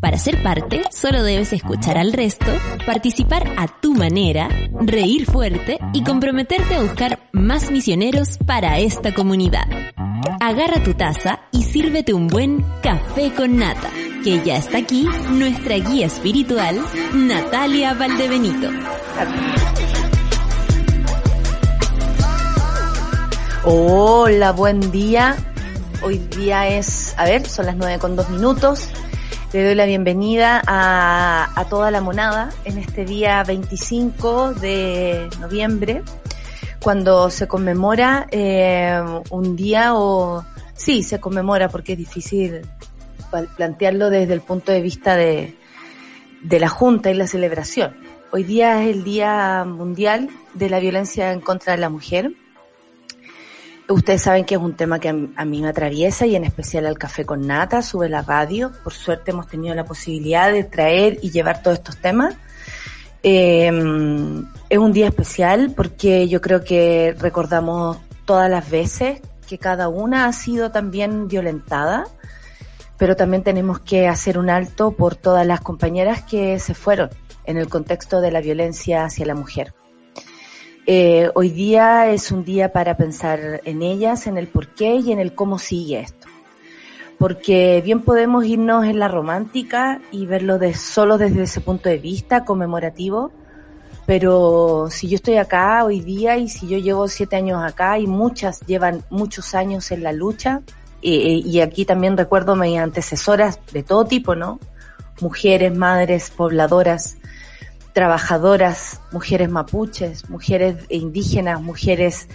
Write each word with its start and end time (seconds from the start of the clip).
Para 0.00 0.16
ser 0.16 0.42
parte, 0.44 0.82
solo 0.92 1.24
debes 1.24 1.52
escuchar 1.52 1.98
al 1.98 2.12
resto, 2.12 2.46
participar 2.86 3.52
a 3.56 3.66
tu 3.66 3.94
manera, 3.94 4.48
reír 4.80 5.26
fuerte 5.26 5.78
y 5.92 6.04
comprometerte 6.04 6.76
a 6.76 6.82
buscar 6.82 7.18
más 7.32 7.72
misioneros 7.72 8.38
para 8.46 8.78
esta 8.78 9.12
comunidad. 9.12 9.66
Agarra 10.40 10.82
tu 10.84 10.94
taza 10.94 11.40
y 11.50 11.64
sírvete 11.64 12.14
un 12.14 12.28
buen 12.28 12.64
café 12.80 13.32
con 13.34 13.56
nata, 13.56 13.90
que 14.22 14.40
ya 14.44 14.56
está 14.56 14.78
aquí 14.78 15.08
nuestra 15.32 15.76
guía 15.76 16.06
espiritual, 16.06 16.80
Natalia 17.14 17.94
Valdebenito. 17.94 18.70
Hola, 23.64 24.52
buen 24.52 24.92
día. 24.92 25.36
Hoy 26.02 26.18
día 26.18 26.68
es, 26.68 27.14
a 27.18 27.24
ver, 27.24 27.48
son 27.48 27.66
las 27.66 27.76
nueve 27.76 27.98
con 27.98 28.14
dos 28.14 28.30
minutos. 28.30 28.88
Le 29.50 29.64
doy 29.64 29.74
la 29.74 29.86
bienvenida 29.86 30.62
a, 30.66 31.48
a 31.58 31.64
toda 31.70 31.90
la 31.90 32.02
monada 32.02 32.50
en 32.66 32.76
este 32.76 33.06
día 33.06 33.42
25 33.44 34.52
de 34.52 35.26
noviembre, 35.40 36.02
cuando 36.80 37.30
se 37.30 37.48
conmemora 37.48 38.26
eh, 38.30 39.00
un 39.30 39.56
día 39.56 39.94
o... 39.94 40.44
Sí, 40.74 41.02
se 41.02 41.18
conmemora 41.18 41.70
porque 41.70 41.92
es 41.92 41.98
difícil 41.98 42.60
plantearlo 43.56 44.10
desde 44.10 44.34
el 44.34 44.42
punto 44.42 44.70
de 44.70 44.82
vista 44.82 45.16
de, 45.16 45.56
de 46.42 46.60
la 46.60 46.68
Junta 46.68 47.10
y 47.10 47.14
la 47.14 47.26
celebración. 47.26 47.96
Hoy 48.30 48.44
día 48.44 48.82
es 48.82 48.94
el 48.94 49.02
Día 49.02 49.64
Mundial 49.66 50.28
de 50.52 50.68
la 50.68 50.78
Violencia 50.78 51.32
en 51.32 51.40
contra 51.40 51.72
de 51.72 51.78
la 51.78 51.88
Mujer 51.88 52.32
Ustedes 53.88 54.20
saben 54.20 54.44
que 54.44 54.54
es 54.54 54.60
un 54.60 54.74
tema 54.74 54.98
que 54.98 55.08
a 55.08 55.44
mí 55.46 55.62
me 55.62 55.68
atraviesa 55.68 56.26
y 56.26 56.36
en 56.36 56.44
especial 56.44 56.84
al 56.84 56.98
café 56.98 57.24
con 57.24 57.46
nata, 57.46 57.80
sube 57.80 58.10
la 58.10 58.20
radio. 58.20 58.70
Por 58.84 58.92
suerte 58.92 59.30
hemos 59.30 59.46
tenido 59.46 59.74
la 59.74 59.84
posibilidad 59.84 60.52
de 60.52 60.64
traer 60.64 61.18
y 61.22 61.30
llevar 61.30 61.62
todos 61.62 61.78
estos 61.78 61.96
temas. 61.96 62.36
Eh, 63.22 63.72
es 64.68 64.78
un 64.78 64.92
día 64.92 65.06
especial 65.08 65.72
porque 65.74 66.28
yo 66.28 66.42
creo 66.42 66.62
que 66.62 67.16
recordamos 67.18 67.96
todas 68.26 68.50
las 68.50 68.68
veces 68.68 69.22
que 69.48 69.56
cada 69.56 69.88
una 69.88 70.26
ha 70.26 70.32
sido 70.34 70.70
también 70.70 71.26
violentada, 71.26 72.04
pero 72.98 73.16
también 73.16 73.42
tenemos 73.42 73.80
que 73.80 74.06
hacer 74.06 74.36
un 74.36 74.50
alto 74.50 74.90
por 74.90 75.16
todas 75.16 75.46
las 75.46 75.62
compañeras 75.62 76.22
que 76.22 76.58
se 76.58 76.74
fueron 76.74 77.08
en 77.44 77.56
el 77.56 77.70
contexto 77.70 78.20
de 78.20 78.32
la 78.32 78.42
violencia 78.42 79.06
hacia 79.06 79.24
la 79.24 79.34
mujer. 79.34 79.72
Eh, 80.90 81.30
hoy 81.34 81.50
día 81.50 82.08
es 82.08 82.32
un 82.32 82.46
día 82.46 82.72
para 82.72 82.96
pensar 82.96 83.60
en 83.66 83.82
ellas, 83.82 84.26
en 84.26 84.38
el 84.38 84.46
por 84.46 84.68
qué 84.68 84.94
y 84.94 85.12
en 85.12 85.18
el 85.18 85.34
cómo 85.34 85.58
sigue 85.58 86.00
esto. 86.00 86.28
Porque 87.18 87.82
bien 87.84 88.00
podemos 88.00 88.46
irnos 88.46 88.86
en 88.86 88.98
la 88.98 89.06
romántica 89.06 90.00
y 90.10 90.24
verlo 90.24 90.58
de, 90.58 90.72
solo 90.72 91.18
desde 91.18 91.42
ese 91.42 91.60
punto 91.60 91.90
de 91.90 91.98
vista 91.98 92.46
conmemorativo, 92.46 93.30
pero 94.06 94.86
si 94.88 95.08
yo 95.08 95.16
estoy 95.16 95.36
acá 95.36 95.84
hoy 95.84 96.00
día 96.00 96.38
y 96.38 96.48
si 96.48 96.66
yo 96.66 96.78
llevo 96.78 97.06
siete 97.06 97.36
años 97.36 97.62
acá 97.62 97.98
y 97.98 98.06
muchas 98.06 98.60
llevan 98.60 99.04
muchos 99.10 99.54
años 99.54 99.90
en 99.90 100.02
la 100.02 100.12
lucha, 100.12 100.62
y 101.02 101.60
aquí 101.60 101.84
también 101.84 102.16
recuerdo 102.16 102.56
mis 102.56 102.78
antecesoras 102.78 103.60
de 103.74 103.82
todo 103.82 104.06
tipo, 104.06 104.34
¿no? 104.34 104.58
Mujeres, 105.20 105.76
madres, 105.76 106.32
pobladoras, 106.34 107.18
trabajadoras, 107.98 109.00
mujeres 109.10 109.50
mapuches, 109.50 110.30
mujeres 110.30 110.76
indígenas, 110.88 111.60
mujeres 111.60 112.28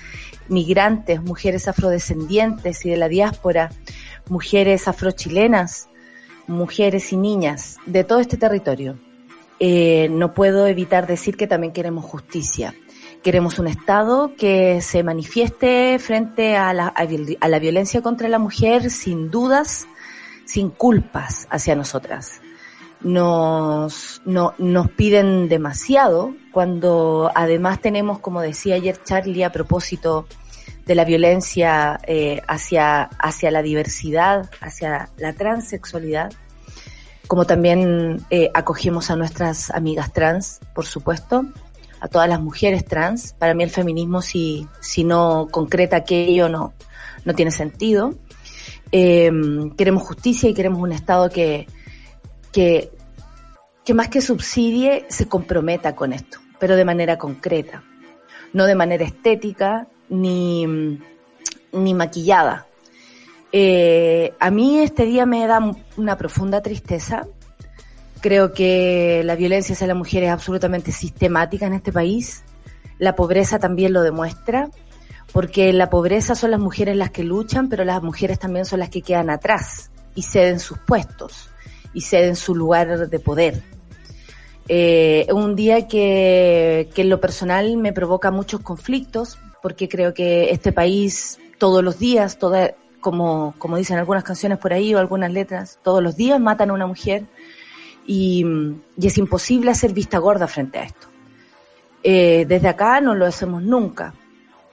migrantes, 0.49 1.23
mujeres 1.23 1.69
afrodescendientes 1.69 2.85
y 2.85 2.89
de 2.89 2.97
la 2.97 3.07
diáspora, 3.07 3.69
mujeres 4.27 4.89
afrochilenas, 4.89 5.87
mujeres 6.47 7.13
y 7.13 7.15
niñas 7.15 7.77
de 7.85 8.03
todo 8.03 8.19
este 8.19 8.35
territorio. 8.35 8.99
Eh, 9.57 10.09
no 10.11 10.33
puedo 10.33 10.67
evitar 10.67 11.07
decir 11.07 11.37
que 11.37 11.47
también 11.47 11.71
queremos 11.71 12.03
justicia. 12.03 12.75
Queremos 13.23 13.57
un 13.57 13.67
Estado 13.67 14.33
que 14.37 14.81
se 14.81 15.01
manifieste 15.01 15.97
frente 15.97 16.57
a 16.57 16.73
la, 16.73 16.87
a 16.87 17.47
la 17.47 17.59
violencia 17.59 18.01
contra 18.01 18.27
la 18.27 18.37
mujer 18.37 18.91
sin 18.91 19.31
dudas, 19.31 19.87
sin 20.43 20.71
culpas 20.71 21.47
hacia 21.49 21.73
nosotras 21.73 22.42
nos, 23.03 24.21
no, 24.25 24.53
nos 24.57 24.89
piden 24.91 25.49
demasiado 25.49 26.33
cuando 26.51 27.31
además 27.35 27.81
tenemos, 27.81 28.19
como 28.19 28.41
decía 28.41 28.75
ayer 28.75 29.01
Charlie, 29.03 29.43
a 29.43 29.51
propósito 29.51 30.27
de 30.85 30.95
la 30.95 31.05
violencia 31.05 31.99
eh, 32.07 32.41
hacia, 32.47 33.03
hacia 33.03 33.51
la 33.51 33.61
diversidad, 33.61 34.49
hacia 34.61 35.09
la 35.17 35.33
transexualidad, 35.33 36.31
como 37.27 37.45
también 37.45 38.25
eh, 38.29 38.49
acogemos 38.53 39.09
a 39.09 39.15
nuestras 39.15 39.71
amigas 39.71 40.11
trans, 40.13 40.59
por 40.73 40.85
supuesto, 40.85 41.45
a 41.99 42.07
todas 42.07 42.27
las 42.27 42.41
mujeres 42.41 42.85
trans. 42.85 43.33
Para 43.39 43.53
mí 43.53 43.63
el 43.63 43.69
feminismo, 43.69 44.21
si, 44.21 44.67
si 44.81 45.03
no 45.03 45.47
concreta 45.49 45.97
aquello, 45.97 46.49
no, 46.49 46.73
no 47.23 47.33
tiene 47.33 47.51
sentido. 47.51 48.13
Eh, 48.91 49.31
queremos 49.77 50.03
justicia 50.03 50.49
y 50.49 50.53
queremos 50.53 50.81
un 50.81 50.91
Estado 50.91 51.29
que, 51.29 51.65
que, 52.53 52.91
que 53.83 53.93
más 53.93 54.07
que 54.07 54.21
subsidie, 54.21 55.05
se 55.09 55.27
comprometa 55.27 55.95
con 55.95 56.13
esto, 56.13 56.37
pero 56.59 56.77
de 56.77 56.85
manera 56.85 57.17
concreta, 57.17 57.83
no 58.53 58.65
de 58.65 58.75
manera 58.75 59.03
estética 59.03 59.87
ni, 60.07 60.99
ni 61.73 61.93
maquillada. 61.93 62.67
Eh, 63.51 64.33
a 64.39 64.49
mí 64.51 64.79
este 64.79 65.05
día 65.05 65.25
me 65.25 65.45
da 65.45 65.59
una 65.97 66.17
profunda 66.17 66.61
tristeza. 66.61 67.27
Creo 68.21 68.53
que 68.53 69.21
la 69.25 69.35
violencia 69.35 69.73
hacia 69.73 69.87
la 69.87 69.95
mujer 69.95 70.23
es 70.23 70.31
absolutamente 70.31 70.91
sistemática 70.91 71.67
en 71.67 71.73
este 71.73 71.91
país. 71.91 72.43
La 72.99 73.15
pobreza 73.15 73.59
también 73.59 73.91
lo 73.91 74.01
demuestra, 74.01 74.69
porque 75.33 75.73
la 75.73 75.89
pobreza 75.89 76.35
son 76.35 76.51
las 76.51 76.59
mujeres 76.59 76.95
las 76.95 77.11
que 77.11 77.23
luchan, 77.23 77.67
pero 77.67 77.83
las 77.83 78.01
mujeres 78.01 78.39
también 78.39 78.65
son 78.65 78.79
las 78.79 78.89
que 78.89 79.01
quedan 79.01 79.29
atrás 79.29 79.91
y 80.15 80.21
ceden 80.21 80.59
sus 80.59 80.77
puestos 80.77 81.49
y 81.93 82.01
ceden 82.01 82.35
su 82.35 82.55
lugar 82.55 83.09
de 83.09 83.19
poder. 83.19 83.61
Eh, 84.67 85.27
un 85.33 85.55
día 85.55 85.87
que, 85.87 86.89
que 86.93 87.01
en 87.01 87.09
lo 87.09 87.19
personal 87.19 87.75
me 87.77 87.93
provoca 87.93 88.31
muchos 88.31 88.61
conflictos, 88.61 89.37
porque 89.61 89.89
creo 89.89 90.13
que 90.13 90.51
este 90.51 90.71
país 90.71 91.39
todos 91.57 91.83
los 91.83 91.99
días, 91.99 92.37
toda, 92.37 92.75
como, 92.99 93.55
como 93.57 93.77
dicen 93.77 93.97
algunas 93.97 94.23
canciones 94.23 94.57
por 94.57 94.73
ahí 94.73 94.93
o 94.93 94.99
algunas 94.99 95.31
letras, 95.31 95.79
todos 95.83 96.01
los 96.01 96.15
días 96.15 96.39
matan 96.39 96.69
a 96.69 96.73
una 96.73 96.87
mujer 96.87 97.25
y, 98.05 98.45
y 98.97 99.07
es 99.07 99.17
imposible 99.17 99.71
hacer 99.71 99.93
vista 99.93 100.17
gorda 100.17 100.47
frente 100.47 100.79
a 100.79 100.83
esto. 100.83 101.07
Eh, 102.03 102.45
desde 102.47 102.67
acá 102.67 102.99
no 102.99 103.15
lo 103.15 103.25
hacemos 103.25 103.63
nunca, 103.63 104.13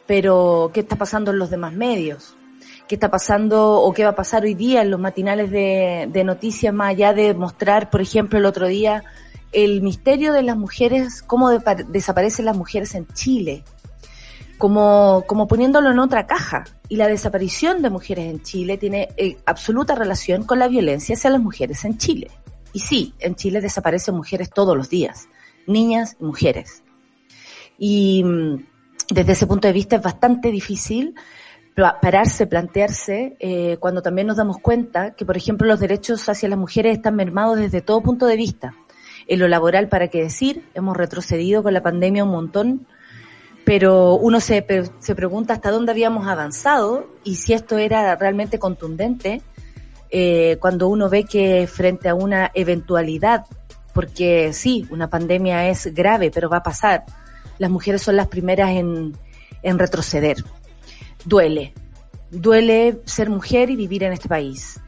pero 0.06 0.70
¿qué 0.74 0.80
está 0.80 0.96
pasando 0.96 1.30
en 1.30 1.38
los 1.38 1.50
demás 1.50 1.72
medios? 1.72 2.36
Qué 2.90 2.96
está 2.96 3.08
pasando 3.08 3.80
o 3.82 3.92
qué 3.92 4.02
va 4.02 4.10
a 4.10 4.14
pasar 4.16 4.42
hoy 4.42 4.54
día 4.54 4.82
en 4.82 4.90
los 4.90 4.98
matinales 4.98 5.52
de, 5.52 6.22
noticias, 6.24 6.74
más 6.74 6.90
allá 6.90 7.12
de 7.12 7.34
mostrar, 7.34 7.88
por 7.88 8.00
ejemplo, 8.00 8.36
el 8.36 8.46
otro 8.46 8.66
día 8.66 9.04
el 9.52 9.80
misterio 9.80 10.32
de 10.32 10.42
las 10.42 10.56
mujeres, 10.56 11.22
cómo 11.22 11.50
desaparecen 11.50 12.46
las 12.46 12.56
mujeres 12.56 12.96
en 12.96 13.06
Chile, 13.14 13.62
como, 14.58 15.22
como 15.28 15.46
poniéndolo 15.46 15.92
en 15.92 16.00
otra 16.00 16.26
caja. 16.26 16.64
Y 16.88 16.96
la 16.96 17.06
desaparición 17.06 17.80
de 17.80 17.90
mujeres 17.90 18.28
en 18.28 18.42
Chile 18.42 18.76
tiene 18.76 19.10
eh, 19.16 19.36
absoluta 19.46 19.94
relación 19.94 20.42
con 20.42 20.58
la 20.58 20.66
violencia 20.66 21.14
hacia 21.14 21.30
las 21.30 21.40
mujeres 21.40 21.84
en 21.84 21.96
Chile. 21.96 22.32
Y 22.72 22.80
sí, 22.80 23.14
en 23.20 23.36
Chile 23.36 23.60
desaparecen 23.60 24.16
mujeres 24.16 24.50
todos 24.50 24.76
los 24.76 24.90
días, 24.90 25.28
niñas 25.68 26.16
y 26.20 26.24
mujeres. 26.24 26.82
Y 27.78 28.24
mm, 28.24 28.66
desde 29.10 29.32
ese 29.32 29.46
punto 29.46 29.68
de 29.68 29.74
vista 29.74 29.94
es 29.94 30.02
bastante 30.02 30.50
difícil 30.50 31.14
pararse, 32.00 32.46
plantearse, 32.46 33.36
eh, 33.38 33.76
cuando 33.80 34.02
también 34.02 34.26
nos 34.26 34.36
damos 34.36 34.58
cuenta 34.58 35.14
que, 35.14 35.24
por 35.24 35.36
ejemplo, 35.36 35.66
los 35.66 35.80
derechos 35.80 36.28
hacia 36.28 36.48
las 36.48 36.58
mujeres 36.58 36.96
están 36.96 37.16
mermados 37.16 37.58
desde 37.58 37.80
todo 37.80 38.02
punto 38.02 38.26
de 38.26 38.36
vista. 38.36 38.74
En 39.26 39.38
lo 39.38 39.48
laboral, 39.48 39.88
¿para 39.88 40.08
qué 40.08 40.22
decir? 40.22 40.64
Hemos 40.74 40.96
retrocedido 40.96 41.62
con 41.62 41.72
la 41.72 41.82
pandemia 41.82 42.24
un 42.24 42.30
montón, 42.30 42.86
pero 43.64 44.14
uno 44.14 44.40
se, 44.40 44.64
se 44.98 45.14
pregunta 45.14 45.54
hasta 45.54 45.70
dónde 45.70 45.92
habíamos 45.92 46.26
avanzado 46.26 47.06
y 47.24 47.36
si 47.36 47.52
esto 47.52 47.78
era 47.78 48.16
realmente 48.16 48.58
contundente 48.58 49.42
eh, 50.10 50.56
cuando 50.60 50.88
uno 50.88 51.08
ve 51.08 51.24
que 51.24 51.66
frente 51.66 52.08
a 52.08 52.14
una 52.14 52.50
eventualidad 52.54 53.44
porque 53.92 54.52
sí, 54.52 54.86
una 54.90 55.08
pandemia 55.08 55.68
es 55.68 55.92
grave, 55.92 56.30
pero 56.30 56.48
va 56.48 56.58
a 56.58 56.62
pasar. 56.62 57.04
Las 57.58 57.70
mujeres 57.70 58.02
son 58.02 58.16
las 58.16 58.28
primeras 58.28 58.70
en, 58.70 59.16
en 59.62 59.78
retroceder. 59.78 60.36
Duele, 61.24 61.74
duele 62.30 63.00
ser 63.04 63.30
mujer 63.30 63.70
y 63.70 63.76
vivir 63.76 64.02
en 64.04 64.12
este 64.12 64.28
país. 64.28 64.80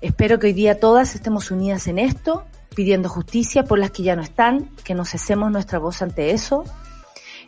Espero 0.00 0.38
que 0.38 0.48
hoy 0.48 0.52
día 0.52 0.80
todas 0.80 1.14
estemos 1.14 1.50
unidas 1.50 1.86
en 1.86 1.98
esto, 1.98 2.44
pidiendo 2.74 3.08
justicia 3.08 3.64
por 3.64 3.78
las 3.78 3.90
que 3.90 4.02
ya 4.02 4.16
no 4.16 4.22
están, 4.22 4.70
que 4.84 4.94
no 4.94 5.04
cesemos 5.04 5.50
nuestra 5.50 5.78
voz 5.78 6.02
ante 6.02 6.30
eso. 6.30 6.64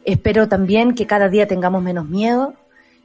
Espero 0.04 0.48
también 0.48 0.94
que 0.94 1.06
cada 1.06 1.28
día 1.28 1.46
tengamos 1.46 1.82
menos 1.82 2.08
miedo 2.08 2.54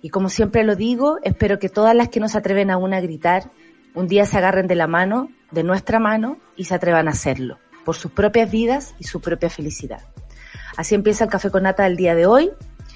y 0.06 0.10
como 0.10 0.30
siempre 0.30 0.64
lo 0.64 0.76
digo, 0.76 1.18
espero 1.24 1.58
que 1.58 1.68
todas 1.68 1.96
las 1.96 2.10
que 2.10 2.20
no 2.20 2.30
se 2.30 2.38
atreven 2.38 2.70
aún 2.70 2.94
a 2.94 3.02
gritar, 3.02 3.50
un 3.96 4.08
día 4.08 4.28
se 4.28 4.38
agarren 4.38 4.68
de 4.68 4.76
la 4.76 4.86
mano, 4.86 5.32
de 5.50 5.64
nuestra 5.64 5.98
mano, 5.98 6.38
y 6.56 6.66
se 6.66 6.76
atrevan 6.76 7.08
a 7.08 7.12
hacerlo, 7.12 7.58
por 7.84 7.96
sus 7.96 8.12
propias 8.12 8.52
vidas 8.52 8.94
y 9.00 9.06
su 9.06 9.20
propia 9.20 9.50
felicidad. 9.50 10.02
Así 10.78 10.94
empieza 10.94 11.24
el 11.24 11.32
café 11.32 11.50
con 11.50 11.64
nata 11.64 11.86
del 11.86 11.96
día 11.96 12.14
de 12.14 12.28
hoy 12.28 12.52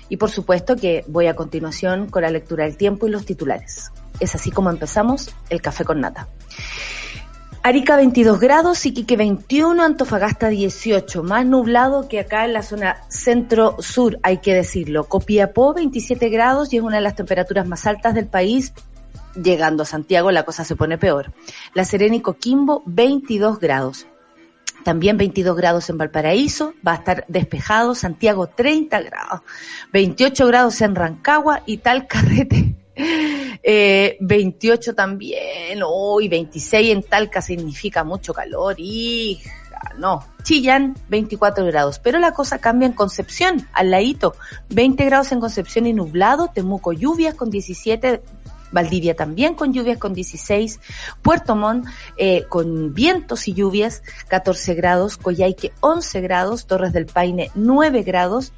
y 0.09 0.17
por 0.17 0.31
supuesto 0.31 0.75
que 0.75 1.06
voy 1.07 1.27
a 1.27 1.35
continuación 1.35 2.09
con 2.09 2.23
la 2.23 2.31
lectura 2.31 2.65
del 2.65 2.77
tiempo 2.77 3.07
y 3.07 3.11
los 3.11 3.25
titulares. 3.25 3.91
Es 4.19 4.35
así 4.35 4.51
como 4.51 4.69
empezamos 4.69 5.33
el 5.50 5.61
café 5.61 5.85
con 5.85 6.01
nata. 6.01 6.27
Arica 7.61 7.97
22 7.97 8.39
grados, 8.39 8.85
Iquique 8.85 9.17
21, 9.17 9.83
Antofagasta 9.83 10.47
18, 10.47 11.23
más 11.23 11.45
nublado 11.45 12.07
que 12.07 12.21
acá 12.21 12.45
en 12.45 12.53
la 12.53 12.63
zona 12.63 13.01
centro-sur, 13.09 14.17
hay 14.23 14.38
que 14.38 14.53
decirlo. 14.53 15.03
Copiapó 15.03 15.73
27 15.73 16.29
grados 16.29 16.71
y 16.71 16.77
es 16.77 16.83
una 16.83 16.95
de 16.95 17.01
las 17.01 17.15
temperaturas 17.15 17.67
más 17.67 17.85
altas 17.85 18.15
del 18.15 18.27
país. 18.27 18.73
Llegando 19.35 19.83
a 19.83 19.85
Santiago 19.85 20.31
la 20.31 20.44
cosa 20.44 20.63
se 20.63 20.77
pone 20.77 20.97
peor. 20.97 21.33
La 21.73 21.83
Serena 21.83 22.15
y 22.15 22.21
Coquimbo 22.21 22.81
22 22.85 23.59
grados. 23.59 24.07
También 24.83 25.17
22 25.17 25.55
grados 25.55 25.89
en 25.89 25.97
Valparaíso, 25.97 26.73
va 26.85 26.93
a 26.93 26.95
estar 26.95 27.25
despejado, 27.27 27.95
Santiago 27.95 28.47
30 28.47 29.01
grados, 29.01 29.41
28 29.93 30.47
grados 30.47 30.81
en 30.81 30.95
Rancagua 30.95 31.63
y 31.65 31.77
tal 31.77 32.07
carrete 32.07 32.75
eh, 33.63 34.17
28 34.19 34.95
también, 34.95 35.81
hoy 35.85 36.27
26 36.27 36.91
en 36.91 37.03
Talca 37.03 37.41
significa 37.41 38.03
mucho 38.03 38.33
calor, 38.33 38.75
hija, 38.77 39.51
no. 39.97 40.25
Chillán, 40.43 40.95
24 41.09 41.65
grados. 41.65 41.99
Pero 41.99 42.19
la 42.19 42.33
cosa 42.33 42.59
cambia 42.59 42.85
en 42.87 42.93
Concepción, 42.93 43.67
al 43.73 43.91
ladito. 43.91 44.35
20 44.69 45.05
grados 45.05 45.31
en 45.31 45.39
Concepción 45.39 45.85
y 45.85 45.93
nublado, 45.93 46.49
Temuco 46.53 46.93
lluvias 46.93 47.35
con 47.35 47.49
17, 47.49 48.21
Valdivia 48.71 49.16
también 49.16 49.56
con 49.56 49.74
lluvias 49.74 49.98
con 49.98 50.13
16, 50.13 50.80
Puerto 51.21 51.56
Montt 51.56 51.88
eh, 52.18 52.45
con 52.50 52.94
vientos 52.94 53.48
y 53.48 53.54
lluvias 53.54 54.04
14 54.27 54.74
grados, 54.75 55.18
Coyhaique 55.18 55.71
11 55.81 56.21
grados, 56.21 56.66
Torres 56.66 56.94
del 56.94 57.06
Paine 57.06 57.51
9 57.56 58.04
grados, 58.04 58.54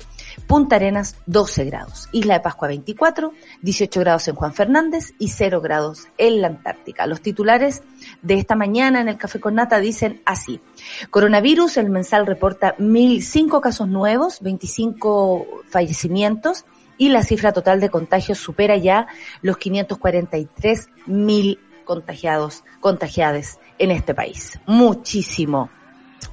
Punta 0.47 0.77
Arenas 0.77 1.17
12 1.25 1.65
grados, 1.65 2.09
Isla 2.11 2.35
de 2.35 2.39
Pascua 2.39 2.69
24, 2.69 3.33
18 3.61 3.99
grados 3.99 4.27
en 4.27 4.35
Juan 4.35 4.53
Fernández 4.53 5.13
y 5.19 5.29
0 5.29 5.61
grados 5.61 6.07
en 6.17 6.41
la 6.41 6.47
Antártica. 6.47 7.05
Los 7.05 7.21
titulares 7.21 7.83
de 8.21 8.35
esta 8.35 8.55
mañana 8.55 9.01
en 9.01 9.09
el 9.09 9.17
Café 9.17 9.39
con 9.39 9.55
Nata 9.55 9.79
dicen 9.79 10.21
así. 10.25 10.61
Coronavirus, 11.09 11.77
el 11.77 11.89
mensal 11.89 12.25
reporta 12.25 12.75
1.005 12.77 13.59
casos 13.59 13.87
nuevos, 13.87 14.41
25 14.41 15.47
fallecimientos 15.69 16.65
y 17.01 17.09
la 17.09 17.23
cifra 17.23 17.51
total 17.51 17.79
de 17.79 17.89
contagios 17.89 18.37
supera 18.37 18.77
ya 18.77 19.07
los 19.41 19.57
543.000 19.57 21.57
contagiados, 21.83 22.63
contagiadas 22.79 23.57
en 23.79 23.89
este 23.89 24.13
país. 24.13 24.59
Muchísimo 24.67 25.71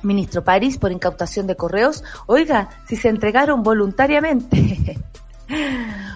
ministro 0.03 0.44
París, 0.44 0.76
por 0.76 0.93
incautación 0.93 1.47
de 1.47 1.56
correos. 1.56 2.05
Oiga, 2.26 2.69
si 2.87 2.97
se 2.97 3.09
entregaron 3.09 3.62
voluntariamente. 3.62 4.99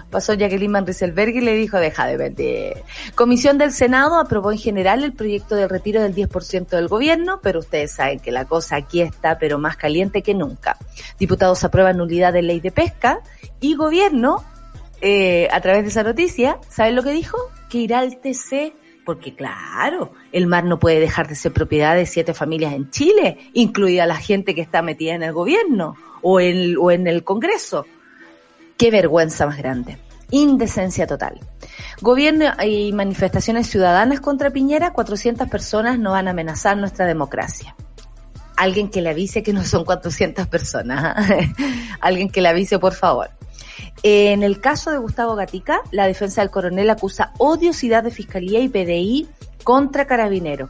Pasó 0.09 0.33
Jacqueline 0.33 0.71
Van 0.71 0.85
Rieselberg 0.85 1.35
y 1.35 1.41
le 1.41 1.55
dijo, 1.55 1.77
deja 1.77 2.05
de 2.05 2.17
vender. 2.17 2.83
Comisión 3.15 3.57
del 3.57 3.71
Senado 3.71 4.19
aprobó 4.19 4.51
en 4.51 4.57
general 4.57 5.03
el 5.03 5.13
proyecto 5.13 5.55
de 5.55 5.67
retiro 5.67 6.01
del 6.01 6.13
10% 6.13 6.67
del 6.67 6.87
gobierno, 6.87 7.39
pero 7.41 7.59
ustedes 7.59 7.93
saben 7.93 8.19
que 8.19 8.31
la 8.31 8.45
cosa 8.45 8.75
aquí 8.75 9.01
está, 9.01 9.39
pero 9.39 9.57
más 9.57 9.75
caliente 9.75 10.21
que 10.21 10.33
nunca. 10.33 10.77
Diputados 11.17 11.63
aprueban 11.63 11.97
nulidad 11.97 12.33
de 12.33 12.43
ley 12.43 12.59
de 12.59 12.71
pesca 12.71 13.21
y 13.59 13.75
gobierno, 13.75 14.43
eh, 15.01 15.47
a 15.51 15.59
través 15.61 15.83
de 15.83 15.89
esa 15.89 16.03
noticia, 16.03 16.59
¿saben 16.69 16.95
lo 16.95 17.03
que 17.03 17.11
dijo? 17.11 17.37
Que 17.69 17.79
irá 17.79 17.99
al 17.99 18.21
TC 18.21 18.73
porque 19.05 19.35
claro, 19.35 20.13
el 20.31 20.47
mar 20.47 20.63
no 20.63 20.79
puede 20.79 21.01
dejar 21.01 21.27
de 21.27 21.35
ser 21.35 21.51
propiedad 21.51 21.93
de 21.95 22.05
siete 22.05 22.33
familias 22.33 22.73
en 22.73 22.89
Chile, 22.89 23.37
incluida 23.51 24.05
la 24.05 24.15
gente 24.15 24.55
que 24.55 24.61
está 24.61 24.81
metida 24.81 25.13
en 25.13 25.23
el 25.23 25.33
gobierno 25.33 25.95
o 26.21 26.39
en 26.39 27.07
el 27.07 27.23
Congreso. 27.25 27.85
Qué 28.77 28.91
vergüenza 28.91 29.45
más 29.45 29.57
grande. 29.57 29.97
Indecencia 30.31 31.05
total. 31.05 31.39
Gobierno 32.01 32.45
y 32.63 32.91
manifestaciones 32.91 33.67
ciudadanas 33.67 34.19
contra 34.19 34.49
Piñera, 34.49 34.91
400 34.91 35.47
personas 35.47 35.99
no 35.99 36.11
van 36.11 36.27
a 36.27 36.31
amenazar 36.31 36.75
nuestra 36.77 37.05
democracia. 37.05 37.75
Alguien 38.55 38.89
que 38.89 39.01
le 39.01 39.09
avise 39.09 39.43
que 39.43 39.53
no 39.53 39.63
son 39.63 39.85
400 39.85 40.47
personas. 40.47 41.15
¿ah? 41.17 41.37
Alguien 42.01 42.29
que 42.29 42.41
le 42.41 42.49
avise, 42.49 42.79
por 42.79 42.93
favor. 42.93 43.29
En 44.01 44.43
el 44.43 44.59
caso 44.59 44.91
de 44.91 44.97
Gustavo 44.97 45.35
Gatica, 45.35 45.81
la 45.91 46.07
defensa 46.07 46.41
del 46.41 46.49
coronel 46.49 46.89
acusa 46.89 47.31
odiosidad 47.37 48.03
de 48.03 48.11
Fiscalía 48.11 48.59
y 48.59 48.69
PDI 48.69 49.27
contra 49.63 50.05
Carabinero. 50.05 50.69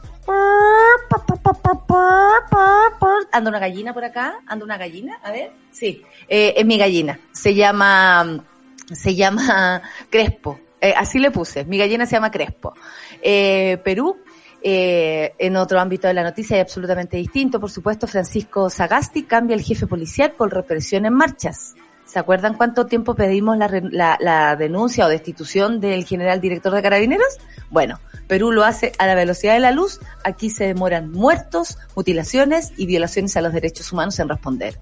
Anda 3.32 3.50
una 3.50 3.58
gallina 3.58 3.92
por 3.92 4.04
acá, 4.04 4.40
anda 4.46 4.64
una 4.64 4.76
gallina, 4.76 5.18
a 5.22 5.32
ver, 5.32 5.52
sí, 5.70 6.02
eh, 6.28 6.54
es 6.56 6.64
mi 6.64 6.78
gallina, 6.78 7.18
se 7.32 7.54
llama, 7.54 8.44
se 8.92 9.14
llama 9.14 9.82
Crespo, 10.10 10.60
eh, 10.80 10.94
así 10.96 11.18
le 11.18 11.30
puse, 11.30 11.64
mi 11.64 11.78
gallina 11.78 12.06
se 12.06 12.12
llama 12.12 12.30
Crespo. 12.30 12.74
Eh, 13.22 13.78
Perú, 13.82 14.18
eh, 14.62 15.34
en 15.38 15.56
otro 15.56 15.80
ámbito 15.80 16.08
de 16.08 16.14
la 16.14 16.22
noticia 16.22 16.56
y 16.56 16.60
absolutamente 16.60 17.16
distinto, 17.16 17.60
por 17.60 17.70
supuesto, 17.70 18.06
Francisco 18.06 18.70
Sagasti 18.70 19.24
cambia 19.24 19.56
el 19.56 19.62
jefe 19.62 19.86
policial 19.86 20.32
por 20.32 20.52
represión 20.52 21.06
en 21.06 21.12
marchas. 21.12 21.74
¿Se 22.06 22.18
acuerdan 22.18 22.54
cuánto 22.54 22.86
tiempo 22.86 23.14
pedimos 23.14 23.56
la, 23.56 24.18
la, 24.20 24.56
denuncia 24.56 25.06
o 25.06 25.08
destitución 25.08 25.80
del 25.80 26.04
general 26.04 26.40
director 26.40 26.72
de 26.72 26.82
carabineros? 26.82 27.38
Bueno, 27.70 27.98
Perú 28.28 28.52
lo 28.52 28.62
hace 28.62 28.92
a 28.98 29.06
la 29.06 29.14
velocidad 29.14 29.54
de 29.54 29.60
la 29.60 29.70
luz. 29.70 30.00
Aquí 30.22 30.50
se 30.50 30.64
demoran 30.66 31.10
muertos, 31.10 31.78
mutilaciones 31.96 32.72
y 32.76 32.86
violaciones 32.86 33.36
a 33.36 33.40
los 33.40 33.52
derechos 33.52 33.90
humanos 33.90 34.18
en 34.18 34.28
responder. 34.28 34.78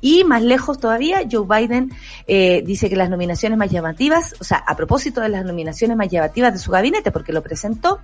Y 0.00 0.24
más 0.24 0.42
lejos 0.42 0.78
todavía, 0.78 1.22
Joe 1.30 1.46
Biden 1.46 1.90
eh, 2.26 2.62
dice 2.64 2.88
que 2.88 2.96
las 2.96 3.10
nominaciones 3.10 3.58
más 3.58 3.70
llamativas, 3.70 4.34
o 4.40 4.44
sea, 4.44 4.58
a 4.58 4.76
propósito 4.76 5.20
de 5.20 5.28
las 5.28 5.44
nominaciones 5.44 5.96
más 5.96 6.08
llamativas 6.08 6.52
de 6.52 6.58
su 6.60 6.70
gabinete, 6.70 7.10
porque 7.10 7.32
lo 7.32 7.42
presentó 7.42 8.00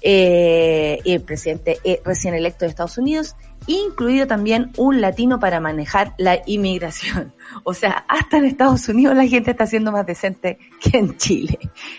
eh, 0.00 0.98
el 1.04 1.22
presidente 1.22 1.78
eh, 1.84 2.02
recién 2.04 2.34
electo 2.34 2.64
de 2.64 2.70
Estados 2.70 2.98
Unidos, 2.98 3.36
incluido 3.66 4.26
también 4.26 4.72
un 4.76 5.00
latino 5.00 5.38
para 5.38 5.60
manejar 5.60 6.14
la 6.18 6.40
inmigración. 6.46 7.32
O 7.64 7.74
sea, 7.74 8.06
hasta 8.08 8.38
en 8.38 8.46
Estados 8.46 8.88
Unidos 8.88 9.14
la 9.14 9.26
gente 9.26 9.50
está 9.50 9.66
siendo 9.66 9.92
más 9.92 10.06
decente 10.06 10.58
que 10.80 10.96
en 10.96 11.18
Chile. 11.18 11.58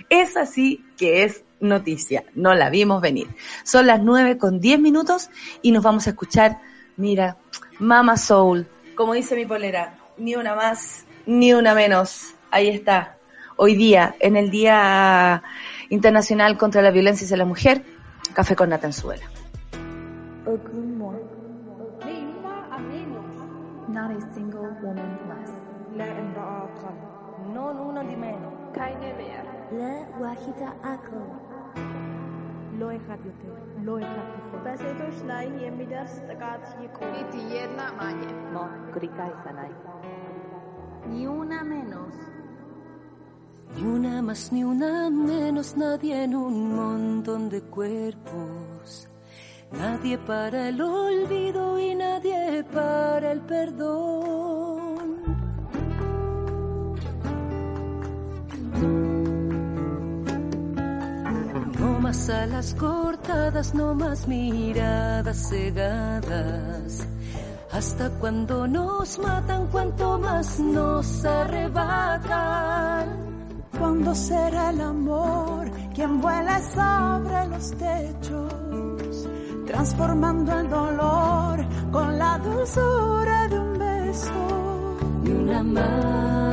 Es 0.10 0.36
así 0.36 0.84
que 0.98 1.24
es 1.24 1.44
noticia, 1.60 2.24
no 2.34 2.56
la 2.56 2.72
vimos 2.72 3.02
venir. 3.02 3.28
Son 3.64 3.86
las 3.86 4.02
nueve 4.02 4.38
con 4.40 4.60
diez 4.60 4.80
minutos 4.80 5.30
y 5.62 5.72
nos 5.72 5.84
vamos 5.84 6.08
a 6.08 6.10
escuchar, 6.10 6.60
mira, 6.98 7.38
Mama 7.78 8.18
Soul, 8.18 8.68
como 8.96 9.14
dice 9.14 9.36
mi 9.36 9.46
polera, 9.46 9.96
ni 10.18 10.36
una 10.36 10.56
más, 10.56 11.06
ni 11.26 11.54
una 11.54 11.74
menos. 11.74 12.34
Ahí 12.52 12.70
está. 12.70 13.18
Hoy 13.56 13.76
día, 13.76 14.16
en 14.20 14.36
el 14.36 14.50
Día 14.50 15.44
Internacional 15.90 16.58
contra 16.58 16.82
la 16.82 16.92
Violencia 16.92 17.26
hacia 17.26 17.38
la 17.38 17.46
Mujer, 17.46 17.84
Café 18.34 18.56
con. 18.56 18.70
Not 18.70 18.84
Bahita 30.34 30.74
Akko. 30.82 31.22
Loe 32.80 32.98
Radio 33.08 33.32
TV. 33.40 33.86
Loe 33.86 34.02
Radio 34.02 34.40
TV. 34.50 34.64
Pese 34.66 34.88
a 34.90 34.94
los 35.00 35.18
nai 35.30 35.48
y 35.66 35.70
mi 35.78 35.86
dar 35.86 36.08
stagat 36.08 36.62
y 36.84 36.88
con. 36.96 37.12
Ni 37.14 37.22
ti 37.32 37.42
yedna 37.54 37.88
mañe. 38.00 38.32
No, 38.54 38.64
grikai 38.96 39.34
sanai. 39.44 39.72
Ni 41.10 41.28
una 41.28 41.64
menos. 41.64 42.14
Ni 43.76 43.84
una 43.84 44.22
más 44.24 44.52
ni 44.52 44.64
una 44.64 45.12
menos 45.12 45.78
nadie 45.78 46.24
en 46.24 46.36
un 46.36 46.76
montón 46.76 47.50
de 47.50 47.62
cuerpos. 47.62 49.08
Nadie 49.72 50.18
para 50.18 50.70
el 50.70 50.82
olvido 50.82 51.78
y 51.78 51.94
nadie 51.94 52.64
para 52.74 53.34
el 53.34 53.42
perdón. 53.42 54.83
Más 62.14 62.30
más 62.30 62.30
alas 62.30 62.76
cortadas, 62.76 63.74
no 63.74 63.96
más 63.96 64.28
miradas 64.28 65.50
cegadas. 65.50 67.08
Hasta 67.72 68.10
cuando 68.20 68.68
nos 68.68 69.18
matan, 69.18 69.66
cuanto 69.72 70.20
más 70.20 70.60
nos 70.60 71.26
arrebatan. 71.26 73.08
¿Cuándo 73.80 74.14
será 74.14 74.70
el 74.70 74.82
amor 74.82 75.72
quien 75.96 76.22
vuela 76.22 76.62
sobre 76.62 77.48
los 77.48 77.72
techos, 77.72 79.28
transformando 79.66 80.60
el 80.60 80.70
dolor 80.70 81.66
con 81.92 82.20
la 82.20 82.38
dulzura 82.38 83.48
de 83.48 83.60
un 83.60 83.80
beso? 83.80 84.98
Y 85.26 85.30
una 85.32 85.64
más. 85.64 86.53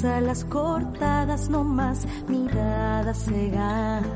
Más 0.00 0.12
alas 0.16 0.44
cortadas, 0.44 1.50
no 1.50 1.62
más 1.62 2.06
miradas 2.26 3.22
cegadas. 3.22 4.06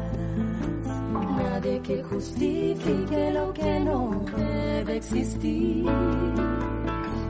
Nadie 1.37 1.83
que 1.83 2.03
justifique 2.05 3.31
lo 3.33 3.53
que 3.53 3.81
no 3.81 4.25
debe 4.35 4.97
existir. 4.97 5.85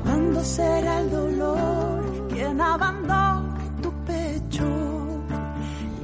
¿Cuándo 0.04 0.40
será 0.44 1.00
el 1.00 1.10
dolor 1.10 2.28
quien 2.28 2.60
abandone 2.60 3.70
tu 3.82 3.90
pecho? 4.06 4.68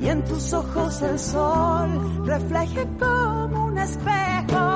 Y 0.00 0.08
en 0.08 0.24
tus 0.24 0.52
ojos 0.52 1.02
el 1.02 1.18
sol 1.20 2.26
refleje 2.26 2.84
como 2.98 3.66
un 3.66 3.78
espejo. 3.78 4.69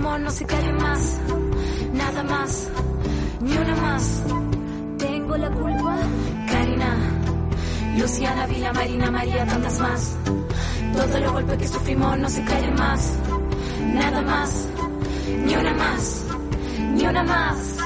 No 0.00 0.30
se 0.30 0.44
callen 0.46 0.76
más. 0.76 1.20
Nada 1.92 2.22
más, 2.22 2.68
ni 3.40 3.56
una 3.56 3.76
más. 3.76 4.22
Tengo 4.98 5.36
la 5.36 5.50
culpa. 5.50 5.96
Karina, 6.48 6.96
Luciana, 7.98 8.46
Vila, 8.46 8.72
Marina, 8.72 9.10
María, 9.10 9.46
tantas 9.46 9.78
más. 9.78 10.16
Todos 10.94 11.20
los 11.20 11.32
golpes 11.32 11.58
que 11.58 11.68
sufrimos 11.68 12.18
no 12.18 12.28
se 12.28 12.44
callen 12.44 12.74
más. 12.74 13.12
Nada 13.94 14.22
más, 14.22 14.66
ni 15.44 15.54
una 15.54 15.74
más, 15.74 16.24
ni 16.94 17.06
una 17.06 17.22
más. 17.22 17.76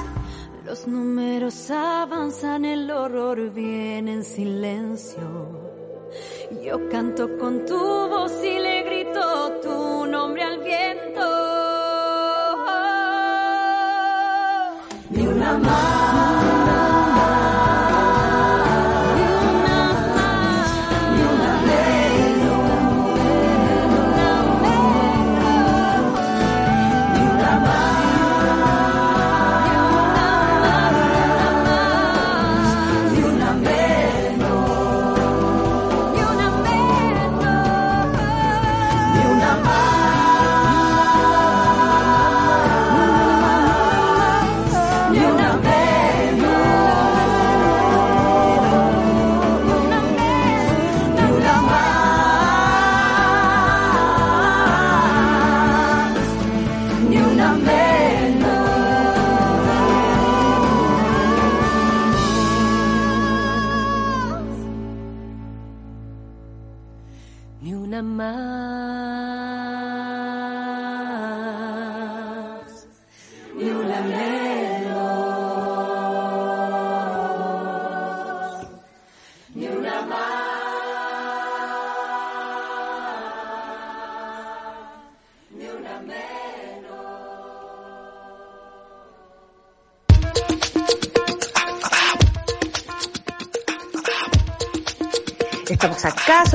Los 0.64 0.86
números 0.86 1.70
avanzan, 1.70 2.64
el 2.64 2.90
horror 2.90 3.50
viene 3.52 4.14
en 4.14 4.24
silencio. 4.24 5.64
Yo 6.64 6.88
canto 6.88 7.36
con 7.38 7.66
tu 7.66 7.76
voz 7.76 8.32
y 8.42 8.58
le 8.58 8.82
grito 8.84 9.60
tu 9.62 10.06
nombre 10.06 10.42
al 10.42 10.58
viento. 10.60 11.33
Ni 15.14 15.26
una. 15.28 16.23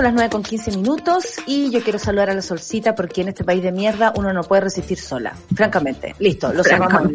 Las 0.09 0.15
9 0.15 0.29
con 0.31 0.41
15 0.43 0.71
minutos 0.71 1.35
y 1.45 1.69
yo 1.69 1.83
quiero 1.83 1.99
saludar 1.99 2.31
a 2.31 2.33
la 2.33 2.41
solcita 2.41 2.95
porque 2.95 3.21
en 3.21 3.27
este 3.27 3.43
país 3.43 3.61
de 3.61 3.71
mierda 3.71 4.11
uno 4.15 4.33
no 4.33 4.41
puede 4.43 4.61
resistir 4.63 4.97
sola. 4.97 5.33
Francamente. 5.53 6.15
Listo, 6.17 6.51
lo 6.51 6.63
sabemos. 6.63 7.11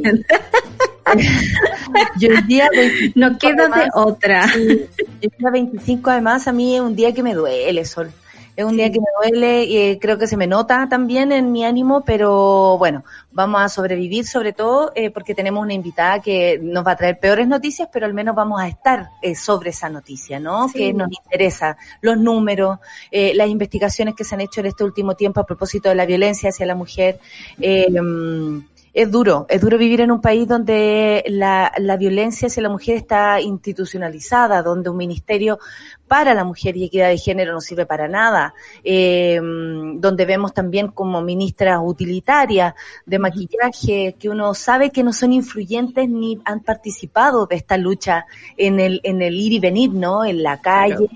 Yo 2.19 2.29
el 2.31 2.47
día 2.47 2.69
25 2.73 3.13
No 3.21 3.39
queda 3.39 3.55
de 3.55 3.63
además, 3.63 3.89
otra. 3.95 4.49
sí, 4.49 4.87
el 5.21 5.33
día 5.39 5.51
25 5.51 6.11
además 6.11 6.47
a 6.49 6.53
mí 6.53 6.77
es 6.77 6.81
un 6.81 6.95
día 6.95 7.13
que 7.13 7.23
me 7.23 7.35
duele, 7.35 7.85
Sol. 7.85 8.11
Es 8.57 8.65
un 8.65 8.77
día 8.77 8.91
que 8.91 9.01
me 9.01 9.07
duele 9.21 9.65
y 9.65 9.77
eh, 9.79 9.99
creo 10.01 10.17
que 10.17 10.29
se 10.29 10.37
me 10.37 10.47
nota 10.47 10.89
también 10.89 11.33
en 11.33 11.51
mi 11.51 11.65
ánimo, 11.65 12.05
pero 12.05 12.79
bueno, 12.79 13.05
vamos 13.33 13.61
a 13.61 13.69
sobrevivir 13.69 14.27
sobre 14.27 14.53
todo 14.53 14.93
eh, 14.95 15.11
porque 15.11 15.35
tenemos 15.35 15.63
una 15.63 15.75
invitada 15.75 16.21
que 16.21 16.61
nos 16.63 16.87
va 16.87 16.93
a 16.93 16.97
traer 16.97 17.19
peores 17.19 17.49
noticias, 17.49 17.89
pero 17.93 18.07
al 18.07 18.15
menos 18.15 18.37
vamos 18.37 18.61
a 18.61 18.69
estar 18.69 19.11
eh, 19.23 19.35
sobre 19.35 19.71
esa 19.71 19.89
noticia, 19.89 20.39
¿no? 20.39 20.69
Que 20.73 20.93
nos 20.93 21.09
interesa, 21.11 21.77
los 22.01 22.17
números, 22.17 22.79
eh, 23.11 23.33
las 23.35 23.49
investigaciones 23.49 24.15
que 24.15 24.23
se 24.23 24.37
han 24.37 24.41
hecho 24.41 24.61
en 24.61 24.67
este 24.67 24.85
último 24.85 25.17
tiempo 25.17 25.41
a 25.41 25.47
propósito 25.47 25.89
de 25.89 25.97
la 25.97 26.07
violencia 26.07 26.51
hacia 26.51 26.65
la 26.65 26.77
mujer. 26.77 27.19
Mm, 27.59 28.59
es 28.95 29.11
duro, 29.11 29.45
es 29.49 29.61
duro 29.61 29.77
vivir 29.77 30.01
en 30.03 30.13
un 30.13 30.21
país 30.21 30.47
donde 30.47 31.25
la, 31.27 31.73
la 31.79 31.97
violencia 31.97 32.47
hacia 32.47 32.63
la 32.63 32.69
mujer 32.69 32.97
está 32.97 33.41
institucionalizada, 33.41 34.63
donde 34.63 34.89
un 34.89 34.97
ministerio 34.97 35.59
para 36.07 36.33
la 36.33 36.45
mujer 36.45 36.77
y 36.77 36.85
equidad 36.85 37.09
de 37.09 37.19
género 37.19 37.53
no 37.53 37.61
sirve 37.61 37.87
para 37.87 38.07
nada, 38.07 38.55
eh, 38.85 39.41
donde 39.43 40.25
vemos 40.25 40.55
también 40.55 40.89
como 40.89 41.21
ministras 41.23 41.81
utilitarias 41.83 42.75
de 43.05 43.19
maquillaje 43.19 44.15
que 44.17 44.29
uno 44.29 44.55
sabe 44.55 44.91
que 44.91 45.03
no 45.03 45.13
son 45.13 45.33
influyentes 45.33 46.09
ni 46.09 46.39
han 46.45 46.61
participado 46.61 47.47
de 47.47 47.57
esta 47.57 47.77
lucha 47.77 48.27
en 48.57 48.79
el, 48.79 49.01
en 49.03 49.23
el 49.23 49.35
ir 49.35 49.55
y 49.55 49.59
venir, 49.59 49.93
¿no? 49.93 50.25
En 50.25 50.45
la 50.45 50.61
calle, 50.61 51.09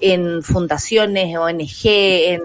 en 0.00 0.42
fundaciones, 0.42 1.36
ONG, 1.36 1.84
en, 1.84 2.42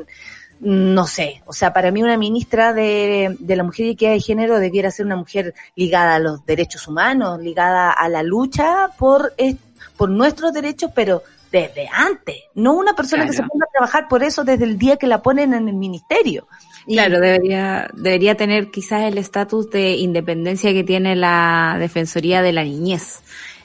no 0.61 1.07
sé, 1.07 1.41
o 1.45 1.53
sea, 1.53 1.73
para 1.73 1.91
mí 1.91 2.03
una 2.03 2.17
ministra 2.17 2.71
de, 2.73 3.35
de 3.39 3.55
la 3.55 3.63
mujer 3.63 3.87
y 3.87 3.89
equidad 3.91 4.11
de 4.11 4.19
género 4.19 4.59
debiera 4.59 4.91
ser 4.91 5.05
una 5.07 5.15
mujer 5.15 5.53
ligada 5.75 6.15
a 6.15 6.19
los 6.19 6.45
derechos 6.45 6.87
humanos, 6.87 7.41
ligada 7.41 7.91
a 7.91 8.07
la 8.09 8.21
lucha 8.23 8.89
por, 8.97 9.33
es- 9.37 9.55
por 9.97 10.09
nuestros 10.09 10.53
derechos, 10.53 10.91
pero 10.95 11.23
desde 11.51 11.87
antes, 11.91 12.35
no 12.55 12.73
una 12.73 12.93
persona 12.93 13.25
que 13.25 13.33
se 13.33 13.43
ponga 13.43 13.65
a 13.65 13.71
trabajar 13.73 14.07
por 14.07 14.23
eso 14.23 14.43
desde 14.43 14.63
el 14.65 14.77
día 14.77 14.95
que 14.97 15.05
la 15.07 15.21
ponen 15.21 15.53
en 15.53 15.67
el 15.67 15.75
ministerio. 15.75 16.47
Claro, 16.87 17.19
debería, 17.19 17.89
debería 17.93 18.35
tener 18.35 18.71
quizás 18.71 19.01
el 19.03 19.17
estatus 19.17 19.69
de 19.69 19.91
independencia 19.97 20.71
que 20.73 20.83
tiene 20.83 21.15
la 21.15 21.75
Defensoría 21.79 22.41
de 22.41 22.53
la 22.53 22.63
Niñez. 22.63 23.19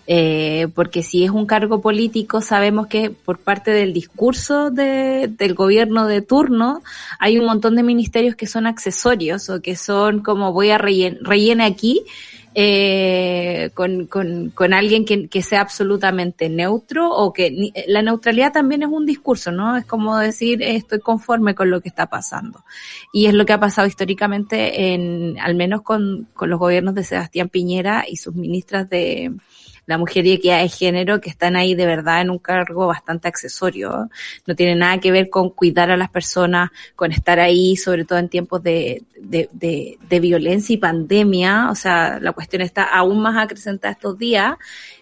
Eh, 0.06 0.68
porque 0.74 1.02
si 1.02 1.24
es 1.24 1.30
un 1.30 1.46
cargo 1.46 1.80
político, 1.80 2.40
sabemos 2.40 2.86
que 2.86 3.10
por 3.10 3.38
parte 3.38 3.72
del 3.72 3.92
discurso 3.92 4.70
de, 4.70 5.28
del 5.28 5.54
gobierno 5.54 6.06
de 6.06 6.22
turno 6.22 6.82
hay 7.18 7.38
un 7.38 7.46
montón 7.46 7.74
de 7.74 7.82
ministerios 7.82 8.36
que 8.36 8.46
son 8.46 8.66
accesorios 8.66 9.50
o 9.50 9.60
que 9.60 9.74
son 9.74 10.20
como 10.20 10.52
voy 10.52 10.70
a 10.70 10.78
rellenar 10.78 11.18
rellene 11.22 11.64
aquí 11.64 12.04
eh, 12.58 13.70
con, 13.74 14.06
con, 14.06 14.48
con, 14.50 14.72
alguien 14.72 15.04
que, 15.04 15.28
que, 15.28 15.42
sea 15.42 15.60
absolutamente 15.60 16.48
neutro 16.48 17.10
o 17.10 17.30
que 17.30 17.70
la 17.86 18.00
neutralidad 18.00 18.50
también 18.50 18.82
es 18.82 18.88
un 18.88 19.04
discurso, 19.04 19.52
¿no? 19.52 19.76
Es 19.76 19.84
como 19.84 20.16
decir 20.16 20.62
estoy 20.62 21.00
conforme 21.00 21.54
con 21.54 21.68
lo 21.68 21.82
que 21.82 21.90
está 21.90 22.06
pasando. 22.06 22.64
Y 23.12 23.26
es 23.26 23.34
lo 23.34 23.44
que 23.44 23.52
ha 23.52 23.60
pasado 23.60 23.86
históricamente 23.86 24.94
en, 24.94 25.38
al 25.38 25.54
menos 25.54 25.82
con, 25.82 26.28
con 26.32 26.48
los 26.48 26.58
gobiernos 26.58 26.94
de 26.94 27.04
Sebastián 27.04 27.50
Piñera 27.50 28.06
y 28.08 28.16
sus 28.16 28.34
ministras 28.34 28.88
de, 28.88 29.34
la 29.86 29.98
mujer 29.98 30.26
y 30.26 30.32
equidad 30.32 30.60
de 30.60 30.68
género 30.68 31.20
que 31.20 31.30
están 31.30 31.56
ahí 31.56 31.74
de 31.74 31.86
verdad 31.86 32.20
en 32.20 32.30
un 32.30 32.38
cargo 32.38 32.86
bastante 32.86 33.28
accesorio. 33.28 34.10
No 34.46 34.54
tiene 34.54 34.74
nada 34.74 34.98
que 34.98 35.12
ver 35.12 35.30
con 35.30 35.50
cuidar 35.50 35.90
a 35.90 35.96
las 35.96 36.10
personas, 36.10 36.70
con 36.94 37.12
estar 37.12 37.40
ahí, 37.40 37.76
sobre 37.76 38.04
todo 38.04 38.18
en 38.18 38.28
tiempos 38.28 38.62
de, 38.62 39.04
de, 39.18 39.48
de, 39.52 39.98
de 40.08 40.20
violencia 40.20 40.74
y 40.74 40.78
pandemia. 40.78 41.70
O 41.70 41.74
sea, 41.74 42.18
la 42.20 42.32
cuestión 42.32 42.62
está 42.62 42.84
aún 42.84 43.20
más 43.20 43.36
acrecentada 43.36 43.92
estos 43.92 44.18
días. 44.18 44.56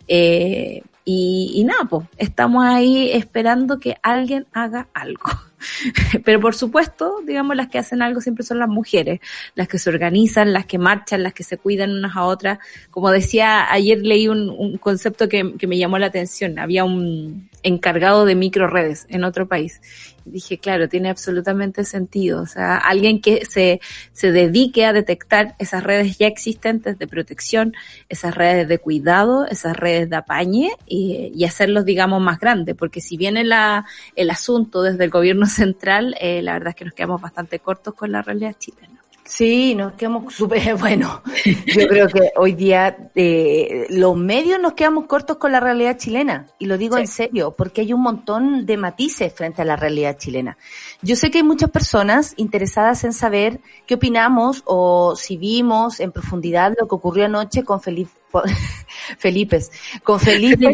Eh, 0.06 0.82
y, 1.04 1.52
y 1.54 1.64
nada, 1.64 1.84
pues, 1.88 2.06
estamos 2.16 2.64
ahí 2.64 3.10
esperando 3.12 3.78
que 3.78 3.96
alguien 4.02 4.46
haga 4.52 4.88
algo. 4.94 5.30
Pero 6.24 6.40
por 6.40 6.54
supuesto, 6.54 7.20
digamos, 7.26 7.56
las 7.56 7.68
que 7.68 7.78
hacen 7.78 8.00
algo 8.00 8.20
siempre 8.20 8.44
son 8.44 8.58
las 8.58 8.68
mujeres, 8.68 9.20
las 9.54 9.68
que 9.68 9.78
se 9.78 9.90
organizan, 9.90 10.52
las 10.52 10.66
que 10.66 10.78
marchan, 10.78 11.22
las 11.22 11.34
que 11.34 11.44
se 11.44 11.58
cuidan 11.58 11.90
unas 11.90 12.16
a 12.16 12.24
otras. 12.24 12.58
Como 12.90 13.10
decía, 13.10 13.70
ayer 13.70 13.98
leí 13.98 14.28
un, 14.28 14.48
un 14.48 14.78
concepto 14.78 15.28
que, 15.28 15.54
que 15.58 15.66
me 15.66 15.76
llamó 15.76 15.98
la 15.98 16.06
atención. 16.06 16.58
Había 16.58 16.84
un 16.84 17.50
encargado 17.64 18.24
de 18.24 18.36
micro 18.36 18.68
redes 18.68 19.06
en 19.08 19.24
otro 19.24 19.48
país 19.48 19.80
dije, 20.24 20.58
claro, 20.58 20.88
tiene 20.88 21.10
absolutamente 21.10 21.84
sentido. 21.84 22.42
O 22.42 22.46
sea, 22.46 22.76
alguien 22.76 23.20
que 23.20 23.44
se, 23.44 23.80
se 24.12 24.32
dedique 24.32 24.84
a 24.84 24.92
detectar 24.92 25.54
esas 25.58 25.84
redes 25.84 26.18
ya 26.18 26.26
existentes 26.26 26.98
de 26.98 27.06
protección, 27.06 27.74
esas 28.08 28.34
redes 28.34 28.68
de 28.68 28.78
cuidado, 28.78 29.46
esas 29.46 29.76
redes 29.76 30.10
de 30.10 30.16
apañe 30.16 30.70
y, 30.86 31.32
y 31.34 31.44
hacerlos, 31.44 31.84
digamos, 31.84 32.20
más 32.20 32.40
grandes. 32.40 32.74
Porque 32.74 33.00
si 33.00 33.16
viene 33.16 33.44
la, 33.44 33.86
el 34.16 34.30
asunto 34.30 34.82
desde 34.82 35.04
el 35.04 35.10
gobierno 35.10 35.46
central, 35.46 36.16
eh, 36.20 36.42
la 36.42 36.54
verdad 36.54 36.70
es 36.70 36.76
que 36.76 36.84
nos 36.84 36.94
quedamos 36.94 37.20
bastante 37.20 37.58
cortos 37.58 37.94
con 37.94 38.12
la 38.12 38.22
realidad 38.22 38.56
chilena. 38.58 38.93
Sí, 39.24 39.74
nos 39.74 39.94
quedamos 39.94 40.34
súper, 40.34 40.74
bueno, 40.78 41.22
yo 41.44 41.86
creo 41.88 42.08
que 42.08 42.30
hoy 42.36 42.52
día 42.52 43.10
eh, 43.14 43.86
los 43.88 44.16
medios 44.16 44.60
nos 44.60 44.74
quedamos 44.74 45.06
cortos 45.06 45.38
con 45.38 45.50
la 45.50 45.60
realidad 45.60 45.96
chilena, 45.96 46.46
y 46.58 46.66
lo 46.66 46.76
digo 46.76 46.96
sí. 46.96 47.02
en 47.02 47.08
serio, 47.08 47.54
porque 47.56 47.80
hay 47.80 47.94
un 47.94 48.02
montón 48.02 48.66
de 48.66 48.76
matices 48.76 49.32
frente 49.32 49.62
a 49.62 49.64
la 49.64 49.76
realidad 49.76 50.18
chilena. 50.18 50.58
Yo 51.00 51.16
sé 51.16 51.30
que 51.30 51.38
hay 51.38 51.44
muchas 51.44 51.70
personas 51.70 52.34
interesadas 52.36 53.02
en 53.04 53.14
saber 53.14 53.60
qué 53.86 53.94
opinamos 53.94 54.62
o 54.66 55.16
si 55.16 55.38
vimos 55.38 56.00
en 56.00 56.12
profundidad 56.12 56.74
lo 56.78 56.86
que 56.86 56.94
ocurrió 56.94 57.24
anoche 57.24 57.64
con 57.64 57.80
Felipe, 57.80 58.12
Felipe, 59.18 59.58
con 60.02 60.20
Felipe. 60.20 60.70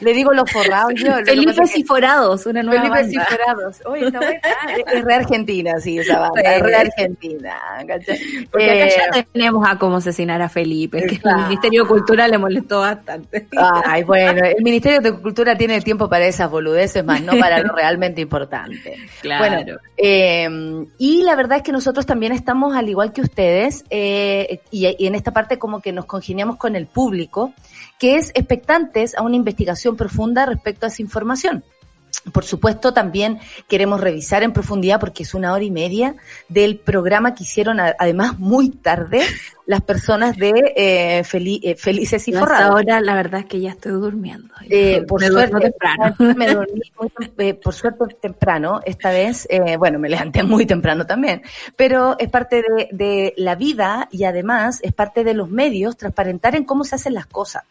Le 0.00 0.12
digo 0.12 0.32
los 0.32 0.50
forrados 0.50 0.92
yo. 0.96 1.12
Felipe 1.24 1.52
y 1.76 1.84
Forados, 1.84 2.46
una 2.46 2.62
nueva 2.62 2.82
Felipe 2.82 3.00
banda. 3.02 3.26
y 3.30 3.36
Forados. 3.36 3.82
Oye, 3.86 4.06
está 4.06 4.18
buena. 4.18 4.40
Es 4.94 5.04
re 5.04 5.14
argentina, 5.14 5.72
sí, 5.80 5.98
esa 5.98 6.18
banda. 6.20 6.40
Es 6.40 6.62
re 6.62 6.74
argentina. 6.76 7.56
¿cachai? 7.86 8.18
Porque 8.50 8.70
acá 8.70 8.86
Eh, 8.86 9.10
ya 9.14 9.22
tenemos 9.32 9.68
a 9.68 9.78
cómo 9.78 9.96
asesinar 9.96 10.40
a 10.42 10.48
Felipe, 10.48 11.02
que 11.06 11.20
el 11.24 11.36
Ministerio 11.44 11.82
de 11.82 11.88
Cultura 11.88 12.28
le 12.28 12.38
molestó 12.38 12.80
bastante. 12.80 13.46
Ay, 13.86 14.02
bueno, 14.04 14.44
el 14.44 14.62
Ministerio 14.62 15.00
de 15.00 15.12
Cultura 15.20 15.56
tiene 15.56 15.80
tiempo 15.80 16.08
para 16.08 16.26
esas 16.26 16.50
boludeces, 16.50 17.04
más 17.04 17.22
no 17.22 17.32
para 17.38 17.60
lo 17.60 17.74
realmente 17.74 18.20
importante. 18.20 18.96
Claro. 19.20 19.44
Bueno, 19.54 19.78
eh, 19.96 20.86
y 20.98 21.22
la 21.22 21.34
verdad 21.34 21.58
es 21.58 21.62
que 21.62 21.72
nosotros 21.72 22.04
también 22.04 22.32
estamos, 22.32 22.76
al 22.76 22.88
igual 22.88 23.12
que 23.12 23.22
ustedes, 23.22 23.84
eh, 23.88 24.60
y, 24.70 24.86
y 24.98 25.06
en 25.06 25.14
esta 25.14 25.32
parte 25.32 25.58
como 25.58 25.80
que 25.80 25.92
nos 25.92 26.04
congeniamos 26.04 26.56
con 26.56 26.76
el 26.76 26.86
público, 26.86 27.54
que 27.98 28.16
es 28.16 28.30
expectantes 28.34 29.14
a 29.16 29.22
una 29.22 29.36
investigación 29.36 29.96
profunda 29.96 30.46
respecto 30.46 30.86
a 30.86 30.88
esa 30.88 31.02
información. 31.02 31.64
Por 32.20 32.44
supuesto, 32.44 32.92
también 32.92 33.38
queremos 33.68 34.00
revisar 34.00 34.42
en 34.42 34.52
profundidad, 34.52 35.00
porque 35.00 35.22
es 35.22 35.34
una 35.34 35.52
hora 35.52 35.64
y 35.64 35.70
media, 35.70 36.16
del 36.48 36.78
programa 36.78 37.34
que 37.34 37.44
hicieron, 37.44 37.78
además 37.80 38.38
muy 38.38 38.70
tarde, 38.70 39.22
las 39.66 39.80
personas 39.80 40.36
de 40.36 40.50
eh, 40.76 41.18
eh, 41.20 41.24
Felices 41.24 42.28
y 42.28 42.34
hasta 42.34 42.40
Forrados. 42.40 42.70
ahora 42.70 43.00
la 43.00 43.14
verdad 43.14 43.40
es 43.40 43.46
que 43.46 43.60
ya 43.60 43.70
estoy 43.70 43.92
durmiendo. 43.92 44.52
Eh, 44.68 45.02
por 45.08 45.20
Me 45.20 45.28
suerte, 45.28 45.70
temprano. 45.70 46.14
me 46.36 46.52
dormí 46.52 46.80
muy 46.98 47.52
por 47.54 47.74
suerte 47.74 48.04
temprano, 48.20 48.80
esta 48.84 49.10
vez, 49.10 49.48
bueno, 49.78 49.98
me 49.98 50.08
levanté 50.08 50.42
muy 50.42 50.66
temprano 50.66 51.06
también, 51.06 51.42
pero 51.76 52.16
es 52.18 52.28
parte 52.28 52.62
de, 52.62 52.88
de 52.92 53.34
la 53.36 53.54
vida 53.54 54.08
y 54.10 54.24
además 54.24 54.80
es 54.82 54.92
parte 54.92 55.24
de 55.24 55.34
los 55.34 55.48
medios 55.48 55.96
transparentar 55.96 56.56
en 56.56 56.64
cómo 56.64 56.84
se 56.84 56.96
hacen 56.96 57.14
las 57.14 57.26
cosas. 57.26 57.64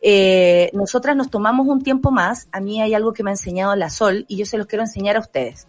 Eh, 0.00 0.70
nosotras 0.74 1.16
nos 1.16 1.30
tomamos 1.30 1.66
un 1.66 1.82
tiempo 1.82 2.10
más, 2.10 2.48
a 2.52 2.60
mí 2.60 2.80
hay 2.80 2.94
algo 2.94 3.12
que 3.12 3.22
me 3.22 3.30
ha 3.30 3.34
enseñado 3.34 3.74
la 3.74 3.90
Sol 3.90 4.24
y 4.28 4.36
yo 4.36 4.46
se 4.46 4.58
los 4.58 4.66
quiero 4.66 4.84
enseñar 4.84 5.16
a 5.16 5.20
ustedes, 5.20 5.66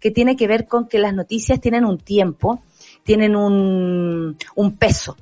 que 0.00 0.10
tiene 0.10 0.36
que 0.36 0.46
ver 0.46 0.66
con 0.66 0.86
que 0.86 0.98
las 0.98 1.14
noticias 1.14 1.60
tienen 1.60 1.84
un 1.84 1.98
tiempo, 1.98 2.62
tienen 3.04 3.36
un, 3.36 4.36
un 4.54 4.76
peso. 4.76 5.16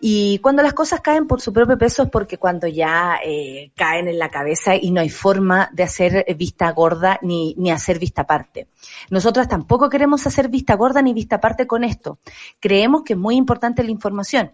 Y 0.00 0.38
cuando 0.38 0.62
las 0.62 0.72
cosas 0.72 1.00
caen 1.00 1.26
por 1.26 1.40
su 1.40 1.52
propio 1.52 1.76
peso 1.76 2.04
es 2.04 2.10
porque 2.10 2.38
cuando 2.38 2.68
ya 2.68 3.18
eh, 3.24 3.72
caen 3.74 4.06
en 4.06 4.18
la 4.18 4.28
cabeza 4.28 4.76
y 4.76 4.92
no 4.92 5.00
hay 5.00 5.08
forma 5.08 5.68
de 5.72 5.82
hacer 5.82 6.24
vista 6.36 6.70
gorda 6.70 7.18
ni, 7.22 7.54
ni 7.58 7.72
hacer 7.72 7.98
vista 7.98 8.22
aparte. 8.22 8.68
Nosotras 9.10 9.48
tampoco 9.48 9.90
queremos 9.90 10.26
hacer 10.26 10.48
vista 10.48 10.74
gorda 10.76 11.02
ni 11.02 11.12
vista 11.12 11.36
aparte 11.36 11.66
con 11.66 11.82
esto. 11.82 12.18
Creemos 12.60 13.02
que 13.02 13.14
es 13.14 13.18
muy 13.18 13.34
importante 13.36 13.82
la 13.82 13.90
información. 13.90 14.52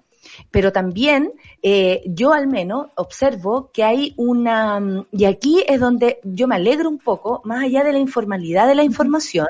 Pero 0.50 0.72
también 0.72 1.32
eh, 1.62 2.02
yo 2.06 2.32
al 2.32 2.46
menos 2.46 2.88
observo 2.96 3.70
que 3.72 3.84
hay 3.84 4.14
una, 4.16 4.80
mm, 4.80 5.06
y 5.12 5.24
aquí 5.24 5.64
es 5.66 5.80
donde 5.80 6.20
yo 6.24 6.46
me 6.48 6.56
alegro 6.56 6.88
un 6.88 6.98
poco, 6.98 7.40
más 7.44 7.64
allá 7.64 7.84
de 7.84 7.92
la 7.92 7.98
informalidad 7.98 8.66
de 8.66 8.74
la 8.74 8.84
información, 8.84 9.48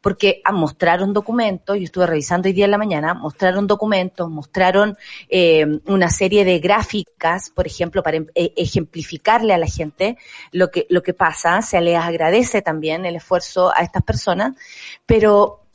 porque 0.00 0.40
ah, 0.44 0.52
mostraron 0.52 1.12
documentos, 1.12 1.76
yo 1.76 1.84
estuve 1.84 2.06
revisando 2.06 2.48
hoy 2.48 2.52
día 2.52 2.66
en 2.66 2.70
la 2.70 2.78
mañana, 2.78 3.14
mostraron 3.14 3.66
documentos, 3.66 4.30
mostraron 4.30 4.96
eh, 5.28 5.66
una 5.86 6.10
serie 6.10 6.44
de 6.44 6.58
gráficas, 6.58 7.50
por 7.50 7.66
ejemplo, 7.66 8.02
para 8.02 8.18
em- 8.18 8.26
eh, 8.34 8.52
ejemplificarle 8.56 9.52
a 9.54 9.58
la 9.58 9.66
gente 9.66 10.16
lo 10.52 10.70
que, 10.70 10.86
lo 10.90 11.02
que 11.02 11.14
pasa, 11.14 11.62
se 11.62 11.80
les 11.80 11.96
agradece 11.96 12.62
también 12.62 13.04
el 13.06 13.16
esfuerzo 13.16 13.72
a 13.74 13.82
estas 13.82 14.02
personas, 14.02 14.54
pero 15.06 15.65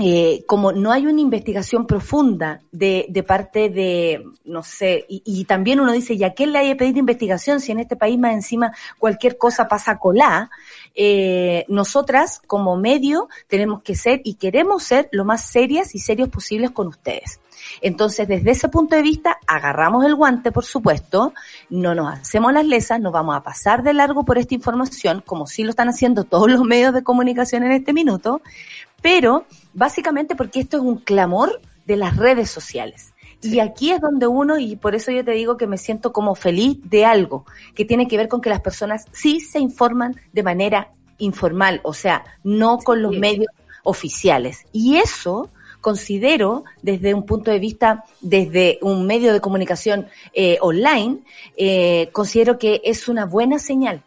eh, 0.00 0.44
como 0.46 0.70
no 0.70 0.92
hay 0.92 1.06
una 1.06 1.20
investigación 1.20 1.86
profunda 1.86 2.60
de, 2.70 3.06
de 3.08 3.22
parte 3.24 3.68
de, 3.68 4.24
no 4.44 4.62
sé, 4.62 5.04
y, 5.08 5.22
y 5.24 5.44
también 5.44 5.80
uno 5.80 5.92
dice, 5.92 6.14
¿y 6.14 6.22
a 6.22 6.34
quién 6.34 6.52
le 6.52 6.60
hay 6.60 6.68
que 6.68 6.76
pedir 6.76 6.96
investigación 6.96 7.60
si 7.60 7.72
en 7.72 7.80
este 7.80 7.96
país 7.96 8.16
más 8.16 8.32
encima 8.32 8.72
cualquier 8.98 9.36
cosa 9.36 9.66
pasa 9.66 9.98
colá? 9.98 10.50
Eh, 10.94 11.64
nosotras 11.68 12.40
como 12.46 12.76
medio 12.76 13.28
tenemos 13.48 13.82
que 13.82 13.96
ser 13.96 14.20
y 14.22 14.34
queremos 14.34 14.84
ser 14.84 15.08
lo 15.10 15.24
más 15.24 15.42
serias 15.42 15.94
y 15.94 15.98
serios 15.98 16.28
posibles 16.28 16.70
con 16.70 16.86
ustedes. 16.86 17.40
Entonces, 17.80 18.28
desde 18.28 18.50
ese 18.50 18.68
punto 18.68 18.96
de 18.96 19.02
vista, 19.02 19.38
agarramos 19.46 20.04
el 20.04 20.14
guante, 20.14 20.52
por 20.52 20.64
supuesto, 20.64 21.34
no 21.70 21.94
nos 21.94 22.14
hacemos 22.18 22.52
las 22.52 22.64
lesas, 22.64 23.00
nos 23.00 23.12
vamos 23.12 23.36
a 23.36 23.42
pasar 23.42 23.82
de 23.82 23.94
largo 23.94 24.24
por 24.24 24.38
esta 24.38 24.54
información, 24.54 25.22
como 25.24 25.46
sí 25.46 25.64
lo 25.64 25.70
están 25.70 25.88
haciendo 25.88 26.24
todos 26.24 26.50
los 26.50 26.62
medios 26.62 26.94
de 26.94 27.02
comunicación 27.02 27.64
en 27.64 27.72
este 27.72 27.92
minuto, 27.92 28.40
pero 29.02 29.46
básicamente 29.72 30.36
porque 30.36 30.60
esto 30.60 30.78
es 30.78 30.82
un 30.82 30.98
clamor 30.98 31.60
de 31.86 31.96
las 31.96 32.16
redes 32.16 32.50
sociales. 32.50 33.14
Y 33.40 33.60
aquí 33.60 33.92
es 33.92 34.00
donde 34.00 34.26
uno, 34.26 34.58
y 34.58 34.74
por 34.76 34.94
eso 34.94 35.12
yo 35.12 35.24
te 35.24 35.30
digo 35.30 35.56
que 35.56 35.68
me 35.68 35.78
siento 35.78 36.12
como 36.12 36.34
feliz 36.34 36.78
de 36.82 37.04
algo, 37.04 37.46
que 37.74 37.84
tiene 37.84 38.08
que 38.08 38.16
ver 38.16 38.28
con 38.28 38.40
que 38.40 38.50
las 38.50 38.60
personas 38.60 39.04
sí 39.12 39.40
se 39.40 39.60
informan 39.60 40.16
de 40.32 40.42
manera 40.42 40.92
informal, 41.18 41.80
o 41.84 41.94
sea, 41.94 42.24
no 42.42 42.78
con 42.78 43.00
los 43.00 43.16
medios 43.16 43.48
oficiales. 43.84 44.66
Y 44.72 44.96
eso 44.96 45.50
considero 45.80 46.64
desde 46.82 47.14
un 47.14 47.24
punto 47.24 47.52
de 47.52 47.60
vista, 47.60 48.04
desde 48.20 48.78
un 48.82 49.06
medio 49.06 49.32
de 49.32 49.40
comunicación 49.40 50.08
eh, 50.32 50.58
online, 50.60 51.20
eh, 51.56 52.08
considero 52.12 52.58
que 52.58 52.80
es 52.84 53.08
una 53.08 53.24
buena 53.24 53.60
señal. 53.60 54.02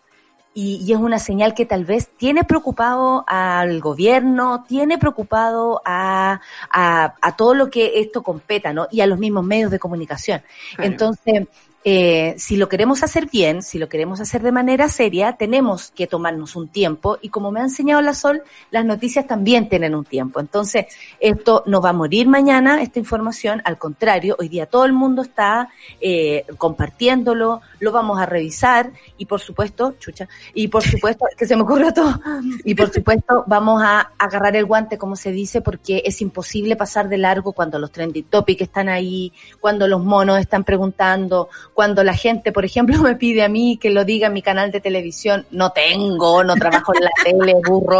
Y, 0.53 0.83
y, 0.85 0.91
es 0.91 0.99
una 0.99 1.17
señal 1.17 1.53
que 1.53 1.65
tal 1.65 1.85
vez 1.85 2.09
tiene 2.17 2.43
preocupado 2.43 3.23
al 3.27 3.79
gobierno, 3.79 4.65
tiene 4.67 4.97
preocupado 4.97 5.81
a, 5.85 6.41
a, 6.69 7.15
a 7.21 7.35
todo 7.37 7.53
lo 7.53 7.69
que 7.69 8.01
esto 8.01 8.21
competa, 8.21 8.73
¿no? 8.73 8.87
Y 8.91 8.99
a 8.99 9.07
los 9.07 9.17
mismos 9.17 9.45
medios 9.45 9.71
de 9.71 9.79
comunicación. 9.79 10.41
Claro. 10.75 10.91
Entonces, 10.91 11.47
eh, 11.83 12.35
si 12.37 12.57
lo 12.57 12.69
queremos 12.69 13.01
hacer 13.01 13.27
bien, 13.31 13.63
si 13.63 13.79
lo 13.79 13.89
queremos 13.89 14.19
hacer 14.21 14.43
de 14.43 14.51
manera 14.51 14.87
seria, 14.87 15.33
tenemos 15.33 15.89
que 15.91 16.05
tomarnos 16.05 16.55
un 16.55 16.67
tiempo. 16.67 17.17
Y 17.21 17.29
como 17.29 17.51
me 17.51 17.59
ha 17.59 17.63
enseñado 17.63 18.01
la 18.01 18.13
Sol, 18.13 18.43
las 18.69 18.85
noticias 18.85 19.25
también 19.25 19.67
tienen 19.67 19.95
un 19.95 20.05
tiempo. 20.05 20.39
Entonces, 20.39 20.85
esto 21.19 21.63
no 21.65 21.81
va 21.81 21.89
a 21.89 21.93
morir 21.93 22.27
mañana, 22.27 22.81
esta 22.83 22.99
información, 22.99 23.61
al 23.65 23.79
contrario, 23.79 24.35
hoy 24.39 24.47
día 24.47 24.67
todo 24.67 24.85
el 24.85 24.93
mundo 24.93 25.23
está 25.23 25.69
eh, 25.99 26.45
compartiéndolo, 26.57 27.61
lo 27.79 27.91
vamos 27.91 28.19
a 28.19 28.27
revisar. 28.27 28.91
Y 29.17 29.25
por 29.25 29.39
supuesto, 29.39 29.95
chucha, 29.99 30.27
y 30.53 30.67
por 30.67 30.83
supuesto, 30.83 31.25
que 31.35 31.47
se 31.47 31.55
me 31.55 31.63
ocurrió 31.63 31.93
todo, 31.93 32.19
y 32.63 32.75
por 32.75 32.91
supuesto 32.91 33.43
vamos 33.47 33.81
a 33.83 34.11
agarrar 34.19 34.55
el 34.55 34.65
guante, 34.65 34.97
como 34.97 35.15
se 35.15 35.31
dice, 35.31 35.61
porque 35.61 36.03
es 36.05 36.21
imposible 36.21 36.75
pasar 36.75 37.09
de 37.09 37.17
largo 37.17 37.53
cuando 37.53 37.79
los 37.79 37.91
trending 37.91 38.25
topics 38.25 38.61
están 38.61 38.89
ahí, 38.89 39.33
cuando 39.59 39.87
los 39.87 40.03
monos 40.03 40.39
están 40.39 40.63
preguntando, 40.63 41.49
cuando 41.73 42.03
la 42.03 42.13
gente, 42.13 42.51
por 42.51 42.65
ejemplo, 42.65 42.97
me 43.01 43.15
pide 43.15 43.43
a 43.43 43.49
mí 43.49 43.77
que 43.81 43.89
lo 43.89 44.05
diga 44.05 44.27
en 44.27 44.33
mi 44.33 44.41
canal 44.41 44.71
de 44.71 44.81
televisión, 44.81 45.45
no 45.51 45.71
tengo, 45.71 46.43
no 46.43 46.55
trabajo 46.55 46.93
en 46.95 47.03
la 47.03 47.11
tele, 47.23 47.53
burro. 47.65 47.99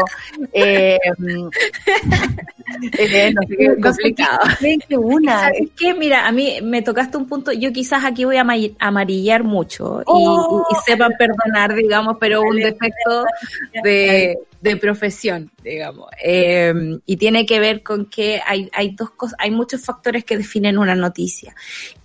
Eh, 0.53 0.97
eh, 2.97 3.33
no 3.33 3.41
sé 3.47 3.57
qué, 3.57 3.81
complicado. 3.81 4.39
una. 4.97 5.39
¿Sabes 5.41 5.69
qué? 5.77 5.93
Mira, 5.93 6.27
a 6.27 6.31
mí 6.31 6.59
me 6.63 6.81
tocaste 6.81 7.17
un 7.17 7.27
punto, 7.27 7.51
yo 7.51 7.71
quizás 7.71 8.03
aquí 8.05 8.25
voy 8.25 8.37
a 8.37 8.45
amarillar 8.79 9.43
mucho 9.43 10.01
y, 10.01 10.05
oh. 10.07 10.65
sepan 10.85 11.11
perdonar, 11.17 11.73
digamos, 11.75 12.17
pero 12.19 12.41
un 12.41 12.55
defecto 12.57 13.25
de, 13.83 14.37
de 14.61 14.77
profesión, 14.77 15.49
digamos. 15.63 16.09
Eh, 16.23 16.99
y 17.05 17.17
tiene 17.17 17.45
que 17.45 17.59
ver 17.59 17.83
con 17.83 18.05
que 18.05 18.41
hay, 18.45 18.69
hay 18.73 18.95
dos 18.95 19.11
cosas, 19.11 19.35
hay 19.39 19.51
muchos 19.51 19.81
factores 19.81 20.23
que 20.23 20.37
definen 20.37 20.77
una 20.77 20.95
noticia. 20.95 21.55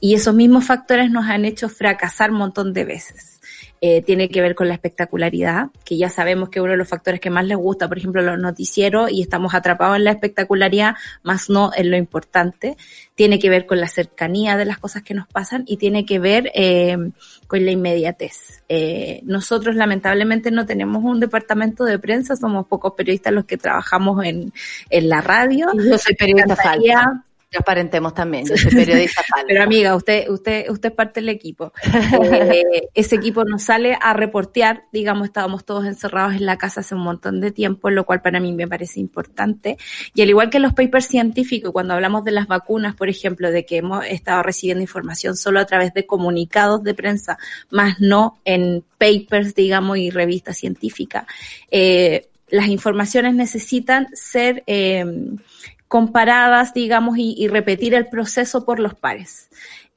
Y 0.01 0.15
esos 0.15 0.35
mismos 0.35 0.65
factores 0.65 1.11
nos 1.11 1.27
han 1.27 1.45
hecho 1.45 1.69
fracasar 1.69 2.31
un 2.31 2.39
montón 2.39 2.73
de 2.73 2.85
veces. 2.85 3.37
Eh, 3.83 4.01
tiene 4.03 4.31
que 4.31 4.41
ver 4.41 4.55
con 4.55 4.69
la 4.69 4.75
espectacularidad, 4.75 5.69
que 5.85 5.99
ya 5.99 6.09
sabemos 6.09 6.49
que 6.49 6.61
uno 6.61 6.73
de 6.73 6.79
los 6.79 6.89
factores 6.89 7.21
que 7.21 7.29
más 7.29 7.45
les 7.45 7.59
gusta, 7.59 7.89
por 7.89 7.99
ejemplo, 7.99 8.23
los 8.23 8.39
noticieros, 8.39 9.11
y 9.11 9.21
estamos 9.21 9.55
atrapados 9.55 9.97
en 9.97 10.05
la 10.05 10.13
espectacularidad, 10.13 10.95
más 11.23 11.51
no 11.51 11.71
en 11.77 11.91
lo 11.91 11.97
importante. 11.97 12.77
Tiene 13.17 13.41
que 13.41 13.51
ver 13.51 13.67
con 13.67 13.81
la 13.81 13.89
cercanía 13.89 14.57
de 14.57 14.65
las 14.65 14.79
cosas 14.79 15.03
que 15.03 15.15
nos 15.15 15.27
pasan 15.27 15.65
y 15.67 15.79
tiene 15.79 16.07
que 16.07 16.21
ver 16.21 16.53
eh, 16.55 16.97
con 17.49 17.65
la 17.65 17.73
inmediatez. 17.73 18.63
Eh, 18.69 19.21
nosotros 19.25 19.75
lamentablemente 19.75 20.53
no 20.53 20.65
tenemos 20.65 21.03
un 21.03 21.19
departamento 21.19 21.85
de 21.85 21.99
prensa, 21.99 22.37
somos 22.37 22.69
pocos 22.69 22.93
periodistas 22.93 23.33
los 23.33 23.45
que 23.45 23.57
trabajamos 23.57 24.25
en, 24.25 24.53
en 24.91 25.09
la 25.09 25.21
radio. 25.21 25.67
Yo 25.75 25.99
soy 25.99 26.15
periodista 26.15 26.55
falsa 26.55 27.25
Transparentemos 27.49 28.13
también, 28.13 28.45
yo 28.45 28.57
soy 28.57 28.73
periodista 28.73 29.23
Pero 29.47 29.63
amiga, 29.63 29.95
usted, 29.95 30.29
usted, 30.29 30.69
usted 30.69 30.89
es 30.89 30.95
parte 30.95 31.21
del 31.21 31.29
equipo. 31.29 31.73
Eh, 31.85 32.89
ese 32.95 33.17
equipo 33.17 33.45
nos 33.45 33.63
sale 33.63 33.97
a 34.01 34.13
reportear, 34.15 34.85
digamos, 34.93 35.29
estábamos 35.29 35.65
todos 35.65 35.87
encerrados 35.87 36.35
en 36.35 36.45
la 36.45 36.59
casa 36.59 36.81
hace 36.81 36.97
un 36.97 37.03
montón 37.03 37.41
de 37.41 37.53
tiempo, 37.53 37.89
lo 37.91 38.05
cual 38.05 38.21
para 38.21 38.41
mí 38.41 38.53
me 38.53 38.67
parece 38.67 38.99
importante. 38.99 39.79
Y 40.13 40.23
al 40.23 40.29
igual 40.29 40.51
que 40.51 40.59
los 40.59 40.75
papers 40.75 41.07
científicos, 41.07 41.71
cuando 41.73 41.95
hablamos 41.95 42.25
de 42.25 42.33
las 42.33 42.49
vacunas, 42.49 42.97
por 42.97 43.09
ejemplo, 43.09 43.53
de 43.53 43.65
que 43.65 43.77
hemos 43.77 44.05
estado 44.07 44.43
recibiendo 44.43 44.83
información 44.83 45.37
solo 45.37 45.61
a 45.61 45.67
través 45.67 45.95
de 45.95 46.05
comunicados 46.05 46.83
de 46.83 46.95
prensa, 46.95 47.39
más 47.71 48.01
no 48.01 48.41
en 48.45 48.83
papers, 48.99 49.55
digamos, 49.55 49.99
y 49.99 50.11
revistas 50.11 50.57
científicas, 50.57 51.27
eh, 51.71 52.29
las 52.49 52.69
informaciones 52.69 53.35
necesitan 53.35 54.09
ser 54.15 54.63
eh, 54.67 55.05
comparadas, 55.89 56.75
digamos, 56.75 57.19
y, 57.19 57.35
y, 57.37 57.49
repetir 57.49 57.95
el 57.95 58.09
proceso 58.09 58.65
por 58.65 58.81
los 58.81 58.95
pares. 58.95 59.49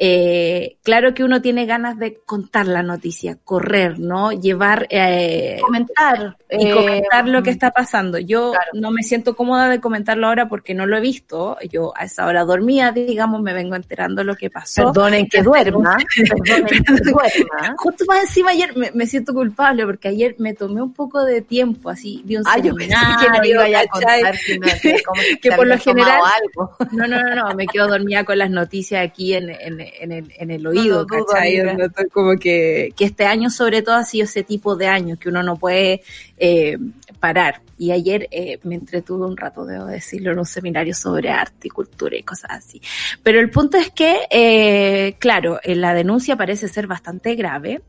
Eh, 0.01 0.77
claro 0.81 1.13
que 1.13 1.25
uno 1.25 1.41
tiene 1.41 1.65
ganas 1.65 1.99
de 1.99 2.21
contar 2.25 2.67
la 2.67 2.81
noticia, 2.81 3.37
correr, 3.43 3.99
¿no? 3.99 4.31
Llevar... 4.31 4.87
Eh, 4.89 5.59
comentar. 5.61 6.37
Y 6.49 6.71
comentar 6.71 7.27
lo 7.27 7.43
que 7.43 7.49
eh, 7.49 7.53
está 7.53 7.71
pasando. 7.71 8.17
Yo 8.17 8.53
no 8.73 8.91
me 8.91 9.03
siento 9.03 9.35
cómoda 9.35 9.67
de 9.67 9.81
comentarlo 9.81 10.27
ahora 10.27 10.47
porque 10.47 10.73
no 10.73 10.85
lo 10.85 10.95
he 10.95 11.01
visto. 11.01 11.57
Yo 11.69 11.91
a 11.97 12.05
esa 12.05 12.25
hora 12.27 12.45
dormía, 12.45 12.93
digamos, 12.93 13.41
me 13.41 13.53
vengo 13.53 13.75
enterando 13.75 14.23
lo 14.23 14.37
que 14.37 14.49
pasó. 14.49 14.85
Perdonen 14.85 15.27
que 15.27 15.43
duerma. 15.43 15.97
Perdonen 16.45 16.83
que 16.85 17.11
duerma. 17.11 17.75
Justo 17.77 18.05
más 18.07 18.21
encima 18.21 18.51
ayer 18.51 18.73
me, 18.93 19.05
siento 19.05 19.33
culpable 19.33 19.85
porque 19.85 20.07
ayer 20.07 20.35
me 20.39 20.53
tomé 20.53 20.81
un 20.81 20.93
poco 20.93 21.25
de 21.25 21.41
tiempo, 21.41 21.89
así, 21.89 22.21
de 22.23 22.37
un 22.37 22.43
ah, 22.47 22.55
que 22.55 22.71
no 22.71 23.43
iba 23.43 23.65
a 23.65 23.87
contar, 23.87 24.35
que, 25.41 25.51
por 25.51 25.67
lo 25.67 25.77
general... 25.77 26.21
Algo. 26.41 26.77
No, 26.93 27.05
no, 27.05 27.21
no, 27.21 27.35
no, 27.35 27.53
me 27.53 27.67
quedo 27.67 27.89
dormida 27.89 28.23
con 28.23 28.37
las 28.37 28.49
noticias 28.49 29.05
aquí 29.05 29.33
en, 29.33 29.49
en 29.49 29.88
en 29.99 30.11
el, 30.11 30.33
en 30.37 30.51
el 30.51 30.65
oído, 30.65 31.05
¿cachai? 31.05 31.61
como 32.11 32.37
que, 32.37 32.93
que 32.95 33.05
este 33.05 33.25
año 33.25 33.49
sobre 33.49 33.81
todo 33.81 33.95
ha 33.95 34.03
sido 34.03 34.25
ese 34.25 34.43
tipo 34.43 34.75
de 34.75 34.87
año 34.87 35.17
que 35.17 35.29
uno 35.29 35.43
no 35.43 35.57
puede 35.57 36.01
eh, 36.37 36.77
parar. 37.19 37.61
Y 37.77 37.91
ayer 37.91 38.27
eh, 38.31 38.59
me 38.63 38.75
entretuve 38.75 39.25
un 39.25 39.37
rato, 39.37 39.65
debo 39.65 39.85
decirlo, 39.85 40.31
en 40.31 40.39
un 40.39 40.45
seminario 40.45 40.93
sobre 40.93 41.29
arte 41.29 41.67
y 41.67 41.69
cultura 41.69 42.17
y 42.17 42.23
cosas 42.23 42.51
así. 42.51 42.81
Pero 43.23 43.39
el 43.39 43.49
punto 43.49 43.77
es 43.77 43.89
que, 43.89 44.21
eh, 44.29 45.15
claro, 45.19 45.59
la 45.63 45.93
denuncia 45.93 46.35
parece 46.35 46.67
ser 46.67 46.87
bastante 46.87 47.35
grave, 47.35 47.81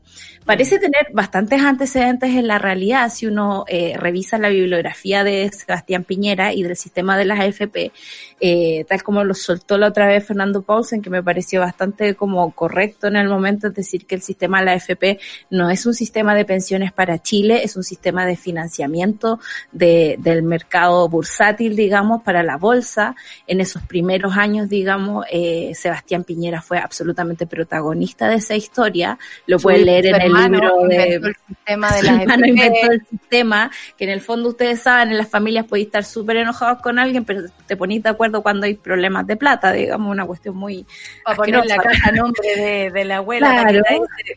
parece 0.45 0.79
tener 0.79 1.07
bastantes 1.13 1.61
antecedentes 1.61 2.31
en 2.31 2.47
la 2.47 2.57
realidad 2.57 3.11
si 3.13 3.27
uno 3.27 3.65
eh, 3.67 3.93
revisa 3.97 4.37
la 4.37 4.49
bibliografía 4.49 5.23
de 5.23 5.49
Sebastián 5.51 6.03
Piñera 6.03 6.53
y 6.53 6.63
del 6.63 6.75
sistema 6.75 7.17
de 7.17 7.25
las 7.25 7.39
AFP, 7.39 7.91
eh, 8.39 8.85
tal 8.87 9.03
como 9.03 9.23
lo 9.23 9.33
soltó 9.33 9.77
la 9.77 9.87
otra 9.87 10.07
vez 10.07 10.25
Fernando 10.25 10.63
Paulsen, 10.63 11.01
que 11.01 11.09
me 11.09 11.21
pareció 11.21 11.61
bastante 11.61 12.15
como 12.15 12.51
correcto 12.51 13.07
en 13.07 13.15
el 13.15 13.29
momento, 13.29 13.67
es 13.67 13.75
decir, 13.75 14.05
que 14.05 14.15
el 14.15 14.21
sistema 14.21 14.59
de 14.59 14.65
la 14.65 14.73
AFP 14.73 15.19
no 15.51 15.69
es 15.69 15.85
un 15.85 15.93
sistema 15.93 16.33
de 16.33 16.45
pensiones 16.45 16.91
para 16.91 17.21
Chile, 17.21 17.63
es 17.63 17.75
un 17.75 17.83
sistema 17.83 18.25
de 18.25 18.35
financiamiento 18.35 19.39
de, 19.71 20.15
del 20.19 20.43
mercado 20.43 21.07
bursátil, 21.07 21.75
digamos, 21.75 22.23
para 22.23 22.41
la 22.43 22.57
bolsa. 22.57 23.15
En 23.47 23.61
esos 23.61 23.83
primeros 23.83 24.35
años, 24.35 24.69
digamos, 24.69 25.25
eh, 25.31 25.73
Sebastián 25.75 26.23
Piñera 26.23 26.61
fue 26.61 26.79
absolutamente 26.79 27.45
protagonista 27.45 28.27
de 28.27 28.35
esa 28.35 28.55
historia. 28.55 29.19
Lo 29.45 29.59
pueden 29.59 29.85
leer 29.85 30.07
en 30.07 30.21
el 30.21 30.30
libro 30.33 30.87
de... 30.87 31.13
El 31.15 31.35
sistema 31.47 31.91
de 31.91 32.03
la 32.37 32.47
inventó 32.47 32.91
el 32.91 33.05
sistema, 33.07 33.71
que 33.97 34.03
en 34.05 34.09
el 34.09 34.21
fondo 34.21 34.49
ustedes 34.49 34.81
saben, 34.81 35.09
en 35.09 35.17
las 35.17 35.29
familias 35.29 35.65
podéis 35.65 35.87
estar 35.87 36.03
súper 36.03 36.37
enojados 36.37 36.81
con 36.81 36.99
alguien, 36.99 37.25
pero 37.25 37.43
te 37.67 37.77
ponís 37.77 38.03
de 38.03 38.09
acuerdo 38.09 38.41
cuando 38.41 38.65
hay 38.65 38.75
problemas 38.75 39.27
de 39.27 39.37
plata, 39.37 39.71
digamos, 39.71 40.11
una 40.11 40.25
cuestión 40.25 40.55
muy... 40.55 40.85
Para 41.23 41.37
poner 41.37 41.65
la 41.65 41.77
casa 41.77 42.09
a 42.09 42.11
nombre 42.11 42.91
de, 42.91 43.05
la 43.05 43.17
abuela, 43.17 43.65
que 43.67 43.81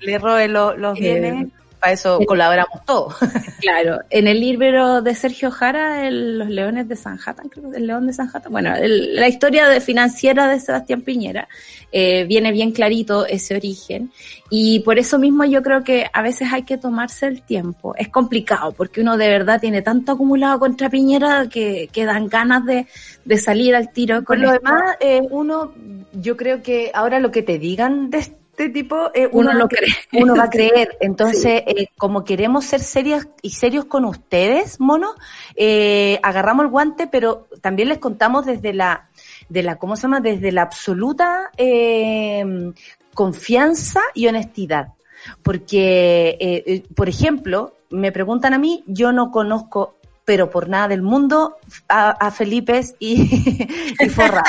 le, 0.01 0.19
robe 0.19 0.49
los 0.49 0.99
bienes. 0.99 1.47
Eh, 1.47 1.51
eso 1.93 2.19
colaboramos 2.27 2.85
todos. 2.85 3.15
Claro, 3.61 4.01
en 4.11 4.27
el 4.27 4.41
libro 4.41 5.01
de 5.01 5.15
Sergio 5.15 5.51
Jara, 5.51 6.11
Los 6.11 6.49
Leones 6.51 6.87
de 6.87 6.97
Sanhattan, 6.97 7.49
creo 7.49 7.71
que 7.71 7.79
el 7.79 7.87
León 7.87 8.07
de 8.07 8.13
Sanhattan, 8.13 8.53
bueno, 8.53 8.75
la 8.79 9.27
historia 9.27 9.69
de 9.69 9.81
financiera 9.81 10.49
de 10.49 10.61
Sebastián 10.61 11.01
Piñera, 11.01 11.49
eh, 11.91 12.25
viene 12.25 12.53
bien 12.53 12.73
clarito 12.73 13.25
ese 13.25 13.57
origen 13.57 14.11
y 14.51 14.81
por 14.81 14.99
eso 14.99 15.19
mismo 15.19 15.45
yo 15.45 15.63
creo 15.63 15.83
que 15.83 16.11
a 16.13 16.21
veces 16.21 16.49
hay 16.53 16.65
que 16.65 16.77
tomarse 16.77 17.27
el 17.27 17.43
tiempo. 17.43 17.95
Es 17.97 18.09
complicado 18.09 18.73
porque 18.73 19.01
uno 19.01 19.17
de 19.17 19.29
verdad 19.29 19.61
tiene 19.61 19.81
tanto 19.81 20.13
acumulado 20.13 20.59
contra 20.59 20.91
Piñera 20.91 21.49
que, 21.49 21.89
que 21.91 22.05
dan 22.05 22.29
ganas 22.29 22.67
de, 22.67 22.87
de 23.25 23.39
salir 23.39 23.75
al 23.75 23.93
tiro. 23.93 24.25
Con 24.25 24.43
lo 24.43 24.53
demás, 24.53 24.97
eh, 25.01 25.23
uno, 25.31 25.73
yo 26.13 26.37
creo 26.37 26.63
que 26.63 26.91
ahora 26.93 27.19
lo 27.19 27.31
que 27.31 27.43
te 27.43 27.59
digan 27.59 28.11
de 28.11 28.44
este 28.57 28.69
tipo, 28.69 29.11
eh, 29.15 29.29
uno, 29.33 29.53
lo 29.53 29.67
cree. 29.67 29.89
Uno 30.13 30.37
va 30.37 30.45
a 30.45 30.51
creer. 30.51 30.97
Entonces, 31.01 31.65
eh, 31.67 31.89
como 31.99 32.23
queremos 32.23 32.65
ser 32.65 32.81
serias 32.81 33.27
y 33.43 33.51
serios 33.51 33.87
con 33.87 34.05
ustedes, 34.05 34.79
mono, 34.79 35.15
eh, 35.57 36.21
agarramos 36.23 36.67
el 36.67 36.71
guante, 36.71 37.09
pero 37.09 37.49
también 37.61 37.89
les 37.89 37.99
contamos 37.99 38.47
desde 38.47 38.73
la, 38.73 39.09
de 39.49 39.65
la, 39.65 39.77
¿cómo 39.77 39.97
se 39.97 40.03
llama? 40.03 40.21
Desde 40.21 40.53
la 40.53 40.63
absoluta 40.63 41.51
confianza 43.13 44.01
y 44.15 44.29
honestidad. 44.29 44.93
Porque, 45.43 46.85
por 46.95 47.09
ejemplo, 47.09 47.75
me 47.91 48.13
preguntan 48.13 48.55
a 48.55 48.59
mí, 48.59 48.85
yo 48.87 49.11
no 49.11 49.33
conozco 49.33 49.97
pero 50.25 50.51
por 50.51 50.69
nada 50.69 50.89
del 50.89 51.03
mundo 51.03 51.59
a, 51.89 52.11
a 52.11 52.31
Felipe 52.31 52.81
y, 52.99 53.95
y 54.01 54.09
Forrado. 54.09 54.45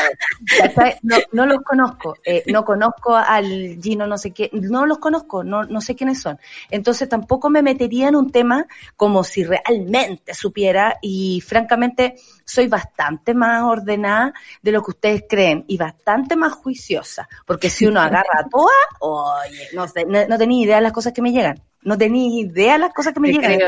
No, 1.32 1.46
los 1.46 1.60
conozco, 1.64 2.18
eh, 2.24 2.44
no 2.48 2.64
conozco 2.64 3.16
al 3.16 3.78
Gino 3.82 4.08
no 4.08 4.18
sé 4.18 4.32
qué, 4.32 4.50
no 4.54 4.86
los 4.86 5.00
conozco, 5.00 5.44
no, 5.44 5.64
no 5.64 5.82
sé 5.82 5.96
quiénes 5.96 6.22
son. 6.22 6.40
Entonces 6.70 7.10
tampoco 7.10 7.50
me 7.50 7.62
metería 7.62 8.08
en 8.08 8.16
un 8.16 8.32
tema 8.32 8.66
como 8.96 9.24
si 9.24 9.44
realmente 9.44 10.34
supiera 10.34 10.98
y 11.02 11.42
francamente 11.42 12.16
soy 12.46 12.68
bastante 12.68 13.34
más 13.34 13.64
ordenada 13.64 14.34
de 14.62 14.72
lo 14.72 14.82
que 14.84 14.92
ustedes 14.92 15.24
creen 15.28 15.66
y 15.68 15.78
bastante 15.78 16.36
más 16.36 16.54
juiciosa, 16.54 17.28
porque 17.46 17.70
si 17.70 17.86
uno 17.86 18.00
agarra 18.00 18.40
a 18.40 18.50
todas, 18.50 18.76
oye, 19.00 19.70
no 19.74 19.88
sé, 19.88 20.06
no, 20.06 20.26
no 20.28 20.38
tenía 20.38 20.64
idea 20.64 20.76
de 20.78 20.84
las 20.84 20.94
cosas 20.94 21.14
que 21.14 21.22
me 21.22 21.32
llegan 21.32 21.62
no 21.86 21.98
tenéis 21.98 22.48
idea 22.48 22.78
las 22.78 22.93
cosas 22.93 23.13
que 23.13 23.19
me 23.19 23.32
llegan. 23.32 23.60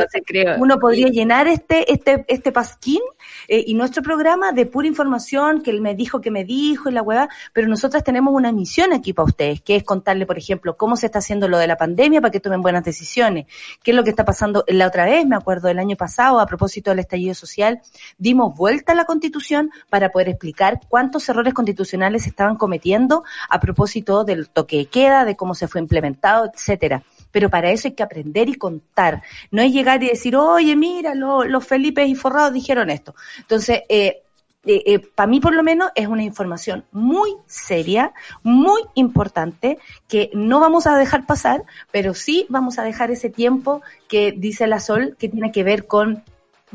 Uno 0.59 0.79
podría 0.79 1.07
llenar 1.07 1.47
este, 1.47 1.91
este, 1.93 2.25
este 2.27 2.51
pasquín 2.51 2.99
eh, 3.47 3.63
y 3.65 3.75
nuestro 3.75 4.01
programa 4.01 4.51
de 4.51 4.65
pura 4.65 4.87
información, 4.87 5.61
que 5.61 5.69
él 5.69 5.81
me 5.81 5.93
dijo 5.93 6.19
que 6.19 6.31
me 6.31 6.43
dijo 6.43 6.89
y 6.89 6.93
la 6.93 7.03
hueá, 7.03 7.29
pero 7.53 7.67
nosotras 7.67 8.03
tenemos 8.03 8.33
una 8.33 8.51
misión 8.51 8.91
aquí 8.91 9.13
para 9.13 9.27
ustedes, 9.27 9.61
que 9.61 9.75
es 9.75 9.83
contarle, 9.83 10.25
por 10.25 10.37
ejemplo, 10.37 10.75
cómo 10.75 10.97
se 10.97 11.05
está 11.05 11.19
haciendo 11.19 11.47
lo 11.47 11.59
de 11.59 11.67
la 11.67 11.77
pandemia 11.77 12.19
para 12.19 12.31
que 12.31 12.39
tomen 12.39 12.63
buenas 12.63 12.83
decisiones, 12.83 13.45
qué 13.83 13.91
es 13.91 13.95
lo 13.95 14.03
que 14.03 14.09
está 14.09 14.25
pasando 14.25 14.65
la 14.67 14.87
otra 14.87 15.05
vez, 15.05 15.25
me 15.27 15.35
acuerdo 15.35 15.67
del 15.67 15.77
año 15.77 15.95
pasado, 15.95 16.39
a 16.39 16.47
propósito 16.47 16.89
del 16.89 16.99
estallido 16.99 17.35
social, 17.35 17.81
dimos 18.17 18.57
vuelta 18.57 18.93
a 18.93 18.95
la 18.95 19.05
constitución 19.05 19.69
para 19.91 20.09
poder 20.09 20.29
explicar 20.29 20.79
cuántos 20.89 21.29
errores 21.29 21.53
constitucionales 21.53 22.23
se 22.23 22.29
estaban 22.29 22.55
cometiendo 22.55 23.23
a 23.47 23.59
propósito 23.59 24.23
del 24.23 24.49
toque 24.49 24.77
de 24.77 24.85
queda, 24.87 25.23
de 25.23 25.35
cómo 25.35 25.53
se 25.53 25.67
fue 25.67 25.81
implementado, 25.81 26.49
etcétera 26.51 27.03
pero 27.37 27.51
para 27.51 27.69
eso 27.69 27.87
hay 27.87 27.93
que 27.93 28.01
aprender 28.01 28.49
y 28.49 28.55
contar. 28.55 29.21
No 29.51 29.61
es 29.61 29.71
llegar 29.71 30.01
y 30.01 30.07
decir, 30.07 30.35
oye, 30.35 30.75
mira, 30.75 31.13
los 31.13 31.67
Felipe 31.67 32.03
y 32.03 32.15
Forrados 32.15 32.51
dijeron 32.51 32.89
esto. 32.89 33.13
Entonces, 33.37 33.83
eh, 33.89 34.23
eh, 34.65 34.81
eh, 34.87 34.99
para 35.13 35.27
mí 35.27 35.39
por 35.39 35.53
lo 35.53 35.61
menos 35.61 35.91
es 35.93 36.07
una 36.07 36.23
información 36.23 36.83
muy 36.91 37.35
seria, 37.45 38.11
muy 38.41 38.81
importante, 38.95 39.77
que 40.07 40.31
no 40.33 40.59
vamos 40.59 40.87
a 40.87 40.97
dejar 40.97 41.27
pasar, 41.27 41.63
pero 41.91 42.15
sí 42.15 42.47
vamos 42.49 42.79
a 42.79 42.83
dejar 42.83 43.11
ese 43.11 43.29
tiempo 43.29 43.83
que 44.09 44.31
dice 44.31 44.65
la 44.65 44.79
Sol, 44.79 45.15
que 45.19 45.29
tiene 45.29 45.51
que 45.51 45.63
ver 45.63 45.85
con 45.85 46.23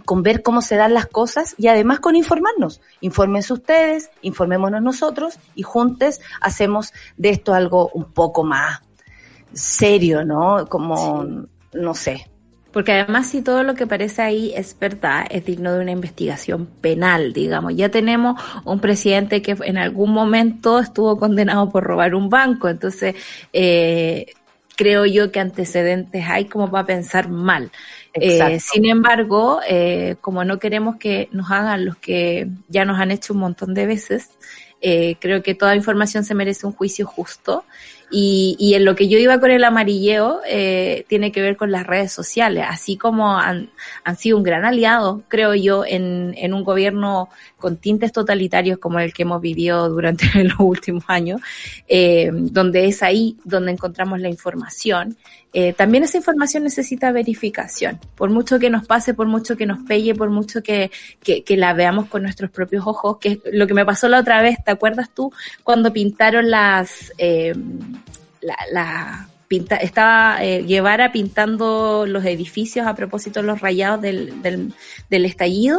con 0.04 0.22
ver 0.22 0.42
cómo 0.42 0.62
se 0.62 0.76
dan 0.76 0.94
las 0.94 1.06
cosas 1.06 1.56
y 1.58 1.66
además 1.66 1.98
con 1.98 2.14
informarnos. 2.14 2.80
Infórmense 3.00 3.52
ustedes, 3.52 4.10
informémonos 4.22 4.80
nosotros 4.80 5.40
y 5.56 5.64
juntos 5.64 6.20
hacemos 6.40 6.92
de 7.16 7.30
esto 7.30 7.52
algo 7.52 7.90
un 7.92 8.04
poco 8.04 8.44
más 8.44 8.80
serio, 9.54 10.24
¿no? 10.24 10.66
Como, 10.68 11.46
no 11.72 11.94
sé. 11.94 12.26
Porque 12.72 12.92
además 12.92 13.28
si 13.28 13.42
todo 13.42 13.62
lo 13.62 13.74
que 13.74 13.86
parece 13.86 14.22
ahí 14.22 14.52
es 14.56 14.76
verdad, 14.78 15.26
es 15.30 15.44
digno 15.44 15.74
de 15.74 15.80
una 15.80 15.90
investigación 15.90 16.66
penal, 16.66 17.34
digamos. 17.34 17.76
Ya 17.76 17.90
tenemos 17.90 18.40
un 18.64 18.80
presidente 18.80 19.42
que 19.42 19.56
en 19.62 19.76
algún 19.76 20.10
momento 20.10 20.78
estuvo 20.78 21.18
condenado 21.18 21.68
por 21.68 21.84
robar 21.84 22.14
un 22.14 22.30
banco, 22.30 22.70
entonces 22.70 23.14
eh, 23.52 24.26
creo 24.76 25.04
yo 25.04 25.30
que 25.30 25.40
antecedentes 25.40 26.24
hay 26.26 26.46
como 26.46 26.70
para 26.70 26.86
pensar 26.86 27.28
mal. 27.28 27.70
Eh, 28.14 28.58
sin 28.60 28.86
embargo, 28.86 29.60
eh, 29.68 30.16
como 30.20 30.44
no 30.44 30.58
queremos 30.58 30.96
que 30.96 31.28
nos 31.32 31.50
hagan 31.50 31.84
los 31.84 31.96
que 31.96 32.48
ya 32.68 32.84
nos 32.84 32.98
han 32.98 33.10
hecho 33.10 33.32
un 33.32 33.40
montón 33.40 33.74
de 33.74 33.86
veces, 33.86 34.30
eh, 34.80 35.16
creo 35.20 35.42
que 35.42 35.54
toda 35.54 35.76
información 35.76 36.24
se 36.24 36.34
merece 36.34 36.66
un 36.66 36.72
juicio 36.72 37.06
justo 37.06 37.64
y, 38.12 38.56
y 38.58 38.74
en 38.74 38.84
lo 38.84 38.94
que 38.94 39.08
yo 39.08 39.18
iba 39.18 39.40
con 39.40 39.50
el 39.50 39.64
amarilleo, 39.64 40.40
eh, 40.46 41.06
tiene 41.08 41.32
que 41.32 41.40
ver 41.40 41.56
con 41.56 41.72
las 41.72 41.86
redes 41.86 42.12
sociales, 42.12 42.66
así 42.68 42.96
como 42.96 43.38
han, 43.38 43.70
han 44.04 44.16
sido 44.16 44.36
un 44.36 44.42
gran 44.42 44.64
aliado, 44.64 45.22
creo 45.28 45.54
yo, 45.54 45.84
en, 45.86 46.34
en 46.36 46.52
un 46.52 46.62
gobierno 46.62 47.30
con 47.62 47.76
tintes 47.76 48.10
totalitarios 48.10 48.78
como 48.78 48.98
el 48.98 49.14
que 49.14 49.22
hemos 49.22 49.40
vivido 49.40 49.88
durante 49.88 50.26
los 50.44 50.58
últimos 50.58 51.04
años, 51.06 51.40
eh, 51.86 52.28
donde 52.32 52.86
es 52.86 53.04
ahí 53.04 53.36
donde 53.44 53.70
encontramos 53.70 54.20
la 54.20 54.28
información. 54.28 55.16
Eh, 55.52 55.72
también 55.72 56.02
esa 56.02 56.16
información 56.16 56.64
necesita 56.64 57.12
verificación. 57.12 58.00
Por 58.16 58.30
mucho 58.30 58.58
que 58.58 58.68
nos 58.68 58.84
pase, 58.86 59.14
por 59.14 59.28
mucho 59.28 59.56
que 59.56 59.64
nos 59.64 59.78
pelle, 59.84 60.14
por 60.14 60.30
mucho 60.30 60.62
que, 60.62 60.90
que, 61.22 61.56
la 61.56 61.72
veamos 61.72 62.06
con 62.08 62.22
nuestros 62.22 62.50
propios 62.50 62.84
ojos, 62.86 63.18
que 63.18 63.28
es 63.28 63.38
lo 63.52 63.66
que 63.68 63.74
me 63.74 63.84
pasó 63.84 64.08
la 64.08 64.18
otra 64.18 64.42
vez, 64.42 64.56
¿te 64.64 64.72
acuerdas 64.72 65.10
tú? 65.14 65.32
Cuando 65.62 65.92
pintaron 65.92 66.50
las, 66.50 67.12
eh, 67.18 67.54
la 68.40 69.28
pinta, 69.52 69.76
estaba 69.76 70.42
eh, 70.42 70.62
Guevara 70.62 71.12
pintando 71.12 72.06
los 72.06 72.24
edificios 72.24 72.86
a 72.86 72.94
propósito 72.94 73.40
de 73.40 73.46
los 73.46 73.60
rayados 73.60 74.00
del, 74.00 74.40
del, 74.40 74.72
del 75.10 75.24
estallido 75.26 75.78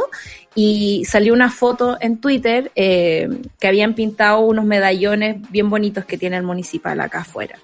y 0.54 1.06
salió 1.06 1.34
una 1.34 1.50
foto 1.50 1.98
en 2.00 2.20
Twitter 2.20 2.72
eh, 2.76 3.28
que 3.60 3.68
habían 3.68 3.96
pintado 3.96 4.42
unos 4.42 4.66
medallones 4.66 5.38
bien 5.50 5.72
bonitos 5.72 6.06
que 6.06 6.20
tiene 6.20 6.38
el 6.38 6.44
municipal 6.44 7.00
acá 7.00 7.22
afuera. 7.22 7.58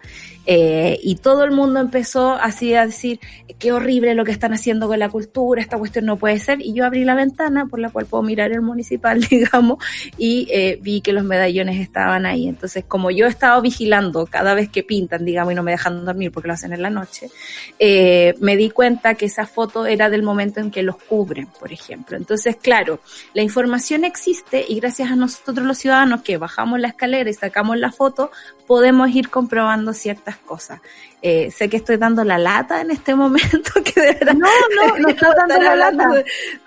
Eh, 0.51 0.99
y 1.03 1.17
todo 1.17 1.43
el 1.43 1.51
mundo 1.51 1.79
empezó 1.79 2.33
así 2.33 2.73
a 2.73 2.87
decir, 2.87 3.19
qué 3.59 3.71
horrible 3.71 4.15
lo 4.15 4.25
que 4.25 4.31
están 4.31 4.51
haciendo 4.51 4.87
con 4.87 4.97
la 4.97 5.07
cultura, 5.07 5.61
esta 5.61 5.77
cuestión 5.77 6.05
no 6.05 6.17
puede 6.17 6.39
ser. 6.39 6.59
Y 6.59 6.73
yo 6.73 6.87
abrí 6.87 7.03
la 7.03 7.13
ventana 7.13 7.67
por 7.67 7.79
la 7.79 7.91
cual 7.91 8.07
puedo 8.07 8.23
mirar 8.23 8.51
el 8.51 8.63
municipal, 8.63 9.21
digamos, 9.29 9.77
y 10.17 10.47
eh, 10.49 10.79
vi 10.81 11.01
que 11.01 11.13
los 11.13 11.23
medallones 11.23 11.79
estaban 11.79 12.25
ahí. 12.25 12.47
Entonces, 12.47 12.83
como 12.87 13.11
yo 13.11 13.27
he 13.27 13.29
estado 13.29 13.61
vigilando 13.61 14.25
cada 14.25 14.55
vez 14.55 14.69
que 14.69 14.81
pintan, 14.81 15.23
digamos, 15.23 15.53
y 15.53 15.55
no 15.55 15.61
me 15.61 15.69
dejan 15.69 16.03
dormir 16.03 16.31
porque 16.31 16.47
lo 16.47 16.55
hacen 16.55 16.73
en 16.73 16.81
la 16.81 16.89
noche, 16.89 17.29
eh, 17.77 18.33
me 18.39 18.57
di 18.57 18.71
cuenta 18.71 19.13
que 19.13 19.27
esa 19.27 19.45
foto 19.45 19.85
era 19.85 20.09
del 20.09 20.23
momento 20.23 20.61
en 20.61 20.71
que 20.71 20.81
los 20.81 20.97
cubren, 20.97 21.47
por 21.59 21.71
ejemplo. 21.71 22.17
Entonces, 22.17 22.55
claro, 22.55 23.01
la 23.35 23.43
información 23.43 24.03
existe 24.03 24.65
y 24.67 24.79
gracias 24.79 25.11
a 25.11 25.15
nosotros 25.15 25.67
los 25.67 25.77
ciudadanos 25.77 26.23
que 26.23 26.37
bajamos 26.37 26.79
la 26.79 26.87
escalera 26.87 27.29
y 27.29 27.33
sacamos 27.35 27.77
la 27.77 27.91
foto, 27.91 28.31
podemos 28.65 29.09
ir 29.11 29.29
comprobando 29.29 29.93
ciertas 29.93 30.38
cosas. 30.39 30.81
Eh, 31.21 31.51
sé 31.51 31.69
que 31.69 31.77
estoy 31.77 31.97
dando 31.97 32.23
la 32.23 32.37
lata 32.37 32.81
en 32.81 32.91
este 32.91 33.15
momento, 33.23 33.71
que 33.83 34.01
de 34.01 34.13
verdad... 34.13 34.33
No, 34.33 34.47
no, 34.75 34.97
no 34.97 35.09
está 35.09 35.33
dando 35.33 35.61
la 35.61 35.75
lata, 35.75 36.07
no 36.07 36.15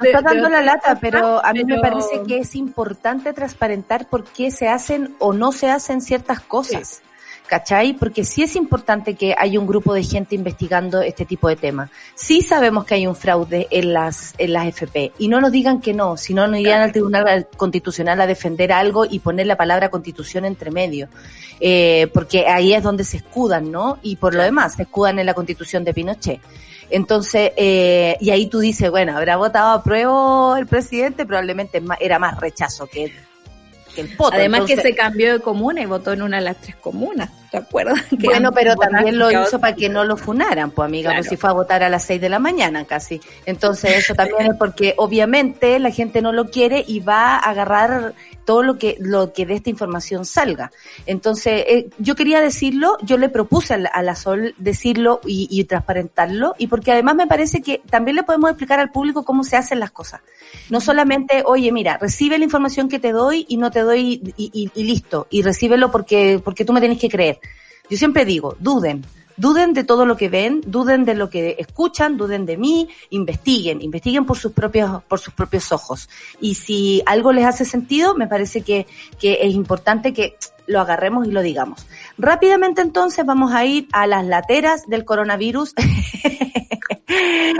está 0.05 0.21
dando 0.23 0.49
la 0.49 0.63
lata, 0.63 0.99
pero 1.01 1.45
a 1.45 1.53
mí 1.53 1.65
me 1.65 1.79
parece 1.79 2.23
que 2.27 2.39
es 2.39 2.55
importante 2.55 3.33
transparentar 3.33 4.09
por 4.09 4.25
qué 4.25 4.51
se 4.51 4.69
hacen 4.69 5.15
o 5.19 5.33
no 5.33 5.53
se 5.53 5.71
hacen 5.71 6.01
ciertas 6.01 6.41
cosas. 6.41 7.03
Sí. 7.03 7.12
¿Cachai? 7.53 7.93
Porque 7.93 8.25
sí 8.25 8.43
es 8.43 8.57
importante 8.57 9.13
que 9.15 9.35
haya 9.37 9.61
un 9.61 9.67
grupo 9.67 9.93
de 9.93 10.03
gente 10.03 10.35
investigando 10.35 11.03
este 11.03 11.27
tipo 11.27 11.51
de 11.51 11.57
temas. 11.57 11.91
Sí 12.15 12.41
sabemos 12.41 12.87
que 12.87 12.95
hay 12.95 13.07
un 13.07 13.15
fraude 13.15 13.69
en 13.71 13.93
las, 13.93 14.33
en 14.39 14.55
las 14.55 14.69
FP 14.69 15.13
y 15.19 15.29
no 15.29 15.39
nos 15.39 15.53
digan 15.53 15.83
que 15.83 15.93
no, 15.93 16.17
si 16.17 16.33
no 16.33 16.47
nos 16.47 16.61
irían 16.61 16.81
al 16.81 16.93
Tribunal 16.93 17.47
Constitucional 17.55 18.19
a 18.23 18.27
defender 18.27 18.73
algo 18.73 19.05
y 19.05 19.19
poner 19.19 19.47
la 19.49 19.59
palabra 19.59 19.91
constitución 19.91 20.47
entre 20.47 20.71
medio. 20.71 21.09
Eh, 21.61 22.09
porque 22.15 22.47
ahí 22.47 22.73
es 22.73 22.83
donde 22.83 23.05
se 23.05 23.19
escudan, 23.19 23.71
¿no? 23.71 23.99
Y 24.01 24.17
por 24.17 24.35
lo 24.35 24.43
demás, 24.43 24.77
se 24.77 24.85
escudan 24.85 25.19
en 25.19 25.27
la 25.27 25.35
constitución 25.35 25.85
de 25.85 25.93
Pinochet. 25.93 26.41
Entonces, 26.89 27.53
eh, 27.59 28.17
y 28.19 28.31
ahí 28.31 28.47
tú 28.47 28.61
dices, 28.61 28.91
bueno, 28.91 29.15
habrá 29.15 29.37
votado 29.37 29.73
a 29.73 29.83
prueba 29.83 30.59
el 30.59 30.67
presidente, 30.67 31.27
probablemente 31.27 31.83
era 32.01 32.19
más 32.19 32.41
rechazo 32.41 32.87
que 32.87 33.13
el 33.99 34.09
poto. 34.17 34.37
Además 34.37 34.61
Entonces, 34.61 34.85
que 34.85 34.89
se 34.89 34.95
cambió 34.95 35.35
de 35.35 35.41
comuna 35.41 35.83
y 35.83 35.85
votó 35.85 36.15
en 36.15 36.23
una 36.23 36.39
de 36.39 36.45
las 36.45 36.57
tres 36.57 36.77
comunas, 36.77 37.29
¿te 37.53 37.59
acuerdas? 37.59 38.01
Que 38.23 38.27
bueno, 38.27 38.51
pero 38.53 38.75
también 38.77 39.19
lo 39.19 39.31
hizo 39.31 39.61
para 39.61 39.77
que 39.77 39.89
no 39.89 40.05
lo 40.05 40.17
funaran, 40.17 40.71
pues 40.71 40.87
amiga, 40.87 41.11
claro. 41.11 41.21
pues 41.21 41.29
si 41.29 41.37
fue 41.37 41.51
a 41.51 41.53
votar 41.53 41.83
a 41.83 41.89
las 41.89 42.05
seis 42.05 42.21
de 42.21 42.29
la 42.29 42.39
mañana 42.39 42.85
casi. 42.85 43.21
Entonces 43.47 43.99
eso 43.99 44.15
también 44.15 44.53
es 44.53 44.57
porque 44.59 44.95
obviamente 44.97 45.79
la 45.79 45.91
gente 45.91 46.23
no 46.23 46.33
lo 46.33 46.47
quiere 46.47 46.83
y 46.87 47.01
va 47.01 47.37
a 47.37 47.51
agarrar 47.51 48.15
todo 48.45 48.63
lo 48.63 48.79
que 48.79 48.97
lo 48.99 49.33
que 49.33 49.47
de 49.47 49.55
esta 49.55 49.71
información 49.71 50.25
salga. 50.25 50.73
Entonces, 51.07 51.65
eh, 51.69 51.91
yo 51.99 52.15
quería 52.17 52.41
decirlo, 52.41 52.97
yo 53.03 53.17
le 53.19 53.29
propuse 53.29 53.75
a 53.75 53.79
la, 53.79 53.89
a 53.89 54.03
la 54.03 54.17
Sol 54.17 54.55
decirlo 54.59 55.21
y, 55.25 55.47
y, 55.51 55.65
transparentarlo, 55.65 56.55
y 56.59 56.67
porque 56.67 56.93
además 56.93 57.17
me 57.17 57.27
parece 57.27 57.63
que 57.63 57.83
también 57.91 58.17
le 58.17 58.23
podemos 58.23 58.51
explicar 58.51 58.81
al 58.81 58.91
público 58.91 59.25
cómo 59.25 59.45
se 59.45 59.57
hacen 59.57 59.79
las 59.79 59.91
cosas. 59.91 60.21
No 60.71 60.81
solamente, 60.81 61.43
oye, 61.47 61.71
mira, 61.73 61.99
recibe 61.99 62.39
la 62.39 62.45
información 62.45 62.89
que 62.89 62.99
te 62.99 63.13
doy 63.13 63.47
y 63.49 63.57
no 63.57 63.71
te 63.71 63.81
doy 63.81 64.35
y, 64.37 64.51
y, 64.53 64.71
y 64.75 64.85
listo, 64.85 65.27
y 65.31 65.43
recíbelo 65.43 65.91
porque, 65.91 66.41
porque 66.43 66.65
tú 66.65 66.73
me 66.73 66.81
tenés 66.81 66.99
que 66.99 67.09
creer. 67.09 67.39
Yo 67.91 67.97
siempre 67.99 68.25
digo, 68.25 68.57
duden, 68.59 69.05
duden 69.37 69.75
de 69.75 69.85
todo 69.85 70.07
lo 70.07 70.17
que 70.17 70.29
ven, 70.29 70.61
duden 70.67 71.05
de 71.05 71.15
lo 71.15 71.29
que 71.29 71.57
escuchan, 71.59 72.17
duden 72.17 72.47
de 72.47 72.57
mí, 72.57 72.89
investiguen, 73.11 73.83
investiguen 73.83 74.25
por 74.25 74.39
sus 74.39 74.53
propios, 74.53 75.03
por 75.05 75.19
sus 75.19 75.35
propios 75.35 75.73
ojos. 75.73 76.09
Y 76.41 76.55
si 76.55 77.03
algo 77.07 77.33
les 77.33 77.45
hace 77.45 77.65
sentido, 77.65 78.15
me 78.15 78.27
parece 78.27 78.63
que, 78.63 78.87
que 79.19 79.39
es 79.43 79.55
importante 79.55 80.13
que 80.13 80.37
lo 80.67 80.81
agarremos 80.81 81.27
y 81.27 81.31
lo 81.31 81.43
digamos. 81.43 81.87
Rápidamente 82.19 82.83
entonces 82.83 83.25
vamos 83.25 83.53
a 83.53 83.65
ir 83.65 83.89
a 83.93 84.07
las 84.07 84.25
lateras 84.25 84.87
del 84.87 85.05
coronavirus. 85.05 85.75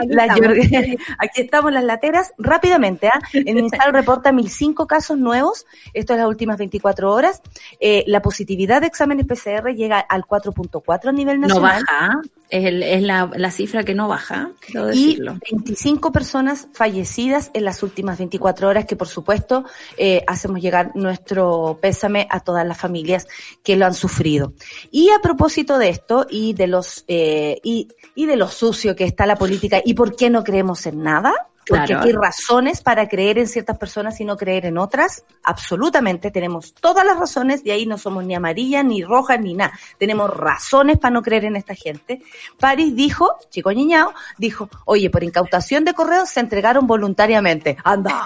Aquí, 0.01 0.09
la, 0.09 0.27
estamos. 0.27 0.57
aquí 1.19 1.41
estamos 1.43 1.73
las 1.73 1.85
lateras. 1.85 2.33
Rápidamente, 2.39 3.09
¿eh? 3.09 3.43
en 3.47 3.59
Instal 3.59 3.93
reporta 3.93 4.33
1005 4.33 4.87
casos 4.87 5.19
nuevos, 5.19 5.67
esto 5.93 6.15
es 6.15 6.19
las 6.19 6.29
últimas 6.29 6.59
24 6.59 7.13
horas. 7.13 7.43
Eh, 7.81 8.05
la 8.07 8.23
positividad 8.23 8.81
de 8.81 8.87
exámenes 8.87 9.27
PCR 9.27 9.75
llega 9.75 9.99
al 10.01 10.23
4.4 10.25 11.09
a 11.09 11.13
nivel 11.13 11.41
nacional. 11.41 11.81
No 11.81 11.87
baja, 11.87 12.21
es, 12.53 12.67
el, 12.67 12.83
es 12.83 13.03
la, 13.03 13.31
la, 13.35 13.51
cifra 13.51 13.83
que 13.83 13.95
no 13.95 14.09
baja. 14.09 14.53
Y 14.93 15.19
25 15.51 16.13
personas 16.13 16.69
fallecidas 16.75 17.51
en 17.55 17.65
las 17.65 17.83
últimas 17.83 18.19
24 18.19 18.69
horas, 18.69 18.85
que 18.85 18.95
por 18.95 19.09
supuesto 19.09 19.65
eh, 19.97 20.23
hacemos 20.27 20.61
llegar 20.61 20.95
nuestro 20.95 21.79
pésame 21.81 22.29
a 22.31 22.41
todas 22.41 22.67
las 22.67 22.77
familias 22.77 23.27
que 23.65 23.77
lo 23.77 23.87
han 23.87 23.95
sufrido. 23.95 24.53
Y 24.91 25.09
a 25.09 25.21
propósito 25.21 25.79
de 25.79 25.89
esto 25.89 26.27
y 26.29 26.53
de 26.53 26.67
los 26.67 27.05
eh, 27.09 27.59
y, 27.65 27.89
y 28.15 28.27
de 28.27 28.37
lo 28.37 28.49
sucio 28.49 28.95
que 28.95 29.05
está 29.05 29.25
la 29.25 29.37
política 29.37 29.81
y 29.83 29.95
por 29.95 30.15
qué 30.15 30.29
no 30.29 30.45
creemos 30.45 30.85
en 30.85 31.03
nada, 31.03 31.33
porque 31.67 31.87
claro. 31.87 32.05
hay 32.05 32.13
razones 32.13 32.81
para 32.81 33.09
creer 33.09 33.39
en 33.39 33.47
ciertas 33.47 33.79
personas 33.79 34.21
y 34.21 34.25
no 34.25 34.37
creer 34.37 34.67
en 34.67 34.79
otras. 34.79 35.25
Absolutamente, 35.45 36.31
tenemos 36.31 36.75
todas 36.75 37.05
las 37.05 37.19
razones, 37.19 37.63
de 37.65 37.73
ahí 37.73 37.87
no 37.87 37.99
somos 37.99 38.25
ni 38.25 38.35
amarillas, 38.35 38.85
ni 38.85 39.03
rojas, 39.03 39.41
ni 39.41 39.55
nada. 39.55 39.73
Tenemos 39.99 40.31
razones 40.31 40.99
para 40.99 41.13
no 41.13 41.23
creer 41.23 41.45
en 41.45 41.57
esta 41.57 41.75
gente. 41.75 42.23
París 42.59 42.95
dijo, 42.97 43.37
chico 43.51 43.71
ñiñao, 43.73 44.13
dijo, 44.39 44.69
oye, 44.85 45.11
por 45.11 45.23
incautación 45.23 45.85
de 45.85 45.95
correos 45.95 46.31
se 46.31 46.41
entregaron 46.41 46.87
voluntariamente. 46.87 47.77
¡Anda! 47.85 48.25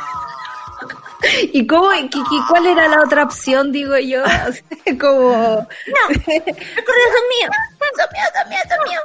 ¿Y 1.52 1.66
cómo, 1.66 1.88
cuál 2.48 2.66
era 2.66 2.88
la 2.88 3.02
otra 3.02 3.24
opción, 3.24 3.72
digo 3.72 3.96
yo? 3.98 4.22
como... 5.00 5.32
No, 5.32 6.08
el 6.08 6.24
correo 6.24 7.08
son 7.12 7.26
míos, 7.28 7.50
son 7.96 8.08
míos, 8.12 8.30
son 8.34 8.48
míos, 8.48 8.62
son 8.68 8.88
míos. 8.88 9.02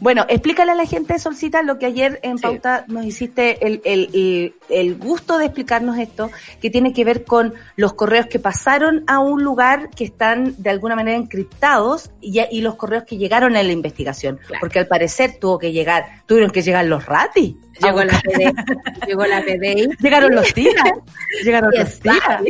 Bueno, 0.00 0.24
explícale 0.28 0.72
a 0.72 0.74
la 0.74 0.86
gente, 0.86 1.18
Solcita, 1.18 1.62
lo 1.62 1.78
que 1.78 1.84
ayer 1.84 2.20
en 2.22 2.38
Pauta 2.38 2.86
nos 2.88 3.04
hiciste 3.04 3.66
el, 3.66 3.82
el, 3.84 4.54
el, 4.70 4.96
gusto 4.96 5.36
de 5.36 5.44
explicarnos 5.44 5.98
esto, 5.98 6.30
que 6.60 6.70
tiene 6.70 6.94
que 6.94 7.04
ver 7.04 7.24
con 7.24 7.52
los 7.76 7.92
correos 7.92 8.26
que 8.26 8.38
pasaron 8.38 9.04
a 9.06 9.18
un 9.18 9.44
lugar 9.44 9.90
que 9.90 10.04
están 10.04 10.54
de 10.56 10.70
alguna 10.70 10.96
manera 10.96 11.18
encriptados 11.18 12.10
y, 12.22 12.40
y 12.50 12.62
los 12.62 12.76
correos 12.76 13.04
que 13.04 13.18
llegaron 13.18 13.56
a 13.56 13.62
la 13.62 13.72
investigación. 13.72 14.40
Porque 14.58 14.78
al 14.78 14.86
parecer 14.86 15.36
tuvo 15.38 15.58
que 15.58 15.70
llegar, 15.70 16.22
tuvieron 16.24 16.50
que 16.50 16.62
llegar 16.62 16.86
los 16.86 17.04
ratis. 17.04 17.54
Llegó 17.82 18.02
la 18.02 18.20
PDI. 18.20 18.52
llegó 19.06 19.26
la 19.26 19.42
PDI. 19.42 19.88
Llegaron 20.00 20.34
los 20.34 20.52
tiras. 20.54 20.92
Llegaron 21.44 21.70
los 21.76 22.00
tiras. 22.00 22.42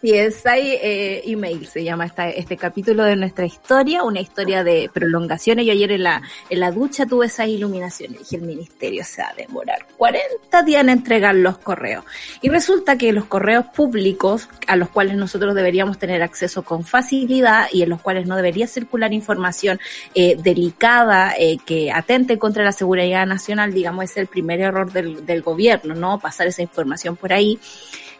PSI 0.00 0.78
eh, 0.82 1.22
Email 1.26 1.66
se 1.66 1.84
llama 1.84 2.06
esta, 2.06 2.28
este 2.30 2.56
capítulo 2.56 3.04
de 3.04 3.16
nuestra 3.16 3.44
historia, 3.44 4.02
una 4.02 4.20
historia 4.20 4.64
de 4.64 4.90
prolongaciones. 4.92 5.66
Yo 5.66 5.72
ayer 5.72 5.92
en 5.92 6.04
la, 6.04 6.22
en 6.48 6.60
la 6.60 6.70
ducha 6.70 7.04
tuve 7.04 7.26
esas 7.26 7.48
iluminaciones. 7.48 8.20
Dije, 8.20 8.36
el 8.36 8.42
ministerio 8.42 9.04
se 9.04 9.22
va 9.22 9.28
a 9.28 9.34
demorar 9.34 9.86
40 9.98 10.62
días 10.62 10.80
en 10.80 10.88
entregar 10.88 11.34
los 11.34 11.58
correos. 11.58 12.04
Y 12.40 12.48
resulta 12.48 12.96
que 12.96 13.12
los 13.12 13.26
correos 13.26 13.66
públicos, 13.66 14.48
a 14.66 14.76
los 14.76 14.88
cuales 14.88 15.16
nosotros 15.16 15.54
deberíamos 15.54 15.98
tener 15.98 16.22
acceso 16.22 16.62
con 16.62 16.84
facilidad 16.84 17.66
y 17.70 17.82
en 17.82 17.90
los 17.90 18.00
cuales 18.00 18.26
no 18.26 18.36
debería 18.36 18.66
circular 18.66 19.12
información 19.12 19.80
eh, 20.14 20.36
delicada 20.42 21.34
eh, 21.38 21.58
que 21.64 21.92
atente 21.92 22.38
contra 22.38 22.64
la 22.64 22.72
seguridad 22.72 23.26
nacional, 23.26 23.74
digamos, 23.74 24.04
es 24.04 24.16
el 24.16 24.26
primer 24.26 24.60
error 24.60 24.92
del, 24.92 25.26
del 25.26 25.42
gobierno, 25.42 25.94
¿no? 25.94 26.18
Pasar 26.18 26.46
esa 26.46 26.62
información 26.62 27.16
por 27.16 27.32
ahí 27.32 27.58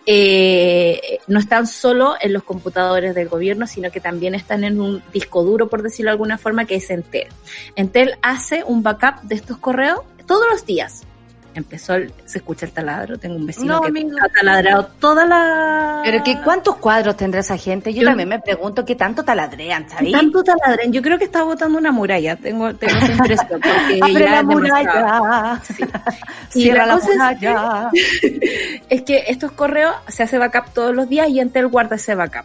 eh, 0.07 1.19
no 1.27 1.39
están 1.39 1.67
solo 1.67 2.15
en 2.21 2.33
los 2.33 2.43
computadores 2.43 3.15
del 3.15 3.29
gobierno, 3.29 3.67
sino 3.67 3.91
que 3.91 4.01
también 4.01 4.35
están 4.35 4.65
en 4.65 4.81
un 4.81 5.03
disco 5.13 5.45
duro, 5.45 5.69
por 5.69 5.83
decirlo 5.83 6.11
de 6.11 6.13
alguna 6.13 6.39
forma, 6.39 6.65
que 6.65 6.77
es 6.77 6.91
Entel. 6.91 7.29
Entel 7.77 8.17
hace 8.23 8.65
un 8.65 8.83
backup 8.83 9.23
de 9.23 9.35
estos 9.35 9.59
correos 9.59 10.01
todos 10.27 10.47
los 10.51 10.65
días 10.65 11.07
empezó, 11.55 11.95
se 12.25 12.39
escucha 12.39 12.67
el 12.67 12.73
taladro, 12.73 13.19
tengo 13.19 13.37
un 13.37 13.47
vecino 13.47 13.81
que 13.81 14.07
ha 14.21 14.29
taladrado 14.29 14.87
toda 14.99 15.27
la... 15.27 16.03
Pero 16.05 16.23
que 16.23 16.41
¿cuántos 16.43 16.77
cuadros 16.77 17.17
tendrá 17.17 17.41
esa 17.41 17.57
gente? 17.57 17.93
Yo, 17.93 18.05
también 18.05 18.29
me 18.29 18.39
pregunto 18.41 18.85
qué 18.85 18.95
tanto 18.95 19.25
taladrean, 19.25 19.89
¿sabes? 19.89 20.13
tanto 20.13 20.43
taladrean? 20.43 20.93
Yo 20.93 21.03
creo 21.03 21.19
que 21.19 21.25
está 21.25 21.43
botando 21.43 21.79
una 21.79 21.93
muralla, 21.93 22.37
tengo, 22.37 22.75
tengo 22.75 22.97
esa 22.97 23.13
impresión. 23.13 23.61
Abre 24.03 24.31
la 24.31 24.43
muralla. 24.43 25.61
Cierra 26.51 26.87
la, 26.87 26.99
muralla. 26.99 27.91
Es 28.89 29.03
que, 29.03 29.25
estos 29.29 29.53
correos 29.53 29.95
se 30.09 30.23
hace 30.23 30.39
backup 30.39 30.73
todos 30.73 30.95
los 30.95 31.09
días 31.09 31.29
y 31.29 31.41
Entel 31.41 31.69
guarda 31.69 31.97
ese 31.97 32.15
backup. 32.15 32.45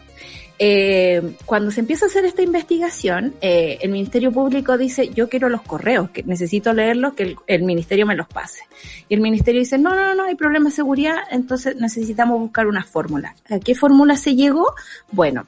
Eh, 0.58 1.36
cuando 1.46 1.70
se 1.72 1.82
empieza 1.82 2.06
a 2.06 2.08
hacer 2.08 2.24
esta 2.26 2.42
investigación, 2.42 3.36
eh, 3.42 3.78
el 3.82 3.92
Ministerio 3.92 4.32
Público 4.32 4.78
dice, 4.78 5.10
yo 5.10 5.28
quiero 5.28 5.50
los 5.50 5.62
correos, 5.62 6.10
que 6.12 6.24
necesito 6.24 6.72
leerlos, 6.74 7.14
que 7.14 7.36
el, 7.48 7.64
Ministerio 7.64 8.06
me 8.06 8.16
los 8.16 8.28
pase. 8.28 8.62
Y 9.10 9.16
el 9.16 9.22
Ministerio 9.22 9.60
dice, 9.60 9.78
no, 9.78 9.94
no, 9.94 10.16
no, 10.16 10.24
hay 10.24 10.36
problema 10.36 10.70
de 10.70 10.76
seguridad, 10.76 11.18
entonces 11.32 11.76
necesitamos 11.76 12.40
buscar 12.40 12.68
una 12.68 12.84
fórmula. 12.84 13.36
¿A 13.50 13.60
qué 13.60 13.76
fórmula 13.76 14.16
se 14.16 14.36
llegó? 14.36 14.74
Bueno, 15.12 15.46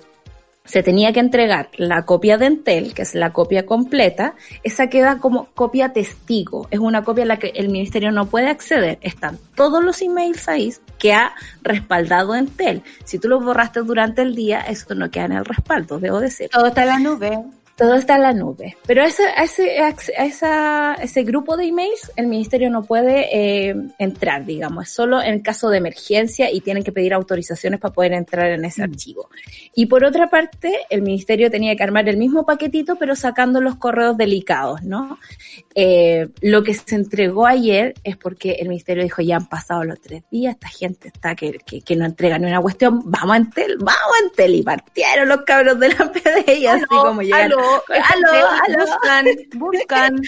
se 0.68 0.84
tenía 0.84 1.14
que 1.14 1.20
entregar 1.20 1.70
la 1.78 2.06
copia 2.06 2.38
de 2.38 2.46
Entel, 2.46 2.94
que 2.94 3.02
es 3.02 3.16
la 3.16 3.34
copia 3.34 3.66
completa, 3.66 4.36
esa 4.64 4.88
queda 4.88 5.18
como 5.18 5.46
copia 5.56 5.94
testigo, 5.94 6.68
es 6.70 6.80
una 6.80 7.04
copia 7.04 7.24
a 7.24 7.28
la 7.28 7.40
que 7.40 7.54
el 7.56 7.70
ministerio 7.70 8.12
no 8.12 8.28
puede 8.28 8.50
acceder, 8.50 9.00
están 9.02 9.40
todos 9.56 9.84
los 9.84 10.02
emails 10.02 10.48
ahí 10.48 10.74
que 11.00 11.14
ha 11.14 11.34
respaldado 11.62 12.36
Entel. 12.36 12.84
Si 13.06 13.18
tú 13.18 13.30
los 13.30 13.44
borraste 13.44 13.82
durante 13.82 14.22
el 14.22 14.36
día, 14.36 14.62
eso 14.62 14.94
no 14.94 15.10
queda 15.10 15.26
en 15.26 15.32
el 15.34 15.46
respaldo, 15.46 16.00
debo 16.00 16.20
decir. 16.20 16.50
Todo 16.52 16.68
está 16.68 16.84
en 16.84 16.88
la 16.90 17.00
nube 17.00 17.40
todo 17.78 17.94
está 17.94 18.16
en 18.16 18.24
la 18.24 18.34
nube. 18.34 18.76
Pero 18.88 19.04
ese, 19.04 19.24
ese, 19.38 19.78
esa, 20.18 20.96
ese 20.96 21.24
grupo 21.24 21.56
de 21.56 21.66
emails 21.66 22.12
el 22.16 22.26
ministerio 22.26 22.72
no 22.72 22.84
puede 22.84 23.30
eh, 23.70 23.76
entrar, 24.00 24.46
digamos, 24.46 24.88
es 24.88 24.94
solo 24.94 25.22
en 25.22 25.40
caso 25.42 25.70
de 25.70 25.78
emergencia 25.78 26.52
y 26.52 26.62
tienen 26.62 26.84
que 26.84 26.92
pedir 26.92 27.14
autorizaciones 27.14 27.80
para 27.80 27.94
poder 27.94 28.14
entrar 28.14 28.50
en 28.50 28.66
ese 28.66 28.82
mm. 28.82 28.90
archivo. 28.92 29.30
Y 29.76 29.86
por 29.86 30.04
otra 30.04 30.28
parte, 30.28 30.80
el 30.90 31.04
ministerio 31.04 31.52
tenía 31.52 31.76
que 31.76 31.84
armar 31.84 32.10
el 32.10 32.18
mismo 32.18 32.46
paquetito, 32.46 32.96
pero 32.96 33.16
sacando 33.16 33.62
los 33.62 33.76
correos 33.76 34.18
delicados, 34.18 34.82
¿no? 34.82 35.20
Eh, 35.76 36.30
lo 36.42 36.64
que 36.64 36.74
se 36.74 36.96
entregó 36.96 37.46
ayer 37.46 37.94
es 38.04 38.18
porque 38.18 38.54
el 38.54 38.70
ministerio 38.70 39.04
dijo, 39.04 39.22
ya 39.22 39.36
han 39.36 39.48
pasado 39.48 39.84
los 39.84 40.02
tres 40.02 40.24
días, 40.32 40.56
esta 40.56 40.70
gente 40.70 41.10
está 41.10 41.36
que, 41.36 41.60
que, 41.60 41.96
no 41.96 42.06
entrega 42.06 42.40
ni 42.40 42.48
una 42.48 42.62
cuestión, 42.62 43.02
vamos 43.06 43.36
a 43.36 43.38
Entel, 43.38 43.78
vamos 43.78 43.94
a 43.94 44.26
Entel, 44.26 44.56
y 44.56 44.64
partieron 44.64 45.30
los 45.30 45.42
cabros 45.42 45.80
de 45.80 45.90
la 45.90 46.12
PDI, 46.12 46.66
así 46.66 46.86
como 46.86 47.22
llegaron 47.22 47.67
aló, 47.88 48.48
aló, 48.68 48.86
buscan, 48.86 49.26
buscan. 49.56 50.22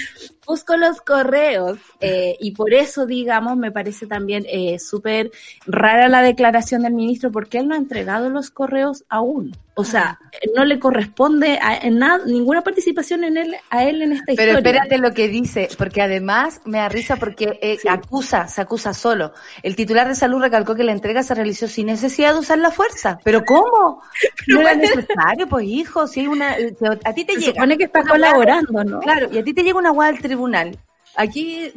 Busco 0.48 0.78
los 0.78 1.00
correos 1.02 1.78
eh, 2.00 2.36
y 2.40 2.52
por 2.56 2.74
eso, 2.74 3.06
digamos, 3.06 3.56
me 3.56 3.72
parece 3.72 4.08
también 4.08 4.46
eh, 4.48 4.80
súper 4.80 5.30
rara 5.68 6.08
la 6.08 6.24
declaración 6.24 6.82
del 6.82 6.94
ministro 6.94 7.32
porque 7.32 7.60
él 7.60 7.68
no 7.68 7.76
ha 7.76 7.78
entregado 7.78 8.32
los 8.32 8.50
correos 8.50 9.04
aún. 9.10 9.56
O 9.80 9.86
sea, 9.86 10.20
no 10.58 10.66
le 10.66 10.78
corresponde 10.78 11.58
a, 11.62 11.78
en 11.78 12.00
nada, 12.00 12.26
ninguna 12.26 12.62
participación 12.62 13.24
en 13.24 13.38
él, 13.38 13.56
a 13.70 13.86
él 13.86 14.02
en 14.02 14.12
esta 14.12 14.34
historia. 14.34 14.56
Pero 14.56 14.58
espérate 14.58 14.98
lo 14.98 15.14
que 15.14 15.30
dice, 15.30 15.70
porque 15.78 16.02
además 16.02 16.60
me 16.66 16.80
da 16.80 16.90
risa 16.90 17.16
porque 17.16 17.58
eh, 17.62 17.78
acusa, 17.90 18.50
se 18.50 18.60
acusa 18.60 18.94
solo. 18.94 19.32
El 19.64 19.78
titular 19.78 20.10
de 20.10 20.16
salud 20.16 20.42
recalcó 20.42 20.76
que 20.76 20.84
la 20.84 20.92
entrega 20.92 21.24
se 21.24 21.34
realizó 21.34 21.70
sin 21.70 21.86
necesidad 21.86 22.34
de 22.34 22.40
usar 22.40 22.58
la 22.58 22.72
fuerza. 22.72 23.20
¿Pero 23.24 23.46
cómo? 23.46 24.02
no 24.48 24.60
era 24.60 24.76
necesario, 24.76 25.48
pues 25.48 25.66
hijo, 25.66 26.08
si 26.08 26.20
hay 26.20 26.28
una, 26.28 26.58
a 27.06 27.14
ti 27.14 27.24
te 27.24 27.36
se 27.36 27.40
llega. 27.40 27.54
supone 27.54 27.78
que 27.78 27.86
está 27.86 28.04
colaborando, 28.04 28.84
¿no? 28.84 29.00
Claro, 29.00 29.30
y 29.32 29.38
a 29.38 29.44
ti 29.46 29.54
te 29.54 29.64
llega 29.64 29.80
una 29.80 29.92
guada 29.92 30.10
al 30.10 30.20
tribunal 30.20 30.78
Aquí, 31.16 31.72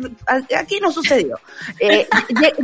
aquí 0.57 0.79
no 0.81 0.93
sucedió. 0.93 1.39
Eh, 1.81 2.07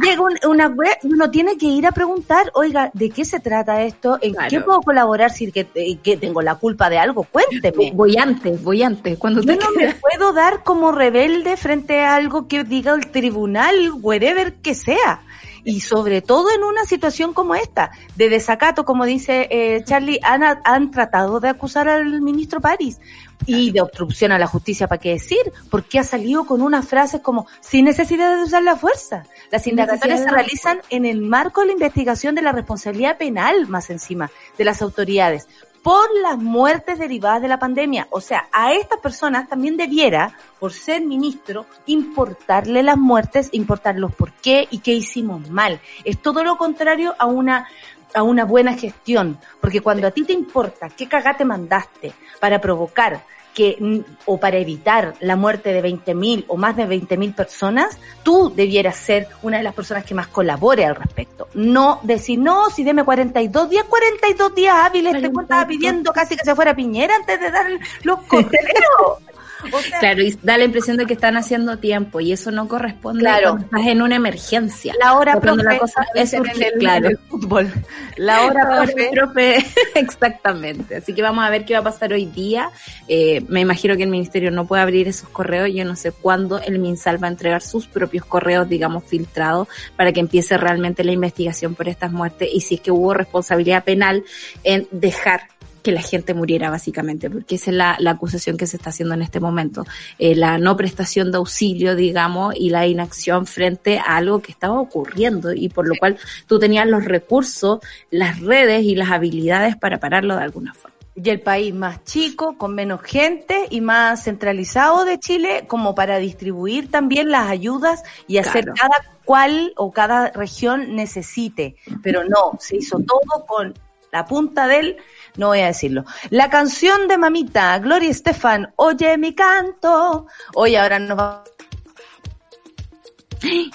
llega 0.02 0.22
una 0.48 0.68
web 0.68 0.96
y 1.02 1.12
uno 1.12 1.30
tiene 1.30 1.56
que 1.56 1.66
ir 1.66 1.86
a 1.86 1.92
preguntar, 1.92 2.50
oiga, 2.54 2.90
¿de 2.94 3.10
qué 3.10 3.24
se 3.24 3.40
trata 3.40 3.82
esto? 3.82 4.18
¿En 4.20 4.34
qué 4.48 4.60
puedo 4.60 4.80
colaborar 4.82 5.30
si 5.32 5.50
que, 5.50 5.66
que, 6.02 6.16
tengo 6.16 6.42
la 6.42 6.54
culpa 6.56 6.88
de 6.88 6.98
algo? 6.98 7.24
Cuénteme. 7.24 7.92
Voy 7.94 8.16
antes, 8.16 8.62
voy 8.62 8.82
antes. 8.82 9.18
Cuando 9.18 9.42
Yo 9.42 9.56
no 9.56 9.70
me 9.72 9.94
puedo 9.94 10.32
dar 10.32 10.62
como 10.62 10.92
rebelde 10.92 11.56
frente 11.56 12.00
a 12.00 12.14
algo 12.14 12.46
que 12.46 12.64
diga 12.64 12.94
el 12.94 13.10
tribunal, 13.10 13.92
whatever 14.00 14.54
que 14.54 14.74
sea 14.74 15.22
y 15.68 15.80
sobre 15.80 16.22
todo 16.22 16.50
en 16.50 16.64
una 16.64 16.86
situación 16.86 17.34
como 17.34 17.54
esta, 17.54 17.90
de 18.16 18.30
desacato, 18.30 18.86
como 18.86 19.04
dice 19.04 19.48
eh, 19.50 19.84
Charlie, 19.84 20.18
han, 20.22 20.42
han 20.64 20.90
tratado 20.90 21.40
de 21.40 21.50
acusar 21.50 21.90
al 21.90 22.22
ministro 22.22 22.58
París 22.62 22.98
y 23.44 23.70
de 23.70 23.82
obstrucción 23.82 24.32
a 24.32 24.38
la 24.38 24.46
justicia, 24.46 24.88
¿para 24.88 24.98
qué 24.98 25.10
decir? 25.10 25.52
Porque 25.70 25.98
ha 25.98 26.04
salido 26.04 26.46
con 26.46 26.62
unas 26.62 26.88
frases 26.88 27.20
como 27.20 27.46
sin 27.60 27.84
necesidad 27.84 28.34
de 28.34 28.44
usar 28.44 28.62
la 28.62 28.76
fuerza. 28.76 29.24
Las 29.52 29.66
indagatorias 29.66 30.22
se 30.22 30.30
realizan 30.30 30.80
en 30.88 31.04
el 31.04 31.20
marco 31.20 31.60
de 31.60 31.66
la 31.66 31.72
investigación 31.74 32.34
de 32.34 32.42
la 32.42 32.52
responsabilidad 32.52 33.18
penal, 33.18 33.66
más 33.68 33.90
encima, 33.90 34.30
de 34.56 34.64
las 34.64 34.80
autoridades 34.80 35.48
por 35.82 36.08
las 36.22 36.38
muertes 36.38 36.98
derivadas 36.98 37.42
de 37.42 37.48
la 37.48 37.58
pandemia. 37.58 38.06
O 38.10 38.20
sea, 38.20 38.48
a 38.52 38.72
estas 38.72 39.00
personas 39.00 39.48
también 39.48 39.76
debiera, 39.76 40.36
por 40.58 40.72
ser 40.72 41.02
ministro, 41.02 41.66
importarle 41.86 42.82
las 42.82 42.96
muertes, 42.96 43.48
importar 43.52 43.96
los 43.96 44.14
por 44.14 44.32
qué 44.32 44.66
y 44.70 44.78
qué 44.78 44.92
hicimos 44.92 45.48
mal. 45.50 45.80
Es 46.04 46.20
todo 46.20 46.44
lo 46.44 46.56
contrario 46.56 47.14
a 47.18 47.26
una 47.26 47.68
a 48.14 48.22
una 48.22 48.46
buena 48.46 48.72
gestión, 48.74 49.38
porque 49.60 49.82
cuando 49.82 50.06
a 50.06 50.10
ti 50.10 50.24
te 50.24 50.32
importa 50.32 50.88
qué 50.88 51.06
cagate 51.06 51.44
mandaste 51.44 52.14
para 52.40 52.58
provocar 52.58 53.22
que, 53.58 54.04
o 54.24 54.38
para 54.38 54.56
evitar 54.58 55.14
la 55.18 55.34
muerte 55.34 55.72
de 55.72 55.82
20.000 55.82 56.44
o 56.46 56.56
más 56.56 56.76
de 56.76 56.86
20.000 56.86 57.34
personas, 57.34 57.98
tú 58.22 58.52
debieras 58.54 58.94
ser 58.94 59.26
una 59.42 59.56
de 59.56 59.64
las 59.64 59.74
personas 59.74 60.04
que 60.04 60.14
más 60.14 60.28
colabore 60.28 60.86
al 60.86 60.94
respecto. 60.94 61.48
No 61.54 61.98
decir, 62.04 62.38
no, 62.38 62.70
si 62.70 62.84
deme 62.84 63.02
42 63.02 63.68
días, 63.68 63.84
42 63.88 64.54
días 64.54 64.76
hábiles, 64.76 65.20
te 65.20 65.26
estaba 65.26 65.66
pidiendo 65.66 66.12
casi 66.12 66.36
que 66.36 66.44
se 66.44 66.54
fuera 66.54 66.76
Piñera 66.76 67.16
antes 67.16 67.40
de 67.40 67.50
dar 67.50 67.66
los 68.04 68.20
costeleros. 68.20 69.18
claro, 70.00 70.22
y 70.22 70.38
da 70.42 70.58
la 70.58 70.64
impresión 70.64 70.96
de 70.96 71.06
que 71.06 71.14
están 71.14 71.36
haciendo 71.36 71.78
tiempo 71.78 72.20
y 72.20 72.32
eso 72.32 72.50
no 72.50 72.68
corresponde 72.68 73.20
claro. 73.20 73.50
cuando 73.50 73.64
estás 73.64 73.86
en 73.86 74.02
una 74.02 74.16
emergencia. 74.16 74.94
La 75.00 75.14
hora 75.14 75.40
profe, 75.40 75.62
la 75.62 75.78
cosa 75.78 76.06
es 76.14 76.32
en 76.32 76.44
el, 76.46 76.72
claro. 76.78 77.10
fútbol. 77.28 77.72
La 78.16 78.46
hora 78.46 78.84
profe. 79.12 79.64
exactamente. 79.94 80.96
Así 80.96 81.14
que 81.14 81.22
vamos 81.22 81.44
a 81.44 81.50
ver 81.50 81.64
qué 81.64 81.74
va 81.74 81.80
a 81.80 81.84
pasar 81.84 82.12
hoy 82.12 82.26
día. 82.26 82.70
Eh, 83.08 83.44
me 83.48 83.60
imagino 83.60 83.96
que 83.96 84.04
el 84.04 84.10
ministerio 84.10 84.50
no 84.50 84.66
puede 84.66 84.82
abrir 84.82 85.08
esos 85.08 85.28
correos. 85.28 85.70
Yo 85.72 85.84
no 85.84 85.96
sé 85.96 86.12
cuándo 86.12 86.58
el 86.60 86.78
MinSal 86.78 87.22
va 87.22 87.28
a 87.28 87.30
entregar 87.30 87.62
sus 87.62 87.86
propios 87.86 88.24
correos, 88.24 88.68
digamos, 88.68 89.04
filtrados 89.04 89.68
para 89.96 90.12
que 90.12 90.20
empiece 90.20 90.56
realmente 90.56 91.04
la 91.04 91.12
investigación 91.12 91.74
por 91.74 91.88
estas 91.88 92.12
muertes 92.12 92.48
y 92.52 92.60
si 92.60 92.76
es 92.76 92.80
que 92.80 92.90
hubo 92.90 93.14
responsabilidad 93.14 93.84
penal 93.84 94.24
en 94.64 94.88
dejar 94.90 95.42
que 95.82 95.92
la 95.92 96.02
gente 96.02 96.34
muriera 96.34 96.70
básicamente, 96.70 97.30
porque 97.30 97.56
esa 97.56 97.70
es 97.70 97.76
la, 97.76 97.96
la 97.98 98.12
acusación 98.12 98.56
que 98.56 98.66
se 98.66 98.76
está 98.76 98.90
haciendo 98.90 99.14
en 99.14 99.22
este 99.22 99.40
momento. 99.40 99.84
Eh, 100.18 100.34
la 100.34 100.58
no 100.58 100.76
prestación 100.76 101.30
de 101.30 101.38
auxilio, 101.38 101.94
digamos, 101.96 102.54
y 102.56 102.70
la 102.70 102.86
inacción 102.86 103.46
frente 103.46 103.98
a 103.98 104.16
algo 104.16 104.40
que 104.40 104.52
estaba 104.52 104.80
ocurriendo 104.80 105.52
y 105.52 105.68
por 105.68 105.88
lo 105.88 105.94
cual 105.98 106.16
tú 106.46 106.58
tenías 106.58 106.86
los 106.86 107.04
recursos, 107.04 107.80
las 108.10 108.40
redes 108.40 108.84
y 108.84 108.94
las 108.94 109.10
habilidades 109.10 109.76
para 109.76 109.98
pararlo 109.98 110.36
de 110.36 110.42
alguna 110.42 110.74
forma. 110.74 110.96
Y 111.20 111.30
el 111.30 111.40
país 111.40 111.74
más 111.74 112.04
chico, 112.04 112.56
con 112.56 112.76
menos 112.76 113.02
gente 113.02 113.66
y 113.70 113.80
más 113.80 114.22
centralizado 114.22 115.04
de 115.04 115.18
Chile, 115.18 115.64
como 115.66 115.92
para 115.94 116.18
distribuir 116.18 116.92
también 116.92 117.30
las 117.30 117.50
ayudas 117.50 118.04
y 118.28 118.38
hacer 118.38 118.66
Claro. 118.66 118.74
cada 118.80 119.18
cual 119.24 119.72
o 119.76 119.90
cada 119.90 120.30
región 120.30 120.94
necesite. 120.94 121.74
Pero 122.04 122.22
no, 122.22 122.56
se 122.60 122.76
hizo 122.76 122.98
todo 123.00 123.46
con 123.46 123.74
la 124.12 124.26
punta 124.26 124.68
del, 124.68 124.96
no 125.38 125.46
voy 125.46 125.60
a 125.60 125.66
decirlo. 125.68 126.04
La 126.30 126.50
canción 126.50 127.08
de 127.08 127.16
mamita, 127.16 127.78
Gloria 127.78 128.10
Estefan, 128.10 128.72
oye 128.76 129.16
mi 129.16 129.34
canto. 129.34 130.26
Oye, 130.54 130.78
ahora 130.78 130.98
nos 130.98 131.18
va 131.18 131.44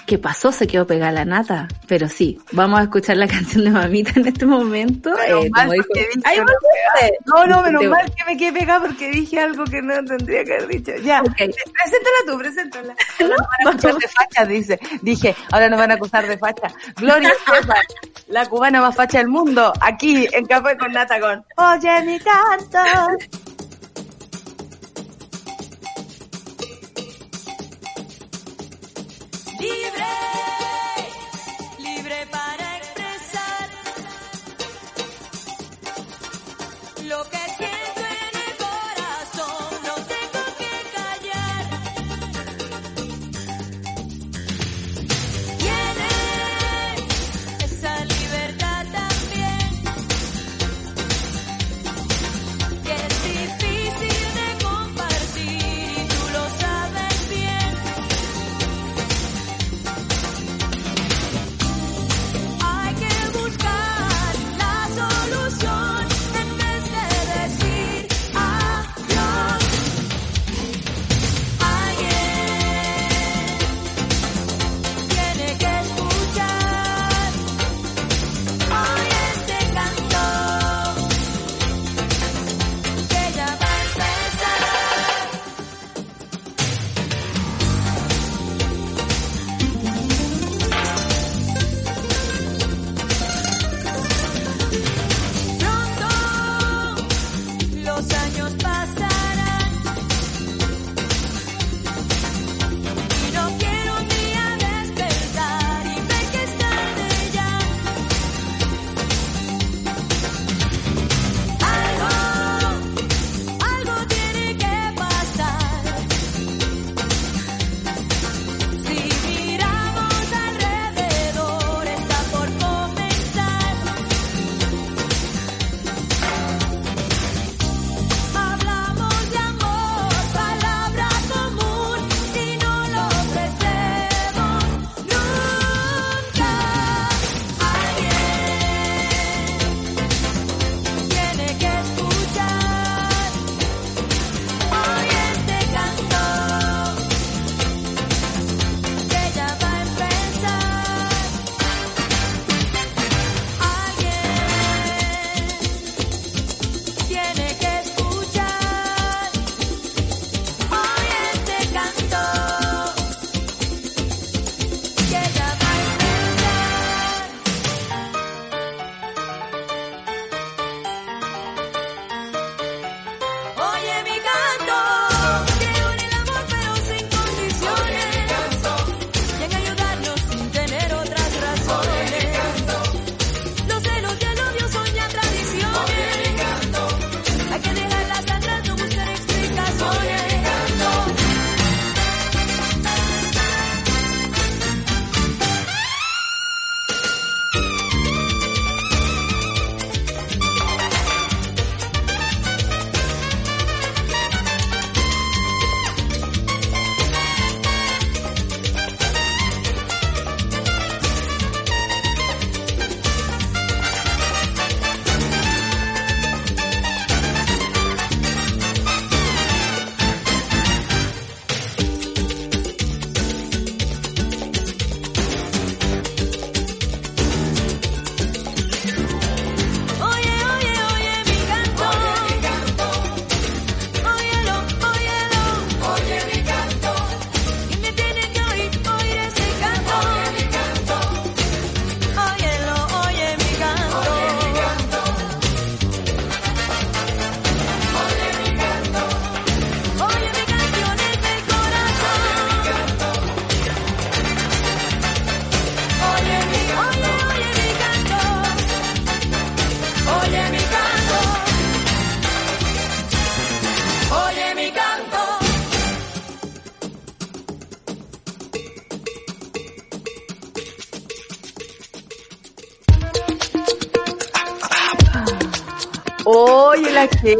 ¿Qué 0.06 0.18
pasó? 0.18 0.52
Se 0.52 0.66
quedó 0.66 0.86
pegada 0.86 1.12
la 1.12 1.24
nata. 1.24 1.68
Pero 1.86 2.08
sí, 2.08 2.38
vamos 2.52 2.80
a 2.80 2.84
escuchar 2.84 3.16
la 3.16 3.26
canción 3.28 3.64
de 3.64 3.70
mamita 3.70 4.12
en 4.16 4.26
este 4.28 4.46
momento. 4.46 5.10
Eh, 5.26 5.48
mal 5.50 5.70
dijo- 5.70 5.86
Ay. 6.24 6.38
No, 7.26 7.46
no, 7.46 7.62
menos 7.62 7.84
mal 7.86 8.12
que 8.14 8.24
me 8.24 8.36
quedé 8.36 8.52
pegada 8.60 8.80
porque 8.86 9.10
dije 9.10 9.40
algo 9.40 9.64
que 9.64 9.80
no 9.82 9.94
tendría 10.04 10.44
que 10.44 10.54
haber 10.54 10.66
dicho. 10.68 10.92
Ya, 11.02 11.22
preséntala 11.22 12.18
tú, 12.26 12.38
preséntala. 12.38 12.94
Ahora 13.20 13.36
nos 13.36 13.46
van 13.48 13.66
a 13.66 13.70
acusar 13.70 13.94
de 13.98 14.08
facha, 14.08 14.44
dice. 14.46 14.80
Dije, 15.02 15.36
ahora 15.52 15.68
nos 15.68 15.78
van 15.78 15.90
a 15.90 15.94
acusar 15.94 16.26
de 16.26 16.38
facha. 16.38 16.68
Gloria 16.96 17.28
Estefan, 17.46 17.76
la 18.28 18.46
cubana 18.46 18.80
más 18.80 18.94
facha 18.94 19.18
del 19.18 19.28
mundo, 19.28 19.72
aquí 19.80 20.26
en 20.32 20.46
Café 20.46 20.76
con 20.76 20.92
Nata 20.92 21.18
con 21.20 21.44
Oye 21.56 22.02
mi 22.04 22.18
canto. 22.20 22.78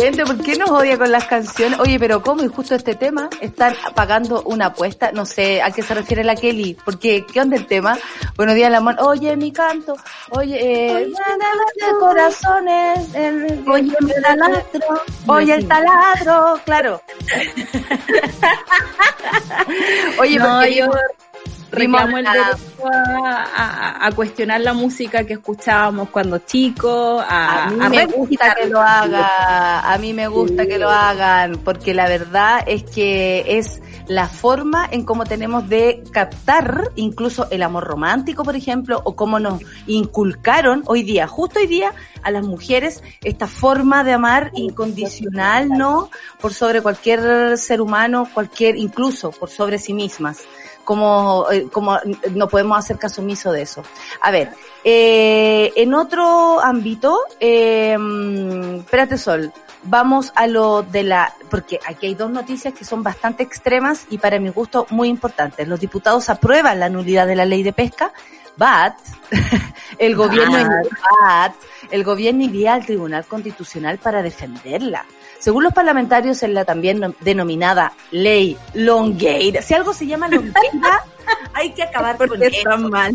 Gente, 0.04 0.26
¿por 0.26 0.36
qué 0.42 0.56
nos 0.56 0.70
odia 0.70 0.98
con 0.98 1.10
las 1.10 1.24
canciones? 1.24 1.78
Oye, 1.78 1.98
pero 1.98 2.22
¿cómo? 2.22 2.42
Y 2.42 2.48
justo 2.48 2.74
este 2.74 2.94
tema, 2.94 3.30
están 3.40 3.74
pagando 3.94 4.42
una 4.42 4.66
apuesta, 4.66 5.12
no 5.12 5.24
sé 5.24 5.62
a 5.62 5.70
qué 5.70 5.82
se 5.82 5.94
refiere 5.94 6.22
la 6.22 6.36
Kelly, 6.36 6.76
porque 6.84 7.24
¿qué 7.24 7.40
onda 7.40 7.56
el 7.56 7.66
tema? 7.66 7.96
Buenos 8.36 8.54
días, 8.54 8.70
la 8.70 8.80
mano. 8.80 9.00
Oye, 9.02 9.34
mi 9.36 9.50
canto, 9.50 9.96
oye, 10.30 10.58
eh, 10.60 11.06
de 11.06 11.98
corazones, 11.98 13.14
el, 13.14 13.64
oye, 13.66 13.96
mi 14.00 14.12
taladro, 14.20 14.60
oye, 15.26 15.54
el 15.54 15.66
taladro, 15.66 16.60
claro. 16.66 17.00
oye, 20.18 20.38
No, 20.38 20.58
porque 20.58 20.74
yo 20.74 20.90
reclamo 21.74 22.18
el 22.18 22.24
derecho 22.24 22.86
a, 22.92 23.44
a- 23.56 24.06
a 24.06 24.12
cuestionar 24.12 24.60
la 24.60 24.72
música 24.72 25.24
que 25.24 25.34
escuchábamos 25.34 26.08
cuando 26.10 26.38
chicos, 26.38 27.24
a, 27.28 27.64
A 27.64 27.70
mí 27.88 27.96
me 27.96 28.06
gusta 28.06 28.54
que 28.54 28.66
lo 28.68 28.80
haga, 28.80 29.92
a 29.92 29.98
mí 29.98 30.12
me 30.12 30.28
gusta 30.28 30.66
que 30.66 30.78
lo 30.78 30.90
hagan, 30.90 31.56
porque 31.64 31.94
la 31.94 32.08
verdad 32.08 32.62
es 32.66 32.82
que 32.84 33.44
es 33.58 33.80
la 34.06 34.28
forma 34.28 34.86
en 34.90 35.04
cómo 35.04 35.24
tenemos 35.24 35.66
de 35.68 36.02
captar 36.12 36.90
incluso 36.94 37.46
el 37.50 37.62
amor 37.62 37.84
romántico, 37.84 38.44
por 38.44 38.54
ejemplo, 38.56 39.00
o 39.04 39.16
cómo 39.16 39.38
nos 39.38 39.62
inculcaron 39.86 40.82
hoy 40.86 41.02
día, 41.02 41.26
justo 41.26 41.58
hoy 41.60 41.66
día, 41.66 41.92
a 42.22 42.30
las 42.30 42.44
mujeres 42.44 43.02
esta 43.22 43.46
forma 43.46 44.04
de 44.04 44.12
amar 44.12 44.50
incondicional, 44.54 45.68
¿no? 45.70 46.10
Por 46.40 46.52
sobre 46.52 46.82
cualquier 46.82 47.56
ser 47.58 47.80
humano, 47.80 48.28
cualquier, 48.32 48.76
incluso 48.76 49.30
por 49.30 49.48
sobre 49.50 49.78
sí 49.78 49.92
mismas 49.94 50.40
como, 50.84 51.46
eh, 51.50 51.68
como 51.72 51.98
no 52.32 52.48
podemos 52.48 52.78
hacer 52.78 52.98
caso 52.98 53.22
omiso 53.22 53.50
de 53.52 53.62
eso. 53.62 53.82
A 54.20 54.30
ver, 54.30 54.50
eh, 54.84 55.72
en 55.76 55.94
otro 55.94 56.60
ámbito, 56.60 57.18
eh, 57.40 57.96
mm, 57.98 58.80
espérate 58.80 59.18
Sol, 59.18 59.52
vamos 59.84 60.32
a 60.36 60.46
lo 60.46 60.82
de 60.82 61.02
la, 61.02 61.34
porque 61.50 61.78
aquí 61.86 62.06
hay 62.06 62.14
dos 62.14 62.30
noticias 62.30 62.74
que 62.74 62.84
son 62.84 63.02
bastante 63.02 63.42
extremas 63.42 64.06
y 64.10 64.18
para 64.18 64.38
mi 64.38 64.50
gusto 64.50 64.86
muy 64.90 65.08
importantes. 65.08 65.66
Los 65.66 65.80
diputados 65.80 66.28
aprueban 66.28 66.80
la 66.80 66.88
nulidad 66.88 67.26
de 67.26 67.36
la 67.36 67.44
ley 67.44 67.62
de 67.62 67.72
pesca, 67.72 68.12
but 68.56 68.94
el 69.98 70.14
gobierno, 70.14 70.58
but, 70.82 71.54
el 71.90 72.04
gobierno 72.04 72.44
iría 72.44 72.74
al 72.74 72.84
Tribunal 72.84 73.24
Constitucional 73.24 73.98
para 73.98 74.22
defenderla. 74.22 75.04
Según 75.44 75.62
los 75.64 75.74
parlamentarios 75.74 76.42
en 76.42 76.54
la 76.54 76.64
también 76.64 77.00
no- 77.00 77.14
denominada 77.20 77.92
ley 78.12 78.56
Longueira, 78.72 79.60
si 79.60 79.74
algo 79.74 79.92
se 79.92 80.06
llama 80.06 80.26
Longueira, 80.26 81.04
hay 81.52 81.70
que 81.74 81.82
acabar 81.82 82.16
con 82.16 82.42
está 82.42 82.74
eso. 82.76 82.88
mal. 82.88 83.14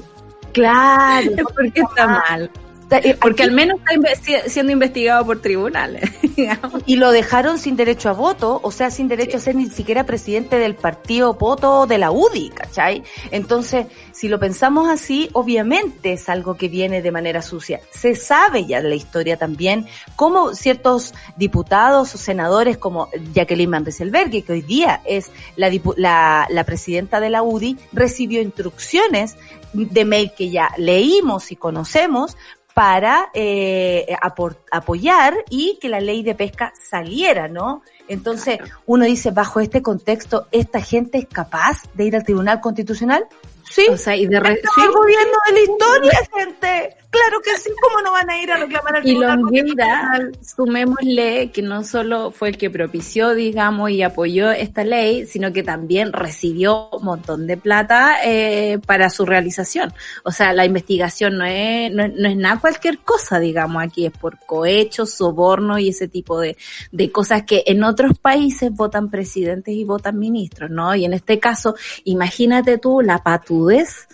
Claro, 0.54 1.32
Porque 1.56 1.72
está 1.82 2.08
mal. 2.08 2.52
Eh, 2.98 3.18
Porque 3.20 3.44
al 3.44 3.52
menos 3.52 3.80
está 3.80 3.94
investi- 3.94 4.48
siendo 4.48 4.72
investigado 4.72 5.26
por 5.26 5.42
tribunales. 5.42 6.10
digamos. 6.36 6.84
y 6.86 6.96
lo 6.96 7.12
dejaron 7.12 7.60
sin 7.60 7.76
derecho 7.76 8.10
a 8.10 8.14
voto, 8.14 8.60
o 8.64 8.72
sea, 8.72 8.92
sin 8.92 9.08
derecho 9.08 9.38
a 9.38 9.40
ser 9.42 9.56
ni 9.56 9.70
siquiera 9.70 10.06
presidente 10.06 10.58
del 10.58 10.76
partido 10.76 11.38
Poto 11.38 11.86
de 11.86 11.98
la 11.98 12.12
UDI, 12.12 12.50
¿cachai? 12.50 13.04
Entonces, 13.32 13.88
si 14.14 14.28
lo 14.30 14.40
pensamos 14.40 14.90
así, 14.90 15.30
obviamente 15.34 16.14
es 16.14 16.30
algo 16.30 16.56
que 16.56 16.68
viene 16.70 17.02
de 17.02 17.12
manera 17.12 17.42
sucia. 17.42 17.82
Se 17.92 18.16
sabe 18.16 18.66
ya 18.66 18.82
de 18.82 18.90
la 18.90 18.96
historia 18.96 19.38
también 19.38 19.86
cómo 20.16 20.56
ciertos 20.56 21.14
diputados 21.36 22.16
o 22.16 22.18
senadores 22.18 22.78
como 22.78 23.10
Jacqueline 23.34 23.72
Van 23.72 23.86
Rieselberghe, 23.86 24.44
que 24.44 24.54
hoy 24.54 24.62
día 24.62 25.02
es 25.06 25.30
la, 25.56 25.70
la, 25.98 26.48
la 26.50 26.64
presidenta 26.64 27.20
de 27.20 27.30
la 27.30 27.44
UDI, 27.44 27.78
recibió 27.92 28.42
instrucciones 28.42 29.36
de 29.74 30.06
mail 30.06 30.32
que 30.36 30.50
ya 30.50 30.72
leímos 30.78 31.52
y 31.52 31.56
conocemos 31.56 32.38
para 32.80 33.30
eh, 33.34 34.06
apor- 34.22 34.56
apoyar 34.72 35.34
y 35.50 35.78
que 35.82 35.90
la 35.90 36.00
ley 36.00 36.24
de 36.24 36.34
pesca 36.34 36.72
saliera, 36.90 37.50
¿no? 37.50 37.82
Entonces, 38.08 38.58
uno 38.86 39.04
dice, 39.04 39.32
bajo 39.32 39.60
este 39.60 39.82
contexto, 39.82 40.48
¿esta 40.54 40.80
gente 40.80 41.18
es 41.18 41.26
capaz 41.26 41.84
de 41.94 42.06
ir 42.06 42.16
al 42.16 42.24
Tribunal 42.24 42.62
Constitucional? 42.62 43.26
Sí. 43.70 43.86
O 43.92 43.98
sea, 43.98 44.16
y 44.16 44.28
de 44.28 44.40
re- 44.40 44.62
sí. 44.64 44.82
el 44.82 44.92
gobierno 44.94 45.38
de 45.48 45.52
la 45.54 45.60
historia, 45.60 46.20
gente. 46.34 46.96
Claro 47.12 47.40
que 47.44 47.58
sí, 47.58 47.72
¿cómo 47.82 48.02
no 48.04 48.12
van 48.12 48.30
a 48.30 48.40
ir 48.40 48.52
a 48.52 48.58
reclamar 48.58 48.98
al 48.98 49.02
Y 49.02 49.06
Tribunal 49.08 49.40
Longueira, 49.40 50.12
Constitucional? 50.16 50.38
sumémosle 50.44 51.52
que 51.52 51.64
no 51.64 51.84
solo 51.84 52.30
fue 52.30 52.50
el 52.50 52.58
que 52.60 52.70
propició, 52.70 53.34
digamos, 53.34 53.90
y 53.90 54.04
apoyó 54.04 54.52
esta 54.52 54.84
ley, 54.84 55.26
sino 55.26 55.52
que 55.52 55.64
también 55.64 56.14
recibió 56.14 56.90
un 56.92 57.04
montón 57.06 57.48
de 57.48 57.58
plata 57.58 58.18
eh, 58.24 58.78
para 58.86 59.10
su 59.10 59.26
realización. 59.26 59.92
O 60.24 60.32
sea, 60.32 60.54
la 60.54 60.66
investigación 60.66 61.38
no 61.40 61.46
es, 61.46 61.92
no, 61.92 62.04
es- 62.04 62.14
no 62.14 62.30
es 62.30 62.38
nada 62.38 62.60
cualquier 62.60 63.00
cosa, 63.00 63.40
digamos, 63.40 63.82
aquí 63.82 64.06
es 64.06 64.12
por 64.12 64.38
cohechos, 64.46 65.10
soborno 65.12 65.80
y 65.80 65.90
ese 65.90 66.08
tipo 66.08 66.40
de, 66.40 66.58
de 66.92 67.12
cosas 67.12 67.42
que 67.42 67.64
en 67.66 67.84
otros 67.84 68.20
países 68.20 68.72
votan 68.72 69.10
presidentes 69.10 69.74
y 69.74 69.84
votan 69.84 70.20
ministros, 70.20 70.70
¿no? 70.70 70.94
Y 70.94 71.06
en 71.06 71.14
este 71.14 71.40
caso, 71.40 71.74
imagínate 72.04 72.78
tú 72.78 73.02
la 73.02 73.24
patudez 73.24 74.08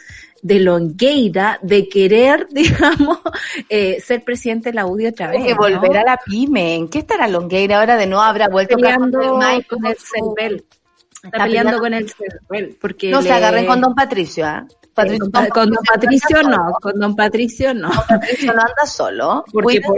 de 0.46 0.60
Longueira 0.60 1.58
de 1.64 1.90
querer, 1.90 2.48
digamos, 2.52 3.18
eh, 3.68 4.00
ser 4.00 4.24
presidente 4.24 4.70
de 4.70 4.76
la 4.76 4.86
UDI 4.86 5.08
otra 5.08 5.28
vez. 5.30 5.38
Tiene 5.38 5.48
que 5.48 5.72
¿no? 5.72 5.80
volver 5.80 5.98
a 5.98 6.04
la 6.04 6.20
pyme. 6.24 6.76
¿En 6.76 6.88
qué 6.88 7.00
estará 7.00 7.28
Longueira 7.28 7.80
ahora 7.80 7.98
de 7.98 8.06
no 8.06 8.22
habrá 8.22 8.48
vuelto 8.48 8.76
peleando 8.76 9.20
con 9.68 9.86
el 9.88 9.98
CERVEL. 9.98 10.64
Está, 11.24 11.46
peleando 11.46 11.80
con 11.80 11.96
el 11.96 12.08
CERVEL. 12.08 12.78
Porque 12.80 13.10
No 13.10 13.24
se 13.24 13.32
agarren 13.32 13.66
con 13.66 13.82
Don 13.82 13.96
Patricio, 13.96 14.46
¿ah? 14.46 14.68
con, 14.94 15.08
Don 15.18 15.32
con 15.50 15.70
don 15.72 15.84
Patricio 15.84 16.44
no, 16.44 16.74
con 16.80 17.00
don 17.00 17.16
Patricio 17.16 17.74
no. 17.74 17.90
Don 17.90 18.06
Patricio 18.08 18.54
no 18.54 18.62
anda 18.62 18.86
solo. 18.86 19.46
Porque 19.52 19.82
por- 19.82 19.98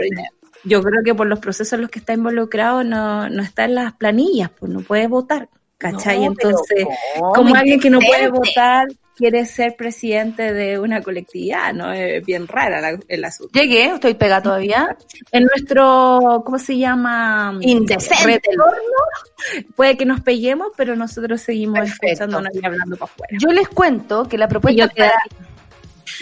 yo 0.63 0.81
creo 0.81 1.03
que 1.03 1.13
por 1.13 1.27
los 1.27 1.39
procesos 1.39 1.73
en 1.73 1.81
los 1.81 1.89
que 1.89 1.99
está 1.99 2.13
involucrado 2.13 2.85
no, 2.85 3.29
no 3.29 3.43
está 3.43 3.65
en 3.65 3.75
las 3.75 3.93
planillas, 3.93 4.49
pues 4.57 4.71
no 4.71 4.79
puede 4.79 5.07
votar. 5.07 5.49
¿Cachai? 5.77 6.19
No, 6.19 6.25
Entonces, 6.27 6.87
como 7.35 7.53
alguien 7.55 7.79
que 7.79 7.89
no 7.89 7.99
puede 7.99 8.29
votar 8.29 8.87
quiere 9.15 9.45
ser 9.45 9.75
presidente 9.75 10.53
de 10.53 10.79
una 10.79 11.01
colectividad, 11.01 11.73
¿no? 11.73 11.91
Es 11.91 12.23
bien 12.23 12.47
rara 12.47 12.79
la- 12.81 12.99
el 13.07 13.25
asunto. 13.25 13.59
Llegué, 13.59 13.85
estoy 13.95 14.13
pegada 14.13 14.43
todavía. 14.43 14.95
En 15.31 15.43
nuestro, 15.45 16.43
¿cómo 16.45 16.59
se 16.59 16.77
llama? 16.77 17.57
Indecente. 17.61 18.41
Puede 19.75 19.97
que 19.97 20.05
nos 20.05 20.21
peguemos, 20.21 20.67
pero 20.77 20.95
nosotros 20.95 21.41
seguimos 21.41 21.79
Perfecto. 21.79 22.05
escuchándonos 22.07 22.53
y 22.55 22.65
hablando 22.65 22.95
para 22.95 23.11
afuera. 23.11 23.37
Yo 23.39 23.49
les 23.49 23.67
cuento 23.69 24.27
que 24.27 24.37
la 24.37 24.47
propuesta 24.47 24.87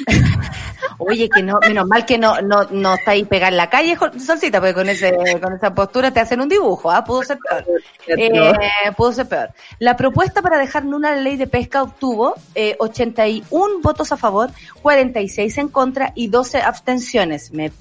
Oye, 0.98 1.30
que 1.30 1.44
no, 1.44 1.60
menos 1.60 1.88
mal 1.88 2.06
que 2.06 2.18
no, 2.18 2.42
no, 2.42 2.64
no 2.72 2.96
está 2.96 3.12
ahí 3.12 3.26
pegada 3.26 3.50
en 3.50 3.58
la 3.58 3.70
calle, 3.70 3.98
Solcita, 4.18 4.60
porque 4.60 4.74
con 4.74 4.90
ese, 4.90 5.16
con 5.42 5.54
esa 5.54 5.74
postura 5.74 6.12
te 6.12 6.20
hacen 6.20 6.42
un 6.42 6.50
dibujo, 6.50 6.92
¿ah? 6.92 7.04
Pudo 7.04 7.24
ser 7.24 7.38
peor. 7.38 7.84
Eh, 8.08 8.92
pudo 8.96 9.14
ser 9.14 9.28
peor. 9.28 9.50
La 9.80 9.96
propuesta 9.98 10.42
para 10.42 10.58
dejar 10.58 10.86
nula 10.86 11.16
la 11.16 11.22
ley 11.22 11.38
de 11.38 11.48
pesca 11.48 11.84
obtuvo 11.84 12.36
eh, 12.54 12.76
81 12.80 13.80
votos 13.82 14.12
a 14.12 14.18
favor, 14.18 14.52
46 14.82 15.58
en 15.58 15.68
contra 15.70 16.12
y 16.16 16.28
12 16.28 16.62
abstenciones. 16.62 17.52
Me, 17.52 17.72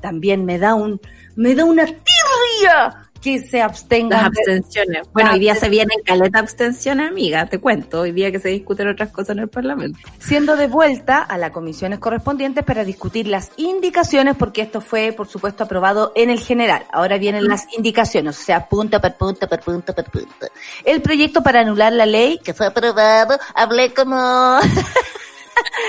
también 0.00 0.44
me 0.44 0.58
da 0.58 0.74
un, 0.74 1.00
me 1.36 1.54
da 1.54 1.64
una 1.64 1.86
tirria 1.86 3.10
que 3.22 3.38
se 3.38 3.62
abstengan. 3.62 4.18
Las 4.18 4.26
abstenciones. 4.26 5.08
Bueno, 5.12 5.32
hoy 5.32 5.38
día 5.38 5.54
se 5.54 5.68
vienen 5.68 5.98
caleta 6.04 6.40
abstenciones, 6.40 7.08
amiga, 7.08 7.46
te 7.46 7.58
cuento. 7.58 8.00
Hoy 8.00 8.12
día 8.12 8.32
que 8.32 8.40
se 8.40 8.48
discuten 8.48 8.88
otras 8.88 9.10
cosas 9.10 9.30
en 9.30 9.38
el 9.40 9.48
Parlamento. 9.48 9.98
siendo 10.18 10.56
de 10.56 10.66
vuelta 10.66 11.22
a 11.22 11.38
las 11.38 11.50
comisiones 11.52 12.00
correspondientes 12.00 12.64
para 12.64 12.84
discutir 12.84 13.28
las 13.28 13.52
indicaciones, 13.56 14.36
porque 14.36 14.62
esto 14.62 14.80
fue, 14.80 15.12
por 15.12 15.28
supuesto, 15.28 15.64
aprobado 15.64 16.12
en 16.14 16.30
el 16.30 16.40
general. 16.40 16.84
Ahora 16.92 17.16
vienen 17.18 17.46
las 17.46 17.66
indicaciones, 17.76 18.38
o 18.38 18.42
sea, 18.42 18.68
punto 18.68 19.00
por 19.00 19.14
punto 19.14 19.48
por 19.48 19.60
punto 19.60 19.94
por 19.94 20.04
punto. 20.10 20.46
El 20.84 21.00
proyecto 21.00 21.42
para 21.42 21.60
anular 21.60 21.92
la 21.92 22.06
ley, 22.06 22.38
que 22.42 22.54
fue 22.54 22.66
aprobado, 22.66 23.38
hablé 23.54 23.94
como... 23.94 24.58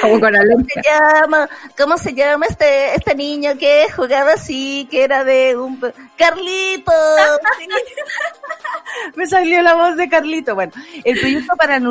Como 0.01 0.19
con 0.19 0.34
se 0.34 0.39
Alonso. 0.39 0.81
llama? 0.84 1.49
¿Cómo 1.77 1.97
se 1.97 2.13
llama 2.13 2.45
este 2.47 2.95
este 2.95 3.15
niño 3.15 3.57
que 3.57 3.88
jugaba 3.95 4.34
así, 4.34 4.88
que 4.91 5.03
era 5.03 5.23
de 5.23 5.55
un 5.55 5.79
Carlito? 6.18 6.91
Me 9.16 9.26
salió 9.26 9.61
la 9.61 9.76
voz 9.76 9.97
de 9.97 10.09
Carlito. 10.09 10.55
Bueno, 10.55 10.72
el 11.03 11.20
proyecto 11.20 11.55
para 11.57 11.82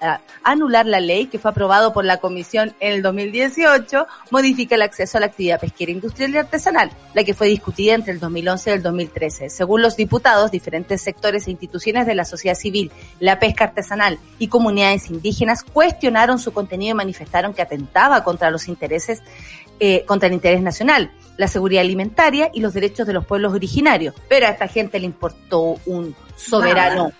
ah, 0.00 0.20
anular 0.42 0.86
la 0.86 1.00
ley 1.00 1.26
que 1.26 1.38
fue 1.38 1.50
aprobado 1.50 1.92
por 1.92 2.04
la 2.04 2.18
Comisión 2.18 2.74
en 2.80 2.94
el 2.94 3.02
2018 3.02 4.06
modifica 4.30 4.74
el 4.74 4.82
acceso 4.82 5.16
a 5.16 5.20
la 5.20 5.26
actividad 5.26 5.60
pesquera 5.60 5.92
industrial 5.92 6.32
y 6.32 6.38
artesanal, 6.38 6.90
la 7.14 7.24
que 7.24 7.34
fue 7.34 7.48
discutida 7.48 7.94
entre 7.94 8.12
el 8.12 8.20
2011 8.20 8.70
y 8.70 8.72
el 8.74 8.82
2013. 8.82 9.50
Según 9.50 9.82
los 9.82 9.96
diputados, 9.96 10.50
diferentes 10.50 11.02
sectores 11.02 11.46
e 11.46 11.50
instituciones 11.50 12.06
de 12.06 12.14
la 12.14 12.24
sociedad 12.24 12.56
civil, 12.56 12.90
la 13.20 13.38
pesca 13.38 13.64
artesanal 13.64 14.18
y 14.38 14.48
comunidades 14.48 15.10
indígenas 15.10 15.62
cuestionaron 15.62 16.38
su 16.38 16.52
contenido 16.52 16.92
y 16.92 16.96
manifestaron 16.96 17.54
que 17.54 17.62
atentaba 17.62 18.24
contra 18.24 18.50
los 18.50 18.68
intereses, 18.68 19.22
eh, 19.80 20.04
contra 20.06 20.28
el 20.28 20.34
interés 20.34 20.62
nacional, 20.62 21.10
la 21.36 21.48
seguridad 21.48 21.82
alimentaria 21.82 22.50
y 22.52 22.60
los 22.60 22.74
derechos 22.74 23.06
de 23.06 23.12
los 23.12 23.26
pueblos 23.26 23.52
originarios. 23.52 24.14
Pero 24.28 24.46
a 24.46 24.50
esta 24.50 24.68
gente 24.68 24.98
le 24.98 25.06
importó 25.06 25.76
un 25.86 26.14
soberano. 26.36 27.12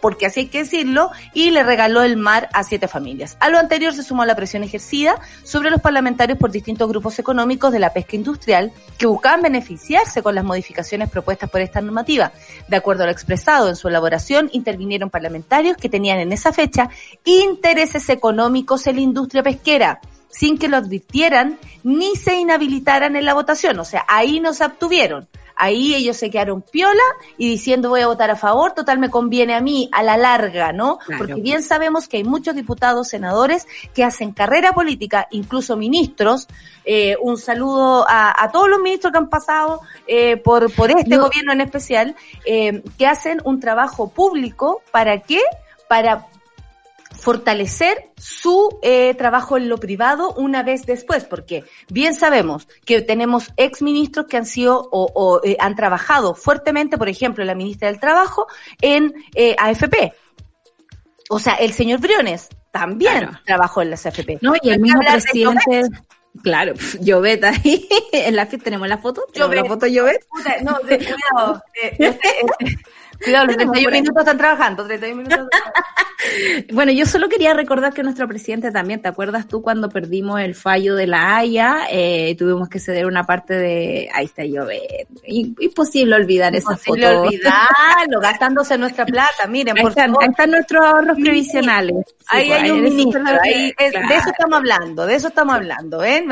Porque 0.00 0.26
así 0.26 0.40
hay 0.40 0.46
que 0.46 0.58
decirlo, 0.58 1.10
y 1.34 1.50
le 1.50 1.62
regaló 1.62 2.02
el 2.02 2.16
mar 2.16 2.48
a 2.52 2.62
siete 2.64 2.88
familias. 2.88 3.36
A 3.40 3.48
lo 3.48 3.58
anterior 3.58 3.92
se 3.94 4.02
sumó 4.02 4.24
la 4.24 4.36
presión 4.36 4.62
ejercida 4.62 5.18
sobre 5.42 5.70
los 5.70 5.80
parlamentarios 5.80 6.38
por 6.38 6.50
distintos 6.50 6.88
grupos 6.88 7.18
económicos 7.18 7.72
de 7.72 7.78
la 7.78 7.92
pesca 7.92 8.16
industrial 8.16 8.72
que 8.98 9.06
buscaban 9.06 9.42
beneficiarse 9.42 10.22
con 10.22 10.34
las 10.34 10.44
modificaciones 10.44 11.10
propuestas 11.10 11.50
por 11.50 11.60
esta 11.60 11.80
normativa. 11.80 12.32
De 12.68 12.76
acuerdo 12.76 13.02
a 13.02 13.06
lo 13.06 13.12
expresado 13.12 13.68
en 13.68 13.76
su 13.76 13.88
elaboración, 13.88 14.50
intervinieron 14.52 15.10
parlamentarios 15.10 15.76
que 15.76 15.88
tenían 15.88 16.18
en 16.18 16.32
esa 16.32 16.52
fecha 16.52 16.90
intereses 17.24 18.08
económicos 18.08 18.86
en 18.86 18.96
la 18.96 19.02
industria 19.02 19.42
pesquera 19.42 20.00
sin 20.28 20.58
que 20.58 20.68
lo 20.68 20.76
advirtieran 20.76 21.58
ni 21.82 22.14
se 22.16 22.36
inhabilitaran 22.36 23.16
en 23.16 23.24
la 23.24 23.34
votación. 23.34 23.78
O 23.80 23.84
sea, 23.84 24.04
ahí 24.08 24.40
no 24.40 24.54
se 24.54 24.64
abstuvieron. 24.64 25.28
Ahí 25.62 25.94
ellos 25.94 26.16
se 26.16 26.30
quedaron 26.30 26.62
piola 26.62 27.02
y 27.36 27.46
diciendo 27.46 27.90
voy 27.90 28.00
a 28.00 28.06
votar 28.06 28.30
a 28.30 28.36
favor, 28.36 28.72
total 28.72 28.98
me 28.98 29.10
conviene 29.10 29.54
a 29.54 29.60
mí 29.60 29.90
a 29.92 30.02
la 30.02 30.16
larga, 30.16 30.72
¿no? 30.72 30.98
Porque 31.18 31.34
bien 31.34 31.62
sabemos 31.62 32.08
que 32.08 32.16
hay 32.16 32.24
muchos 32.24 32.54
diputados, 32.54 33.08
senadores 33.08 33.68
que 33.92 34.02
hacen 34.02 34.32
carrera 34.32 34.72
política, 34.72 35.28
incluso 35.30 35.76
ministros. 35.76 36.48
Eh, 36.86 37.14
un 37.20 37.36
saludo 37.36 38.06
a, 38.08 38.48
todos 38.50 38.70
los 38.70 38.80
ministros 38.80 39.12
que 39.12 39.18
han 39.18 39.28
pasado 39.28 39.82
eh, 40.06 40.38
por, 40.38 40.72
por 40.72 40.90
este 40.90 41.18
gobierno 41.18 41.52
en 41.52 41.60
especial, 41.60 42.16
eh, 42.46 42.82
que 42.96 43.06
hacen 43.06 43.42
un 43.44 43.60
trabajo 43.60 44.08
público. 44.08 44.80
¿Para 44.90 45.20
qué? 45.20 45.42
Para 45.88 46.26
fortalecer 47.20 48.10
su 48.16 48.78
eh, 48.82 49.14
trabajo 49.14 49.56
en 49.56 49.68
lo 49.68 49.78
privado 49.78 50.32
una 50.34 50.62
vez 50.62 50.86
después, 50.86 51.24
porque 51.24 51.64
bien 51.88 52.14
sabemos 52.14 52.66
que 52.84 53.02
tenemos 53.02 53.50
ex 53.56 53.82
ministros 53.82 54.26
que 54.26 54.38
han 54.38 54.46
sido 54.46 54.88
o, 54.90 55.40
eh, 55.44 55.56
han 55.60 55.76
trabajado 55.76 56.34
fuertemente, 56.34 56.96
por 56.96 57.08
ejemplo, 57.08 57.44
la 57.44 57.54
ministra 57.54 57.88
del 57.88 58.00
Trabajo 58.00 58.46
en 58.80 59.12
eh, 59.34 59.54
AFP. 59.58 60.14
O 61.28 61.38
sea, 61.38 61.54
el 61.54 61.72
señor 61.72 62.00
Briones 62.00 62.48
también 62.72 63.30
trabajó 63.44 63.82
en 63.82 63.90
las 63.90 64.06
AFP. 64.06 64.38
No, 64.40 64.54
y 64.60 64.70
el 64.70 64.80
mismo 64.80 65.00
presidente... 65.00 65.88
Claro, 66.44 66.74
Llobet 67.00 67.42
ahí, 67.42 67.88
en 68.12 68.36
la 68.36 68.46
fiesta 68.46 68.66
tenemos 68.66 68.86
la 68.86 68.98
foto, 68.98 69.26
¿Tenemos 69.32 69.52
la 69.52 69.64
foto 69.64 69.88
Llobet. 69.88 70.24
No, 70.62 70.78
de, 70.86 70.98
cuidado, 70.98 71.62
Cuidado, 73.22 73.46
los 73.46 73.56
31 73.56 73.90
minutos 73.90 74.20
están 74.20 74.38
trabajando, 74.38 74.86
31 74.86 75.22
minutos. 75.22 75.48
bueno, 76.72 76.92
yo 76.92 77.06
solo 77.06 77.28
quería 77.28 77.54
recordar 77.54 77.92
que 77.92 78.02
nuestro 78.02 78.26
presidente 78.26 78.70
también, 78.70 79.02
¿te 79.02 79.08
acuerdas 79.08 79.46
tú 79.46 79.62
cuando 79.62 79.88
perdimos 79.88 80.40
el 80.40 80.54
fallo 80.54 80.94
de 80.94 81.06
la 81.06 81.36
Haya? 81.36 81.86
Eh, 81.90 82.34
tuvimos 82.38 82.68
que 82.68 82.78
ceder 82.78 83.06
una 83.06 83.24
parte 83.24 83.54
de, 83.54 84.08
ahí 84.12 84.26
está 84.26 84.44
yo, 84.44 84.66
imposible 85.26 86.14
olvidar 86.16 86.54
esa 86.54 86.76
foto. 86.76 86.96
Imposible 86.96 87.16
olvidarlo, 87.16 88.20
gastándose 88.20 88.78
nuestra 88.78 89.04
plata, 89.06 89.46
miren, 89.48 89.78
ahí 89.78 89.86
están, 89.86 90.10
Ahí 90.20 90.28
están 90.28 90.50
nuestros 90.50 90.84
ahorros 90.84 91.16
previsionales. 91.20 91.96
ahí 92.28 92.48
pues, 92.48 92.62
hay 92.62 92.70
un 92.70 92.82
ministro, 92.82 93.22
ahí, 93.42 93.72
de 93.78 94.16
eso 94.16 94.30
estamos 94.30 94.58
hablando, 94.58 95.06
de 95.06 95.14
eso 95.14 95.28
estamos 95.28 95.54
hablando, 95.54 96.02
¿eh? 96.02 96.24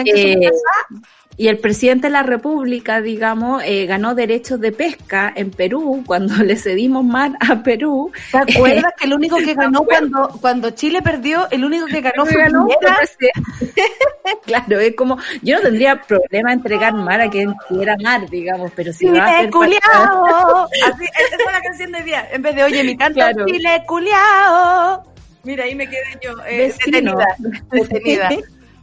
Y 1.38 1.46
el 1.46 1.58
presidente 1.58 2.08
de 2.08 2.12
la 2.12 2.24
República, 2.24 3.00
digamos, 3.00 3.62
eh, 3.64 3.86
ganó 3.86 4.16
derechos 4.16 4.58
de 4.60 4.72
pesca 4.72 5.32
en 5.36 5.52
Perú 5.52 6.02
cuando 6.04 6.34
le 6.44 6.56
cedimos 6.56 7.04
mar 7.04 7.30
a 7.38 7.62
Perú. 7.62 8.10
¿Te 8.32 8.38
acuerdas 8.38 8.92
que 8.98 9.06
el 9.06 9.14
único 9.14 9.36
que 9.44 9.54
ganó 9.54 9.84
cuando, 9.84 10.36
cuando 10.40 10.70
Chile 10.70 11.00
perdió, 11.00 11.48
el 11.52 11.64
único 11.64 11.86
que 11.86 12.00
ganó 12.00 12.26
fue 12.26 12.42
ganó, 12.42 12.66
Claro, 14.46 14.80
es 14.80 14.96
como, 14.96 15.16
yo 15.40 15.58
no 15.58 15.62
tendría 15.62 16.02
problema 16.02 16.52
en 16.52 16.58
entregar 16.58 16.92
mar 16.92 17.20
a 17.20 17.30
quien 17.30 17.54
quiera 17.68 17.96
mar, 18.02 18.28
digamos, 18.28 18.72
pero 18.74 18.92
si 18.92 19.06
Chile 19.06 19.20
va 19.20 19.38
a 19.38 19.48
culiao. 19.48 20.64
Así, 20.64 21.04
esa 21.04 21.36
es 21.36 21.52
la 21.52 21.60
canción 21.62 21.92
de 21.92 22.02
día. 22.02 22.28
En 22.32 22.42
vez 22.42 22.56
de, 22.56 22.64
oye, 22.64 22.82
mi 22.82 22.96
canto, 22.96 23.20
Chile 23.46 23.84
culiao. 23.86 25.04
Mira, 25.44 25.64
ahí 25.64 25.76
me 25.76 25.88
quedé 25.88 26.18
yo, 26.20 26.32
eh, 26.48 26.74
detenida. 26.84 27.26
detenida. 27.70 28.28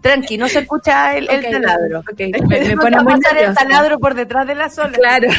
Tranqui, 0.06 0.38
no 0.38 0.48
se 0.48 0.60
escucha 0.60 1.18
el, 1.18 1.26
taladro. 1.26 2.04
Okay. 2.12 2.32
Me, 2.32 2.60
me 2.60 2.78
pone 2.84 2.96
a 2.96 3.04
pasar 3.04 3.36
el 3.40 3.56
taladro 3.56 3.98
por 3.98 4.14
detrás 4.14 4.46
de 4.46 4.54
la 4.54 4.70
sola. 4.70 4.92
Claro. 4.92 5.28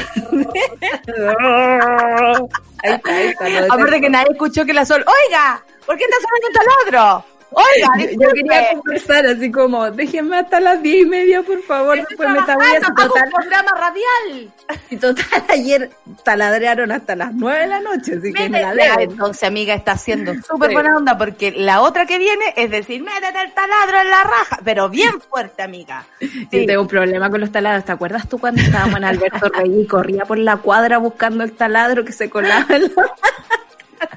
ahí 2.82 2.94
está, 2.94 3.12
ahí 3.12 3.54
está. 3.54 3.72
Aparte 3.72 4.00
que 4.00 4.10
nadie 4.10 4.26
escuchó 4.32 4.64
que 4.64 4.74
la 4.74 4.84
sol. 4.84 5.04
¡Oiga! 5.06 5.62
¿Por 5.86 5.96
qué 5.96 6.02
está 6.02 6.16
sonando 6.16 6.48
un 6.48 6.54
taladro? 6.90 7.36
Oiga, 7.51 8.11
yo, 8.12 8.28
quería 8.32 8.70
conversar 8.72 9.26
así 9.26 9.51
como, 9.51 9.90
déjenme 9.90 10.38
hasta 10.38 10.61
las 10.61 10.82
diez 10.82 11.07
y 11.07 11.09
media, 11.09 11.42
por 11.42 11.62
favor, 11.62 11.97
después 11.97 12.28
me 12.28 12.38
a 12.40 12.44
total. 12.44 13.24
un 13.24 13.30
programa 13.30 13.70
radial. 13.72 14.53
Y 14.90 14.97
total, 14.97 15.24
ayer 15.49 15.90
taladrearon 16.24 16.90
hasta 16.90 17.14
las 17.14 17.32
nueve 17.32 17.61
de 17.61 17.66
la 17.68 17.80
noche, 17.80 18.16
así 18.18 18.32
que 18.32 18.49
me 18.49 18.61
la 18.61 18.94
Entonces, 19.01 19.44
amiga, 19.44 19.74
está 19.74 19.92
haciendo 19.92 20.34
súper 20.42 20.72
buena 20.72 20.97
onda, 20.97 21.16
porque 21.16 21.53
la 21.53 21.82
otra 21.82 22.05
que 22.05 22.18
viene 22.18 22.53
es 22.57 22.70
decir, 22.70 23.03
métete 23.03 23.40
el 23.42 23.53
taladro 23.53 24.01
en 24.01 24.11
la 24.11 24.22
raja, 24.24 24.59
pero 24.64 24.88
bien 24.88 25.20
fuerte, 25.20 25.62
amiga. 25.62 26.05
Sí, 26.51 26.64
tengo 26.66 26.82
un 26.82 26.88
problema 26.88 27.28
con 27.30 27.40
los 27.40 27.51
taladros. 27.51 27.84
¿Te 27.84 27.92
acuerdas 27.92 28.28
tú 28.28 28.38
cuando 28.38 28.61
estábamos 28.61 28.97
en 28.97 29.05
Alberto 29.05 29.49
Rey 29.49 29.80
y 29.80 29.86
corría 29.86 30.24
por 30.24 30.38
la 30.38 30.59
cuadra 30.59 30.99
buscando 30.99 31.44
el 31.44 31.53
taladro 31.53 32.05
que 32.05 32.12
se 32.12 32.30
colaba 32.30 32.66
en 32.74 32.82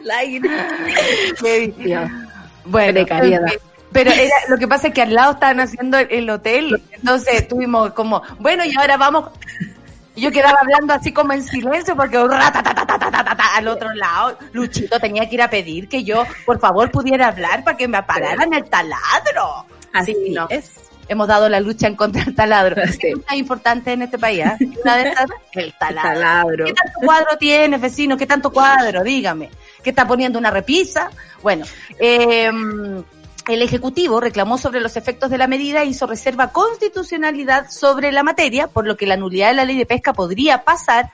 la... 0.07 0.17
aire? 0.17 0.49
Bueno, 2.65 3.05
pero 3.91 4.11
era, 4.11 4.35
lo 4.47 4.57
que 4.57 4.67
pasa 4.67 4.87
es 4.87 4.93
que 4.93 5.01
al 5.01 5.13
lado 5.13 5.33
estaban 5.33 5.59
haciendo 5.59 5.97
el, 5.97 6.29
hotel, 6.29 6.81
entonces 6.91 7.47
tuvimos 7.47 7.93
como, 7.93 8.21
bueno, 8.39 8.63
y 8.65 8.75
ahora 8.77 8.97
vamos. 8.97 9.25
Yo 10.15 10.31
quedaba 10.31 10.59
hablando 10.59 10.93
así 10.93 11.13
como 11.13 11.31
en 11.31 11.43
silencio 11.43 11.95
porque 11.95 12.17
al 12.17 13.67
otro 13.69 13.93
lado 13.93 14.37
Luchito 14.51 14.99
tenía 14.99 15.29
que 15.29 15.35
ir 15.35 15.41
a 15.41 15.49
pedir 15.49 15.87
que 15.87 16.03
yo, 16.03 16.25
por 16.45 16.59
favor, 16.59 16.91
pudiera 16.91 17.27
hablar 17.27 17.63
para 17.63 17.77
que 17.77 17.87
me 17.87 18.03
pararan 18.03 18.53
el 18.53 18.65
taladro. 18.65 19.65
Así 19.93 20.13
no. 20.31 20.47
es. 20.49 20.78
Hemos 21.09 21.27
dado 21.27 21.49
la 21.49 21.59
lucha 21.59 21.87
en 21.87 21.95
contra 21.95 22.23
del 22.23 22.35
taladro. 22.35 22.81
Es 22.83 22.99
importante 23.33 23.91
en 23.91 24.03
este 24.03 24.17
país. 24.17 24.45
¿eh? 24.45 24.57
Una 24.83 24.95
de 24.95 25.09
estas, 25.09 25.25
el 25.53 25.73
taladro. 25.73 26.65
¿Qué 26.65 26.73
tanto 26.73 26.99
cuadro 27.03 27.37
tiene, 27.37 27.77
vecino? 27.77 28.15
¿Qué 28.15 28.25
tanto 28.25 28.51
cuadro? 28.51 29.03
Dígame. 29.03 29.49
¿Qué 29.83 29.89
está 29.89 30.07
poniendo 30.07 30.39
una 30.39 30.51
repisa? 30.51 31.09
Bueno, 31.41 31.65
eh, 31.99 32.49
el 33.49 33.61
Ejecutivo 33.63 34.19
reclamó 34.19 34.59
sobre 34.59 34.79
los 34.79 34.95
efectos 34.95 35.31
de 35.31 35.39
la 35.39 35.47
medida 35.47 35.81
e 35.81 35.87
hizo 35.87 36.05
reserva 36.05 36.51
constitucionalidad 36.51 37.69
sobre 37.69 38.11
la 38.11 38.21
materia, 38.21 38.67
por 38.67 38.85
lo 38.85 38.95
que 38.95 39.07
la 39.07 39.17
nulidad 39.17 39.49
de 39.49 39.55
la 39.55 39.65
ley 39.65 39.77
de 39.77 39.87
pesca 39.87 40.13
podría 40.13 40.63
pasar 40.63 41.09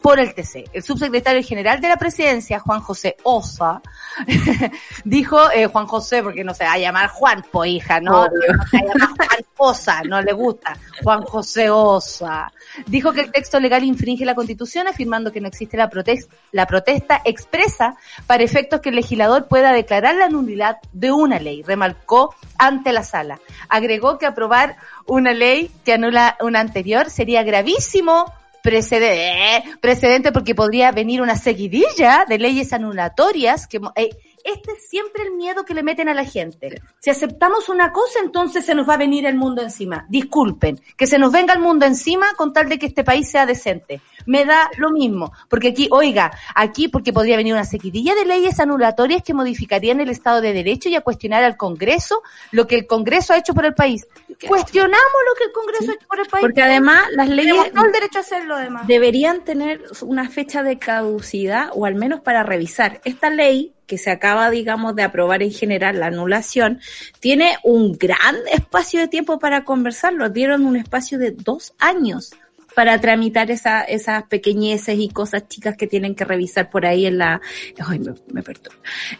por 0.00 0.20
el 0.20 0.32
TC. 0.32 0.64
El 0.72 0.82
subsecretario 0.82 1.42
general 1.42 1.80
de 1.80 1.88
la 1.88 1.96
presidencia, 1.96 2.60
Juan 2.60 2.80
José 2.80 3.16
Osa, 3.24 3.82
dijo, 5.04 5.50
eh, 5.50 5.66
Juan 5.66 5.86
José, 5.86 6.22
porque 6.22 6.44
no 6.44 6.54
se 6.54 6.64
va 6.64 6.74
a 6.74 6.78
llamar 6.78 7.08
Juan, 7.08 7.44
po 7.50 7.64
hija, 7.64 8.00
¿no? 8.00 8.26
No 8.26 8.30
se 8.30 8.52
va 8.52 8.64
a 8.72 8.86
llamar 8.86 9.08
Juan 9.16 9.44
Osa, 9.56 10.02
no 10.04 10.22
le 10.22 10.32
gusta. 10.32 10.76
Juan 11.02 11.22
José 11.22 11.70
Osa. 11.70 12.52
Dijo 12.86 13.12
que 13.12 13.22
el 13.22 13.32
texto 13.32 13.58
legal 13.58 13.82
infringe 13.82 14.24
la 14.24 14.36
constitución, 14.36 14.86
afirmando 14.86 15.32
que 15.32 15.40
no 15.40 15.48
existe 15.48 15.76
la, 15.76 15.90
protesta, 15.90 16.34
la 16.52 16.66
protesta 16.66 17.20
expresa 17.24 17.96
para 18.26 18.44
efectos 18.44 18.80
que 18.80 18.90
el 18.90 18.96
legislador 18.96 19.48
pueda 19.48 19.72
declarar 19.72 20.14
la 20.14 20.28
nulidad 20.28 20.78
de 20.92 21.10
una 21.10 21.40
ley, 21.40 21.62
remarcó 21.62 22.34
ante 22.56 22.92
la 22.92 23.02
sala. 23.02 23.40
Agregó 23.68 24.18
que 24.18 24.26
aprobar 24.26 24.76
una 25.06 25.32
ley 25.32 25.72
que 25.84 25.94
anula 25.94 26.36
una 26.40 26.60
anterior 26.60 27.10
sería 27.10 27.42
gravísimo 27.42 28.32
precedente, 28.68 29.78
precedente 29.80 30.30
porque 30.30 30.54
podría 30.54 30.92
venir 30.92 31.22
una 31.22 31.36
seguidilla 31.36 32.26
de 32.28 32.38
leyes 32.38 32.74
anulatorias 32.74 33.66
que 33.66 33.80
eh, 33.96 34.10
este 34.44 34.72
es 34.72 34.88
siempre 34.88 35.24
el 35.24 35.32
miedo 35.32 35.64
que 35.64 35.74
le 35.74 35.82
meten 35.82 36.08
a 36.08 36.14
la 36.14 36.24
gente. 36.24 36.82
Si 36.98 37.10
aceptamos 37.10 37.68
una 37.68 37.92
cosa, 37.92 38.20
entonces 38.22 38.64
se 38.64 38.74
nos 38.74 38.88
va 38.88 38.94
a 38.94 38.98
venir 38.98 39.26
el 39.26 39.36
mundo 39.36 39.62
encima. 39.62 40.06
Disculpen, 40.08 40.80
que 40.96 41.06
se 41.06 41.18
nos 41.18 41.32
venga 41.32 41.54
el 41.54 41.60
mundo 41.60 41.86
encima 41.86 42.26
con 42.36 42.52
tal 42.52 42.68
de 42.68 42.78
que 42.78 42.86
este 42.86 43.04
país 43.04 43.30
sea 43.30 43.46
decente. 43.46 44.00
Me 44.26 44.44
da 44.44 44.70
lo 44.76 44.90
mismo, 44.90 45.32
porque 45.48 45.68
aquí, 45.68 45.88
oiga, 45.90 46.30
aquí 46.54 46.88
porque 46.88 47.12
podría 47.12 47.36
venir 47.36 47.54
una 47.54 47.64
sequidilla 47.64 48.14
de 48.14 48.26
leyes 48.26 48.60
anulatorias 48.60 49.22
que 49.22 49.34
modificarían 49.34 50.00
el 50.00 50.10
Estado 50.10 50.40
de 50.40 50.52
Derecho 50.52 50.88
y 50.88 50.94
a 50.94 51.00
cuestionar 51.00 51.42
al 51.42 51.56
Congreso 51.56 52.22
lo 52.50 52.66
que 52.66 52.76
el 52.76 52.86
Congreso 52.86 53.32
ha 53.32 53.38
hecho 53.38 53.54
por 53.54 53.64
el 53.64 53.74
país. 53.74 54.06
Cuestionamos 54.46 55.20
lo 55.28 55.34
que 55.36 55.44
el 55.44 55.52
Congreso 55.52 55.90
ha 55.90 55.94
hecho 55.94 56.06
por 56.06 56.20
el 56.20 56.26
país. 56.26 56.42
Porque 56.42 56.62
además 56.62 57.06
las 57.12 57.28
leyes 57.28 57.54
el 57.54 57.92
derecho 57.92 58.18
a 58.18 58.20
hacerlo 58.20 58.54
además. 58.54 58.86
deberían 58.86 59.44
tener 59.44 59.82
una 60.02 60.28
fecha 60.28 60.62
de 60.62 60.78
caducidad 60.78 61.70
o 61.72 61.86
al 61.86 61.96
menos 61.96 62.20
para 62.20 62.44
revisar. 62.44 63.00
Esta 63.04 63.30
ley 63.30 63.72
que 63.86 63.98
se 63.98 64.10
acaba, 64.10 64.50
digamos, 64.50 64.94
de 64.94 65.02
aprobar 65.02 65.42
en 65.42 65.50
general, 65.50 65.98
la 65.98 66.06
anulación, 66.06 66.80
tiene 67.20 67.56
un 67.64 67.96
gran 67.96 68.36
espacio 68.52 69.00
de 69.00 69.08
tiempo 69.08 69.38
para 69.38 69.64
conversarlo. 69.64 70.28
Dieron 70.28 70.66
un 70.66 70.76
espacio 70.76 71.18
de 71.18 71.30
dos 71.32 71.74
años 71.78 72.32
para 72.78 73.00
tramitar 73.00 73.50
esa, 73.50 73.80
esas 73.82 74.22
pequeñeces 74.28 74.96
y 75.00 75.08
cosas 75.08 75.48
chicas 75.48 75.76
que 75.76 75.88
tienen 75.88 76.14
que 76.14 76.24
revisar 76.24 76.70
por 76.70 76.86
ahí 76.86 77.06
en 77.06 77.18
la... 77.18 77.40
Ay, 77.84 77.98
me, 77.98 78.14
me 78.32 78.44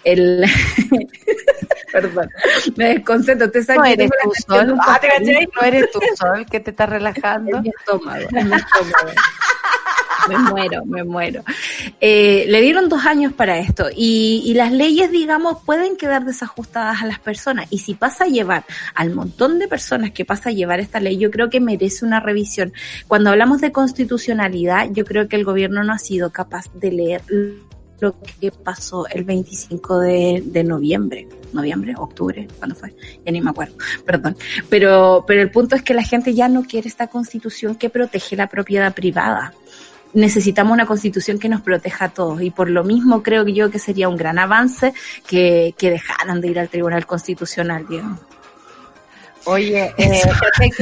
El... 0.04 0.44
Perdón, 1.92 2.30
me 2.76 2.84
desconcentro. 2.94 3.50
Te 3.50 3.61
no 3.74 3.84
eres 3.84 4.11
tu 4.22 4.30
sol. 4.46 4.76
Ah, 4.80 5.00
¿te 5.00 5.48
No 5.56 5.62
eres 5.66 5.90
tu 5.90 5.98
sol 6.14 6.46
que 6.48 6.61
te 6.61 6.70
está 6.70 6.86
relajando. 6.86 7.61
mi 7.62 7.70
estómago, 7.70 8.28
mi 8.30 8.38
estómago. 8.38 9.11
Me 10.28 10.38
muero, 10.38 10.84
me 10.84 11.04
muero. 11.04 11.42
Eh, 12.00 12.46
le 12.48 12.60
dieron 12.60 12.88
dos 12.88 13.04
años 13.06 13.32
para 13.32 13.58
esto 13.58 13.86
y, 13.94 14.42
y 14.44 14.54
las 14.54 14.72
leyes, 14.72 15.10
digamos, 15.10 15.58
pueden 15.64 15.96
quedar 15.96 16.24
desajustadas 16.24 17.02
a 17.02 17.06
las 17.06 17.18
personas. 17.18 17.66
Y 17.70 17.78
si 17.78 17.94
pasa 17.94 18.24
a 18.24 18.28
llevar 18.28 18.64
al 18.94 19.14
montón 19.14 19.58
de 19.58 19.68
personas 19.68 20.12
que 20.12 20.24
pasa 20.24 20.50
a 20.50 20.52
llevar 20.52 20.80
esta 20.80 21.00
ley, 21.00 21.18
yo 21.18 21.30
creo 21.30 21.50
que 21.50 21.60
merece 21.60 22.04
una 22.04 22.20
revisión. 22.20 22.72
Cuando 23.06 23.30
hablamos 23.30 23.60
de 23.60 23.72
constitucionalidad, 23.72 24.88
yo 24.92 25.04
creo 25.04 25.28
que 25.28 25.36
el 25.36 25.44
gobierno 25.44 25.82
no 25.84 25.92
ha 25.92 25.98
sido 25.98 26.30
capaz 26.30 26.66
de 26.74 26.92
leer 26.92 27.22
lo 28.00 28.14
que 28.20 28.50
pasó 28.50 29.06
el 29.08 29.24
25 29.24 29.98
de, 30.00 30.64
noviembre, 30.64 31.28
noviembre, 31.52 31.94
octubre, 31.96 32.46
¿cuándo 32.58 32.76
fue? 32.76 32.94
Ya 33.24 33.32
ni 33.32 33.40
me 33.40 33.50
acuerdo, 33.50 33.74
perdón. 34.04 34.36
Pero, 34.68 35.24
pero 35.26 35.42
el 35.42 35.50
punto 35.50 35.74
es 35.74 35.82
que 35.82 35.94
la 35.94 36.02
gente 36.02 36.34
ya 36.34 36.48
no 36.48 36.62
quiere 36.62 36.88
esta 36.88 37.08
constitución 37.08 37.74
que 37.74 37.90
protege 37.90 38.36
la 38.36 38.48
propiedad 38.48 38.94
privada. 38.94 39.52
Necesitamos 40.14 40.72
una 40.72 40.86
constitución 40.86 41.38
que 41.38 41.48
nos 41.48 41.61
proteja 41.61 42.06
a 42.06 42.09
todos 42.11 42.40
y 42.42 42.50
por 42.50 42.70
lo 42.70 42.84
mismo 42.84 43.22
creo 43.22 43.44
que 43.44 43.52
yo 43.52 43.70
que 43.70 43.78
sería 43.78 44.09
un 44.09 44.16
gran 44.16 44.38
avance 44.38 44.94
que, 45.26 45.74
que 45.76 45.90
dejaran 45.90 46.40
de 46.40 46.48
ir 46.48 46.59
al 46.59 46.68
Tribunal 46.68 47.06
Constitucional, 47.06 47.86
digamos. 47.88 48.20
Oye, 49.48 49.94
eh, 49.96 50.22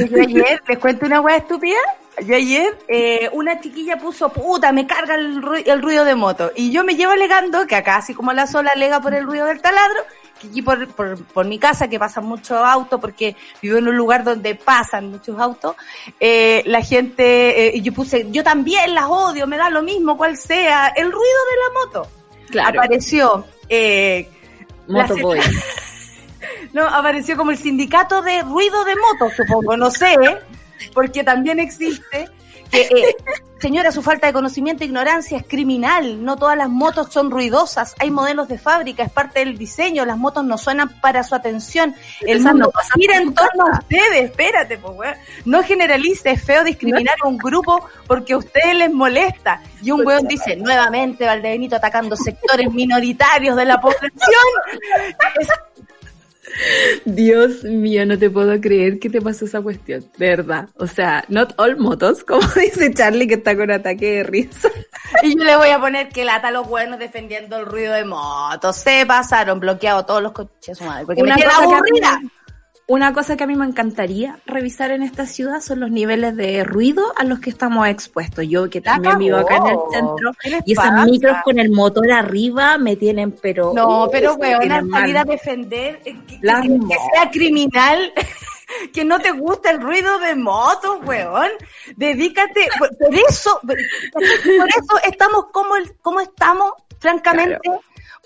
yo 0.09 0.21
ayer 0.21 0.61
les 0.67 0.77
cuento 0.77 1.05
una 1.05 1.21
hueá 1.21 1.37
estúpida. 1.37 1.77
Yo 2.25 2.35
ayer, 2.35 2.77
eh, 2.87 3.29
una 3.31 3.61
chiquilla 3.61 3.97
puso, 3.97 4.29
puta, 4.29 4.71
me 4.71 4.87
carga 4.87 5.15
el, 5.15 5.41
ru 5.41 5.55
el, 5.63 5.81
ruido 5.81 6.03
de 6.03 6.15
moto. 6.15 6.51
Y 6.55 6.71
yo 6.71 6.83
me 6.83 6.95
llevo 6.95 7.11
alegando, 7.11 7.67
que 7.67 7.75
acá, 7.75 7.97
así 7.97 8.13
como 8.13 8.33
la 8.33 8.47
sola 8.47 8.71
alega 8.73 8.99
por 8.99 9.13
el 9.13 9.23
ruido 9.25 9.45
del 9.45 9.61
taladro, 9.61 10.01
que 10.26 10.26
aquí 10.45 10.61
por, 10.61 10.87
por, 10.89 11.23
por 11.25 11.45
mi 11.45 11.59
casa, 11.59 11.87
que 11.87 11.99
pasan 11.99 12.25
muchos 12.25 12.57
autos, 12.57 12.99
porque 12.99 13.35
vivo 13.61 13.77
en 13.77 13.87
un 13.87 13.95
lugar 13.95 14.23
donde 14.23 14.55
pasan 14.55 15.11
muchos 15.11 15.39
autos, 15.39 15.75
eh, 16.19 16.63
la 16.65 16.81
gente, 16.81 17.77
eh, 17.77 17.81
yo 17.81 17.93
puse, 17.93 18.27
yo 18.31 18.43
también 18.43 18.93
las 18.93 19.05
odio, 19.05 19.47
me 19.47 19.57
da 19.57 19.69
lo 19.69 19.81
mismo 19.81 20.17
cual 20.17 20.37
sea, 20.37 20.87
el 20.89 21.11
ruido 21.11 21.19
de 21.21 21.57
la 21.57 21.85
moto. 21.85 22.11
Claro. 22.49 22.79
Apareció, 22.79 23.45
eh, 23.67 24.29
Motoboy. 24.87 25.39
no, 26.73 26.87
apareció 26.87 27.35
como 27.35 27.51
el 27.51 27.57
sindicato 27.57 28.21
de 28.21 28.41
ruido 28.43 28.83
de 28.85 28.95
moto, 28.95 29.33
supongo, 29.35 29.75
no 29.75 29.91
sé, 29.91 30.15
porque 30.93 31.23
también 31.23 31.59
existe. 31.59 32.29
Que, 32.71 32.81
eh, 32.81 33.15
señora, 33.59 33.91
su 33.91 34.01
falta 34.01 34.27
de 34.27 34.33
conocimiento 34.33 34.83
e 34.83 34.87
ignorancia 34.87 35.37
es 35.37 35.45
criminal. 35.47 36.23
No 36.23 36.35
todas 36.35 36.57
las 36.57 36.69
motos 36.69 37.11
son 37.11 37.31
ruidosas. 37.31 37.95
Hay 37.99 38.11
modelos 38.11 38.47
de 38.47 38.57
fábrica, 38.57 39.03
es 39.03 39.11
parte 39.11 39.39
del 39.39 39.57
diseño. 39.57 40.05
Las 40.05 40.17
motos 40.17 40.43
no 40.43 40.57
suenan 40.57 40.89
para 41.01 41.23
su 41.23 41.35
atención. 41.35 41.95
El 42.21 42.41
mundo 42.41 42.71
gira 42.95 43.17
en 43.17 43.33
torno 43.33 43.67
a 43.67 43.79
ustedes. 43.79 44.25
Espérate, 44.25 44.77
pues, 44.77 44.93
weón. 44.97 45.15
No 45.45 45.63
generalice, 45.63 46.31
es 46.31 46.43
feo 46.43 46.63
discriminar 46.63 47.15
a 47.23 47.27
un 47.27 47.37
grupo 47.37 47.87
porque 48.07 48.33
a 48.33 48.37
ustedes 48.37 48.75
les 48.75 48.91
molesta. 48.91 49.61
Y 49.81 49.91
un 49.91 50.05
weón 50.05 50.27
dice, 50.27 50.55
nuevamente 50.55 51.25
Valdebenito 51.25 51.75
atacando 51.75 52.15
sectores 52.15 52.71
minoritarios 52.71 53.55
de 53.55 53.65
la 53.65 53.79
población. 53.79 54.11
Es, 55.39 55.47
Dios 57.05 57.63
mío, 57.63 58.05
no 58.05 58.17
te 58.17 58.29
puedo 58.29 58.59
creer 58.59 58.99
que 58.99 59.09
te 59.09 59.21
pasó 59.21 59.45
esa 59.45 59.61
cuestión, 59.61 60.05
de 60.17 60.27
verdad. 60.29 60.69
O 60.75 60.87
sea, 60.87 61.23
not 61.27 61.53
all 61.57 61.77
motos, 61.77 62.23
como 62.23 62.41
dice 62.55 62.93
Charlie 62.93 63.27
que 63.27 63.35
está 63.35 63.55
con 63.55 63.71
ataque 63.71 64.15
de 64.17 64.23
risa. 64.23 64.69
Y 65.23 65.37
yo 65.37 65.43
le 65.43 65.55
voy 65.55 65.69
a 65.69 65.79
poner 65.79 66.09
que 66.09 66.25
lata 66.25 66.49
a 66.49 66.51
los 66.51 66.67
buenos 66.67 66.99
defendiendo 66.99 67.57
el 67.57 67.65
ruido 67.65 67.93
de 67.93 68.03
motos. 68.05 68.75
Se 68.77 69.05
pasaron, 69.05 69.59
bloqueado 69.59 70.05
todos 70.05 70.21
los 70.21 70.31
coches, 70.31 70.81
madre, 70.81 71.05
porque 71.05 71.21
Una 71.21 71.35
me 71.35 71.41
tiene 71.41 71.53
cosa 71.53 71.67
que 71.67 71.73
a 71.75 71.81
mí- 71.81 71.89
aburrida. 71.99 72.21
Una 72.89 73.11
cosa 73.11 73.35
que 73.35 73.43
a 73.43 73.47
mí 73.47 73.55
me 73.55 73.65
encantaría 73.65 74.39
revisar 74.45 74.91
en 74.91 75.03
esta 75.03 75.25
ciudad 75.25 75.59
son 75.59 75.81
los 75.81 75.91
niveles 75.91 76.37
de 76.37 76.63
ruido 76.63 77.03
a 77.17 77.25
los 77.25 77.41
que 77.41 77.49
estamos 77.49 77.85
expuestos. 77.85 78.47
Yo 78.47 78.69
que 78.69 78.79
también 78.79 79.17
vivo 79.17 79.35
acá 79.35 79.57
en 79.57 79.67
el 79.67 79.77
centro 79.91 80.31
¿Qué 80.39 80.49
les 80.51 80.61
y 80.65 80.71
esas 80.71 80.91
pasa? 80.91 81.05
micros 81.05 81.37
con 81.43 81.59
el 81.59 81.69
motor 81.69 82.09
arriba 82.13 82.77
me 82.77 82.95
tienen 82.95 83.33
pero... 83.33 83.73
No, 83.75 84.05
uh, 84.05 84.09
pero 84.09 84.35
weón, 84.35 84.89
salir 84.89 85.17
a 85.17 85.25
defender 85.25 85.99
eh, 86.05 86.15
que, 86.25 86.39
sea 86.39 87.29
criminal, 87.29 88.13
que 88.93 89.03
no 89.03 89.19
te 89.19 89.31
gusta 89.31 89.69
el 89.71 89.81
ruido 89.81 90.17
de 90.19 90.35
motos, 90.35 90.99
weón. 91.03 91.49
Dedícate, 91.97 92.69
por 92.79 92.97
por 92.97 93.13
eso, 93.13 93.59
por 93.61 93.77
eso 93.77 94.97
estamos 95.03 95.47
como, 95.51 95.75
el, 95.75 95.93
como 95.97 96.21
estamos, 96.21 96.71
francamente. 96.99 97.59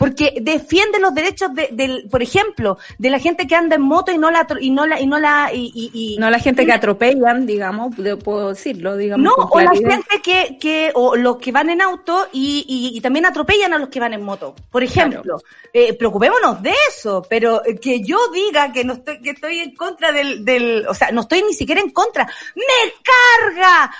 Porque 0.01 0.33
defiende 0.41 0.99
los 0.99 1.13
derechos 1.13 1.53
de, 1.53 1.69
del, 1.71 2.07
por 2.09 2.23
ejemplo, 2.23 2.77
de 2.97 3.09
la 3.11 3.19
gente 3.19 3.45
que 3.45 3.55
anda 3.55 3.75
en 3.75 3.83
moto 3.83 4.11
y 4.11 4.17
no 4.17 4.31
la, 4.31 4.47
y 4.59 4.71
no 4.71 4.87
la, 4.87 4.99
y 4.99 5.05
no 5.05 5.19
la, 5.19 5.51
y, 5.53 5.71
y- 5.75 5.91
y- 5.93 6.17
No 6.17 6.29
la 6.31 6.39
gente 6.39 6.65
que 6.65 6.73
atropellan, 6.73 7.45
digamos, 7.45 7.95
puedo- 8.23 8.49
decirlo, 8.49 8.97
digamos. 8.97 9.23
No, 9.23 9.35
o 9.35 9.59
la 9.59 9.71
gente 9.91 10.21
que, 10.23 10.57
que, 10.59 10.91
o 10.95 11.15
los 11.15 11.37
que 11.37 11.51
van 11.51 11.69
en 11.69 11.81
auto 11.81 12.27
y, 12.33 12.65
y, 12.67 12.97
y 12.97 13.01
también 13.01 13.25
atropellan 13.27 13.73
a 13.73 13.77
los 13.77 13.89
que 13.89 13.99
van 13.99 14.13
en 14.13 14.23
moto. 14.23 14.55
Por 14.71 14.83
ejemplo, 14.83 15.37
eh, 15.71 15.93
preocupémonos 15.93 16.61
de 16.63 16.73
eso, 16.89 17.23
pero 17.29 17.63
eh, 17.63 17.77
que 17.79 18.01
yo 18.01 18.17
diga 18.33 18.73
que 18.73 18.83
no 18.83 18.93
estoy, 18.93 19.21
que 19.21 19.29
estoy 19.29 19.59
en 19.59 19.75
contra 19.75 20.11
del, 20.11 20.43
del, 20.43 20.87
o 20.87 20.93
sea, 20.95 21.11
no 21.11 21.21
estoy 21.21 21.43
ni 21.43 21.53
siquiera 21.53 21.79
en 21.79 21.91
contra. 21.91 22.27
¡Me 22.55 22.91
carga! 23.03 23.91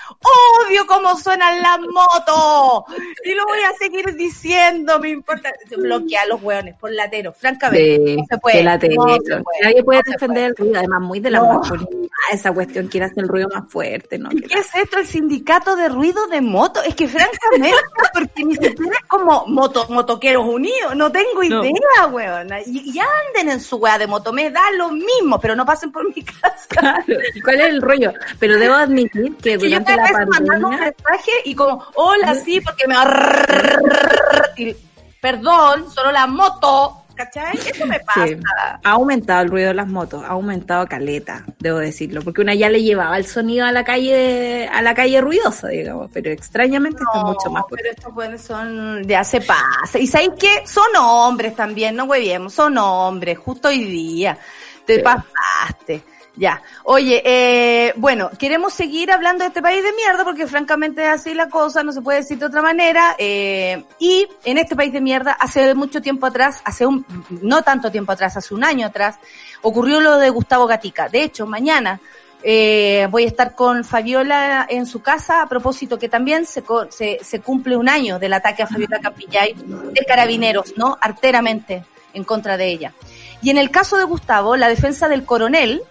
¡Odio 0.66 0.84
cómo 0.86 1.16
suenan 1.16 1.62
las 1.62 1.78
motos! 1.80 2.94
Y 3.24 3.34
lo 3.34 3.44
voy 3.46 3.58
a 3.60 3.72
seguir 3.78 4.14
diciendo, 4.16 4.98
me 4.98 5.10
importa. 5.10 5.50
Bloquea 5.98 6.22
a 6.22 6.26
los 6.26 6.42
hueones 6.42 6.74
por 6.78 6.92
latero, 6.92 7.32
francamente. 7.32 7.96
Sí, 8.06 8.16
no 8.16 8.24
se 8.28 8.38
puede. 8.38 8.62
no 8.64 8.70
se 8.80 8.88
Nadie 9.62 9.82
puede 9.84 10.00
no 10.06 10.12
defender 10.12 10.44
el 10.50 10.56
ruido, 10.56 10.78
además 10.78 11.00
muy 11.00 11.20
de 11.20 11.30
la 11.30 11.38
No. 11.40 11.58
masculinidad, 11.58 12.08
esa 12.32 12.52
cuestión 12.52 12.86
quiere 12.88 13.06
hacer 13.06 13.24
el 13.24 13.28
ruido 13.28 13.48
más 13.52 13.64
fuerte, 13.70 14.18
¿no? 14.18 14.30
¿Y 14.32 14.40
qué 14.42 14.58
es 14.58 14.74
esto? 14.74 14.98
El 14.98 15.06
sindicato 15.06 15.76
de 15.76 15.88
ruido 15.88 16.26
de 16.28 16.40
moto. 16.40 16.82
Es 16.82 16.94
que 16.94 17.08
francamente, 17.08 17.76
porque 18.14 18.44
ni 18.44 18.54
siquiera 18.54 18.96
es 19.00 19.06
como 19.08 19.46
moto, 19.46 19.86
motoqueros 19.88 20.46
unidos. 20.46 20.94
No 20.96 21.10
tengo 21.10 21.42
No. 21.42 21.64
idea, 21.64 22.06
weón. 22.10 22.48
Y, 22.66 22.92
y 22.96 22.98
anden 23.00 23.52
en 23.54 23.60
su 23.60 23.76
weá 23.76 23.98
de 23.98 24.06
moto. 24.06 24.32
Me 24.32 24.50
da 24.50 24.62
lo 24.76 24.90
mismo, 24.90 25.40
pero 25.40 25.54
no 25.56 25.64
pasen 25.64 25.90
por 25.92 26.06
mi 26.14 26.22
casa. 26.24 26.66
Claro, 26.68 27.04
¿y 27.34 27.40
¿cuál 27.40 27.60
es 27.60 27.66
el 27.68 27.82
rollo? 27.82 28.12
Pero 28.38 28.58
debo 28.58 28.74
admitir 28.74 29.34
que 29.36 29.42
Que 29.42 29.58
yo 29.58 29.58
durante 29.80 29.94
cada 29.96 30.10
la 30.12 30.18
vez 30.18 30.28
mandando 30.28 30.54
un 30.68 30.74
pandemia... 30.74 30.94
mensaje 30.98 31.32
y 31.44 31.54
como, 31.54 31.84
hola, 31.94 32.34
sí, 32.36 32.60
porque 32.60 32.86
me... 32.86 32.94
y, 34.56 34.76
perdón, 35.22 35.90
solo 35.90 36.12
la 36.12 36.26
moto. 36.26 36.98
¿Cachai? 37.14 37.58
Eso 37.58 37.86
me 37.86 38.00
pasa. 38.00 38.26
Sí, 38.26 38.36
ha 38.82 38.90
aumentado 38.90 39.42
el 39.42 39.50
ruido 39.50 39.68
de 39.68 39.74
las 39.74 39.86
motos, 39.86 40.24
ha 40.24 40.28
aumentado 40.28 40.86
caleta, 40.86 41.44
debo 41.58 41.76
decirlo, 41.78 42.22
porque 42.22 42.40
una 42.40 42.54
ya 42.54 42.70
le 42.70 42.82
llevaba 42.82 43.18
el 43.18 43.26
sonido 43.26 43.66
a 43.66 43.70
la 43.70 43.84
calle, 43.84 44.66
a 44.66 44.80
la 44.80 44.94
calle 44.94 45.20
ruidosa, 45.20 45.68
digamos, 45.68 46.10
pero 46.10 46.30
extrañamente 46.30 47.02
está 47.02 47.22
mucho 47.22 47.50
más 47.50 47.64
pero 47.70 47.90
estos 47.90 48.14
buenos 48.14 48.40
son, 48.40 49.06
ya 49.06 49.22
se 49.24 49.42
pasa. 49.42 49.98
Y 49.98 50.06
sabéis 50.06 50.32
que 50.38 50.66
son 50.66 50.86
hombres 50.98 51.54
también, 51.54 51.96
no 51.96 52.04
hueviemos, 52.04 52.54
son 52.54 52.78
hombres, 52.78 53.38
justo 53.38 53.68
hoy 53.68 53.84
día. 53.84 54.38
Te 54.86 54.96
Sí. 54.96 55.02
pasaste. 55.02 56.02
Ya. 56.34 56.62
Oye, 56.84 57.22
eh, 57.26 57.92
bueno, 57.96 58.30
queremos 58.38 58.72
seguir 58.72 59.12
hablando 59.12 59.44
de 59.44 59.48
este 59.48 59.60
país 59.60 59.82
de 59.82 59.92
mierda 59.92 60.24
porque 60.24 60.46
francamente 60.46 61.06
así 61.06 61.34
la 61.34 61.50
cosa, 61.50 61.82
no 61.82 61.92
se 61.92 62.00
puede 62.00 62.18
decir 62.20 62.38
de 62.38 62.46
otra 62.46 62.62
manera. 62.62 63.14
Eh, 63.18 63.84
y 63.98 64.26
en 64.44 64.56
este 64.56 64.74
país 64.74 64.92
de 64.92 65.00
mierda, 65.00 65.32
hace 65.32 65.74
mucho 65.74 66.00
tiempo 66.00 66.26
atrás, 66.26 66.62
hace 66.64 66.86
un, 66.86 67.04
no 67.42 67.62
tanto 67.62 67.90
tiempo 67.90 68.12
atrás, 68.12 68.36
hace 68.36 68.54
un 68.54 68.64
año 68.64 68.86
atrás, 68.86 69.16
ocurrió 69.60 70.00
lo 70.00 70.16
de 70.16 70.30
Gustavo 70.30 70.66
Gatica. 70.66 71.08
De 71.08 71.22
hecho, 71.22 71.46
mañana 71.46 72.00
eh, 72.42 73.06
voy 73.10 73.24
a 73.24 73.26
estar 73.26 73.54
con 73.54 73.84
Fabiola 73.84 74.66
en 74.68 74.86
su 74.86 75.02
casa 75.02 75.42
a 75.42 75.48
propósito 75.48 75.98
que 75.98 76.08
también 76.08 76.46
se, 76.46 76.64
se, 76.90 77.18
se 77.22 77.40
cumple 77.40 77.76
un 77.76 77.90
año 77.90 78.18
del 78.18 78.32
ataque 78.32 78.62
a 78.62 78.66
Fabiola 78.66 79.00
Campillay 79.00 79.54
de 79.54 80.04
carabineros, 80.06 80.74
¿no? 80.78 80.96
Arteramente 80.98 81.84
en 82.14 82.24
contra 82.24 82.56
de 82.56 82.68
ella. 82.68 82.92
Y 83.42 83.50
en 83.50 83.58
el 83.58 83.70
caso 83.70 83.98
de 83.98 84.04
Gustavo, 84.04 84.56
la 84.56 84.68
defensa 84.68 85.08
del 85.08 85.24
coronel, 85.24 85.82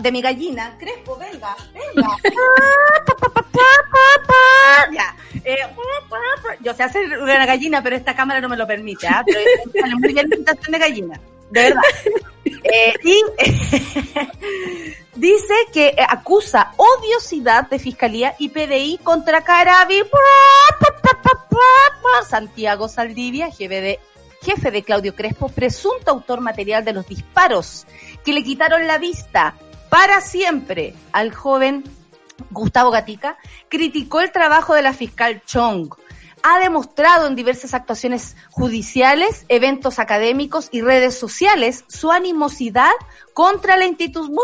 de 0.00 0.12
mi 0.12 0.22
gallina, 0.22 0.76
Crespo, 0.78 1.16
venga, 1.16 1.56
venga, 1.72 2.08
ya, 4.92 5.16
eh, 5.44 5.56
yo 6.60 6.74
sé 6.74 6.82
hacer 6.82 7.18
una 7.18 7.46
gallina, 7.46 7.82
pero 7.82 7.96
esta 7.96 8.14
cámara 8.14 8.40
no 8.40 8.48
me 8.48 8.56
lo 8.56 8.66
permite, 8.66 9.06
¿ah? 9.06 9.22
pero 9.24 9.40
sale 9.80 9.94
muy 9.96 10.12
bien 10.12 10.28
de 10.28 10.78
gallina, 10.78 11.20
de 11.50 11.60
verdad. 11.60 11.82
Eh, 12.44 12.94
y 13.04 13.22
dice 15.16 15.54
que 15.72 15.88
eh, 15.88 15.96
acusa 16.08 16.72
odiosidad 16.76 17.68
de 17.68 17.78
Fiscalía 17.78 18.34
y 18.38 18.50
PDI 18.50 18.98
contra 19.02 19.42
Carabi. 19.42 20.02
Santiago 22.28 22.88
Saldivia, 22.88 23.50
jefe 23.50 23.80
de, 23.80 24.00
jefe 24.42 24.70
de 24.70 24.82
Claudio 24.82 25.14
Crespo, 25.14 25.48
presunto 25.48 26.10
autor 26.10 26.40
material 26.40 26.84
de 26.84 26.92
los 26.92 27.06
disparos 27.06 27.86
que 28.24 28.32
le 28.32 28.42
quitaron 28.42 28.86
la 28.86 28.98
vista 28.98 29.54
para 29.88 30.20
siempre 30.20 30.94
al 31.12 31.34
joven 31.34 31.84
Gustavo 32.50 32.90
Gatica, 32.90 33.38
criticó 33.68 34.20
el 34.20 34.32
trabajo 34.32 34.74
de 34.74 34.82
la 34.82 34.92
fiscal 34.92 35.42
Chong. 35.46 35.94
Ha 36.42 36.58
demostrado 36.60 37.26
en 37.26 37.36
diversas 37.36 37.74
actuaciones 37.74 38.36
judiciales, 38.50 39.44
eventos 39.48 39.98
académicos 39.98 40.68
y 40.72 40.80
redes 40.82 41.16
sociales 41.16 41.84
su 41.88 42.10
animosidad 42.10 42.92
contra 43.32 43.76
la 43.76 43.86
institución 43.86 44.36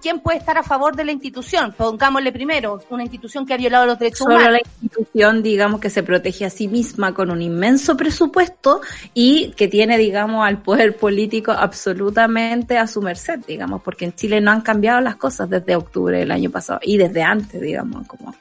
¿quién 0.00 0.20
puede 0.20 0.38
estar 0.38 0.58
a 0.58 0.62
favor 0.62 0.96
de 0.96 1.04
la 1.04 1.12
institución? 1.12 1.74
Pongámosle 1.76 2.32
primero, 2.32 2.82
una 2.90 3.02
institución 3.02 3.46
que 3.46 3.54
ha 3.54 3.56
violado 3.56 3.86
los 3.86 3.98
derechos 3.98 4.18
Solo 4.18 4.36
humanos. 4.36 4.52
la 4.52 4.60
institución, 4.82 5.42
digamos, 5.42 5.80
que 5.80 5.90
se 5.90 6.02
protege 6.02 6.44
a 6.44 6.50
sí 6.50 6.68
misma 6.68 7.14
con 7.14 7.30
un 7.30 7.42
inmenso 7.42 7.96
presupuesto 7.96 8.80
y 9.14 9.52
que 9.56 9.68
tiene, 9.68 9.98
digamos, 9.98 10.46
al 10.46 10.58
poder 10.62 10.96
político 10.96 11.52
absolutamente 11.52 12.78
a 12.78 12.86
su 12.86 13.02
merced, 13.02 13.40
digamos, 13.46 13.82
porque 13.82 14.06
en 14.06 14.14
Chile 14.14 14.40
no 14.40 14.50
han 14.50 14.62
cambiado 14.62 15.00
las 15.00 15.16
cosas 15.16 15.48
desde 15.48 15.76
octubre 15.76 16.18
del 16.18 16.30
año 16.30 16.50
pasado 16.50 16.80
y 16.82 16.96
desde 16.96 17.22
antes, 17.22 17.60
digamos, 17.60 18.06
como 18.06 18.34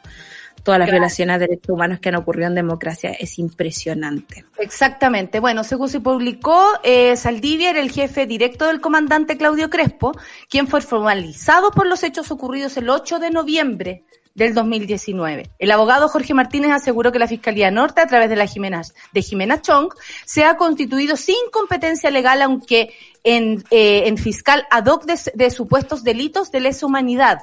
todas 0.69 0.79
las 0.79 0.87
Claro. 0.89 0.99
violaciones 0.99 1.39
de 1.39 1.47
derechos 1.47 1.69
humanos 1.71 1.99
que 1.99 2.09
han 2.09 2.15
ocurrido 2.15 2.47
en 2.47 2.53
democracia 2.53 3.09
es 3.11 3.39
impresionante. 3.39 4.45
Exactamente. 4.59 5.39
Bueno, 5.39 5.63
según 5.63 5.89
se 5.89 5.99
publicó, 5.99 6.63
eh, 6.83 7.15
Saldivia 7.17 7.71
era 7.71 7.79
el 7.81 7.89
jefe 7.91 8.27
directo 8.27 8.67
del 8.67 8.79
comandante 8.79 9.35
Claudio 9.35 9.71
Crespo, 9.71 10.11
quien 10.47 10.67
fue 10.67 10.81
formalizado 10.81 11.71
por 11.71 11.87
los 11.87 12.03
hechos 12.03 12.29
ocurridos 12.29 12.77
el 12.77 12.87
8 12.87 13.17
de 13.17 13.31
noviembre 13.31 14.03
del 14.35 14.53
2019. 14.53 15.49
El 15.57 15.71
abogado 15.71 16.07
Jorge 16.07 16.35
Martínez 16.35 16.71
aseguró 16.71 17.11
que 17.11 17.17
la 17.17 17.27
Fiscalía 17.27 17.71
Norte, 17.71 18.01
a 18.01 18.05
través 18.05 18.29
de 18.29 18.35
la 18.35 18.45
Jimena, 18.45 18.83
de 19.11 19.21
Jimena 19.23 19.59
Chong, 19.61 19.89
se 20.23 20.43
ha 20.45 20.55
constituido 20.55 21.17
sin 21.17 21.35
competencia 21.51 22.11
legal, 22.11 22.43
aunque 22.43 22.93
en, 23.23 23.63
eh, 23.71 24.03
en 24.05 24.17
fiscal 24.19 24.67
ad 24.69 24.85
hoc 24.85 25.05
de, 25.05 25.19
de 25.33 25.49
supuestos 25.49 26.03
delitos 26.03 26.51
de 26.51 26.59
lesa 26.59 26.85
humanidad. 26.85 27.39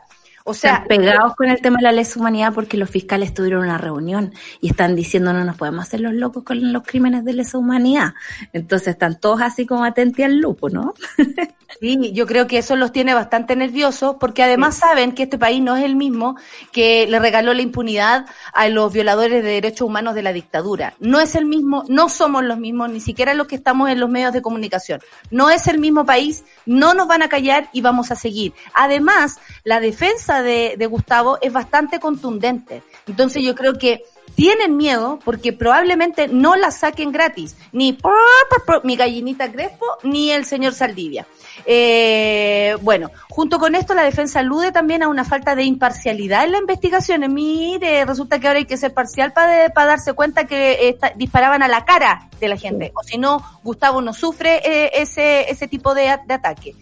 O 0.49 0.55
sea, 0.55 0.75
Están 0.75 0.87
pegados 0.87 1.35
con 1.35 1.49
el 1.49 1.61
tema 1.61 1.79
de 1.79 1.83
la 1.83 1.93
lesa 1.93 2.21
humanidad 2.21 2.53
porque 2.55 2.77
los 2.77 2.89
fiscales 2.89 3.35
tuvieron 3.35 3.65
una 3.65 3.79
reunión 3.79 4.33
y 4.61 4.71
están 4.71 4.95
diciendo 4.95 5.33
no 5.33 5.45
nos 5.45 5.57
podemos 5.57 5.85
hacer 5.85 6.01
los 6.01 6.15
locos 6.15 6.45
con 6.45 6.73
los 6.73 6.85
crímenes 6.85 7.25
de 7.25 7.33
lesa 7.33 7.59
humanidad. 7.59 8.15
Entonces 8.53 8.89
están 8.89 9.19
todos 9.19 9.43
así 9.43 9.67
como 9.67 9.85
atentos 9.85 10.25
al 10.25 10.39
lupo, 10.39 10.71
¿no? 10.71 10.95
Sí, 11.81 12.13
yo 12.13 12.27
creo 12.27 12.47
que 12.47 12.59
eso 12.59 12.75
los 12.77 12.93
tiene 12.93 13.13
bastante 13.13 13.55
nerviosos 13.55 14.17
porque 14.19 14.43
además 14.43 14.77
saben 14.77 15.13
que 15.13 15.25
este 15.25 15.37
país 15.37 15.61
no 15.61 15.77
es 15.77 15.85
el 15.85 15.95
mismo 15.95 16.37
que 16.73 17.07
le 17.07 17.19
regaló 17.19 17.53
la 17.53 17.61
impunidad 17.61 18.25
a 18.55 18.69
los 18.69 18.93
violadores 18.93 19.43
de 19.43 19.51
derechos 19.51 19.87
humanos 19.87 20.15
de 20.15 20.23
la 20.23 20.33
dictadura. 20.33 20.95
No 21.01 21.21
es 21.21 21.35
el 21.35 21.45
mismo, 21.45 21.85
no 21.89 22.09
somos 22.09 22.45
los 22.45 22.59
mismos, 22.59 22.91
ni 22.91 23.01
siquiera 23.01 23.35
los 23.35 23.47
que 23.47 23.57
estamos 23.57 23.91
en 23.91 24.01
los 24.01 24.09
medios 24.09 24.33
de 24.33 24.43
comunicación. 24.43 25.01
No 25.31 25.51
es 25.51 25.67
el 25.67 25.79
mismo 25.79 26.07
país, 26.07 26.45
no 26.65 26.95
nos 26.95 27.09
van 27.09 27.23
a 27.23 27.29
callar 27.29 27.69
y 27.73 27.83
vamos 27.83 28.11
a 28.11 28.17
seguir. 28.17 28.55
Además, 28.73 29.39
la 29.65 29.81
defensa 29.81 30.36
de, 30.43 30.77
de 30.79 30.87
Gustavo 30.87 31.39
es 31.41 31.53
bastante 31.53 32.01
contundente. 32.01 32.83
Entonces 33.07 33.43
yo 33.43 33.55
creo 33.55 33.75
que 33.75 34.03
tienen 34.37 34.77
miedo 34.77 35.19
porque 35.25 35.53
probablemente 35.53 36.29
no 36.29 36.57
la 36.57 36.71
saquen 36.71 37.11
gratis, 37.11 37.57
ni 37.73 37.95
por, 37.95 38.13
por, 38.51 38.65
por, 38.65 38.85
mi 38.85 38.95
gallinita 38.95 39.51
Crespo, 39.51 39.87
ni 40.03 40.31
el 40.31 40.45
señor 40.45 40.75
Saldivia. 40.75 41.27
Eh, 41.65 42.77
bueno, 42.83 43.11
junto 43.31 43.59
con 43.59 43.75
esto 43.75 43.95
la 43.95 44.03
defensa 44.03 44.41
alude 44.41 44.73
también 44.73 45.03
a 45.03 45.09
una 45.09 45.25
falta 45.25 45.55
de 45.55 45.65
imparcialidad 45.65 46.45
en 46.45 46.53
la 46.53 46.59
investigación. 46.59 47.33
Mire, 47.33 48.05
resulta 48.05 48.39
que 48.39 48.47
ahora 48.47 48.59
hay 48.59 48.67
que 48.67 48.77
ser 48.77 48.93
parcial 48.93 49.33
para, 49.33 49.71
darse 49.75 50.13
cuenta 50.13 50.47
que 50.47 50.99
disparaban 51.17 51.63
a 51.63 51.69
la 51.69 51.85
cara 51.87 52.29
de 52.39 52.49
la 52.49 52.59
gente, 52.59 52.93
o 52.95 53.03
si 53.03 53.17
no, 53.17 53.43
Gustavo 53.65 54.03
no 54.03 54.13
sufre 54.13 54.61
eh, 54.65 54.91
ese, 54.97 55.51
ese 55.51 55.67
tipo 55.67 55.95
de, 55.95 56.11
ataque. 56.11 56.75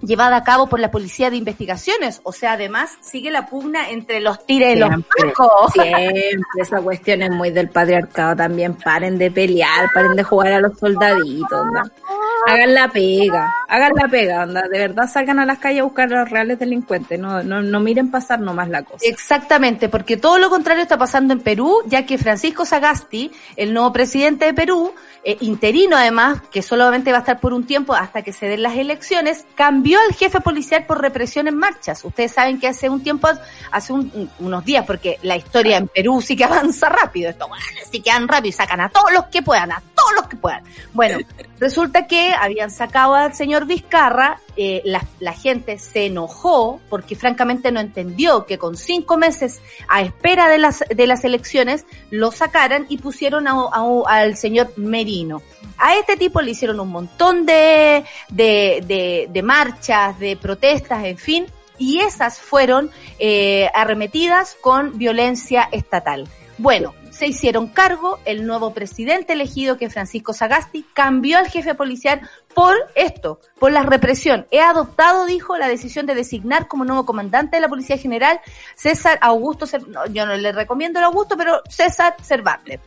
Llevada 0.00 0.36
a 0.36 0.44
cabo 0.44 0.68
por 0.68 0.78
la 0.78 0.90
Policía 0.90 1.30
de 1.30 1.36
Investigaciones, 1.36 2.20
o 2.22 2.32
sea, 2.32 2.52
además 2.52 2.90
sigue 3.00 3.30
la 3.30 3.46
pugna 3.46 3.90
entre 3.90 4.20
los 4.20 4.46
tires 4.46 4.76
y 4.76 4.78
los 4.78 4.90
pacos. 4.90 5.72
siempre, 5.72 6.30
esa 6.56 6.80
cuestión 6.80 7.22
es 7.22 7.30
muy 7.30 7.50
del 7.50 7.68
patriarcado 7.68 8.36
también. 8.36 8.74
Paren 8.74 9.18
de 9.18 9.30
pelear, 9.30 9.90
paren 9.92 10.14
de 10.14 10.22
jugar 10.22 10.52
a 10.52 10.60
los 10.60 10.78
soldaditos, 10.78 11.52
onda. 11.52 11.90
Hagan 12.46 12.74
la 12.74 12.88
pega, 12.88 13.52
hagan 13.68 13.92
la 13.94 14.08
pega, 14.08 14.42
onda. 14.42 14.62
De 14.68 14.78
verdad 14.78 15.08
salgan 15.10 15.38
a 15.38 15.46
las 15.46 15.58
calles 15.58 15.80
a 15.80 15.84
buscar 15.84 16.12
a 16.12 16.20
los 16.20 16.30
reales 16.30 16.58
delincuentes. 16.58 17.18
No, 17.18 17.42
no, 17.42 17.60
no 17.62 17.80
miren 17.80 18.10
pasar 18.10 18.40
nomás 18.40 18.68
la 18.68 18.82
cosa. 18.82 19.04
Exactamente, 19.06 19.88
porque 19.88 20.16
todo 20.16 20.38
lo 20.38 20.48
contrario 20.50 20.82
está 20.82 20.96
pasando 20.98 21.34
en 21.34 21.40
Perú, 21.40 21.78
ya 21.86 22.06
que 22.06 22.16
Francisco 22.18 22.64
Sagasti, 22.64 23.30
el 23.56 23.74
nuevo 23.74 23.92
presidente 23.92 24.44
de 24.46 24.54
Perú, 24.54 24.94
eh, 25.24 25.36
interino 25.40 25.96
además, 25.96 26.40
que 26.50 26.62
solamente 26.62 27.10
va 27.12 27.18
a 27.18 27.20
estar 27.20 27.40
por 27.40 27.52
un 27.52 27.64
tiempo 27.64 27.94
hasta 27.94 28.22
que 28.22 28.32
se 28.32 28.46
den 28.46 28.62
las 28.62 28.76
elecciones, 28.76 29.44
cambió 29.54 29.98
al 30.08 30.14
jefe 30.14 30.40
policial 30.40 30.84
por 30.86 31.00
represión 31.02 31.48
en 31.48 31.56
marchas. 31.56 32.04
Ustedes 32.04 32.32
saben 32.32 32.58
que 32.60 32.68
hace 32.68 32.88
un 32.88 33.02
tiempo, 33.02 33.28
hace 33.70 33.92
un- 33.92 34.30
unos 34.38 34.64
días, 34.64 34.84
porque 34.86 35.18
la 35.22 35.36
historia 35.36 35.76
en 35.76 35.88
Perú 35.88 36.20
sí 36.22 36.36
que 36.36 36.44
avanza 36.72 36.88
rápido, 36.88 37.30
esto 37.30 37.48
bueno, 37.48 37.64
sí 37.90 38.00
que 38.00 38.10
van 38.10 38.28
rápido 38.28 38.48
y 38.50 38.52
sacan 38.52 38.80
a 38.80 38.88
todos 38.88 39.12
los 39.12 39.26
que 39.26 39.42
puedan, 39.42 39.72
todos 39.98 40.14
los 40.16 40.28
que 40.28 40.36
puedan. 40.36 40.62
Bueno, 40.92 41.18
resulta 41.58 42.06
que 42.06 42.32
habían 42.32 42.70
sacado 42.70 43.14
al 43.14 43.34
señor 43.34 43.66
Vizcarra, 43.66 44.40
eh, 44.56 44.82
la, 44.84 45.04
la 45.20 45.32
gente 45.32 45.78
se 45.78 46.06
enojó 46.06 46.80
porque 46.88 47.16
francamente 47.16 47.70
no 47.72 47.80
entendió 47.80 48.46
que 48.46 48.58
con 48.58 48.76
cinco 48.76 49.16
meses 49.16 49.60
a 49.88 50.02
espera 50.02 50.48
de 50.48 50.58
las, 50.58 50.84
de 50.88 51.06
las 51.06 51.24
elecciones 51.24 51.84
lo 52.10 52.30
sacaran 52.32 52.86
y 52.88 52.98
pusieron 52.98 53.46
a- 53.48 53.52
a- 53.72 54.02
al 54.06 54.36
señor 54.36 54.72
Merino. 54.76 55.42
A 55.78 55.94
este 55.96 56.16
tipo 56.16 56.40
le 56.40 56.50
hicieron 56.52 56.80
un 56.80 56.88
montón 56.88 57.46
de, 57.46 58.04
de, 58.30 58.82
de, 58.86 59.28
de 59.30 59.42
marchas, 59.42 60.18
de 60.18 60.36
protestas, 60.36 61.04
en 61.04 61.18
fin, 61.18 61.46
y 61.78 62.00
esas 62.00 62.40
fueron 62.40 62.90
eh, 63.20 63.68
arremetidas 63.72 64.56
con 64.60 64.98
violencia 64.98 65.68
estatal. 65.70 66.26
Bueno, 66.58 66.92
se 67.18 67.26
hicieron 67.26 67.66
cargo, 67.66 68.20
el 68.26 68.46
nuevo 68.46 68.72
presidente 68.72 69.32
elegido, 69.32 69.76
que 69.76 69.86
es 69.86 69.92
Francisco 69.92 70.32
Sagasti, 70.32 70.84
cambió 70.92 71.38
al 71.38 71.48
jefe 71.48 71.74
policial 71.74 72.20
por 72.58 72.74
esto, 72.96 73.40
por 73.60 73.70
la 73.70 73.84
represión. 73.84 74.46
He 74.50 74.60
adoptado, 74.60 75.26
dijo, 75.26 75.56
la 75.56 75.68
decisión 75.68 76.06
de 76.06 76.16
designar 76.16 76.66
como 76.66 76.84
nuevo 76.84 77.06
comandante 77.06 77.56
de 77.56 77.60
la 77.60 77.68
Policía 77.68 77.96
General 77.96 78.40
César 78.74 79.16
Augusto, 79.22 79.64
Cer- 79.64 79.86
no, 79.86 80.06
yo 80.06 80.26
no 80.26 80.36
le 80.36 80.50
recomiendo 80.50 80.98
el 80.98 81.04
Augusto, 81.04 81.36
pero 81.36 81.62
César 81.68 82.16
Cervantes. 82.20 82.80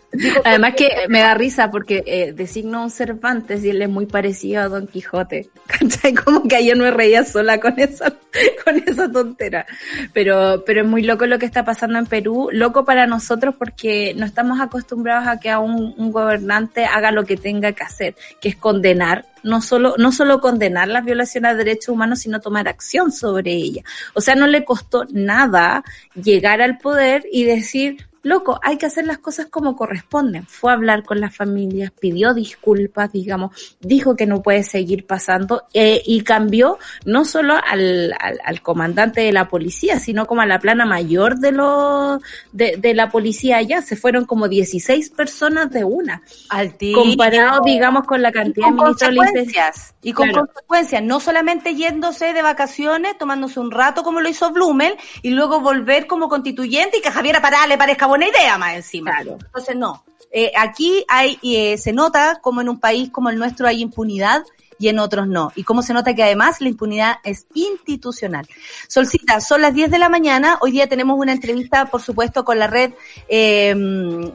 Además 0.43 0.73
que 0.75 0.89
me 1.07 1.21
da 1.21 1.35
risa 1.35 1.71
porque 1.71 2.03
eh, 2.05 2.33
designo 2.33 2.79
a 2.79 2.83
un 2.83 2.91
Cervantes 2.91 3.63
y 3.63 3.69
él 3.69 3.81
es 3.81 3.87
muy 3.87 4.07
parecido 4.07 4.61
a 4.61 4.67
Don 4.67 4.87
Quijote. 4.87 5.49
¿Cachai? 5.67 6.15
Como 6.15 6.43
que 6.43 6.57
ayer 6.57 6.75
me 6.75 6.91
reía 6.91 7.23
sola 7.23 7.61
con 7.61 7.79
esa, 7.79 8.11
con 8.65 8.83
esa 8.85 9.09
tontera. 9.09 9.65
Pero, 10.11 10.63
pero 10.65 10.81
es 10.81 10.87
muy 10.87 11.03
loco 11.03 11.25
lo 11.27 11.39
que 11.39 11.45
está 11.45 11.63
pasando 11.63 11.97
en 11.97 12.07
Perú. 12.07 12.49
Loco 12.51 12.83
para 12.83 13.07
nosotros 13.07 13.55
porque 13.57 14.13
no 14.17 14.25
estamos 14.25 14.59
acostumbrados 14.59 15.29
a 15.29 15.39
que 15.39 15.49
a 15.49 15.59
un, 15.59 15.95
un 15.97 16.11
gobernante 16.11 16.83
haga 16.83 17.11
lo 17.11 17.23
que 17.23 17.37
tenga 17.37 17.71
que 17.71 17.83
hacer, 17.83 18.15
que 18.41 18.49
es 18.49 18.57
condenar 18.57 19.30
no 19.43 19.61
solo, 19.61 19.95
no 19.97 20.11
solo 20.11 20.39
condenar 20.39 20.87
las 20.87 21.05
violaciones 21.05 21.51
de 21.51 21.63
derechos 21.63 21.89
humanos, 21.89 22.19
sino 22.19 22.39
tomar 22.41 22.67
acción 22.67 23.11
sobre 23.11 23.53
ellas. 23.53 23.85
O 24.13 24.21
sea, 24.21 24.35
no 24.35 24.47
le 24.47 24.65
costó 24.65 25.05
nada 25.11 25.83
llegar 26.15 26.61
al 26.61 26.77
poder 26.77 27.25
y 27.31 27.43
decir, 27.43 28.07
loco, 28.23 28.59
hay 28.63 28.77
que 28.77 28.85
hacer 28.85 29.05
las 29.05 29.19
cosas 29.19 29.47
como 29.47 29.75
corresponden. 29.75 30.45
Fue 30.45 30.71
a 30.71 30.75
hablar 30.75 31.03
con 31.03 31.19
las 31.19 31.35
familias, 31.35 31.91
pidió 31.91 32.33
disculpas, 32.33 33.11
digamos, 33.11 33.77
dijo 33.79 34.15
que 34.15 34.25
no 34.25 34.41
puede 34.41 34.63
seguir 34.63 35.05
pasando 35.05 35.63
eh, 35.73 36.01
y 36.05 36.21
cambió 36.21 36.77
no 37.05 37.25
solo 37.25 37.55
al, 37.55 38.13
al, 38.19 38.39
al, 38.43 38.61
comandante 38.61 39.21
de 39.21 39.31
la 39.31 39.47
policía, 39.47 39.99
sino 39.99 40.25
como 40.25 40.41
a 40.41 40.45
la 40.45 40.59
plana 40.59 40.85
mayor 40.85 41.39
de, 41.39 41.51
lo, 41.51 42.19
de, 42.51 42.77
de 42.77 42.93
la 42.93 43.09
policía 43.09 43.57
allá. 43.57 43.81
Se 43.81 43.95
fueron 43.95 44.25
como 44.25 44.47
16 44.47 45.09
personas 45.11 45.71
de 45.71 45.83
una. 45.83 46.21
Al 46.49 46.75
Comparado, 46.93 47.61
digamos, 47.63 48.05
con 48.05 48.21
la 48.21 48.31
cantidad 48.31 48.67
de 48.67 48.73
ministros 48.73 49.15
consecuencias. 49.15 49.95
Y 50.01 50.13
con 50.13 50.29
Claro. 50.29 50.47
consecuencias, 50.47 51.03
no 51.03 51.19
solamente 51.19 51.75
yéndose 51.75 52.33
de 52.33 52.41
vacaciones, 52.41 53.17
tomándose 53.17 53.59
un 53.59 53.71
rato 53.71 54.03
como 54.03 54.19
lo 54.21 54.29
hizo 54.29 54.51
Blumel, 54.51 54.95
y 55.21 55.31
luego 55.31 55.59
volver 55.59 56.07
como 56.07 56.29
constituyente 56.29 56.97
y 56.97 57.01
que 57.01 57.09
a 57.09 57.11
Javier 57.11 57.41
Pará 57.41 57.67
le 57.67 57.77
parezca 57.77 58.07
buena 58.11 58.27
idea 58.27 58.57
más 58.57 58.75
encima. 58.75 59.11
Claro. 59.11 59.37
Entonces 59.43 59.75
no. 59.75 60.03
Eh, 60.31 60.51
aquí 60.57 61.03
hay, 61.07 61.37
eh, 61.43 61.77
se 61.77 61.91
nota 61.91 62.39
como 62.41 62.61
en 62.61 62.69
un 62.69 62.79
país 62.79 63.09
como 63.09 63.29
el 63.29 63.37
nuestro 63.37 63.67
hay 63.67 63.81
impunidad 63.81 64.43
y 64.81 64.89
en 64.89 64.97
otros 64.97 65.27
no. 65.27 65.51
Y 65.55 65.63
cómo 65.63 65.83
se 65.83 65.93
nota 65.93 66.15
que 66.15 66.23
además 66.23 66.59
la 66.59 66.69
impunidad 66.69 67.17
es 67.23 67.45
institucional. 67.53 68.47
Solcita, 68.87 69.39
son 69.39 69.61
las 69.61 69.75
10 69.75 69.91
de 69.91 69.99
la 69.99 70.09
mañana. 70.09 70.57
Hoy 70.61 70.71
día 70.71 70.87
tenemos 70.87 71.19
una 71.19 71.31
entrevista, 71.31 71.85
por 71.85 72.01
supuesto, 72.01 72.43
con 72.43 72.57
la 72.57 72.65
red 72.65 72.93
eh, 73.29 73.75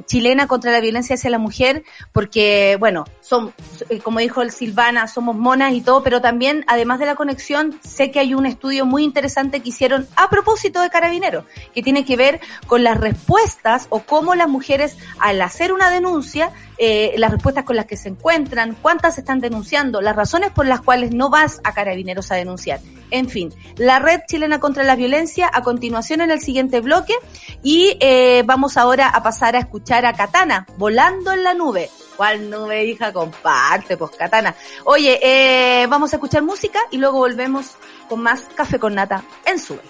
chilena 0.07 0.47
contra 0.47 0.71
la 0.71 0.81
violencia 0.81 1.15
hacia 1.15 1.31
la 1.31 1.39
mujer, 1.39 1.83
porque, 2.13 2.77
bueno, 2.79 3.05
son, 3.21 3.53
eh, 3.89 3.99
como 3.99 4.21
dijo 4.21 4.41
el 4.41 4.53
Silvana, 4.53 5.09
somos 5.09 5.35
monas 5.35 5.73
y 5.73 5.81
todo, 5.81 6.05
pero 6.05 6.21
también, 6.21 6.65
además 6.69 7.01
de 7.01 7.07
la 7.07 7.17
conexión, 7.17 7.79
sé 7.83 8.13
que 8.13 8.21
hay 8.21 8.33
un 8.33 8.47
estudio 8.47 8.87
muy 8.87 9.03
interesante 9.03 9.61
que 9.61 9.71
hicieron 9.71 10.07
a 10.15 10.31
propósito 10.31 10.81
de 10.81 10.91
carabineros, 10.91 11.45
que 11.75 11.83
tiene 11.83 12.05
que 12.05 12.17
ver 12.17 12.41
con 12.69 12.85
las 12.85 12.99
respuestas 12.99 13.89
o 13.89 14.01
cómo 14.01 14.37
las 14.37 14.49
mujeres, 14.49 14.97
al 15.19 15.43
hacer 15.43 15.73
una 15.73 15.91
denuncia, 15.91 16.53
eh, 16.79 17.15
las 17.17 17.31
respuestas 17.31 17.65
con 17.65 17.77
las 17.77 17.87
que 17.87 17.97
se 17.97 18.09
encuentran, 18.09 18.77
cuántas 18.81 19.19
están 19.19 19.41
denunciando, 19.41 20.01
las 20.01 20.17
razones 20.17 20.51
por 20.51 20.67
las 20.67 20.81
cuales 20.81 21.13
no 21.13 21.31
vas 21.31 21.61
a 21.65 21.73
carabineros 21.73 22.31
a 22.31 22.37
denunciar. 22.37 22.81
En 23.11 23.29
fin, 23.29 23.53
la 23.77 23.99
red 23.99 24.21
chilena 24.27 24.61
contra 24.61 24.83
la 24.85 24.97
violencia 24.97 25.49
a 25.53 25.63
continuación 25.63 26.21
en 26.21 26.31
el 26.31 26.41
siguiente 26.41 26.81
bloque 26.81 27.15
y 27.63 27.97
eh, 28.01 28.43
vamos 28.45 28.77
ahora 28.77 29.09
a 29.09 29.23
pasar 29.23 29.57
a 29.57 29.61
escuchar 29.61 30.05
a 30.07 30.13
Katana 30.13 30.67
volando 30.77 31.33
en 31.33 31.45
la 31.45 31.55
nube. 31.55 31.91
¿Cuál 32.17 32.51
nube, 32.51 32.85
hija? 32.85 33.13
Comparte, 33.13 33.97
pues, 33.97 34.13
katana. 34.13 34.55
Oye, 34.85 35.21
eh, 35.23 35.87
vamos 35.87 36.13
a 36.13 36.17
escuchar 36.17 36.43
música 36.43 36.81
y 36.91 36.97
luego 36.97 37.19
volvemos 37.19 37.77
con 38.09 38.23
más 38.23 38.43
café 38.55 38.79
con 38.79 38.95
nata 38.95 39.23
en 39.45 39.59
Suela. 39.59 39.83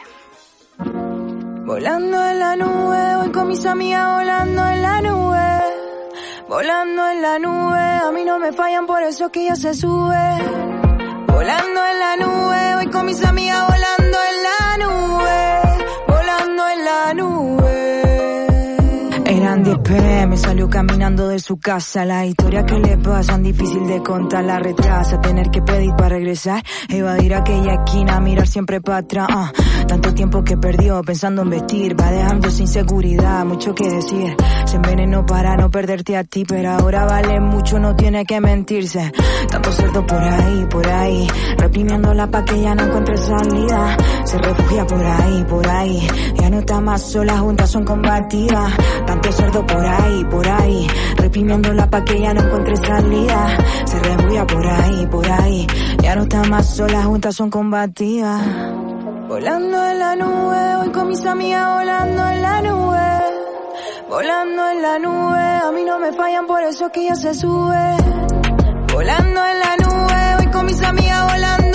Volando 1.65 2.25
en 2.27 2.39
la 2.39 2.57
nube, 2.57 3.17
voy 3.17 3.33
con 3.33 3.49
mis 3.49 3.65
amigas 3.65 4.19
volando 4.19 4.67
en 4.67 4.83
la 4.83 5.01
nube. 5.01 5.96
Volando 6.49 7.09
en 7.09 7.23
la 7.23 7.39
nube, 7.41 7.81
a 7.81 8.13
mí 8.13 8.25
no 8.25 8.39
me 8.39 8.53
fallan, 8.53 8.87
por 8.87 9.03
eso 9.03 9.31
que 9.31 9.47
ya 9.47 9.57
se 9.57 9.75
sube. 9.75 10.39
Volando 11.27 11.81
en 11.91 11.99
la 11.99 12.17
nube, 12.17 12.75
voy 12.77 12.87
con 12.93 13.07
mis 13.07 13.25
amigas 13.25 13.67
volando 13.67 14.19
en 14.31 14.43
la 14.47 14.87
nube. 14.87 15.85
Volando 16.07 16.69
en 16.69 16.85
la 16.85 17.15
nube. 17.15 17.66
Eran 19.47 19.63
10 19.63 19.79
pm, 19.79 20.37
salió 20.37 20.69
caminando 20.69 21.29
de 21.29 21.39
su 21.39 21.57
casa. 21.57 22.05
La 22.05 22.27
historia 22.27 22.67
que 22.67 22.81
le 22.81 22.99
pasan 22.99 23.45
difícil 23.45 23.87
de 23.87 24.03
contar, 24.03 24.43
la 24.43 24.59
retrasa. 24.59 25.21
Tener 25.21 25.51
que 25.51 25.63
pedir 25.63 25.93
para 25.95 26.09
regresar, 26.09 26.65
evadir 26.89 27.33
aquella 27.33 27.75
esquina, 27.75 28.19
mirar 28.19 28.49
siempre 28.49 28.81
para 28.81 28.99
atrás. 28.99 29.29
ah. 29.31 29.53
Tanto 29.87 30.13
tiempo 30.15 30.43
que 30.43 30.57
perdió 30.57 31.01
pensando 31.03 31.43
en 31.43 31.51
vestir, 31.51 31.95
va 32.01 32.11
dejando 32.11 32.51
sin 32.51 32.67
seguridad, 32.67 33.45
mucho 33.45 33.73
que 33.73 33.89
decir. 33.89 34.35
Se 34.65 34.77
envenenó 34.77 35.25
para 35.25 35.57
no 35.57 35.71
perderte 35.71 36.17
a 36.17 36.25
ti, 36.25 36.45
pero 36.45 36.73
ahora 36.73 37.05
vale 37.05 37.39
mucho, 37.39 37.79
no 37.79 37.95
tiene 37.95 38.25
que 38.25 38.41
mentirse. 38.41 39.13
Tanto 39.49 39.71
cerdo 39.71 40.05
por 40.05 40.25
ahí, 40.25 40.67
por 40.69 40.89
ahí, 40.89 41.29
reprimiéndola 41.57 42.29
pa' 42.29 42.45
que 42.45 42.61
ya 42.61 42.75
no 42.75 42.83
encuentre 42.83 43.17
salida. 43.17 43.97
Se 44.25 44.39
refugia 44.39 44.85
por 44.87 45.07
ahí, 45.07 45.45
por 45.49 45.69
ahí, 45.69 46.09
ya 46.35 46.51
no 46.51 46.59
está 46.59 46.81
más 46.81 47.01
sola, 47.13 47.39
juntas 47.39 47.71
son 47.71 47.85
combativas. 47.85 48.73
Tanto 49.07 49.36
cerdo 49.37 49.67
por 49.67 49.85
ahí, 49.87 50.25
por 50.25 50.49
ahí, 50.49 50.87
reprimiéndola 51.17 51.89
pa' 51.89 52.05
que 52.05 52.21
ya 52.21 52.35
no 52.35 52.43
encuentre 52.43 52.77
salida. 52.77 53.59
Se 53.85 53.99
refugia 54.01 54.47
por 54.47 54.67
ahí, 54.67 55.07
por 55.07 55.31
ahí, 55.31 55.67
ya 56.03 56.17
no 56.17 56.23
está 56.23 56.43
más 56.45 56.77
sola, 56.77 57.03
juntas 57.05 57.35
son 57.37 57.51
combativas. 57.51 58.43
Volando 59.29 59.87
en 59.91 59.99
la 59.99 60.17
nube, 60.17 60.77
voy 60.77 60.91
con 60.91 61.09
mis 61.09 61.25
amigas 61.27 61.75
volando 61.75 62.29
en 62.29 62.43
la 62.43 62.63
nube. 62.63 62.97
Volando 64.09 64.71
en 64.71 64.83
la 64.83 64.99
nube, 64.99 65.47
a 65.67 65.73
mí 65.73 65.85
no 65.85 65.99
me 65.99 66.13
fallan, 66.13 66.47
por 66.47 66.63
eso 66.63 66.91
que 66.91 67.05
ya 67.05 67.15
se 67.17 67.35
sube. 67.35 67.97
Volando 68.93 69.41
en 69.53 69.59
la 69.59 69.77
nube, 69.77 70.37
voy 70.39 70.47
con 70.53 70.67
mis 70.67 70.81
amigas 70.83 71.33
volando 71.33 71.66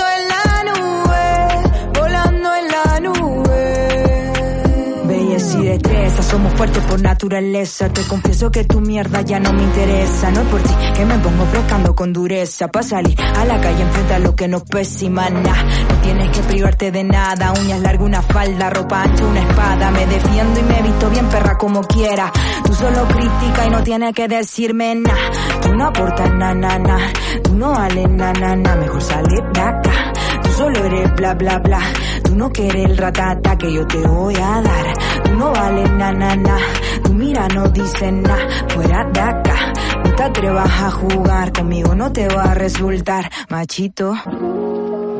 y 5.54 5.64
destreza, 5.64 6.22
somos 6.22 6.52
fuertes 6.54 6.82
por 6.84 7.00
naturaleza. 7.00 7.88
Te 7.88 8.02
confieso 8.02 8.50
que 8.50 8.64
tu 8.64 8.80
mierda 8.80 9.22
ya 9.22 9.40
no 9.40 9.52
me 9.52 9.62
interesa. 9.62 10.30
No 10.30 10.40
es 10.42 10.46
por 10.48 10.62
ti 10.62 10.74
que 10.94 11.04
me 11.04 11.18
pongo 11.18 11.44
frescando 11.46 11.94
con 11.94 12.12
dureza. 12.12 12.68
Pa' 12.68 12.82
salir 12.82 13.16
a 13.20 13.44
la 13.44 13.60
calle 13.60 13.82
enfrenta 13.82 14.18
lo 14.18 14.34
que 14.34 14.48
nos 14.48 14.62
pesa 14.62 15.04
y 15.04 15.10
mana. 15.10 15.54
No 15.88 15.94
tienes 16.02 16.30
que 16.30 16.42
privarte 16.42 16.90
de 16.90 17.04
nada. 17.04 17.52
Uñas 17.52 17.80
largas, 17.80 18.06
una 18.06 18.22
falda, 18.22 18.70
ropa 18.70 19.02
ancha, 19.02 19.24
una 19.24 19.40
espada. 19.40 19.90
Me 19.90 20.06
defiendo 20.06 20.60
y 20.60 20.62
me 20.62 20.82
visto 20.82 21.10
bien 21.10 21.26
perra 21.28 21.58
como 21.58 21.82
quiera. 21.82 22.32
Tú 22.64 22.74
solo 22.74 23.06
critica 23.08 23.66
y 23.66 23.70
no 23.70 23.82
tienes 23.82 24.14
que 24.14 24.28
decirme 24.28 24.94
nada. 24.94 25.18
Tú 25.60 25.74
no 25.74 25.86
aportas 25.86 26.32
na 26.34 26.54
na 26.54 26.78
na. 26.78 26.98
Tú 27.42 27.54
no 27.54 27.72
vales 27.72 28.08
na 28.10 28.32
na 28.32 28.56
na. 28.56 28.76
Mejor 28.76 29.02
sale 29.02 29.42
de 29.52 29.60
acá. 29.60 30.12
Tú 30.42 30.50
solo 30.52 30.84
eres 30.84 31.14
bla 31.16 31.34
bla 31.34 31.58
bla. 31.58 31.80
Tú 32.24 32.34
no 32.34 32.50
quieres 32.50 32.84
el 32.84 32.96
ratata 32.96 33.56
que 33.58 33.72
yo 33.72 33.86
te 33.86 33.98
voy 33.98 34.34
a 34.36 34.62
dar. 34.62 34.92
No 35.38 35.52
vales 35.52 35.90
na 35.92 36.12
na 36.12 36.36
na. 36.36 36.56
Tu 37.04 37.12
mira 37.14 37.48
no 37.48 37.68
dice 37.68 38.12
nada. 38.12 38.36
Fuera 38.68 39.04
de 39.12 39.20
acá. 39.20 39.72
No 40.04 40.14
te 40.14 40.22
atrevas 40.22 40.70
a 40.82 40.90
jugar 40.90 41.52
conmigo, 41.52 41.94
no 41.94 42.12
te 42.12 42.28
va 42.28 42.44
a 42.44 42.54
resultar 42.54 43.30
machito. 43.48 44.14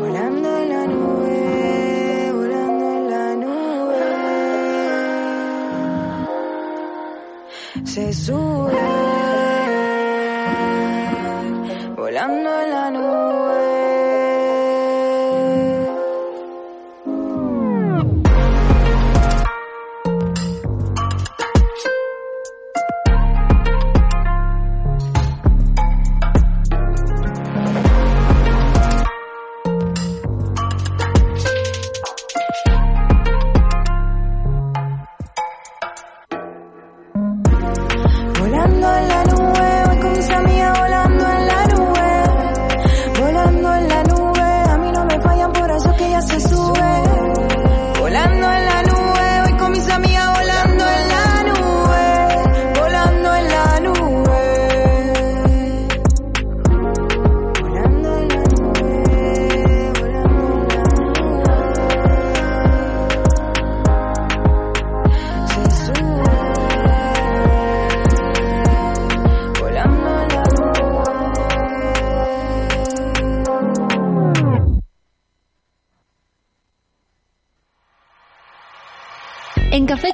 Volando 0.01 0.49
en 0.59 0.69
la 0.69 0.87
nube, 0.87 2.33
volando 2.35 2.85
en 2.97 3.11
la 3.11 3.35
nube. 3.37 4.01
Se 7.85 8.13
sube, 8.13 8.83
volando 11.97 12.51
en 12.63 12.71
la 12.71 12.91
nube. 12.91 13.62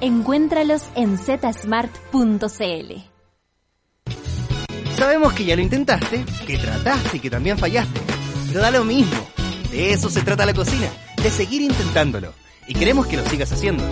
Encuéntralos 0.00 0.84
en 0.94 1.18
zsmart.cl. 1.18 2.92
Sabemos 4.96 5.32
que 5.32 5.44
ya 5.44 5.56
lo 5.56 5.62
intentaste, 5.62 6.24
que 6.46 6.56
trataste 6.56 7.16
y 7.16 7.20
que 7.20 7.30
también 7.30 7.58
fallaste. 7.58 8.00
Pero 8.46 8.60
da 8.60 8.70
lo 8.70 8.84
mismo. 8.84 9.18
De 9.72 9.92
eso 9.92 10.08
se 10.08 10.22
trata 10.22 10.46
la 10.46 10.54
cocina, 10.54 10.88
de 11.20 11.30
seguir 11.30 11.62
intentándolo. 11.62 12.32
Y 12.68 12.74
queremos 12.74 13.06
que 13.08 13.16
lo 13.16 13.24
sigas 13.26 13.50
haciendo. 13.50 13.84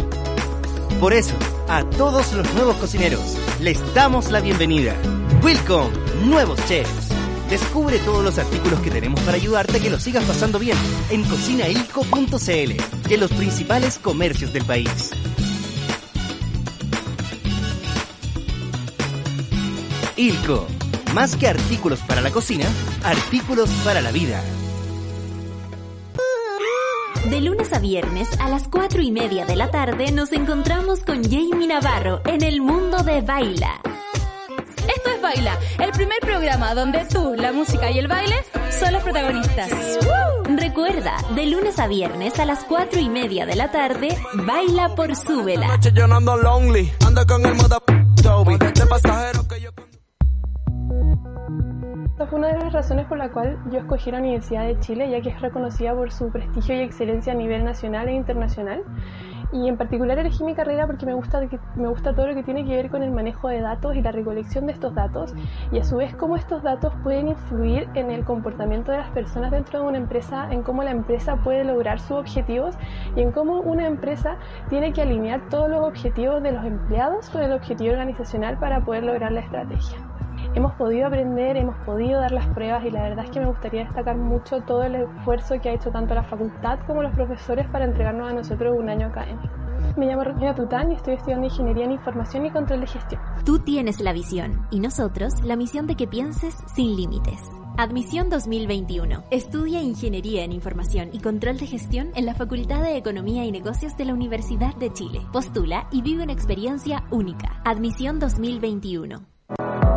Por 1.00 1.12
eso, 1.12 1.34
a 1.68 1.82
todos 1.90 2.32
los 2.34 2.54
nuevos 2.54 2.76
cocineros, 2.76 3.36
les 3.61 3.78
damos 3.92 4.30
la 4.30 4.40
bienvenida. 4.40 4.94
Welcome, 5.42 5.90
nuevos 6.24 6.64
chefs. 6.66 7.09
Descubre 7.50 7.98
todos 7.98 8.24
los 8.24 8.38
artículos 8.38 8.80
que 8.80 8.90
tenemos 8.90 9.20
para 9.20 9.36
ayudarte 9.36 9.78
a 9.78 9.80
que 9.80 9.90
lo 9.90 9.98
sigas 9.98 10.24
pasando 10.24 10.59
bien 10.59 10.76
en 11.11 11.24
cocinailco.cl 11.24 13.11
y 13.11 13.14
en 13.14 13.20
los 13.20 13.32
principales 13.32 13.98
comercios 13.98 14.52
del 14.52 14.64
país. 14.64 15.12
Ilco, 20.16 20.66
más 21.14 21.36
que 21.36 21.46
artículos 21.46 21.98
para 22.00 22.22
la 22.22 22.30
cocina, 22.30 22.64
artículos 23.04 23.68
para 23.84 24.00
la 24.00 24.10
vida. 24.12 24.42
De 27.28 27.40
lunes 27.42 27.72
a 27.74 27.80
viernes 27.80 28.28
a 28.40 28.48
las 28.48 28.68
cuatro 28.68 29.02
y 29.02 29.10
media 29.10 29.44
de 29.44 29.56
la 29.56 29.70
tarde 29.70 30.12
nos 30.12 30.32
encontramos 30.32 31.00
con 31.00 31.22
Jamie 31.22 31.66
Navarro 31.66 32.22
en 32.24 32.42
el 32.42 32.62
mundo 32.62 33.02
de 33.02 33.20
Baila. 33.20 33.80
Esto 34.88 35.10
es 35.10 35.20
Baila, 35.20 35.58
el 35.80 35.90
primer 35.90 36.20
programa 36.20 36.74
donde 36.74 37.04
tú, 37.12 37.34
la 37.36 37.52
música 37.52 37.90
y 37.90 37.98
el 37.98 38.08
baile 38.08 38.36
son 38.70 38.94
los 38.94 39.02
protagonistas. 39.02 39.70
Recuerda, 40.44 41.16
de 41.34 41.46
lunes 41.46 41.78
a 41.78 41.88
viernes 41.88 42.38
a 42.38 42.46
las 42.46 42.64
cuatro 42.64 43.00
y 43.00 43.10
media 43.10 43.44
de 43.44 43.56
la 43.56 43.70
tarde, 43.70 44.16
Baila 44.32 44.94
por 44.94 45.14
Súbela. 45.14 45.66
Noche 45.66 45.90
yo 45.92 46.06
no 46.06 46.16
ando 46.16 46.36
lonely, 46.38 46.90
ando 47.04 47.26
con 47.26 47.44
el 47.44 47.56
Toby. 48.22 48.56
De 48.58 48.86
pasajero 48.86 49.45
Esta 52.16 52.28
fue 52.28 52.38
una 52.38 52.48
de 52.48 52.58
las 52.60 52.72
razones 52.72 53.04
por 53.08 53.18
la 53.18 53.28
cual 53.28 53.58
yo 53.70 53.78
escogí 53.78 54.10
la 54.10 54.20
Universidad 54.20 54.64
de 54.64 54.80
Chile, 54.80 55.10
ya 55.10 55.20
que 55.20 55.28
es 55.28 55.38
reconocida 55.38 55.94
por 55.94 56.10
su 56.10 56.30
prestigio 56.30 56.74
y 56.74 56.78
excelencia 56.78 57.34
a 57.34 57.36
nivel 57.36 57.62
nacional 57.62 58.08
e 58.08 58.14
internacional. 58.14 58.82
Y 59.52 59.68
en 59.68 59.76
particular 59.76 60.18
elegí 60.18 60.42
mi 60.42 60.54
carrera 60.54 60.86
porque 60.86 61.04
me 61.04 61.12
gusta, 61.12 61.42
me 61.74 61.88
gusta 61.88 62.14
todo 62.14 62.28
lo 62.28 62.34
que 62.34 62.42
tiene 62.42 62.64
que 62.64 62.74
ver 62.74 62.88
con 62.88 63.02
el 63.02 63.10
manejo 63.10 63.48
de 63.48 63.60
datos 63.60 63.94
y 63.96 64.00
la 64.00 64.12
recolección 64.12 64.64
de 64.64 64.72
estos 64.72 64.94
datos 64.94 65.34
y 65.70 65.78
a 65.78 65.84
su 65.84 65.98
vez 65.98 66.16
cómo 66.16 66.36
estos 66.36 66.62
datos 66.62 66.94
pueden 67.02 67.28
influir 67.28 67.86
en 67.92 68.10
el 68.10 68.24
comportamiento 68.24 68.92
de 68.92 68.96
las 68.96 69.10
personas 69.10 69.50
dentro 69.50 69.80
de 69.80 69.86
una 69.86 69.98
empresa, 69.98 70.48
en 70.50 70.62
cómo 70.62 70.84
la 70.84 70.92
empresa 70.92 71.36
puede 71.44 71.64
lograr 71.64 72.00
sus 72.00 72.12
objetivos 72.12 72.76
y 73.14 73.20
en 73.20 73.30
cómo 73.30 73.60
una 73.60 73.86
empresa 73.86 74.38
tiene 74.70 74.94
que 74.94 75.02
alinear 75.02 75.50
todos 75.50 75.68
los 75.68 75.86
objetivos 75.86 76.42
de 76.42 76.52
los 76.52 76.64
empleados 76.64 77.28
con 77.28 77.42
el 77.42 77.52
objetivo 77.52 77.92
organizacional 77.92 78.56
para 78.56 78.80
poder 78.80 79.04
lograr 79.04 79.32
la 79.32 79.40
estrategia 79.40 79.98
hemos 80.57 80.72
podido 80.74 81.07
aprender, 81.07 81.57
hemos 81.59 81.76
podido 81.84 82.18
dar 82.18 82.32
las 82.32 82.46
pruebas 82.48 82.82
y 82.84 82.90
la 82.90 83.02
verdad 83.02 83.26
es 83.26 83.30
que 83.30 83.40
me 83.40 83.46
gustaría 83.46 83.84
destacar 83.84 84.16
mucho 84.16 84.62
todo 84.62 84.82
el 84.82 84.94
esfuerzo 84.94 85.61
que 85.61 85.68
ha 85.68 85.74
hecho 85.74 85.90
tanto 85.90 86.14
la 86.14 86.24
facultad 86.24 86.78
como 86.86 87.02
los 87.02 87.14
profesores 87.14 87.68
para 87.68 87.84
entregarnos 87.84 88.30
a 88.30 88.34
nosotros 88.34 88.74
un 88.76 88.88
año 88.88 89.09
académico. 89.09 89.54
Me 89.98 90.07
llamo 90.07 90.24
Regina 90.24 90.54
Tután 90.54 90.90
y 90.90 90.94
estoy 90.94 91.14
estudiando 91.14 91.46
Ingeniería 91.46 91.84
en 91.84 91.92
Información 91.92 92.46
y 92.46 92.50
Control 92.50 92.80
de 92.80 92.86
Gestión. 92.86 93.20
Tú 93.44 93.59
tienes 93.59 94.00
la 94.00 94.14
visión 94.14 94.66
y 94.70 94.80
nosotros 94.80 95.34
la 95.44 95.57
misión 95.57 95.86
de 95.86 95.94
que 95.94 96.07
pienses 96.07 96.57
sin 96.74 96.96
límites. 96.96 97.42
Admisión 97.76 98.30
2021. 98.30 99.24
Estudia 99.30 99.82
Ingeniería 99.82 100.42
en 100.44 100.52
Información 100.52 101.11
y 101.12 101.20
Control 101.20 101.59
de 101.59 101.66
Gestión 101.66 102.12
en 102.14 102.24
la 102.24 102.34
Facultad 102.34 102.82
de 102.82 102.96
Economía 102.96 103.44
y 103.44 103.52
Negocios 103.52 103.94
de 103.98 104.07
la 104.07 104.14
Universidad 104.14 104.74
de 104.76 104.90
Chile. 104.90 105.20
Postula 105.34 105.86
y 105.92 106.00
vive 106.00 106.24
una 106.24 106.32
experiencia 106.32 107.04
única. 107.11 107.61
Admisión 107.64 108.18
2021. 108.18 109.36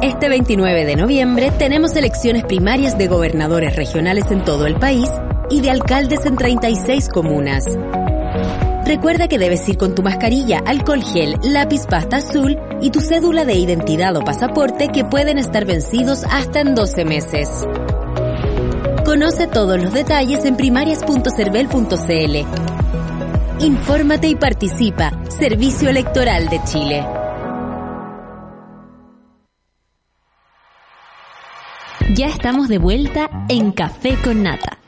Este 0.01 0.29
29 0.29 0.85
de 0.85 0.95
noviembre 0.95 1.51
tenemos 1.51 1.95
elecciones 1.95 2.45
primarias 2.45 2.97
de 2.97 3.07
gobernadores 3.07 3.75
regionales 3.75 4.31
en 4.31 4.45
todo 4.45 4.65
el 4.65 4.75
país 4.75 5.09
y 5.49 5.59
de 5.59 5.71
alcaldes 5.71 6.25
en 6.25 6.37
36 6.37 7.09
comunas. 7.09 7.65
Recuerda 8.85 9.27
que 9.27 9.37
debes 9.37 9.67
ir 9.67 9.77
con 9.77 9.95
tu 9.95 10.01
mascarilla, 10.01 10.59
alcohol 10.65 11.03
gel, 11.03 11.37
lápiz 11.43 11.85
pasta 11.85 12.17
azul 12.17 12.57
y 12.81 12.91
tu 12.91 13.01
cédula 13.01 13.43
de 13.43 13.55
identidad 13.55 14.15
o 14.15 14.23
pasaporte 14.23 14.87
que 14.87 15.03
pueden 15.03 15.37
estar 15.37 15.65
vencidos 15.65 16.23
hasta 16.31 16.61
en 16.61 16.75
12 16.75 17.05
meses. 17.05 17.49
Conoce 19.03 19.47
todos 19.47 19.81
los 19.81 19.93
detalles 19.93 20.45
en 20.45 20.55
primarias.cervel.cl. 20.55 22.37
Infórmate 23.65 24.27
y 24.27 24.35
participa. 24.35 25.11
Servicio 25.29 25.89
Electoral 25.89 26.47
de 26.47 26.63
Chile. 26.63 27.18
Ya 32.15 32.25
estamos 32.25 32.67
de 32.67 32.79
vuelta 32.79 33.29
en 33.49 33.71
Café 33.71 34.17
con 34.23 34.41
Nata. 34.41 34.79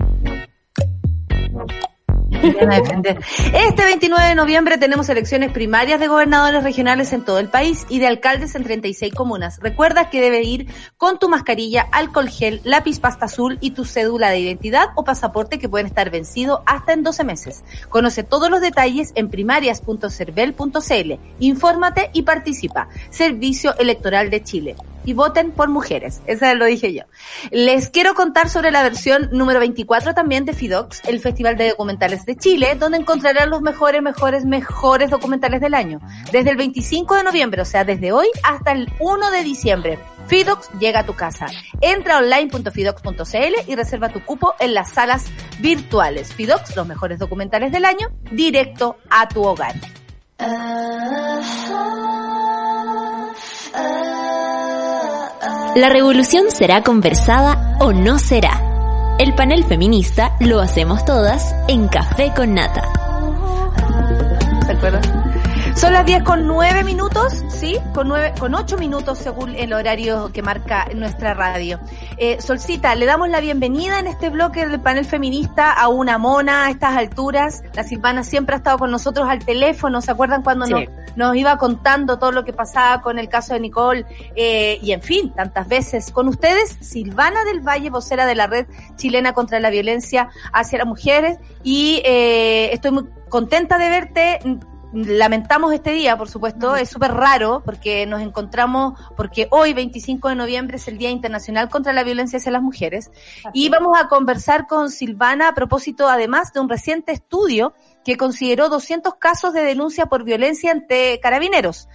Este 3.54 3.86
29 3.86 4.30
de 4.30 4.36
noviembre 4.36 4.80
tenemos 4.80 5.08
elecciones 5.08 5.52
primarias 5.52 6.00
de 6.00 6.08
gobernadores 6.08 6.64
regionales 6.64 7.14
en 7.14 7.24
todo 7.24 7.38
el 7.38 7.50
país 7.50 7.86
y 7.90 8.00
de 8.00 8.08
alcaldes 8.08 8.56
en 8.56 8.64
36 8.64 9.14
comunas. 9.14 9.60
Recuerda 9.62 10.10
que 10.10 10.20
debe 10.20 10.42
ir 10.42 10.66
con 10.98 11.20
tu 11.20 11.30
mascarilla, 11.30 11.88
alcohol 11.92 12.28
gel, 12.28 12.60
lápiz 12.64 13.00
pasta 13.00 13.26
azul 13.26 13.60
y 13.62 13.72
tu 13.72 13.86
cédula 13.86 14.32
de 14.32 14.40
identidad 14.40 14.88
o 14.96 15.04
pasaporte 15.04 15.60
que 15.60 15.70
pueden 15.70 15.86
estar 15.86 16.10
vencidos 16.10 16.62
hasta 16.66 16.94
en 16.94 17.04
12 17.04 17.24
meses. 17.24 17.64
Conoce 17.90 18.24
todos 18.24 18.50
los 18.50 18.62
detalles 18.62 19.12
en 19.14 19.30
primarias.cervel.cl. 19.30 21.14
Infórmate 21.40 22.10
y 22.14 22.24
participa. 22.24 22.90
Servicio 23.12 23.78
Electoral 23.78 24.32
de 24.32 24.44
Chile 24.44 24.76
y 25.06 25.14
voten 25.14 25.52
por 25.52 25.70
mujeres. 25.70 26.22
Esa 26.26 26.54
lo 26.54 26.66
dije 26.66 26.94
yo. 26.94 27.04
Les 27.52 27.90
quiero 27.90 28.14
contar 28.14 28.50
sobre 28.50 28.72
la 28.72 28.84
versión 28.84 29.30
número 29.32 29.60
24 29.60 30.14
también 30.14 30.46
de 30.46 30.54
FIDOX, 30.54 31.02
el 31.08 31.20
Festival 31.20 31.58
de 31.58 31.70
Documentales 31.70 32.26
de 32.26 32.36
Chile, 32.36 32.76
donde 32.76 32.98
encontrarán 32.98 33.50
los 33.50 33.62
mejores, 33.62 34.02
mejores, 34.02 34.46
mejores 34.46 35.10
documentales 35.10 35.62
del 35.62 35.74
año. 35.74 36.00
Desde 36.32 36.52
el 36.52 36.58
25 36.58 37.16
de 37.16 37.24
noviembre, 37.24 37.62
o 37.62 37.66
sea, 37.66 37.84
desde 37.84 38.12
hoy 38.12 38.28
hasta 38.44 38.72
el 38.72 38.92
1 39.00 39.32
de 39.32 39.44
diciembre. 39.44 40.00
Fidox 40.28 40.70
llega 40.80 41.02
a 41.02 41.06
tu 41.06 41.14
casa. 41.14 41.48
Entra 41.82 42.20
online.fidox.cl 42.20 43.68
y 43.68 43.76
reserva 43.76 44.10
tu 44.10 44.24
cupo 44.24 44.54
en 44.60 44.74
las 44.74 44.92
salas 44.92 45.26
virtuales. 45.60 46.34
Fidox, 46.34 46.76
los 46.76 46.88
mejores 46.88 47.20
documentales 47.20 47.72
del 47.72 47.86
año, 47.86 48.08
directo 48.32 48.98
a 49.10 49.28
tu 49.28 49.44
hogar. 49.44 49.76
La 55.76 55.88
revolución 55.88 56.52
será 56.52 56.84
conversada 56.84 57.78
o 57.80 57.94
no 57.94 58.20
será. 58.20 58.62
El 59.20 59.34
panel 59.36 59.64
feminista 59.64 60.36
lo 60.42 60.60
hacemos 60.60 61.06
todas 61.06 61.56
en 61.70 61.88
Café 61.88 62.34
con 62.36 62.54
Nata. 62.54 62.84
¿Se 64.66 64.72
acuerdan? 64.74 65.21
Son 65.82 65.94
las 65.94 66.06
10 66.06 66.22
con 66.22 66.46
9 66.46 66.84
minutos, 66.84 67.44
¿sí? 67.50 67.76
Con, 67.96 68.10
9, 68.10 68.34
con 68.40 68.54
8 68.54 68.78
minutos 68.78 69.18
según 69.18 69.56
el 69.56 69.74
horario 69.74 70.32
que 70.32 70.44
marca 70.44 70.88
nuestra 70.94 71.34
radio. 71.34 71.80
Eh, 72.18 72.40
Solcita, 72.40 72.94
le 72.94 73.08
damos 73.08 73.30
la 73.30 73.40
bienvenida 73.40 73.98
en 73.98 74.06
este 74.06 74.30
bloque 74.30 74.68
del 74.68 74.80
panel 74.80 75.06
feminista 75.06 75.72
a 75.72 75.88
una 75.88 76.20
mona 76.20 76.68
a 76.68 76.70
estas 76.70 76.96
alturas. 76.96 77.64
La 77.74 77.84
Silvana 77.84 78.24
siempre 78.24 78.54
ha 78.54 78.58
estado 78.60 78.78
con 78.78 78.92
nosotros 78.92 79.28
al 79.28 79.44
teléfono, 79.44 80.02
¿se 80.02 80.12
acuerdan 80.12 80.44
cuando 80.44 80.68
nos, 80.68 80.82
nos, 81.16 81.36
iba 81.36 81.58
contando 81.58 82.20
todo 82.20 82.32
lo 82.32 82.44
que 82.44 82.54
pasaba 82.54 83.02
con 83.02 83.18
el 83.18 83.28
caso 83.28 83.56
de 83.56 83.62
Nicole? 83.62 84.06
Eh, 84.36 84.78
y 84.84 84.92
en 84.92 85.02
fin, 85.02 85.34
tantas 85.34 85.68
veces. 85.68 86.12
Con 86.12 86.28
ustedes, 86.28 86.78
Silvana 86.80 87.44
del 87.44 87.62
Valle, 87.62 87.90
vocera 87.90 88.28
de 88.28 88.36
la 88.36 88.46
Red 88.46 88.68
Chilena 88.98 89.34
contra 89.34 89.60
la 89.60 89.72
Violencia 89.72 90.30
hacia 90.54 90.78
las 90.78 90.88
Mujeres. 90.88 91.40
Y 91.64 92.04
eh, 92.06 92.70
estoy 92.72 92.92
muy 92.92 93.06
contenta 93.30 93.80
de 93.80 93.90
verte 93.90 94.40
lamentamos 94.94 95.74
este 95.74 95.92
día, 95.92 96.18
por 96.18 96.30
supuesto, 96.30 96.76
es 96.76 96.90
súper 96.90 97.14
raro 97.14 97.62
porque 97.66 98.06
nos 98.06 98.22
encontramos, 98.22 99.00
porque 99.16 99.48
hoy, 99.52 99.74
25 99.74 100.30
de 100.30 100.36
noviembre, 100.36 100.78
es 100.78 100.88
el 100.88 100.98
Día 100.98 101.10
Internacional 101.10 101.70
contra 101.70 101.94
la 101.94 102.04
Violencia 102.04 102.38
hacia 102.38 102.52
las 102.52 102.62
Mujeres. 102.62 103.12
y 103.54 103.70
vamos 103.70 103.98
a 104.00 104.08
conversar 104.08 104.68
con 104.68 104.90
Silvana 104.90 105.50
a 105.50 105.54
propósito, 105.54 106.10
además, 106.10 106.54
de 106.54 106.60
un 106.60 106.70
reciente 106.70 107.12
estudio 107.12 107.74
que 108.04 108.18
consideró 108.18 108.70
200 108.70 109.16
casos 109.16 109.54
de 109.54 109.64
denuncia 109.64 110.08
por 110.08 110.24
violencia 110.24 110.72
ante 110.72 111.20
carabineros. 111.22 111.88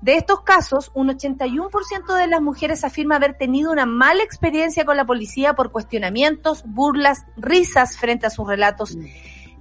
De 0.00 0.16
estos 0.16 0.40
casos, 0.42 0.90
un 0.94 1.08
81% 1.08 2.16
de 2.16 2.26
las 2.26 2.42
mujeres 2.42 2.82
afirma 2.82 3.16
haber 3.16 3.38
tenido 3.38 3.70
una 3.70 3.86
mala 3.86 4.24
experiencia 4.24 4.84
con 4.84 4.96
la 4.96 5.04
policía 5.04 5.54
por 5.54 5.70
cuestionamientos, 5.70 6.64
burlas, 6.66 7.24
risas 7.36 7.96
frente 7.96 8.26
a 8.26 8.30
sus 8.30 8.46
relatos. 8.48 8.96
Mm 8.96 9.04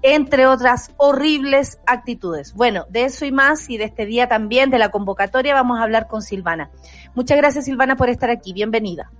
entre 0.01 0.47
otras 0.47 0.91
horribles 0.97 1.79
actitudes. 1.85 2.53
Bueno, 2.53 2.85
de 2.89 3.05
eso 3.05 3.25
y 3.25 3.31
más 3.31 3.69
y 3.69 3.77
de 3.77 3.85
este 3.85 4.05
día 4.05 4.27
también, 4.27 4.69
de 4.69 4.79
la 4.79 4.89
convocatoria, 4.89 5.53
vamos 5.53 5.79
a 5.79 5.83
hablar 5.83 6.07
con 6.07 6.21
Silvana. 6.21 6.69
Muchas 7.15 7.37
gracias 7.37 7.65
Silvana 7.65 7.95
por 7.95 8.09
estar 8.09 8.29
aquí, 8.29 8.53
bienvenida. 8.53 9.11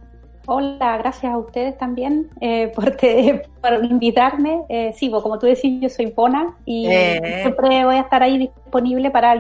Hola, 0.48 0.98
gracias 0.98 1.32
a 1.32 1.38
ustedes 1.38 1.78
también 1.78 2.30
eh, 2.42 2.72
por, 2.76 2.92
te, 2.92 3.44
por, 3.62 3.86
invitarme. 3.86 4.64
Eh, 4.70 4.92
sí, 4.96 5.12
como 5.12 5.38
tú 5.38 5.46
decís, 5.46 5.80
yo 5.82 5.89
soy 5.89 6.08
Pona 6.08 6.58
y 6.66 6.88
eh. 6.88 7.42
siempre 7.43 7.86
voy 7.86 7.96
a 7.96 8.01
estar 8.01 8.24
ahí 8.24 8.38
disponible 8.38 9.12
para, 9.12 9.39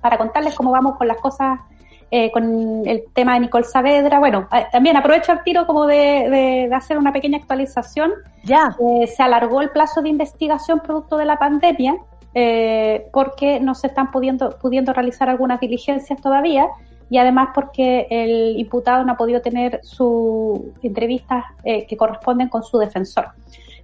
para 0.00 0.18
contarles 0.18 0.54
cómo 0.54 0.70
vamos 0.70 0.96
con 0.98 1.08
las 1.08 1.16
cosas 1.18 1.58
eh, 2.14 2.30
con 2.30 2.86
el 2.86 3.04
tema 3.14 3.32
de 3.32 3.40
Nicole 3.40 3.64
Saavedra. 3.64 4.18
Bueno, 4.18 4.46
también 4.70 4.98
aprovecho 4.98 5.32
el 5.32 5.42
tiro 5.42 5.66
como 5.66 5.86
de, 5.86 6.68
hacer 6.70 6.98
una 6.98 7.10
pequeña 7.10 7.38
actualización. 7.38 8.12
Ya. 8.44 8.76
Eh, 8.78 9.06
se 9.06 9.22
alargó 9.22 9.62
el 9.62 9.70
plazo 9.70 10.02
de 10.02 10.10
investigación 10.10 10.80
producto 10.80 11.16
de 11.16 11.24
la 11.24 11.38
pandemia 11.38 11.96
eh, 12.34 13.06
porque 13.14 13.60
no 13.60 13.74
se 13.74 13.86
están 13.86 14.10
pudiendo, 14.10 14.58
pudiendo 14.60 14.92
realizar 14.92 15.30
algunas 15.30 15.58
diligencias 15.58 16.20
todavía 16.20 16.68
y 17.08 17.16
además 17.16 17.48
porque 17.54 18.06
el 18.10 18.58
imputado 18.58 19.04
no 19.04 19.12
ha 19.12 19.16
podido 19.16 19.40
tener 19.40 19.80
sus 19.82 20.60
entrevistas 20.82 21.44
que 21.64 21.96
corresponden 21.96 22.50
con 22.50 22.62
su 22.62 22.76
defensor. 22.76 23.28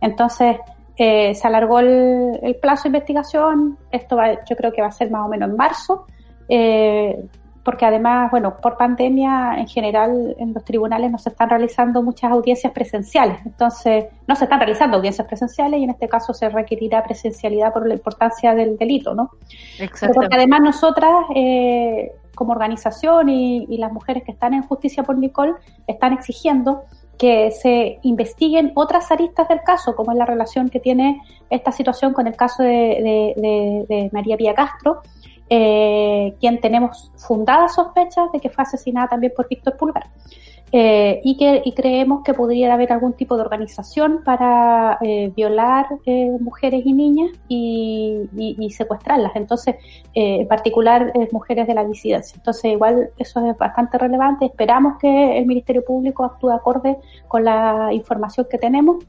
Entonces, 0.03 0.59
se 0.97 1.41
alargó 1.45 1.81
el, 1.81 2.57
plazo 2.61 2.85
de 2.85 2.89
investigación, 2.91 3.79
esto 3.91 4.17
va, 4.17 4.45
yo 4.45 4.55
creo 4.55 4.71
que 4.71 4.83
va 4.83 4.89
a 4.89 4.93
ser 4.93 5.11
más 5.11 5.25
o 5.25 5.29
menos 5.29 5.49
en 5.49 5.57
marzo. 5.57 6.07
Eh, 6.49 7.23
porque 7.69 7.85
además, 7.85 8.31
bueno, 8.31 8.57
por 8.62 8.78
pandemia 8.78 9.57
en 9.59 9.69
general 9.69 10.35
en 10.39 10.55
los 10.55 10.65
tribunales 10.65 11.11
no 11.11 11.19
se 11.19 11.28
están 11.28 11.51
realizando 11.51 12.03
muchas 12.03 12.31
audiencias 12.31 12.73
presenciales, 12.73 13.40
entonces 13.45 14.07
no 14.27 14.35
se 14.36 14.45
están 14.45 14.59
realizando 14.59 14.97
audiencias 14.97 15.27
presenciales 15.27 15.78
y 15.78 15.85
en 15.85 15.90
este 15.90 16.09
caso 16.09 16.32
se 16.32 16.49
requerirá 16.49 17.05
presencialidad 17.05 17.74
por 17.74 17.86
la 17.86 17.93
importancia 17.93 18.55
del 18.55 18.78
delito, 18.78 19.15
¿no? 19.15 19.32
Exacto. 19.78 20.15
Porque 20.15 20.35
además 20.35 20.62
nosotras, 20.62 21.12
eh, 21.35 22.12
como 22.35 22.53
organización 22.53 23.28
y, 23.28 23.77
las 23.77 23.93
mujeres 23.93 24.23
que 24.24 24.32
están 24.32 24.55
en 24.55 24.62
justicia 24.62 25.03
por 25.03 25.19
Nicole, 25.19 25.53
están 25.86 26.15
exigiendo 26.15 26.85
que 27.19 27.51
se 27.51 27.99
investiguen 28.01 28.73
otras 28.77 29.12
aristas 29.12 29.47
del 29.47 29.61
caso, 29.61 29.95
como 29.95 30.12
es 30.12 30.16
la 30.16 30.24
relación 30.24 30.70
que 30.70 30.81
tiene 30.81 31.20
esta 31.51 31.70
situación 31.70 32.15
con 32.15 32.27
el 32.28 32.35
caso 32.35 32.62
de, 32.62 33.35
de 33.86 34.09
María 34.11 34.39
Pía 34.39 34.55
Castro, 34.55 35.03
eh, 35.51 36.35
quien 36.41 36.61
tenemos 36.61 37.12
fundadas 37.16 37.75
sospechas 37.75 38.31
de 38.33 38.41
que 38.41 38.51
fue 38.51 38.62
asesinada 38.62 39.09
también 39.09 39.33
por 39.37 39.49
Víctor 39.49 39.77
Pulgar. 39.77 40.05
eh, 40.70 41.20
y 41.25 41.37
que 41.39 41.62
y 41.65 41.73
creemos 41.73 42.23
que 42.23 42.35
podría 42.35 42.75
haber 42.75 42.93
algún 42.93 43.15
tipo 43.15 43.37
de 43.37 43.43
organización 43.43 44.23
para 44.23 44.99
eh, 45.01 45.33
violar 45.35 45.87
eh, 46.05 46.37
mujeres 46.41 46.83
y 46.85 46.93
niñas 46.93 47.31
y, 47.49 48.29
y, 48.37 48.70
secuestrarlas. 48.70 49.33
Entonces, 49.35 49.77
en 50.15 50.47
particular 50.47 51.12
mujeres 51.33 51.66
de 51.66 51.75
la 51.75 51.85
disidencia. 51.85 52.37
Entonces, 52.37 52.73
igual 52.73 53.11
eso 53.19 53.47
es 53.47 53.57
bastante 53.57 53.97
relevante. 53.99 54.47
Esperamos 54.47 54.99
que 54.99 55.39
el 55.39 55.47
Ministerio 55.47 55.85
Público 55.85 56.25
actúe 56.25 56.51
acorde 56.51 56.99
con 57.29 57.45
la 57.45 57.89
información 57.93 58.47
que 58.51 58.59
tenemos 58.59 59.05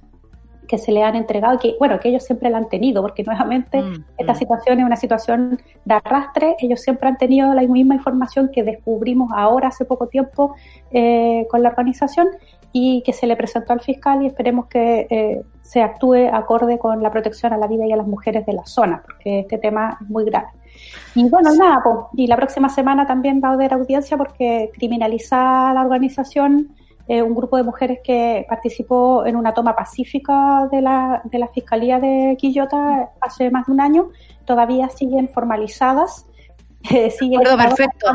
que 0.69 0.77
se 0.77 0.91
le 0.91 1.03
han 1.03 1.15
entregado 1.15 1.55
y 1.55 1.57
que, 1.57 1.75
bueno, 1.79 1.99
que 1.99 2.09
ellos 2.09 2.23
siempre 2.23 2.49
la 2.49 2.59
han 2.59 2.69
tenido, 2.69 3.01
porque 3.01 3.23
nuevamente 3.23 3.81
mm, 3.81 4.05
esta 4.19 4.33
mm. 4.33 4.35
situación 4.35 4.79
es 4.79 4.85
una 4.85 4.95
situación 4.95 5.59
de 5.83 5.93
arrastre, 5.95 6.55
ellos 6.59 6.79
siempre 6.79 7.09
han 7.09 7.17
tenido 7.17 7.51
la 7.55 7.63
misma 7.63 7.95
información 7.95 8.51
que 8.53 8.63
descubrimos 8.63 9.31
ahora 9.35 9.69
hace 9.69 9.83
poco 9.83 10.07
tiempo 10.07 10.55
eh, 10.91 11.47
con 11.49 11.63
la 11.63 11.69
organización 11.69 12.27
y 12.71 13.01
que 13.03 13.13
se 13.13 13.25
le 13.25 13.35
presentó 13.35 13.73
al 13.73 13.81
fiscal 13.81 14.21
y 14.21 14.27
esperemos 14.27 14.67
que 14.67 15.07
eh, 15.09 15.41
se 15.63 15.81
actúe 15.81 16.29
acorde 16.31 16.77
con 16.77 17.01
la 17.01 17.09
protección 17.09 17.51
a 17.51 17.57
la 17.57 17.65
vida 17.65 17.87
y 17.87 17.91
a 17.91 17.97
las 17.97 18.05
mujeres 18.05 18.45
de 18.45 18.53
la 18.53 18.65
zona, 18.67 19.01
porque 19.03 19.39
este 19.39 19.57
tema 19.57 19.97
es 19.99 20.07
muy 20.07 20.23
grave. 20.25 20.49
Y 21.15 21.27
bueno, 21.27 21.51
nada, 21.55 21.81
pues, 21.83 21.95
y 22.13 22.27
la 22.27 22.35
próxima 22.35 22.69
semana 22.69 23.07
también 23.07 23.41
va 23.43 23.49
a 23.49 23.53
haber 23.53 23.73
audiencia 23.73 24.17
porque 24.17 24.69
criminaliza 24.77 25.73
la 25.73 25.81
organización 25.81 26.75
eh, 27.09 27.23
un 27.23 27.33
grupo 27.33 27.57
de 27.57 27.63
mujeres 27.63 27.99
que 28.03 28.45
participó 28.47 29.25
en 29.25 29.35
una 29.35 29.51
toma 29.51 29.75
pacífica 29.75 30.69
de 30.71 30.79
la, 30.79 31.23
de 31.25 31.39
la 31.39 31.47
Fiscalía 31.47 31.99
de 31.99 32.37
Quillota 32.39 33.09
hace 33.19 33.49
más 33.49 33.65
de 33.65 33.71
un 33.71 33.81
año, 33.81 34.11
todavía 34.45 34.89
siguen 34.89 35.27
formalizadas. 35.27 36.25
Eh, 36.91 37.11
siguen 37.11 37.41
perfecto, 37.41 38.07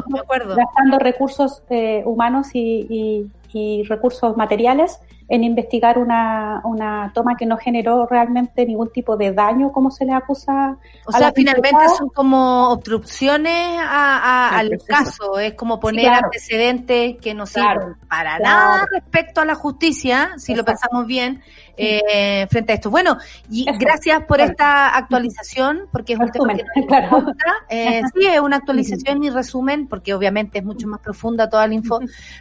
gastando, 0.57 0.99
recursos 0.99 1.62
eh, 1.69 2.03
humanos 2.07 2.49
y, 2.55 3.29
y 3.53 3.83
recursos 3.83 4.39
materiales 4.39 5.01
en 5.29 5.43
investigar 5.43 5.99
una, 5.99 6.61
una 6.65 7.11
toma 7.15 7.37
que 7.37 7.47
no 7.47 7.57
generó 7.57 8.07
realmente 8.07 8.67
ningún 8.67 8.93
tipo 8.93 9.17
de 9.17 9.33
daño, 9.33 9.73
como 9.73 9.91
se 9.91 10.05
le 10.05 10.13
acusa. 10.13 10.77
O 11.07 11.13
sea, 11.13 11.33
finalmente 11.33 11.89
son 11.97 12.09
como 12.11 12.71
obstrucciones 12.71 13.81
al 13.83 14.79
caso, 14.87 15.39
es 15.39 15.55
como 15.55 15.81
poner 15.81 16.09
antecedentes 16.09 17.17
que 17.21 17.33
no 17.33 17.47
sirven 17.47 17.97
para 18.09 18.39
nada 18.39 18.87
respecto 18.91 19.41
a 19.41 19.45
la 19.45 19.55
justicia, 19.55 20.33
si 20.37 20.55
lo 20.55 20.65
pensamos 20.65 21.07
bien, 21.07 21.43
eh, 21.77 22.47
frente 22.51 22.73
a 22.73 22.75
esto. 22.77 22.91
Bueno, 22.91 23.17
y 23.51 23.67
gracias 23.79 24.25
por 24.25 24.41
esta 24.41 24.97
actualización, 24.97 25.89
porque 25.91 26.13
es 26.13 26.21
un 26.21 26.31
tema 26.31 26.55
que 26.55 26.65
eh, 27.71 28.03
sí, 28.15 28.27
es 28.27 28.41
una 28.41 28.57
actualización 28.57 29.25
y 29.25 29.31
resumen, 29.31 29.89
porque 29.89 30.13
obviamente 30.15 30.59
es 30.59 30.65
mucho 30.65 30.87
más 30.87 31.01
profunda 31.01 31.49
toda 31.49 31.67
la 31.67 31.75
info, 31.75 32.01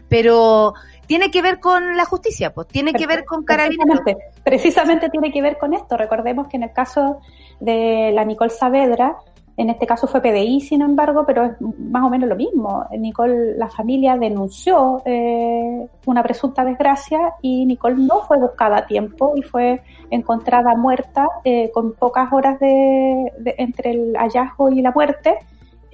pero 0.10 0.74
tiene 1.06 1.32
que 1.32 1.42
ver 1.42 1.60
con 1.60 1.96
la 1.98 2.06
justicia, 2.06 2.54
pues 2.54 2.68
tiene 2.68 2.94
que 2.94 3.08
ver 3.08 3.26
con 3.26 3.44
carabineros. 3.44 4.02
Precisamente, 4.44 5.10
tiene 5.10 5.32
que 5.32 5.42
ver 5.42 5.58
con 5.58 5.74
esto. 5.74 5.98
Recordemos 5.98 6.48
que 6.48 6.58
en 6.58 6.64
el 6.64 6.74
caso 6.74 7.20
de 7.60 8.12
la 8.14 8.26
Nicole 8.26 8.50
Saavedra, 8.50 9.18
en 9.56 9.70
este 9.70 9.86
caso 9.86 10.08
fue 10.08 10.22
PDI, 10.22 10.62
sin 10.62 10.82
embargo, 10.82 11.26
pero 11.28 11.46
es 11.46 11.52
más 11.78 12.04
o 12.04 12.10
menos 12.10 12.28
lo 12.28 12.36
mismo. 12.36 12.86
Nicole, 12.98 13.56
la 13.56 13.70
familia 13.70 14.18
denunció 14.18 15.04
eh, 15.06 15.88
una 16.06 16.24
presunta 16.24 16.66
desgracia 16.66 17.34
y 17.42 17.66
Nicole 17.66 17.96
no 17.98 18.22
fue 18.22 18.40
buscada 18.40 18.78
a 18.78 18.86
tiempo 18.88 19.34
y 19.36 19.44
fue 19.44 19.82
encontrada 20.10 20.76
muerta 20.76 21.28
eh, 21.44 21.70
con 21.72 21.94
pocas 21.94 22.34
horas 22.34 22.60
de, 22.60 23.32
entre 23.58 23.92
el 23.92 24.16
hallazgo 24.18 24.70
y 24.70 24.82
la 24.82 24.92
muerte 24.92 25.38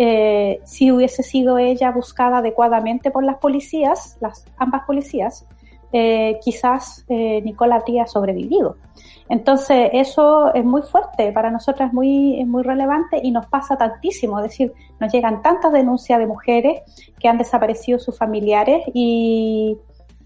eh, 0.01 0.61
si 0.63 0.93
hubiese 0.93 1.23
sido 1.23 1.57
ella 1.57 1.91
buscada 1.91 2.37
adecuadamente 2.37 3.11
por 3.11 3.25
las 3.25 3.35
policías, 3.35 4.17
las 4.21 4.45
ambas 4.57 4.83
policías, 4.87 5.45
eh, 5.91 6.39
quizás 6.41 7.03
eh, 7.09 7.41
Nicole 7.41 7.73
habría 7.73 8.07
sobrevivido. 8.07 8.77
Entonces, 9.27 9.89
eso 9.91 10.53
es 10.53 10.63
muy 10.63 10.83
fuerte, 10.83 11.33
para 11.33 11.51
nosotras 11.51 11.89
es 11.89 11.93
muy, 11.93 12.45
muy 12.45 12.63
relevante 12.63 13.19
y 13.21 13.31
nos 13.31 13.47
pasa 13.47 13.77
tantísimo. 13.77 14.39
Es 14.39 14.43
decir, 14.43 14.73
nos 15.01 15.11
llegan 15.11 15.41
tantas 15.41 15.73
denuncias 15.73 16.17
de 16.17 16.27
mujeres 16.27 16.81
que 17.19 17.27
han 17.27 17.37
desaparecido 17.37 17.99
sus 17.99 18.17
familiares 18.17 18.83
y, 18.93 19.77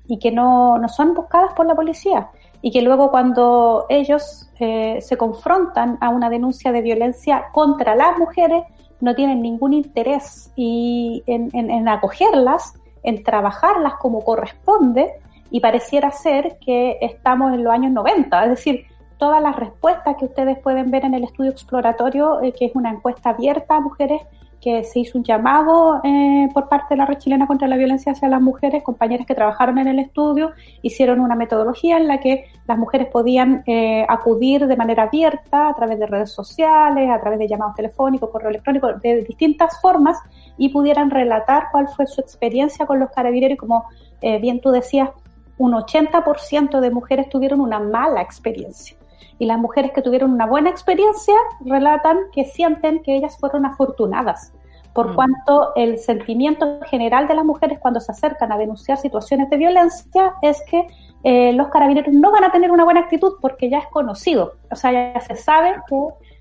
y 0.08 0.20
que 0.20 0.32
no, 0.32 0.78
no, 0.78 0.88
son 0.88 1.16
buscadas 1.16 1.54
por 1.54 1.66
la 1.66 1.74
policía. 1.74 2.30
Y 2.62 2.70
que 2.70 2.84
luego 2.84 3.10
cuando 3.10 3.88
ellos 3.90 4.52
eh, 4.60 5.00
se 5.02 5.18
confrontan 5.18 5.98
a 6.00 6.10
una 6.10 6.30
denuncia 6.30 6.72
de 6.72 6.82
violencia 6.82 7.46
contra 7.52 7.96
las 7.96 8.20
mujeres, 8.20 8.64
no 9.04 9.16
tienen 9.16 9.42
ningún 9.42 9.74
interés 9.74 10.50
y 10.56 11.24
en, 11.28 11.90
acogerlas, 11.90 12.74
en 13.04 13.22
trabajarlas 13.22 13.96
como 13.96 14.24
corresponde, 14.24 15.12
y 15.52 15.60
pareciera 15.60 16.10
ser 16.12 16.58
que 16.66 17.00
estamos 17.02 17.54
en 17.54 17.66
los 17.66 17.74
años 17.74 17.92
90, 17.92 18.44
es 18.46 18.50
decir, 18.52 18.86
todas 19.18 19.44
las 19.44 19.58
respuestas 19.58 20.16
que 20.18 20.24
ustedes 20.24 20.58
pueden 20.58 20.90
ver 20.90 21.04
en 21.04 21.16
el 21.16 21.26
estudio 21.26 21.52
exploratorio, 21.52 22.42
eh, 22.42 22.54
que 22.54 22.64
es 22.68 22.76
una 22.76 22.92
encuesta 22.92 23.32
abierta 23.32 23.76
a 23.76 23.82
mujeres 23.82 24.22
que 24.64 24.86
se 24.86 25.00
hizo 25.00 25.18
un 25.18 25.26
llamado 25.26 26.00
eh, 26.06 26.48
por 26.54 26.70
parte 26.70 26.94
de 26.94 26.98
la 26.98 27.06
red 27.06 27.18
chilena 27.18 27.48
contra 27.48 27.68
la 27.68 27.76
violencia 27.76 28.14
hacia 28.14 28.30
las 28.30 28.42
mujeres, 28.42 28.82
compañeras 28.82 29.28
que 29.28 29.36
trabajaron 29.36 29.78
en 29.78 29.88
el 29.88 30.00
estudio, 30.00 30.52
hicieron 30.82 31.20
una 31.20 31.36
metodología 31.36 31.98
en 31.98 32.08
la 32.08 32.22
que 32.22 32.46
las 32.66 32.78
mujeres 32.78 33.08
podían 33.08 33.64
eh, 33.68 34.06
acudir 34.08 34.66
de 34.66 34.78
manera 34.78 35.04
abierta 35.04 35.68
a 35.68 35.76
través 35.76 36.00
de 36.00 36.08
redes 36.08 36.32
sociales, 36.32 37.10
a 37.10 37.20
través 37.20 37.40
de 37.40 37.50
llamados 37.50 37.76
telefónicos, 37.76 38.30
correo 38.30 38.52
electrónico, 38.52 38.94
de 38.94 39.24
distintas 39.24 39.82
formas 39.82 40.18
y 40.58 40.70
pudieran 40.70 41.10
relatar 41.10 41.66
cuál 41.70 41.90
fue 41.90 42.08
su 42.08 42.22
experiencia 42.22 42.86
con 42.86 43.02
los 43.02 43.12
carabineros. 43.12 43.56
Y 43.56 43.58
como 43.58 43.84
eh, 44.22 44.40
bien 44.40 44.62
tú 44.62 44.72
decías, 44.72 45.10
un 45.58 45.74
80% 45.74 46.80
de 46.80 46.90
mujeres 46.90 47.28
tuvieron 47.28 47.60
una 47.60 47.80
mala 47.80 48.22
experiencia 48.22 48.96
y 49.40 49.46
las 49.46 49.58
mujeres 49.58 49.92
que 49.92 50.02
tuvieron 50.02 50.32
una 50.32 50.46
buena 50.46 50.70
experiencia 50.70 51.36
relatan 51.62 52.18
que 52.32 52.46
sienten 52.46 53.02
que 53.02 53.16
ellas 53.16 53.38
fueron 53.38 53.66
afortunadas, 53.66 54.54
por 54.94 55.12
mm. 55.12 55.16
cuanto 55.16 55.76
el 55.76 55.98
sentimiento 55.98 56.80
general 56.90 57.28
de 57.28 57.36
las 57.36 57.46
mujeres 57.46 57.80
cuando 57.80 58.00
se 58.00 58.12
acercan 58.12 58.52
a 58.52 58.58
denunciar 58.58 58.98
situaciones 58.98 59.50
de 59.50 59.58
violencia 59.58 60.34
es 60.42 60.62
que 60.70 60.88
eh, 61.24 61.54
los 61.54 61.70
carabineros 61.70 62.14
no 62.14 62.32
van 62.32 62.44
a 62.44 62.52
tener 62.52 62.72
una 62.72 62.84
buena 62.84 63.02
actitud 63.02 63.34
porque 63.42 63.70
ya 63.70 63.80
es 63.80 63.88
conocido, 63.88 64.56
o 64.70 64.76
sea, 64.76 64.92
ya 64.92 65.20
se 65.22 65.36
sabe 65.36 65.76
que 65.88 65.98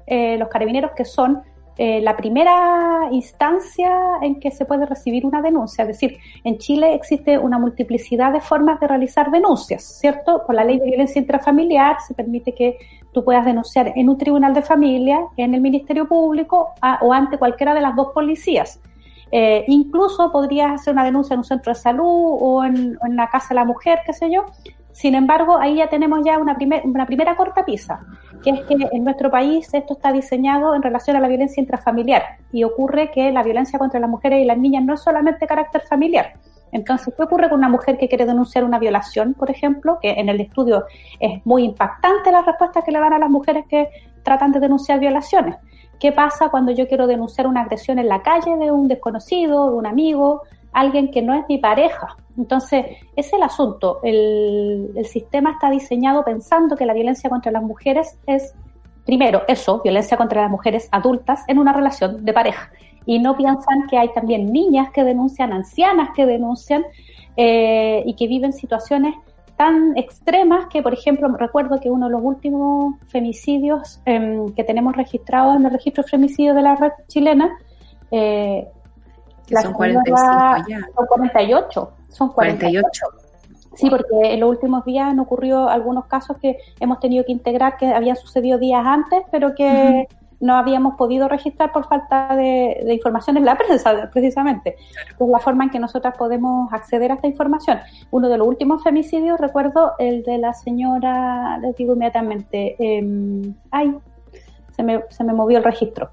eh, 0.07 0.37
los 0.39 0.49
carabineros 0.49 0.93
que 0.93 1.05
son 1.05 1.43
eh, 1.79 2.01
la 2.03 2.17
primera 2.17 3.09
instancia 3.11 3.91
en 4.21 4.39
que 4.39 4.51
se 4.51 4.67
puede 4.67 4.85
recibir 4.85 5.25
una 5.25 5.41
denuncia. 5.41 5.83
Es 5.83 5.89
decir, 5.89 6.19
en 6.45 6.59
Chile 6.59 6.95
existe 6.95 7.39
una 7.39 7.59
multiplicidad 7.59 8.33
de 8.33 8.41
formas 8.41 8.79
de 8.81 8.89
realizar 8.89 9.31
denuncias, 9.31 9.83
¿cierto? 9.83 10.43
Por 10.47 10.55
la 10.55 10.65
ley 10.65 10.79
de 10.79 10.85
violencia 10.85 11.19
intrafamiliar 11.19 11.97
se 12.07 12.15
permite 12.15 12.55
que 12.55 12.77
tú 13.13 13.25
puedas 13.25 13.45
denunciar 13.45 13.93
en 13.97 14.09
un 14.09 14.19
tribunal 14.19 14.53
de 14.53 14.63
familia, 14.63 15.21
en 15.37 15.55
el 15.55 15.61
Ministerio 15.61 16.07
Público 16.07 16.75
o 17.01 17.13
ante 17.13 17.39
cualquiera 17.39 17.75
de 17.75 17.81
las 17.81 17.97
dos 17.97 18.09
policías. 18.13 18.81
Eh, 19.31 19.65
incluso 19.69 20.31
podrías 20.31 20.73
hacer 20.73 20.93
una 20.93 21.05
denuncia 21.05 21.33
en 21.33 21.39
un 21.39 21.45
centro 21.45 21.73
de 21.73 21.81
salud 21.81 22.37
o 22.39 22.65
en, 22.65 22.99
en 23.03 23.17
la 23.17 23.29
casa 23.31 23.49
de 23.51 23.55
la 23.55 23.65
mujer, 23.65 24.01
qué 24.05 24.13
sé 24.13 24.31
yo, 24.31 24.45
sin 24.93 25.15
embargo, 25.15 25.59
ahí 25.59 25.77
ya 25.77 25.89
tenemos 25.89 26.21
ya 26.25 26.39
una, 26.39 26.57
una 26.85 27.07
primera 27.07 27.35
cortapisa, 27.35 28.01
que 28.43 28.51
es 28.51 28.61
que 28.63 28.77
en 28.93 29.05
nuestro 29.05 29.31
país 29.31 29.73
esto 29.73 29.95
está 29.95 30.13
diseñado 30.13 30.75
en 30.75 30.83
relación 30.83 31.17
a 31.17 31.21
la 31.21 31.29
violencia 31.29 31.61
intrafamiliar 31.61 32.23
y 32.53 32.65
ocurre 32.65 33.11
que 33.11 33.33
la 33.33 33.43
violencia 33.43 33.79
contra 33.79 34.01
las 34.01 34.11
mujeres 34.11 34.41
y 34.41 34.45
las 34.45 34.59
niñas 34.59 34.85
no 34.85 34.95
es 34.95 35.01
solamente 35.01 35.47
carácter 35.47 35.83
familiar. 35.83 36.35
Entonces, 36.73 37.13
¿qué 37.17 37.23
ocurre 37.23 37.49
con 37.49 37.59
una 37.59 37.69
mujer 37.69 37.99
que 37.99 38.09
quiere 38.09 38.25
denunciar 38.27 38.65
una 38.65 38.79
violación, 38.79 39.35
por 39.35 39.51
ejemplo? 39.51 39.99
Que 40.01 40.13
en 40.13 40.29
el 40.29 40.41
estudio 40.41 40.85
es 41.21 41.45
muy 41.45 41.65
impactante 41.65 42.33
la 42.33 42.43
respuesta 42.43 42.83
que 42.83 42.93
le 42.93 42.99
dan 42.99 43.13
a 43.13 43.19
las 43.19 43.31
mujeres 43.31 43.67
que 43.69 43.89
tratan 44.23 44.53
de 44.53 44.61
denunciar 44.61 44.99
violaciones. 44.99 45.57
¿Qué 45.99 46.13
pasa 46.13 46.49
cuando 46.49 46.73
yo 46.73 46.89
quiero 46.89 47.07
denunciar 47.07 47.47
una 47.47 47.63
agresión 47.63 47.99
en 47.99 48.09
la 48.09 48.23
calle 48.23 48.57
de 48.57 48.71
un 48.73 48.89
desconocido, 48.89 49.71
de 49.71 49.77
un 49.77 49.87
amigo, 49.87 50.43
alguien 50.73 51.11
que 51.11 51.23
no 51.23 51.35
es 51.35 51.45
mi 51.49 51.59
pareja. 51.59 52.17
Entonces, 52.37 52.87
ese 53.17 53.29
es 53.29 53.33
el 53.33 53.43
asunto. 53.43 54.01
El, 54.03 54.91
sistema 55.05 55.53
está 55.53 55.71
diseñado 55.71 56.25
pensando 56.25 56.77
que 56.77 56.87
la 56.87 56.95
violencia 56.95 57.29
contra 57.29 57.53
las 57.53 57.63
mujeres 57.63 58.19
es, 58.27 58.55
primero, 59.05 59.43
eso, 59.49 59.81
violencia 59.83 60.17
contra 60.17 60.43
las 60.43 60.51
mujeres 60.51 60.89
adultas 60.91 61.45
en 61.49 61.59
una 61.59 61.73
relación 61.73 62.25
de 62.25 62.33
pareja. 62.33 62.71
Y 63.05 63.19
no 63.19 63.37
piensan 63.37 63.87
que 63.91 63.99
hay 63.99 64.13
también 64.13 64.53
niñas 64.53 64.91
que 64.93 65.05
denuncian, 65.05 65.53
ancianas 65.53 66.11
que 66.15 66.25
denuncian 66.25 66.85
eh, 67.37 68.03
y 68.07 68.15
que 68.15 68.27
viven 68.29 68.53
situaciones 68.53 69.15
tan 69.57 69.97
extremas 69.97 70.67
que, 70.67 70.83
por 70.83 70.95
ejemplo, 70.95 71.29
recuerdo 71.37 71.79
que 71.79 71.91
uno 71.91 72.07
de 72.07 72.13
los 72.13 72.23
últimos 72.23 72.95
femicidios 73.09 74.01
em, 74.07 74.53
que 74.55 74.65
tenemos 74.65 74.97
registrados 74.97 75.57
en 75.57 75.67
el 75.67 75.73
registro 75.73 76.03
de 76.03 76.09
femicidios 76.09 76.57
de 76.57 76.63
la 76.63 76.77
red 76.77 76.93
chilena, 77.09 77.51
eh, 78.11 78.67
son 79.61 79.73
45 79.73 80.21
ya. 80.69 80.81
Son 80.97 81.07
48. 81.07 81.93
Son 82.09 82.29
48. 82.31 83.07
Sí, 83.75 83.89
porque 83.89 84.35
en 84.35 84.41
los 84.41 84.51
últimos 84.51 84.85
días 84.85 85.09
han 85.09 85.19
ocurrido 85.19 85.69
algunos 85.69 86.07
casos 86.07 86.37
que 86.39 86.59
hemos 86.79 87.01
tenido 87.01 87.25
que 87.25 87.33
integrar 87.33 87.77
que 87.77 87.87
habían 87.87 88.17
sucedido 88.17 88.59
días 88.59 88.85
antes, 88.85 89.23
pero 89.31 89.55
que 89.55 90.09
no 90.43 90.57
habíamos 90.57 90.97
podido 90.97 91.29
registrar 91.29 91.73
por 91.73 91.87
falta 91.87 92.35
de, 92.37 92.85
información 92.93 93.37
en 93.37 93.45
la 93.45 93.57
prensa, 93.59 94.11
precisamente. 94.13 94.77
Es 95.19 95.29
la 95.29 95.39
forma 95.39 95.65
en 95.65 95.71
que 95.71 95.79
nosotras 95.79 96.15
podemos 96.19 96.71
acceder 96.73 97.13
a 97.13 97.15
esta 97.15 97.29
información. 97.29 97.79
Uno 98.11 98.29
de 98.29 98.37
los 98.39 98.47
últimos 98.47 98.83
femicidios, 98.83 99.41
recuerdo 99.41 99.93
el 99.99 100.23
de 100.25 100.39
la 100.39 100.53
señora, 100.53 101.59
les 101.59 101.77
digo 101.77 101.95
inmediatamente, 101.95 102.77
eh, 102.79 103.55
ay, 103.71 103.97
se 104.75 104.83
me, 104.83 105.03
se 105.11 105.25
me 105.25 105.33
movió 105.33 105.59
el 105.59 105.65
registro. 105.65 106.11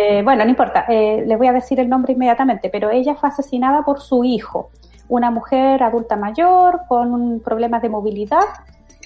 Eh, 0.00 0.22
bueno, 0.24 0.44
no 0.44 0.50
importa, 0.50 0.86
eh, 0.88 1.24
les 1.26 1.36
voy 1.36 1.46
a 1.46 1.52
decir 1.52 1.78
el 1.80 1.88
nombre 1.88 2.12
inmediatamente, 2.12 2.70
pero 2.70 2.90
ella 2.90 3.14
fue 3.14 3.28
asesinada 3.28 3.82
por 3.82 4.00
su 4.00 4.24
hijo, 4.24 4.70
una 5.08 5.30
mujer 5.30 5.82
adulta 5.82 6.16
mayor 6.16 6.82
con 6.88 7.40
problemas 7.40 7.82
de 7.82 7.88
movilidad 7.88 8.44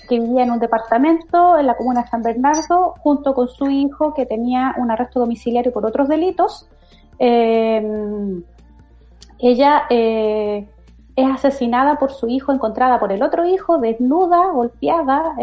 que 0.09 0.21
vivía 0.21 0.43
en 0.43 0.51
un 0.51 0.59
departamento 0.59 1.59
en 1.59 1.67
la 1.67 1.77
comuna 1.77 2.03
de 2.03 2.09
San 2.09 2.23
Bernardo 2.23 2.95
junto 2.99 3.35
con 3.35 3.49
su 3.49 3.71
hijo 3.71 4.15
que 4.15 4.27
tenía 4.27 4.75
un 4.79 4.91
arresto 4.91 5.21
domiciliario 5.21 5.73
por 5.73 5.87
otros 5.87 6.09
delitos. 6.09 6.69
Eh, 7.19 8.43
ella 9.39 9.85
es 9.91 10.67
asesinada 11.17 11.97
por 11.97 12.13
su 12.13 12.29
hijo, 12.29 12.53
encontrada 12.53 12.99
por 13.01 13.13
el 13.13 13.23
otro 13.23 13.45
hijo, 13.45 13.79
desnuda, 13.79 14.47
golpeada 14.53 15.35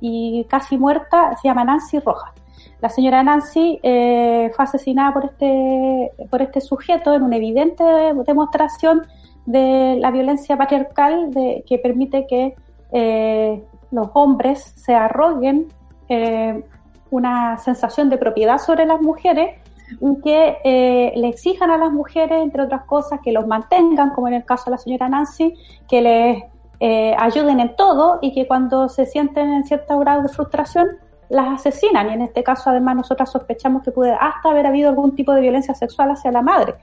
y 0.00 0.46
casi 0.48 0.78
muerta, 0.78 1.36
se 1.36 1.48
llama 1.48 1.64
Nancy 1.64 1.98
Rojas. 2.00 2.39
La 2.80 2.88
señora 2.88 3.22
Nancy 3.22 3.78
eh, 3.82 4.50
fue 4.54 4.64
asesinada 4.64 5.12
por 5.12 5.26
este, 5.26 6.12
por 6.30 6.40
este 6.40 6.60
sujeto 6.60 7.14
en 7.14 7.22
una 7.22 7.36
evidente 7.36 7.84
demostración 8.26 9.06
de 9.44 9.96
la 9.98 10.10
violencia 10.10 10.56
patriarcal 10.56 11.30
de, 11.30 11.62
que 11.66 11.78
permite 11.78 12.26
que 12.26 12.54
eh, 12.92 13.62
los 13.90 14.08
hombres 14.14 14.60
se 14.76 14.94
arroguen 14.94 15.68
eh, 16.08 16.64
una 17.10 17.58
sensación 17.58 18.08
de 18.08 18.16
propiedad 18.16 18.58
sobre 18.58 18.86
las 18.86 19.00
mujeres 19.02 19.58
y 20.00 20.20
que 20.22 21.12
le 21.16 21.28
exijan 21.28 21.70
a 21.70 21.76
las 21.76 21.90
mujeres, 21.90 22.40
entre 22.40 22.62
otras 22.62 22.84
cosas, 22.84 23.18
que 23.24 23.32
los 23.32 23.48
mantengan, 23.48 24.10
como 24.10 24.28
en 24.28 24.34
el 24.34 24.44
caso 24.44 24.66
de 24.66 24.70
la 24.70 24.78
señora 24.78 25.08
Nancy, 25.08 25.52
que 25.88 26.00
les 26.00 27.14
ayuden 27.18 27.58
en 27.58 27.74
todo 27.74 28.20
y 28.22 28.32
que 28.32 28.46
cuando 28.46 28.88
se 28.88 29.04
sienten 29.04 29.52
en 29.52 29.64
cierto 29.64 29.98
grado 29.98 30.22
de 30.22 30.28
frustración, 30.28 30.86
las 31.30 31.60
asesinan 31.60 32.10
y 32.10 32.14
en 32.14 32.22
este 32.22 32.42
caso 32.42 32.70
además 32.70 32.96
nosotras 32.96 33.30
sospechamos 33.30 33.82
que 33.82 33.92
puede 33.92 34.12
hasta 34.12 34.50
haber 34.50 34.66
habido 34.66 34.90
algún 34.90 35.14
tipo 35.14 35.32
de 35.32 35.40
violencia 35.40 35.74
sexual 35.74 36.10
hacia 36.10 36.30
la 36.30 36.42
madre. 36.42 36.74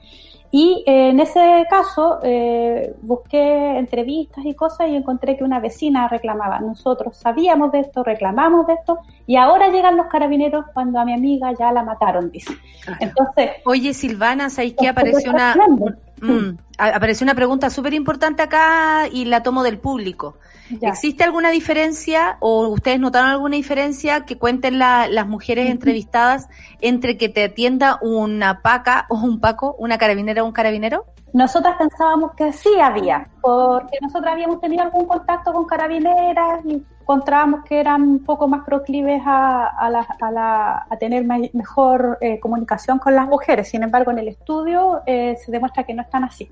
Y 0.50 0.82
eh, 0.86 1.10
en 1.10 1.20
ese 1.20 1.66
caso 1.68 2.20
eh, 2.22 2.94
busqué 3.02 3.78
entrevistas 3.78 4.46
y 4.46 4.54
cosas 4.54 4.88
y 4.88 4.96
encontré 4.96 5.36
que 5.36 5.44
una 5.44 5.60
vecina 5.60 6.08
reclamaba. 6.08 6.58
Nosotros 6.60 7.18
sabíamos 7.18 7.70
de 7.70 7.80
esto, 7.80 8.02
reclamamos 8.02 8.66
de 8.66 8.72
esto 8.72 8.98
y 9.26 9.36
ahora 9.36 9.68
llegan 9.68 9.98
los 9.98 10.06
carabineros 10.06 10.64
cuando 10.72 10.98
a 10.98 11.04
mi 11.04 11.12
amiga 11.12 11.52
ya 11.58 11.70
la 11.70 11.82
mataron, 11.82 12.30
dice. 12.30 12.54
Entonces, 12.98 13.50
oye 13.66 13.92
Silvana, 13.92 14.48
¿sabéis 14.48 14.74
que 14.74 14.88
apareció 14.88 15.30
una, 15.30 15.54
mm, 16.20 16.58
apareció 16.78 17.24
una 17.24 17.34
pregunta 17.34 17.70
súper 17.70 17.94
importante 17.94 18.42
acá 18.42 19.08
y 19.10 19.24
la 19.24 19.42
tomo 19.42 19.62
del 19.62 19.78
público? 19.78 20.36
¿Existe 20.82 21.24
alguna 21.24 21.50
diferencia 21.50 22.36
o 22.40 22.68
ustedes 22.68 23.00
notaron 23.00 23.30
alguna 23.30 23.56
diferencia 23.56 24.24
que 24.24 24.36
cuenten 24.36 24.78
las 24.78 25.26
mujeres 25.26 25.70
entrevistadas 25.70 26.48
entre 26.80 27.16
que 27.16 27.28
te 27.28 27.44
atienda 27.44 27.98
una 28.02 28.60
paca 28.60 29.06
o 29.08 29.16
un 29.16 29.40
paco, 29.40 29.74
una 29.78 29.98
carabinera 29.98 30.42
o 30.42 30.46
un 30.46 30.52
carabinero? 30.52 31.06
Nosotras 31.38 31.76
pensábamos 31.78 32.32
que 32.34 32.52
sí 32.52 32.80
había, 32.82 33.28
porque 33.40 33.96
nosotras 34.00 34.32
habíamos 34.32 34.60
tenido 34.60 34.82
algún 34.82 35.06
contacto 35.06 35.52
con 35.52 35.66
carabineras 35.66 36.64
y 36.64 36.84
encontrábamos 37.00 37.64
que 37.64 37.78
eran 37.78 38.02
un 38.02 38.24
poco 38.24 38.48
más 38.48 38.64
proclives 38.64 39.22
a, 39.24 39.88
a, 40.90 40.96
tener 40.98 41.24
mejor 41.52 42.18
eh, 42.20 42.40
comunicación 42.40 42.98
con 42.98 43.14
las 43.14 43.28
mujeres. 43.28 43.68
Sin 43.68 43.84
embargo, 43.84 44.10
en 44.10 44.18
el 44.18 44.26
estudio 44.26 45.02
eh, 45.06 45.36
se 45.36 45.52
demuestra 45.52 45.84
que 45.84 45.94
no 45.94 46.02
están 46.02 46.24
así, 46.24 46.50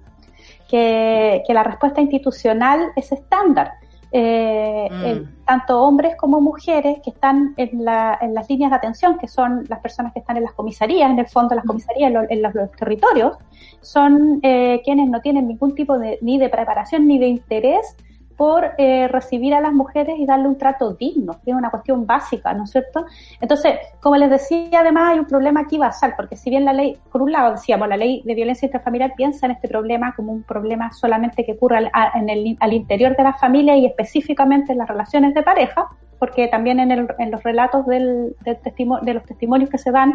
que 0.69 1.43
la 1.49 1.65
respuesta 1.65 2.01
institucional 2.01 2.93
es 2.95 3.11
estándar 3.11 3.73
eh, 4.13 4.89
mm. 4.91 5.45
tanto 5.45 5.83
hombres 5.83 6.17
como 6.17 6.41
mujeres 6.41 6.99
que 7.03 7.11
están 7.11 7.55
en, 7.57 7.85
la, 7.85 8.19
en, 8.21 8.35
las 8.35 8.49
líneas 8.49 8.71
de 8.71 8.77
atención, 8.77 9.19
que 9.19 9.29
son 9.29 9.65
las 9.69 9.81
personas 9.81 10.13
que 10.13 10.21
están 10.21 10.37
en 10.37 10.45
las 10.45 10.53
comisarías, 10.53 11.11
en 11.11 11.19
el 11.19 11.27
fondo 11.27 11.55
las 11.55 11.65
mm. 11.65 11.69
comisarías, 11.69 12.13
en, 12.29 12.43
los, 12.43 12.53
territorios, 12.73 13.37
son 13.81 14.41
eh, 14.43 14.81
quienes 14.85 15.09
no 15.09 15.21
tienen 15.21 15.49
ningún 15.49 15.75
tipo 15.75 15.99
de, 15.99 16.19
ni 16.23 16.39
de 16.39 16.49
preparación 16.49 17.07
ni 17.07 17.19
de 17.19 17.27
interés 17.27 17.97
por 18.37 18.73
eh, 18.77 19.09
recibir 19.09 19.55
a 19.55 19.61
las 19.61 19.73
mujeres 19.73 20.19
y 20.19 20.27
darle 20.27 20.49
un 20.49 20.59
trato 20.59 20.93
digno, 20.93 21.39
que 21.45 21.51
es 21.51 21.57
una 21.57 21.71
cuestión 21.71 22.07
básica, 22.07 22.53
¿no 22.53 22.65
es 22.65 22.71
cierto? 22.71 23.07
Entonces, 23.41 23.79
como 24.01 24.17
les 24.17 24.29
decía, 24.29 24.81
además 24.81 25.13
hay 25.13 25.19
un 25.19 25.25
problema 25.25 25.61
aquí 25.61 25.79
basal, 25.79 26.15
porque 26.17 26.37
si 26.37 26.51
bien 26.51 26.65
la 26.65 26.75
ley, 26.75 26.99
por 27.11 27.23
un 27.23 27.33
lado 27.33 27.53
decíamos, 27.53 27.89
la 27.89 27.97
ley 27.97 28.23
de 28.25 28.35
violencia 28.35 28.67
intrafamiliar 28.67 29.15
piensa 29.17 29.47
en 29.47 29.53
este 29.53 29.69
problema 29.69 30.15
como 30.15 30.33
un 30.33 30.43
problema 30.43 30.93
solamente 30.93 31.45
que 31.45 31.53
ocurre 31.53 31.79
al, 31.79 31.91
en 32.15 32.29
el, 32.29 32.57
al 32.61 32.73
interior 32.75 33.17
de 33.17 33.23
la 33.23 33.33
familia 33.33 33.77
y 33.77 33.87
específicamente 33.87 34.73
en 34.73 34.79
las 34.79 34.89
relaciones 34.89 35.33
de 35.33 35.43
pareja, 35.43 35.89
porque 36.19 36.49
también 36.49 36.79
en, 36.81 36.91
el, 36.91 37.09
en 37.19 37.31
los 37.31 37.43
relatos 37.43 37.87
del, 37.87 38.37
del 38.45 38.59
de 39.03 39.15
los 39.15 39.25
testimonios 39.25 39.71
que 39.71 39.79
se 39.79 39.91
dan 39.91 40.15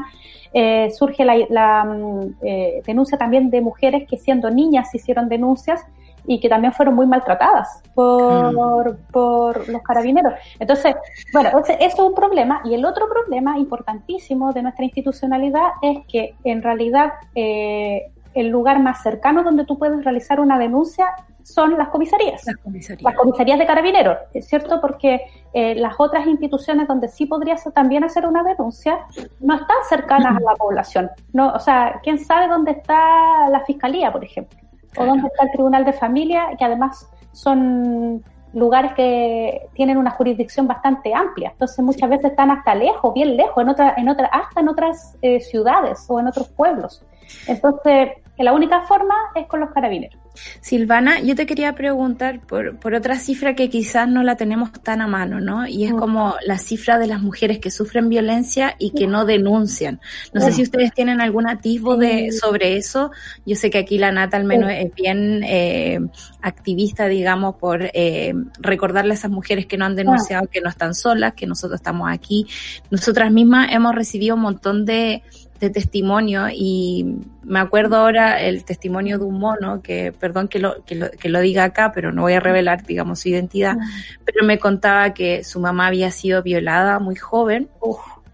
eh, 0.53 0.89
surge 0.91 1.25
la, 1.25 1.35
la 1.49 1.85
mm, 1.85 2.35
eh, 2.43 2.81
denuncia 2.85 3.17
también 3.17 3.49
de 3.49 3.61
mujeres 3.61 4.07
que 4.07 4.17
siendo 4.17 4.49
niñas 4.49 4.93
hicieron 4.93 5.29
denuncias 5.29 5.85
y 6.25 6.39
que 6.39 6.49
también 6.49 6.73
fueron 6.73 6.95
muy 6.95 7.07
maltratadas 7.07 7.81
por, 7.93 8.97
por 9.11 9.67
los 9.69 9.81
carabineros. 9.81 10.33
Entonces, 10.59 10.95
bueno, 11.33 11.49
eso 11.49 11.73
es 11.79 11.99
un 11.99 12.13
problema. 12.13 12.61
Y 12.65 12.73
el 12.73 12.85
otro 12.85 13.07
problema 13.09 13.57
importantísimo 13.57 14.53
de 14.53 14.63
nuestra 14.63 14.85
institucionalidad 14.85 15.69
es 15.81 15.99
que 16.07 16.35
en 16.43 16.61
realidad 16.61 17.13
eh, 17.35 18.11
el 18.33 18.47
lugar 18.47 18.79
más 18.79 19.01
cercano 19.03 19.43
donde 19.43 19.65
tú 19.65 19.77
puedes 19.77 20.03
realizar 20.03 20.39
una 20.39 20.57
denuncia 20.57 21.07
son 21.43 21.77
las 21.77 21.89
comisarías. 21.89 22.45
Las 22.45 22.57
comisarías, 22.57 23.01
las 23.01 23.15
comisarías 23.15 23.59
de 23.59 23.65
carabineros, 23.65 24.17
¿es 24.33 24.47
cierto? 24.47 24.79
Porque 24.79 25.21
eh, 25.53 25.75
las 25.75 25.95
otras 25.97 26.27
instituciones 26.27 26.87
donde 26.87 27.07
sí 27.07 27.25
podrías 27.25 27.63
también 27.73 28.03
hacer 28.03 28.25
una 28.25 28.43
denuncia 28.43 28.99
no 29.39 29.55
están 29.55 29.77
cercanas 29.89 30.37
a 30.37 30.39
la 30.39 30.55
población. 30.57 31.09
No, 31.33 31.51
o 31.51 31.59
sea, 31.59 31.99
¿quién 32.03 32.19
sabe 32.19 32.47
dónde 32.47 32.71
está 32.71 33.49
la 33.49 33.61
fiscalía, 33.65 34.11
por 34.11 34.23
ejemplo? 34.23 34.59
O 34.97 35.05
dónde 35.05 35.27
está 35.27 35.45
el 35.45 35.51
Tribunal 35.51 35.85
de 35.85 35.93
Familia, 35.93 36.49
que 36.57 36.65
además 36.65 37.09
son 37.31 38.23
lugares 38.53 38.93
que 38.93 39.69
tienen 39.73 39.97
una 39.97 40.11
jurisdicción 40.11 40.67
bastante 40.67 41.13
amplia. 41.13 41.51
Entonces 41.51 41.83
muchas 41.83 42.09
veces 42.09 42.31
están 42.31 42.51
hasta 42.51 42.75
lejos, 42.75 43.13
bien 43.13 43.37
lejos, 43.37 43.63
en 43.63 43.69
otra, 43.69 43.93
en 43.97 44.09
otra, 44.09 44.27
hasta 44.27 44.59
en 44.59 44.69
otras 44.69 45.17
eh, 45.21 45.39
ciudades 45.39 46.05
o 46.09 46.19
en 46.19 46.27
otros 46.27 46.49
pueblos. 46.49 47.03
Entonces, 47.47 48.09
la 48.37 48.53
única 48.53 48.81
forma 48.81 49.15
es 49.35 49.47
con 49.47 49.61
los 49.61 49.71
carabineros. 49.71 50.20
Silvana, 50.61 51.19
yo 51.19 51.35
te 51.35 51.45
quería 51.45 51.73
preguntar 51.75 52.39
por, 52.41 52.77
por 52.77 52.93
otra 52.93 53.17
cifra 53.17 53.55
que 53.55 53.69
quizás 53.69 54.07
no 54.07 54.23
la 54.23 54.35
tenemos 54.35 54.71
tan 54.71 55.01
a 55.01 55.07
mano, 55.07 55.39
¿no? 55.39 55.67
Y 55.67 55.85
es 55.85 55.93
mm. 55.93 55.97
como 55.97 56.35
la 56.45 56.57
cifra 56.57 56.97
de 56.97 57.07
las 57.07 57.21
mujeres 57.21 57.59
que 57.59 57.71
sufren 57.71 58.09
violencia 58.09 58.75
y 58.79 58.91
que 58.91 59.07
no 59.07 59.25
denuncian. 59.25 59.99
No 60.33 60.41
sé 60.41 60.51
si 60.51 60.63
ustedes 60.63 60.93
tienen 60.93 61.21
algún 61.21 61.47
atisbo 61.47 61.97
de, 61.97 62.31
sobre 62.31 62.77
eso. 62.77 63.11
Yo 63.45 63.55
sé 63.55 63.69
que 63.69 63.79
aquí 63.79 63.97
la 63.97 64.11
Nata 64.11 64.37
al 64.37 64.45
menos 64.45 64.71
es 64.71 64.93
bien 64.95 65.43
eh, 65.43 65.99
activista, 66.41 67.07
digamos, 67.07 67.55
por 67.55 67.89
eh, 67.93 68.33
recordarle 68.59 69.11
a 69.11 69.15
esas 69.15 69.31
mujeres 69.31 69.65
que 69.65 69.77
no 69.77 69.85
han 69.85 69.95
denunciado 69.95 70.47
que 70.47 70.61
no 70.61 70.69
están 70.69 70.93
solas, 70.93 71.33
que 71.33 71.47
nosotros 71.47 71.79
estamos 71.79 72.09
aquí. 72.11 72.47
Nosotras 72.89 73.31
mismas 73.31 73.71
hemos 73.71 73.93
recibido 73.95 74.35
un 74.35 74.41
montón 74.41 74.85
de 74.85 75.23
de 75.61 75.69
testimonio 75.69 76.47
y 76.51 77.19
me 77.43 77.59
acuerdo 77.59 77.97
ahora 77.97 78.41
el 78.41 78.65
testimonio 78.65 79.19
de 79.19 79.25
un 79.25 79.39
mono 79.39 79.81
que, 79.81 80.11
perdón 80.11 80.47
que 80.47 80.59
lo, 80.59 80.83
que 80.83 80.95
lo, 80.95 81.11
que 81.11 81.29
lo 81.29 81.39
diga 81.39 81.63
acá, 81.63 81.91
pero 81.93 82.11
no 82.11 82.23
voy 82.23 82.33
a 82.33 82.39
revelar, 82.39 82.83
digamos, 82.83 83.19
su 83.19 83.29
identidad, 83.29 83.77
pero 84.25 84.45
me 84.45 84.59
contaba 84.59 85.13
que 85.13 85.43
su 85.43 85.59
mamá 85.59 85.87
había 85.87 86.11
sido 86.11 86.43
violada 86.43 86.99
muy 86.99 87.15
joven 87.15 87.69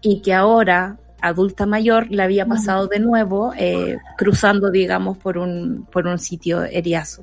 y 0.00 0.22
que 0.22 0.34
ahora, 0.34 0.96
adulta 1.20 1.66
mayor, 1.66 2.10
le 2.10 2.22
había 2.22 2.46
pasado 2.46 2.86
de 2.86 3.00
nuevo 3.00 3.52
eh, 3.56 3.98
cruzando, 4.16 4.70
digamos, 4.70 5.18
por 5.18 5.38
un, 5.38 5.86
por 5.92 6.06
un 6.06 6.18
sitio 6.18 6.64
eriazo. 6.64 7.22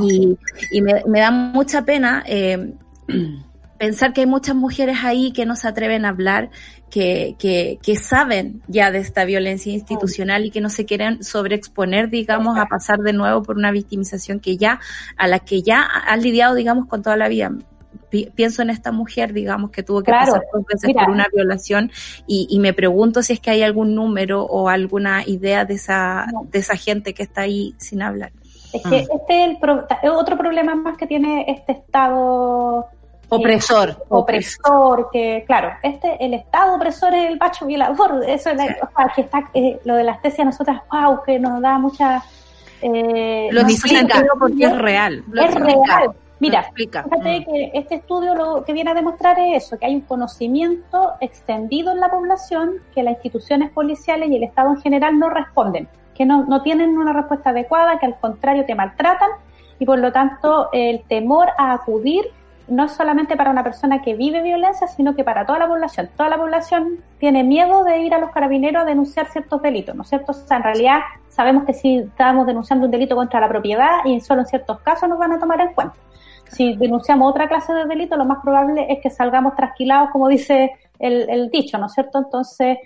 Y, 0.00 0.38
y 0.70 0.82
me, 0.82 1.02
me, 1.08 1.20
da 1.20 1.32
mucha 1.32 1.84
pena 1.84 2.22
eh, 2.26 2.72
pensar 3.82 4.12
que 4.12 4.20
hay 4.20 4.28
muchas 4.28 4.54
mujeres 4.54 4.98
ahí 5.02 5.32
que 5.32 5.44
no 5.44 5.56
se 5.56 5.66
atreven 5.66 6.04
a 6.04 6.10
hablar, 6.10 6.50
que, 6.88 7.34
que, 7.36 7.80
que 7.82 7.96
saben 7.96 8.62
ya 8.68 8.92
de 8.92 8.98
esta 8.98 9.24
violencia 9.24 9.72
institucional 9.72 10.44
y 10.44 10.52
que 10.52 10.60
no 10.60 10.68
se 10.68 10.84
quieren 10.84 11.24
sobreexponer, 11.24 12.08
digamos, 12.08 12.56
a 12.56 12.66
pasar 12.66 13.00
de 13.00 13.12
nuevo 13.12 13.42
por 13.42 13.56
una 13.56 13.72
victimización 13.72 14.38
que 14.38 14.56
ya, 14.56 14.78
a 15.16 15.26
la 15.26 15.40
que 15.40 15.62
ya 15.62 15.84
han 16.06 16.22
lidiado, 16.22 16.54
digamos, 16.54 16.86
con 16.86 17.02
toda 17.02 17.16
la 17.16 17.26
vida. 17.26 17.50
Pienso 18.36 18.62
en 18.62 18.70
esta 18.70 18.92
mujer, 18.92 19.32
digamos, 19.32 19.72
que 19.72 19.82
tuvo 19.82 20.04
que 20.04 20.12
pasar 20.12 20.42
dos 20.52 20.64
veces 20.64 20.94
por 20.94 21.10
una 21.10 21.26
violación 21.34 21.90
y, 22.28 22.46
y, 22.48 22.60
me 22.60 22.74
pregunto 22.74 23.20
si 23.24 23.32
es 23.32 23.40
que 23.40 23.50
hay 23.50 23.64
algún 23.64 23.96
número 23.96 24.44
o 24.44 24.68
alguna 24.68 25.24
idea 25.26 25.64
de 25.64 25.74
esa, 25.74 26.26
de 26.52 26.58
esa 26.60 26.76
gente 26.76 27.14
que 27.14 27.24
está 27.24 27.40
ahí 27.40 27.74
sin 27.78 28.00
hablar. 28.00 28.30
Es 28.72 28.80
que 28.84 28.88
mm. 28.88 28.94
este 28.94 29.44
es 29.44 29.58
el 30.04 30.10
otro 30.10 30.38
problema 30.38 30.76
más 30.76 30.96
que 30.96 31.08
tiene 31.08 31.46
este 31.48 31.72
Estado 31.72 32.88
Opresor. 33.34 33.96
opresor, 34.10 35.08
que 35.10 35.44
claro, 35.46 35.70
este, 35.82 36.22
el 36.24 36.34
Estado 36.34 36.76
opresor 36.76 37.14
es 37.14 37.30
el 37.30 37.38
pacho 37.38 37.64
violador, 37.64 38.22
eso 38.28 38.50
es 38.50 38.56
o 38.56 38.88
sea, 38.96 39.12
que 39.14 39.22
está, 39.22 39.50
eh, 39.54 39.80
lo 39.84 39.94
de 39.96 40.04
la 40.04 40.12
estesia 40.12 40.44
nosotras, 40.44 40.82
wow, 40.90 41.22
que 41.24 41.38
nos 41.38 41.60
da 41.62 41.78
mucha... 41.78 42.22
Eh, 42.82 43.48
lo 43.52 43.60
explica 43.62 44.24
porque 44.38 44.64
es 44.64 44.76
real. 44.76 45.24
Es 45.34 45.54
real. 45.54 46.14
Mira, 46.40 46.64
fíjate 46.74 47.40
mm. 47.40 47.44
que 47.44 47.70
este 47.74 47.94
estudio 47.94 48.34
lo 48.34 48.64
que 48.64 48.72
viene 48.72 48.90
a 48.90 48.94
demostrar 48.94 49.38
es 49.38 49.64
eso, 49.64 49.78
que 49.78 49.86
hay 49.86 49.94
un 49.94 50.00
conocimiento 50.00 51.12
extendido 51.20 51.92
en 51.92 52.00
la 52.00 52.10
población 52.10 52.82
que 52.92 53.04
las 53.04 53.14
instituciones 53.14 53.70
policiales 53.70 54.28
y 54.28 54.36
el 54.36 54.42
Estado 54.42 54.70
en 54.70 54.82
general 54.82 55.20
no 55.20 55.30
responden, 55.30 55.88
que 56.16 56.26
no, 56.26 56.44
no 56.44 56.60
tienen 56.62 56.98
una 56.98 57.12
respuesta 57.12 57.50
adecuada, 57.50 58.00
que 58.00 58.06
al 58.06 58.18
contrario 58.18 58.66
te 58.66 58.74
maltratan 58.74 59.30
y 59.78 59.86
por 59.86 60.00
lo 60.00 60.10
tanto 60.10 60.68
el 60.72 61.04
temor 61.04 61.50
a 61.56 61.74
acudir 61.74 62.24
no 62.72 62.86
es 62.86 62.92
solamente 62.92 63.36
para 63.36 63.50
una 63.50 63.62
persona 63.62 64.00
que 64.00 64.14
vive 64.14 64.42
violencia, 64.42 64.86
sino 64.86 65.14
que 65.14 65.24
para 65.24 65.44
toda 65.44 65.58
la 65.58 65.68
población. 65.68 66.08
Toda 66.16 66.30
la 66.30 66.38
población 66.38 67.04
tiene 67.18 67.44
miedo 67.44 67.84
de 67.84 67.98
ir 67.98 68.14
a 68.14 68.18
los 68.18 68.30
carabineros 68.30 68.82
a 68.82 68.86
denunciar 68.86 69.26
ciertos 69.26 69.60
delitos, 69.60 69.94
¿no 69.94 70.02
es 70.02 70.08
cierto? 70.08 70.32
O 70.32 70.34
sea, 70.34 70.56
en 70.56 70.62
realidad 70.62 71.00
sabemos 71.28 71.64
que 71.64 71.74
si 71.74 71.98
estamos 71.98 72.46
denunciando 72.46 72.86
un 72.86 72.90
delito 72.90 73.14
contra 73.14 73.40
la 73.40 73.48
propiedad 73.48 74.04
y 74.06 74.20
solo 74.20 74.40
en 74.40 74.46
ciertos 74.46 74.80
casos 74.80 75.08
nos 75.08 75.18
van 75.18 75.32
a 75.32 75.38
tomar 75.38 75.60
en 75.60 75.74
cuenta. 75.74 75.94
Si 76.48 76.74
denunciamos 76.76 77.30
otra 77.30 77.46
clase 77.46 77.74
de 77.74 77.84
delito, 77.84 78.16
lo 78.16 78.24
más 78.24 78.38
probable 78.42 78.86
es 78.88 79.00
que 79.00 79.10
salgamos 79.10 79.54
trasquilados, 79.54 80.10
como 80.10 80.28
dice 80.28 80.72
el, 80.98 81.28
el 81.28 81.50
dicho, 81.50 81.76
¿no 81.76 81.86
es 81.86 81.92
cierto? 81.92 82.18
Entonces, 82.18 82.78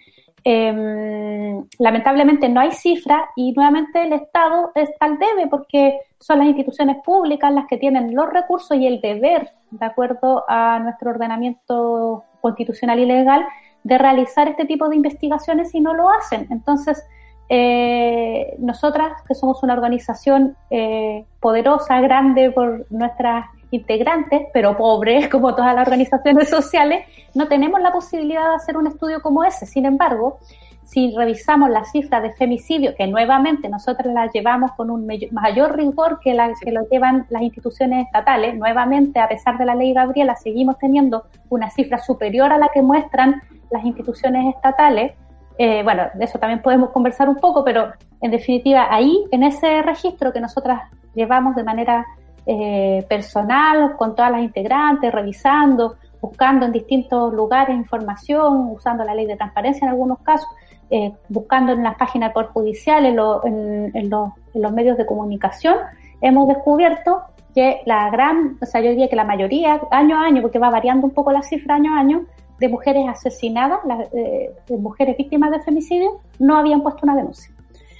eh, 0.48 1.60
lamentablemente 1.80 2.48
no 2.48 2.60
hay 2.60 2.70
cifra 2.70 3.30
y 3.34 3.52
nuevamente 3.52 4.02
el 4.02 4.12
Estado 4.12 4.70
está 4.76 5.06
al 5.06 5.18
debe 5.18 5.48
porque 5.48 5.98
son 6.20 6.38
las 6.38 6.46
instituciones 6.46 6.98
públicas 7.04 7.52
las 7.52 7.66
que 7.66 7.78
tienen 7.78 8.14
los 8.14 8.32
recursos 8.32 8.76
y 8.76 8.86
el 8.86 9.00
deber, 9.00 9.50
de 9.70 9.86
acuerdo 9.86 10.44
a 10.48 10.78
nuestro 10.78 11.10
ordenamiento 11.10 12.24
constitucional 12.40 12.98
y 12.98 13.06
legal, 13.06 13.46
de 13.82 13.98
realizar 13.98 14.48
este 14.48 14.64
tipo 14.64 14.88
de 14.88 14.96
investigaciones 14.96 15.74
y 15.74 15.80
no 15.80 15.94
lo 15.94 16.10
hacen. 16.10 16.46
Entonces, 16.50 17.04
eh, 17.48 18.56
nosotras, 18.58 19.22
que 19.26 19.34
somos 19.34 19.62
una 19.62 19.74
organización 19.74 20.56
eh, 20.70 21.24
poderosa, 21.40 22.00
grande 22.00 22.50
por 22.50 22.86
nuestras 22.90 23.46
integrantes, 23.70 24.42
pero 24.52 24.76
pobres, 24.76 25.28
como 25.30 25.54
todas 25.54 25.74
las 25.74 25.86
organizaciones 25.86 26.48
sociales, 26.48 27.04
no 27.34 27.48
tenemos 27.48 27.80
la 27.80 27.92
posibilidad 27.92 28.48
de 28.50 28.56
hacer 28.56 28.76
un 28.76 28.88
estudio 28.88 29.22
como 29.22 29.44
ese. 29.44 29.66
Sin 29.66 29.86
embargo, 29.86 30.38
si 30.86 31.12
revisamos 31.16 31.68
las 31.68 31.90
cifras 31.90 32.22
de 32.22 32.32
femicidio, 32.32 32.94
que 32.94 33.08
nuevamente 33.08 33.68
nosotros 33.68 34.14
las 34.14 34.32
llevamos 34.32 34.70
con 34.72 34.88
un 34.88 35.04
mayor 35.32 35.76
rigor 35.76 36.20
que, 36.20 36.32
la, 36.32 36.52
que 36.60 36.70
lo 36.70 36.88
llevan 36.88 37.26
las 37.28 37.42
instituciones 37.42 38.06
estatales, 38.06 38.56
nuevamente, 38.56 39.18
a 39.18 39.28
pesar 39.28 39.58
de 39.58 39.66
la 39.66 39.74
ley 39.74 39.92
Gabriela, 39.92 40.36
seguimos 40.36 40.78
teniendo 40.78 41.24
una 41.48 41.70
cifra 41.70 41.98
superior 41.98 42.52
a 42.52 42.58
la 42.58 42.68
que 42.72 42.82
muestran 42.82 43.42
las 43.72 43.84
instituciones 43.84 44.54
estatales. 44.54 45.14
Eh, 45.58 45.82
bueno, 45.82 46.04
de 46.14 46.24
eso 46.24 46.38
también 46.38 46.62
podemos 46.62 46.90
conversar 46.90 47.28
un 47.28 47.36
poco, 47.36 47.64
pero 47.64 47.92
en 48.20 48.30
definitiva, 48.30 48.86
ahí, 48.88 49.24
en 49.32 49.42
ese 49.42 49.82
registro 49.82 50.32
que 50.32 50.40
nosotras 50.40 50.82
llevamos 51.16 51.56
de 51.56 51.64
manera 51.64 52.06
eh, 52.46 53.04
personal 53.08 53.96
con 53.96 54.14
todas 54.14 54.30
las 54.30 54.40
integrantes, 54.40 55.10
revisando, 55.10 55.96
buscando 56.20 56.66
en 56.66 56.72
distintos 56.72 57.32
lugares 57.32 57.76
información, 57.76 58.70
usando 58.70 59.04
la 59.04 59.14
ley 59.14 59.26
de 59.26 59.36
transparencia 59.36 59.84
en 59.84 59.90
algunos 59.90 60.18
casos, 60.20 60.48
eh, 60.90 61.12
buscando 61.28 61.72
en 61.72 61.82
las 61.82 61.96
páginas 61.96 62.32
del 62.34 62.46
Judicial, 62.46 63.06
en, 63.06 63.90
en, 63.94 64.10
los 64.10 64.72
medios 64.72 64.96
de 64.96 65.04
comunicación, 65.04 65.76
hemos 66.20 66.48
descubierto 66.48 67.22
que 67.54 67.80
la 67.86 68.10
gran, 68.10 68.58
o 68.60 68.66
sea, 68.66 68.80
yo 68.80 68.90
diría 68.90 69.08
que 69.08 69.16
la 69.16 69.24
mayoría, 69.24 69.80
año 69.90 70.16
a 70.16 70.26
año, 70.26 70.42
porque 70.42 70.58
va 70.58 70.70
variando 70.70 71.06
un 71.06 71.12
poco 71.12 71.32
la 71.32 71.42
cifra 71.42 71.74
año 71.76 71.94
a 71.94 71.98
año, 71.98 72.26
de 72.58 72.68
mujeres 72.68 73.06
asesinadas, 73.08 73.80
eh, 74.12 74.50
de 74.66 74.76
mujeres 74.78 75.16
víctimas 75.16 75.50
de 75.50 75.60
femicidio, 75.60 76.20
no 76.38 76.56
habían 76.56 76.82
puesto 76.82 77.00
una 77.02 77.16
denuncia. 77.16 77.52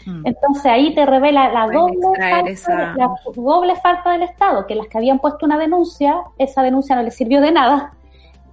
Mm. 0.07 0.27
Entonces 0.27 0.67
ahí 0.67 0.95
te 0.95 1.05
revela 1.05 1.53
la 1.53 1.67
doble, 1.67 1.99
falta, 2.19 2.95
la 2.97 3.11
doble 3.35 3.77
falta 3.77 4.13
del 4.13 4.23
Estado, 4.23 4.67
que 4.67 4.75
las 4.75 4.87
que 4.87 4.99
habían 4.99 5.19
puesto 5.19 5.45
una 5.45 5.59
denuncia, 5.59 6.23
esa 6.39 6.63
denuncia 6.63 6.95
no 6.95 7.03
les 7.03 7.15
sirvió 7.17 7.41
de 7.41 7.53
nada, 7.53 7.93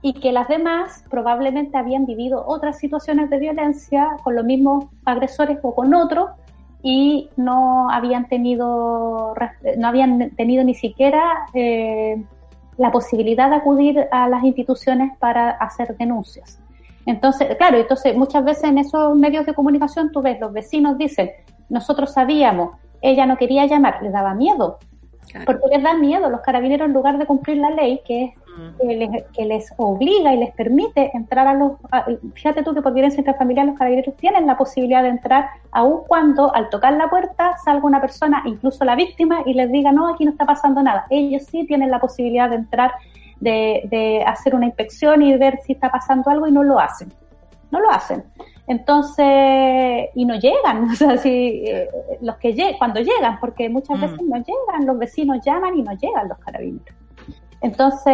y 0.03 0.13
que 0.13 0.33
las 0.33 0.49
demás 0.49 1.05
probablemente 1.09 1.77
habían 1.77 2.05
vivido 2.05 2.43
otras 2.45 2.77
situaciones 2.77 3.29
de 3.29 3.39
violencia 3.39 4.17
con 4.21 4.35
los 4.35 4.43
mismos 4.43 4.85
agresores 5.05 5.57
o 5.63 5.73
con 5.73 5.93
otros 5.93 6.29
y 6.83 7.29
no 7.37 7.89
habían 7.89 8.27
tenido 8.27 9.33
no 9.77 9.87
habían 9.87 10.31
tenido 10.31 10.65
ni 10.65 10.75
siquiera 10.75 11.45
eh, 11.53 12.21
la 12.77 12.91
posibilidad 12.91 13.49
de 13.49 13.55
acudir 13.55 14.07
a 14.11 14.27
las 14.27 14.43
instituciones 14.43 15.17
para 15.19 15.51
hacer 15.51 15.95
denuncias. 15.95 16.59
Entonces, 17.05 17.55
claro, 17.57 17.77
entonces 17.77 18.15
muchas 18.15 18.43
veces 18.43 18.65
en 18.65 18.79
esos 18.79 19.15
medios 19.15 19.45
de 19.45 19.53
comunicación 19.53 20.11
tú 20.11 20.21
ves, 20.21 20.37
los 20.39 20.51
vecinos 20.51 20.97
dicen, 20.97 21.31
nosotros 21.69 22.13
sabíamos, 22.13 22.71
ella 23.01 23.25
no 23.25 23.37
quería 23.37 23.65
llamar, 23.67 24.01
le 24.01 24.09
daba 24.09 24.33
miedo. 24.33 24.79
Porque 25.45 25.67
les 25.71 25.83
da 25.83 25.93
miedo, 25.95 26.29
los 26.29 26.41
carabineros 26.41 26.87
en 26.87 26.93
lugar 26.93 27.17
de 27.17 27.25
cumplir 27.25 27.57
la 27.57 27.69
ley, 27.71 28.01
que 28.05 28.25
es 28.25 28.31
mm. 28.57 29.33
que, 29.33 29.45
les, 29.45 29.73
obliga 29.77 30.33
y 30.33 30.37
les 30.37 30.51
permite 30.51 31.11
entrar 31.13 31.47
a 31.47 31.53
los... 31.53 31.73
fíjate 32.33 32.63
tú 32.63 32.73
que 32.73 32.81
por 32.81 32.93
violencia 32.93 33.19
intrafamiliar 33.19 33.65
los 33.65 33.77
carabineros 33.77 34.15
tienen 34.17 34.45
la 34.45 34.57
posibilidad 34.57 35.03
de 35.03 35.09
entrar, 35.09 35.47
aun 35.71 36.01
cuando 36.07 36.53
al 36.53 36.69
tocar 36.69 36.93
la 36.93 37.09
puerta 37.09 37.55
salga 37.63 37.85
una 37.85 38.01
persona, 38.01 38.43
incluso 38.45 38.85
la 38.85 38.95
víctima, 38.95 39.41
y 39.45 39.53
les 39.53 39.71
diga, 39.71 39.91
no, 39.91 40.07
aquí 40.07 40.25
no 40.25 40.31
está 40.31 40.45
pasando 40.45 40.83
nada. 40.83 41.05
Ellos 41.09 41.43
sí 41.43 41.65
tienen 41.65 41.89
la 41.89 41.99
posibilidad 41.99 42.49
de 42.49 42.57
entrar 42.57 42.91
de, 43.43 44.23
hacer 44.25 44.55
una 44.55 44.65
inspección 44.65 45.21
y 45.21 45.37
ver 45.37 45.59
si 45.65 45.73
está 45.73 45.91
pasando 45.91 46.29
algo 46.29 46.47
y 46.47 46.51
no 46.51 46.63
lo 46.63 46.79
hacen. 46.79 47.11
No 47.73 47.79
lo 47.79 47.89
hacen. 47.89 48.23
Entonces, 48.67 50.09
y 50.13 50.25
no 50.25 50.35
llegan, 50.35 50.89
o 50.91 50.95
sea, 50.95 51.17
si, 51.17 51.63
eh, 51.65 51.89
los 52.21 52.37
que 52.37 52.53
llegan, 52.53 52.75
cuando 52.77 52.99
llegan, 52.99 53.39
porque 53.39 53.67
muchas 53.67 53.97
mm. 53.97 54.01
veces 54.01 54.21
no 54.21 54.37
llegan, 54.37 54.85
los 54.85 54.99
vecinos 54.99 55.39
llaman 55.43 55.75
y 55.75 55.81
no 55.81 55.91
llegan 55.93 56.29
los 56.29 56.37
carabineros. 56.37 56.95
Entonces, 57.61 58.13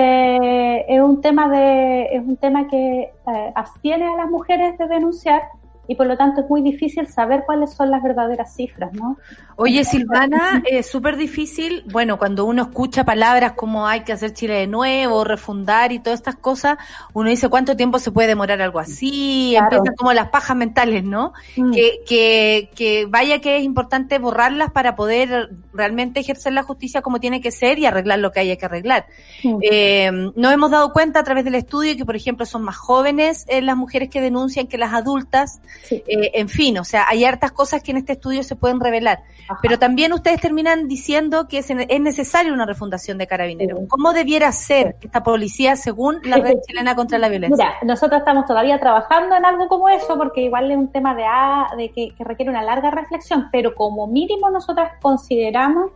es 0.87 1.01
un 1.01 1.21
tema 1.21 1.49
de, 1.49 2.03
es 2.03 2.21
un 2.21 2.37
tema 2.37 2.67
que 2.67 3.01
eh, 3.01 3.51
abstiene 3.53 4.07
a 4.07 4.15
las 4.15 4.29
mujeres 4.29 4.77
de 4.77 4.87
denunciar 4.87 5.41
y 5.89 5.95
por 5.95 6.05
lo 6.05 6.15
tanto 6.15 6.41
es 6.41 6.49
muy 6.49 6.61
difícil 6.61 7.07
saber 7.07 7.41
cuáles 7.47 7.73
son 7.73 7.89
las 7.89 8.03
verdaderas 8.03 8.53
cifras, 8.55 8.93
¿no? 8.93 9.17
Oye, 9.55 9.83
Silvana, 9.83 10.61
es 10.69 10.85
súper 10.85 11.17
difícil, 11.17 11.83
bueno, 11.91 12.19
cuando 12.19 12.45
uno 12.45 12.61
escucha 12.61 13.03
palabras 13.03 13.53
como 13.53 13.87
hay 13.87 14.01
que 14.01 14.13
hacer 14.13 14.33
Chile 14.33 14.53
de 14.53 14.67
nuevo, 14.67 15.23
refundar 15.23 15.91
y 15.91 15.97
todas 15.97 16.19
estas 16.19 16.35
cosas, 16.35 16.77
uno 17.13 17.31
dice 17.31 17.49
cuánto 17.49 17.75
tiempo 17.75 17.97
se 17.97 18.11
puede 18.11 18.27
demorar 18.27 18.61
algo 18.61 18.77
así, 18.77 19.55
empiezan 19.55 19.95
como 19.97 20.13
las 20.13 20.29
pajas 20.29 20.55
mentales, 20.55 21.03
¿no? 21.03 21.33
Mm. 21.57 21.71
Que, 21.71 22.01
que, 22.05 22.69
que 22.75 23.07
vaya 23.07 23.41
que 23.41 23.57
es 23.57 23.63
importante 23.63 24.19
borrarlas 24.19 24.69
para 24.71 24.95
poder 24.95 25.49
realmente 25.73 26.19
ejercer 26.19 26.53
la 26.53 26.61
justicia 26.61 27.01
como 27.01 27.19
tiene 27.19 27.41
que 27.41 27.49
ser 27.49 27.79
y 27.79 27.87
arreglar 27.87 28.19
lo 28.19 28.31
que 28.31 28.41
haya 28.41 28.57
que 28.57 28.65
arreglar. 28.65 29.07
Mm. 29.43 29.57
Eh, 29.63 30.11
nos 30.35 30.53
hemos 30.53 30.69
dado 30.69 30.93
cuenta 30.93 31.21
a 31.21 31.23
través 31.23 31.45
del 31.45 31.55
estudio 31.55 31.97
que, 31.97 32.05
por 32.05 32.15
ejemplo, 32.15 32.45
son 32.45 32.61
más 32.61 32.77
jóvenes 32.77 33.45
eh, 33.47 33.63
las 33.63 33.75
mujeres 33.75 34.09
que 34.09 34.21
denuncian 34.21 34.67
que 34.67 34.77
las 34.77 34.93
adultas. 34.93 35.61
Eh, 35.91 36.31
en 36.33 36.49
fin, 36.49 36.77
o 36.77 36.83
sea, 36.83 37.05
hay 37.07 37.25
hartas 37.25 37.51
cosas 37.51 37.81
que 37.81 37.91
en 37.91 37.97
este 37.97 38.13
estudio 38.13 38.43
se 38.43 38.55
pueden 38.55 38.79
revelar. 38.79 39.23
Pero 39.61 39.79
también 39.79 40.13
ustedes 40.13 40.39
terminan 40.39 40.87
diciendo 40.87 41.47
que 41.47 41.59
es, 41.59 41.69
es 41.69 42.01
necesaria 42.01 42.53
una 42.53 42.65
refundación 42.65 43.17
de 43.17 43.27
carabineros. 43.27 43.79
¿Cómo 43.87 44.13
debiera 44.13 44.51
ser 44.51 44.97
esta 45.01 45.23
policía 45.23 45.75
según 45.75 46.19
la 46.23 46.37
red 46.37 46.57
chilena 46.67 46.95
contra 46.95 47.17
la 47.17 47.29
violencia? 47.29 47.65
Mira, 47.65 47.77
nosotros 47.83 48.19
estamos 48.19 48.45
todavía 48.45 48.79
trabajando 48.79 49.35
en 49.35 49.45
algo 49.45 49.67
como 49.67 49.89
eso 49.89 50.17
porque 50.17 50.41
igual 50.41 50.69
es 50.69 50.77
un 50.77 50.91
tema 50.91 51.15
de, 51.15 51.23
a, 51.25 51.69
de 51.75 51.89
que, 51.91 52.13
que 52.15 52.23
requiere 52.23 52.51
una 52.51 52.61
larga 52.61 52.91
reflexión, 52.91 53.49
pero 53.51 53.73
como 53.73 54.07
mínimo 54.07 54.49
nosotras 54.49 54.91
consideramos 55.01 55.91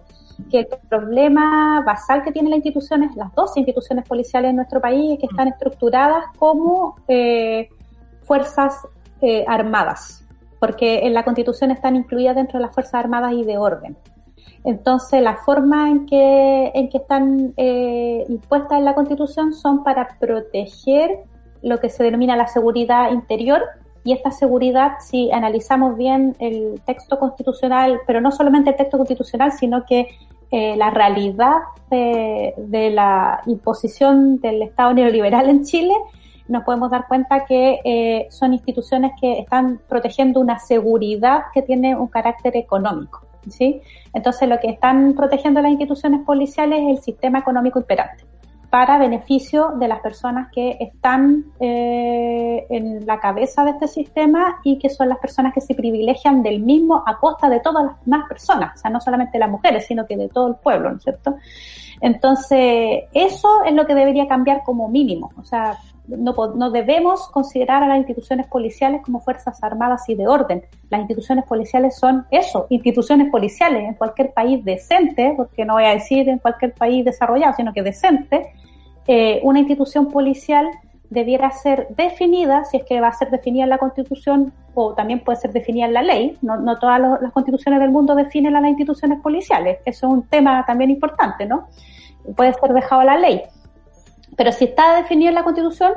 que 0.50 0.60
el 0.60 0.68
problema 0.90 1.82
basal 1.86 2.24
que 2.24 2.32
tiene 2.32 2.50
la 2.50 2.56
institución 2.56 3.04
es 3.04 3.16
las 3.16 3.34
dos 3.36 3.56
instituciones 3.56 4.08
policiales 4.08 4.50
en 4.50 4.56
nuestro 4.58 4.82
país 4.82 5.20
que 5.20 5.28
están 5.28 5.48
estructuradas 5.48 6.26
como 6.38 6.96
eh, 7.08 7.70
fuerzas 8.24 8.76
eh, 9.26 9.46
armadas, 9.48 10.28
porque 10.60 11.08
en 11.08 11.14
la 11.14 11.24
Constitución 11.24 11.72
están 11.72 11.96
incluidas 11.96 12.36
dentro 12.36 12.60
de 12.60 12.66
las 12.66 12.76
Fuerzas 12.76 12.96
Armadas 12.96 13.32
y 13.32 13.46
de 13.46 13.58
orden. 13.58 13.96
Entonces, 14.66 15.22
la 15.22 15.38
forma 15.38 15.90
en 15.90 16.06
que, 16.06 16.72
en 16.74 16.90
que 16.90 16.98
están 16.98 17.54
eh, 17.56 18.26
impuestas 18.28 18.80
en 18.80 18.84
la 18.84 18.96
Constitución 18.96 19.54
son 19.54 19.82
para 19.86 20.10
proteger 20.20 21.20
lo 21.62 21.80
que 21.80 21.90
se 21.90 22.04
denomina 22.04 22.36
la 22.36 22.48
seguridad 22.48 23.12
interior 23.12 23.62
y 24.04 24.12
esta 24.12 24.32
seguridad, 24.32 24.96
si 25.00 25.32
analizamos 25.32 25.96
bien 25.96 26.36
el 26.40 26.82
texto 26.86 27.18
constitucional, 27.18 28.02
pero 28.06 28.20
no 28.20 28.30
solamente 28.32 28.72
el 28.72 28.76
texto 28.76 28.98
constitucional, 28.98 29.54
sino 29.54 29.86
que 29.86 30.10
eh, 30.52 30.76
la 30.76 30.90
realidad 30.90 31.60
de, 31.90 32.54
de, 32.58 32.90
la 32.90 33.42
imposición 33.46 34.42
del 34.42 34.62
Estado 34.64 34.94
neoliberal 34.94 35.50
en 35.50 35.64
Chile, 35.64 35.94
nos 36.48 36.64
podemos 36.64 36.92
dar 36.92 37.08
cuenta 37.08 37.46
que 37.46 37.80
eh, 37.84 38.28
son 38.30 38.54
instituciones 38.54 39.12
que 39.20 39.40
están 39.40 39.80
protegiendo 39.88 40.40
una 40.40 40.60
seguridad 40.60 41.44
que 41.54 41.62
tiene 41.62 41.96
un 41.96 42.08
carácter 42.08 42.58
económico. 42.58 43.26
¿sí? 43.50 43.82
Entonces, 44.14 44.48
lo 44.48 44.60
que 44.60 44.70
están 44.70 45.14
protegiendo 45.14 45.62
las 45.62 45.72
instituciones 45.72 46.22
policiales 46.26 46.80
es 46.82 46.98
el 46.98 47.04
sistema 47.04 47.40
económico 47.40 47.80
imperante. 47.80 48.26
para 48.70 48.98
beneficio 48.98 49.74
de 49.80 49.88
las 49.88 50.00
personas 50.00 50.50
que 50.52 50.78
están 50.80 51.46
eh, 51.60 52.66
en 52.72 53.06
la 53.06 53.20
cabeza 53.20 53.64
de 53.64 53.70
este 53.70 53.88
sistema 53.88 54.60
y 54.64 54.80
que 54.80 54.90
son 54.90 55.10
las 55.10 55.20
personas 55.20 55.54
que 55.54 55.62
se 55.62 55.76
privilegian 55.76 56.42
del 56.42 56.60
mismo 56.60 57.04
a 57.06 57.20
costa 57.20 57.50
de 57.50 57.60
todas 57.60 57.86
las 57.86 58.04
demás 58.04 58.28
personas, 58.28 58.72
o 58.74 58.78
sea, 58.80 58.90
no 58.90 59.00
solamente 59.00 59.38
las 59.38 59.52
mujeres, 59.52 59.86
sino 59.86 60.08
que 60.08 60.18
de 60.18 60.28
todo 60.28 60.48
el 60.48 60.56
pueblo, 60.56 60.90
¿no 60.90 60.98
es 60.98 61.04
cierto? 61.04 61.36
Entonces, 62.02 63.04
eso 63.14 63.64
es 63.64 63.74
lo 63.76 63.86
que 63.86 63.94
debería 63.94 64.28
cambiar 64.28 64.64
como 64.64 64.90
mínimo, 64.90 65.32
o 65.38 65.44
sea, 65.44 65.78
no, 66.08 66.34
no 66.56 66.72
debemos 66.72 67.30
considerar 67.30 67.84
a 67.84 67.88
las 67.88 67.98
instituciones 67.98 68.48
policiales 68.48 69.02
como 69.04 69.22
fuerzas 69.22 69.64
armadas 69.64 70.08
y 70.10 70.16
de 70.16 70.28
orden. 70.28 70.64
Las 70.90 71.00
instituciones 71.02 71.46
policiales 71.46 71.96
son 71.98 72.26
eso, 72.30 72.68
instituciones 72.70 73.32
policiales 73.32 73.88
en 73.88 73.94
cualquier 73.94 74.34
país 74.34 74.64
decente, 74.64 75.34
porque 75.38 75.66
no 75.66 75.74
voy 75.74 75.86
a 75.86 75.90
decir 75.90 76.28
en 76.28 76.40
cualquier 76.40 76.74
país 76.74 77.06
desarrollado, 77.06 77.54
sino 77.56 77.74
que 77.74 77.84
decente, 77.84 78.54
eh, 79.08 79.40
una 79.44 79.60
institución 79.60 80.10
policial 80.10 80.68
debiera 81.10 81.52
ser 81.52 81.88
definida, 81.96 82.66
si 82.66 82.78
es 82.78 82.84
que 82.84 83.00
va 83.00 83.08
a 83.08 83.14
ser 83.14 83.30
definida 83.30 83.64
en 83.64 83.70
la 83.70 83.78
Constitución 83.78 84.52
o 84.74 84.94
también 84.94 85.20
puede 85.24 85.38
ser 85.38 85.54
definida 85.54 85.86
en 85.86 85.94
la 85.94 86.02
ley. 86.02 86.38
No, 86.42 86.58
no 86.58 86.80
todas 86.80 87.00
las 87.00 87.32
constituciones 87.32 87.80
del 87.80 87.92
mundo 87.92 88.16
definen 88.16 88.56
a 88.56 88.62
las 88.62 88.70
instituciones 88.70 89.22
policiales. 89.22 89.80
Eso 89.86 90.08
es 90.08 90.14
un 90.14 90.24
tema 90.24 90.66
también 90.66 90.90
importante, 90.90 91.46
¿no? 91.46 91.68
Puede 92.36 92.54
ser 92.54 92.74
dejado 92.74 93.02
a 93.02 93.06
la 93.06 93.18
ley. 93.18 93.44
Pero 94.36 94.52
si 94.52 94.66
está 94.66 94.96
definido 94.96 95.30
en 95.30 95.36
la 95.36 95.44
Constitución 95.44 95.94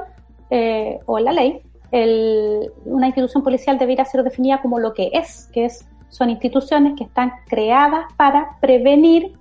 eh, 0.51 0.99
o 1.07 1.19
en 1.19 1.25
la 1.25 1.33
ley, 1.33 1.63
el, 1.93 2.71
una 2.85 3.07
institución 3.07 3.43
policial 3.43 3.79
debiera 3.79 4.05
ser 4.05 4.23
definida 4.23 4.61
como 4.61 4.79
lo 4.79 4.93
que 4.93 5.11
es, 5.13 5.49
que 5.53 5.67
es 5.67 5.87
son 6.09 6.31
instituciones 6.31 6.95
que 6.97 7.05
están 7.05 7.33
creadas 7.47 8.07
para 8.17 8.59
prevenir 8.61 9.33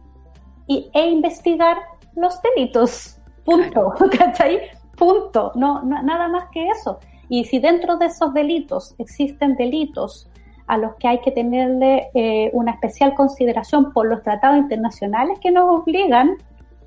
y, 0.68 0.90
e 0.94 1.10
investigar 1.10 1.78
los 2.16 2.40
delitos. 2.42 3.18
Punto. 3.44 3.94
¿Cachai? 4.18 4.62
Punto. 4.98 5.52
No, 5.56 5.84
nada 5.84 6.28
más 6.28 6.46
que 6.52 6.68
eso. 6.68 7.00
Y 7.30 7.46
si 7.46 7.60
dentro 7.60 7.98
de 7.98 8.08
esos 8.08 8.34
delitos 8.34 8.96
existen 8.98 9.56
delitos 9.56 10.30
a 10.68 10.78
los 10.78 10.96
que 10.96 11.08
hay 11.08 11.20
que 11.22 11.32
tenerle 11.32 12.10
eh, 12.14 12.50
una 12.54 12.72
especial 12.72 13.14
consideración 13.14 13.94
por 13.94 14.08
los 14.08 14.24
tratados 14.24 14.58
internacionales 14.58 15.40
que 15.40 15.52
nos 15.52 15.82
obligan, 15.82 16.38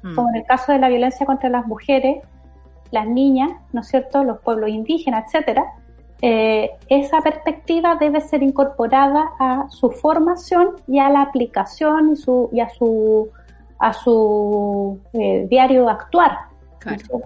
mm. 0.02 0.14
como 0.14 0.28
en 0.30 0.36
el 0.36 0.44
caso 0.44 0.72
de 0.72 0.78
la 0.78 0.88
violencia 0.88 1.26
contra 1.26 1.48
las 1.48 1.66
mujeres, 1.66 2.18
las 2.90 3.06
niñas, 3.06 3.50
¿no 3.72 3.82
es 3.82 3.88
cierto?, 3.88 4.24
los 4.24 4.38
pueblos 4.40 4.70
indígenas, 4.70 5.26
etcétera, 5.26 5.64
eh, 6.20 6.70
esa 6.88 7.20
perspectiva 7.20 7.96
debe 7.96 8.20
ser 8.20 8.42
incorporada 8.42 9.30
a 9.38 9.66
su 9.68 9.90
formación 9.90 10.76
y 10.88 10.98
a 10.98 11.10
la 11.10 11.22
aplicación 11.22 12.12
y, 12.12 12.16
su, 12.16 12.48
y 12.52 12.60
a 12.60 12.68
su 12.70 13.30
a 13.78 13.92
su 13.92 15.00
eh, 15.12 15.46
diario 15.48 15.88
actuar. 15.88 16.48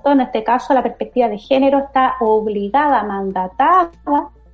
En 0.04 0.20
este 0.20 0.42
caso, 0.42 0.74
la 0.74 0.82
perspectiva 0.82 1.28
de 1.28 1.38
género 1.38 1.78
está 1.78 2.14
obligada, 2.20 3.02
mandatada 3.04 3.90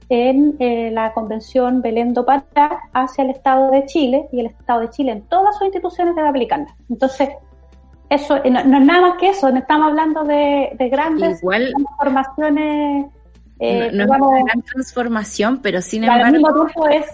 en 0.09 0.57
eh, 0.59 0.91
la 0.91 1.13
Convención 1.13 1.81
Belén 1.83 2.13
do 2.15 2.25
Pará 2.25 2.81
hacia 2.93 3.25
el 3.25 3.31
Estado 3.31 3.71
de 3.71 3.87
Chile 3.87 4.29
y 4.33 4.41
el 4.41 4.47
Estado 4.47 4.81
de 4.81 4.91
Chile 4.91 5.13
en 5.13 5.23
todas 5.23 5.57
sus 5.57 5.67
instituciones 5.67 6.15
debe 6.15 6.29
aplicarla. 6.29 6.75
Entonces, 6.89 7.31
eso 8.11 8.37
eh, 8.43 8.51
no, 8.51 8.61
es 8.61 8.67
nada 8.67 9.01
más 9.01 9.19
que 9.19 9.31
eso, 9.31 9.51
no 9.51 9.59
estamos 9.59 9.89
hablando 9.89 10.25
de, 10.25 10.75
grandes 10.91 11.41
transformaciones 11.41 13.07
eh, 13.61 13.91
no, 13.93 14.05
es 14.05 14.11
una 14.11 14.45
gran 14.45 14.63
transformación, 14.63 15.61
pero 15.63 15.83
sin 15.83 16.05
embargo 16.05 16.67
es 16.91 17.07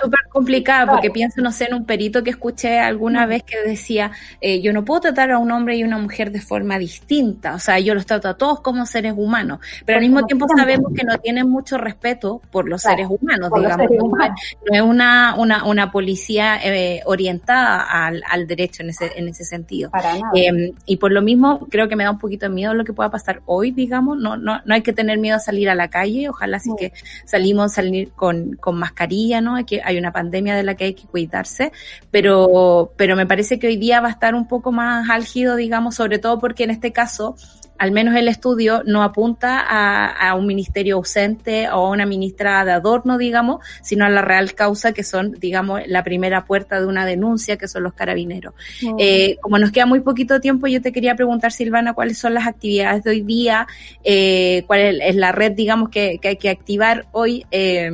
súper 0.00 0.20
complicada 0.30 0.92
porque 0.92 1.10
pienso, 1.10 1.40
no 1.40 1.52
sé, 1.52 1.66
en 1.66 1.74
un 1.74 1.84
perito 1.84 2.22
que 2.22 2.30
escuché 2.30 2.78
alguna 2.78 3.26
vez 3.26 3.42
que 3.42 3.60
decía, 3.62 4.12
eh, 4.40 4.60
yo 4.60 4.72
no 4.72 4.84
puedo 4.84 5.00
tratar 5.00 5.32
a 5.32 5.38
un 5.38 5.50
hombre 5.50 5.76
y 5.76 5.84
una 5.84 5.98
mujer 5.98 6.30
de 6.30 6.40
forma 6.40 6.78
distinta, 6.78 7.54
o 7.54 7.58
sea, 7.58 7.78
yo 7.80 7.94
los 7.94 8.06
trato 8.06 8.28
a 8.28 8.34
todos 8.34 8.60
como 8.60 8.86
seres 8.86 9.14
humanos, 9.16 9.60
pero 9.84 9.98
al 9.98 10.04
mismo 10.04 10.24
tiempo 10.26 10.46
sabemos 10.56 10.92
que 10.94 11.04
no 11.04 11.18
tienen 11.18 11.48
mucho 11.48 11.78
respeto 11.78 12.40
por 12.50 12.68
los 12.68 12.82
seres 12.82 13.08
humanos, 13.08 13.50
digamos, 13.54 13.88
no 13.90 14.74
es 14.76 14.82
una, 14.82 15.34
una, 15.36 15.64
una 15.64 15.90
policía 15.90 16.58
eh, 16.62 17.02
orientada 17.04 17.82
al, 17.82 18.22
al, 18.28 18.46
derecho 18.46 18.82
en 18.82 18.90
ese, 18.90 19.10
en 19.16 19.28
ese 19.28 19.44
sentido. 19.44 19.90
Em, 20.34 20.72
y 20.86 20.96
por 20.96 21.12
lo 21.12 21.22
mismo 21.22 21.66
creo 21.70 21.88
que 21.88 21.96
me 21.96 22.04
da 22.04 22.10
un 22.10 22.18
poquito 22.18 22.46
de 22.46 22.54
miedo 22.54 22.74
lo 22.74 22.84
que 22.84 22.92
pueda 22.92 23.10
pasar 23.10 23.42
hoy, 23.46 23.70
digamos, 23.70 24.18
no, 24.18 24.36
no, 24.36 24.60
no 24.64 24.74
hay 24.74 24.82
que 24.82 24.92
tener 24.92 25.18
miedo 25.18 25.36
a 25.36 25.40
salir 25.48 25.68
a 25.70 25.74
la 25.74 25.88
calle, 25.88 26.28
ojalá 26.28 26.58
sí 26.58 26.70
que 26.78 26.92
salimos 27.24 27.72
salir 27.72 28.10
con, 28.12 28.56
con 28.56 28.76
mascarilla, 28.76 29.40
¿no? 29.40 29.64
Que 29.64 29.80
hay 29.82 29.98
una 29.98 30.12
pandemia 30.12 30.54
de 30.54 30.62
la 30.62 30.74
que 30.74 30.84
hay 30.84 30.94
que 30.94 31.06
cuidarse, 31.06 31.72
pero, 32.10 32.92
pero 32.96 33.16
me 33.16 33.26
parece 33.26 33.58
que 33.58 33.68
hoy 33.68 33.76
día 33.76 34.00
va 34.00 34.08
a 34.08 34.12
estar 34.12 34.34
un 34.34 34.46
poco 34.46 34.72
más 34.72 35.08
álgido, 35.08 35.56
digamos, 35.56 35.94
sobre 35.94 36.18
todo 36.18 36.38
porque 36.38 36.64
en 36.64 36.70
este 36.70 36.92
caso 36.92 37.36
al 37.78 37.92
menos 37.92 38.16
el 38.16 38.28
estudio 38.28 38.82
no 38.84 39.02
apunta 39.02 39.60
a, 39.60 40.34
un 40.34 40.46
ministerio 40.46 40.96
ausente 40.96 41.68
o 41.68 41.86
a 41.86 41.90
una 41.90 42.06
ministra 42.06 42.64
de 42.64 42.72
adorno, 42.72 43.18
digamos, 43.18 43.64
sino 43.82 44.04
a 44.04 44.08
la 44.08 44.22
real 44.22 44.54
causa 44.54 44.92
que 44.92 45.02
son, 45.02 45.32
digamos, 45.32 45.80
la 45.86 46.02
primera 46.02 46.44
puerta 46.44 46.80
de 46.80 46.86
una 46.86 47.06
denuncia, 47.06 47.56
que 47.56 47.68
son 47.68 47.84
los 47.84 47.94
carabineros. 47.94 48.54
Eh, 48.98 49.36
como 49.40 49.58
nos 49.58 49.70
queda 49.70 49.86
muy 49.86 50.00
poquito 50.00 50.40
tiempo, 50.40 50.66
yo 50.66 50.82
te 50.82 50.92
quería 50.92 51.14
preguntar, 51.14 51.52
Silvana, 51.52 51.94
cuáles 51.94 52.18
son 52.18 52.34
las 52.34 52.46
actividades 52.46 53.04
de 53.04 53.10
hoy 53.10 53.22
día, 53.22 53.66
eh, 54.04 54.64
cuál 54.66 55.00
es, 55.00 55.16
la 55.16 55.32
red, 55.32 55.52
digamos, 55.52 55.88
que, 55.88 56.20
hay 56.22 56.36
que 56.36 56.50
activar 56.50 57.06
hoy 57.12 57.46
eh, 57.50 57.90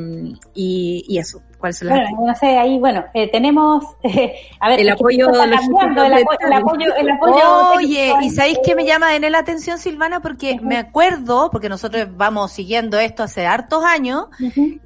y 0.53 1.17
eso 1.17 1.41
bueno, 1.87 2.25
no 2.25 2.35
sé, 2.35 2.57
ahí, 2.57 2.79
bueno, 2.79 3.05
eh, 3.13 3.29
tenemos, 3.31 3.83
eh, 4.03 4.35
a 4.59 4.69
ver, 4.69 4.81
el 4.81 4.89
apoyo, 4.89 5.29
el, 5.29 5.53
apoyo, 5.53 6.95
el, 6.95 7.09
apoyo, 7.09 7.71
Oye, 7.75 8.13
¿y 8.21 8.29
sabéis 8.29 8.59
que 8.63 8.75
me 8.75 8.85
llama 8.85 9.15
en 9.15 9.31
la 9.31 9.39
atención, 9.39 9.77
Silvana? 9.77 10.21
Porque 10.21 10.59
me 10.61 10.77
acuerdo, 10.77 11.49
porque 11.51 11.69
nosotros 11.69 12.07
vamos 12.15 12.51
siguiendo 12.51 12.99
esto 12.99 13.23
hace 13.23 13.45
hartos 13.45 13.83
años, 13.83 14.27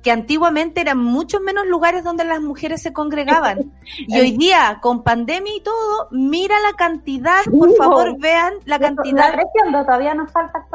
que 0.03 0.11
antiguamente 0.11 0.81
eran 0.81 0.97
muchos 0.97 1.41
menos 1.41 1.67
lugares 1.67 2.03
donde 2.03 2.23
las 2.23 2.41
mujeres 2.41 2.81
se 2.81 2.93
congregaban. 2.93 3.71
y 4.07 4.19
hoy 4.19 4.31
día, 4.37 4.79
con 4.81 5.03
pandemia 5.03 5.55
y 5.55 5.61
todo, 5.61 6.07
mira 6.11 6.55
la 6.61 6.73
cantidad, 6.77 7.43
por 7.45 7.75
favor, 7.75 8.19
vean 8.19 8.53
la 8.65 8.79
cantidad. 8.79 9.33
creciendo, 9.33 9.83
todavía 9.83 10.13
nos 10.13 10.31
falta 10.31 10.65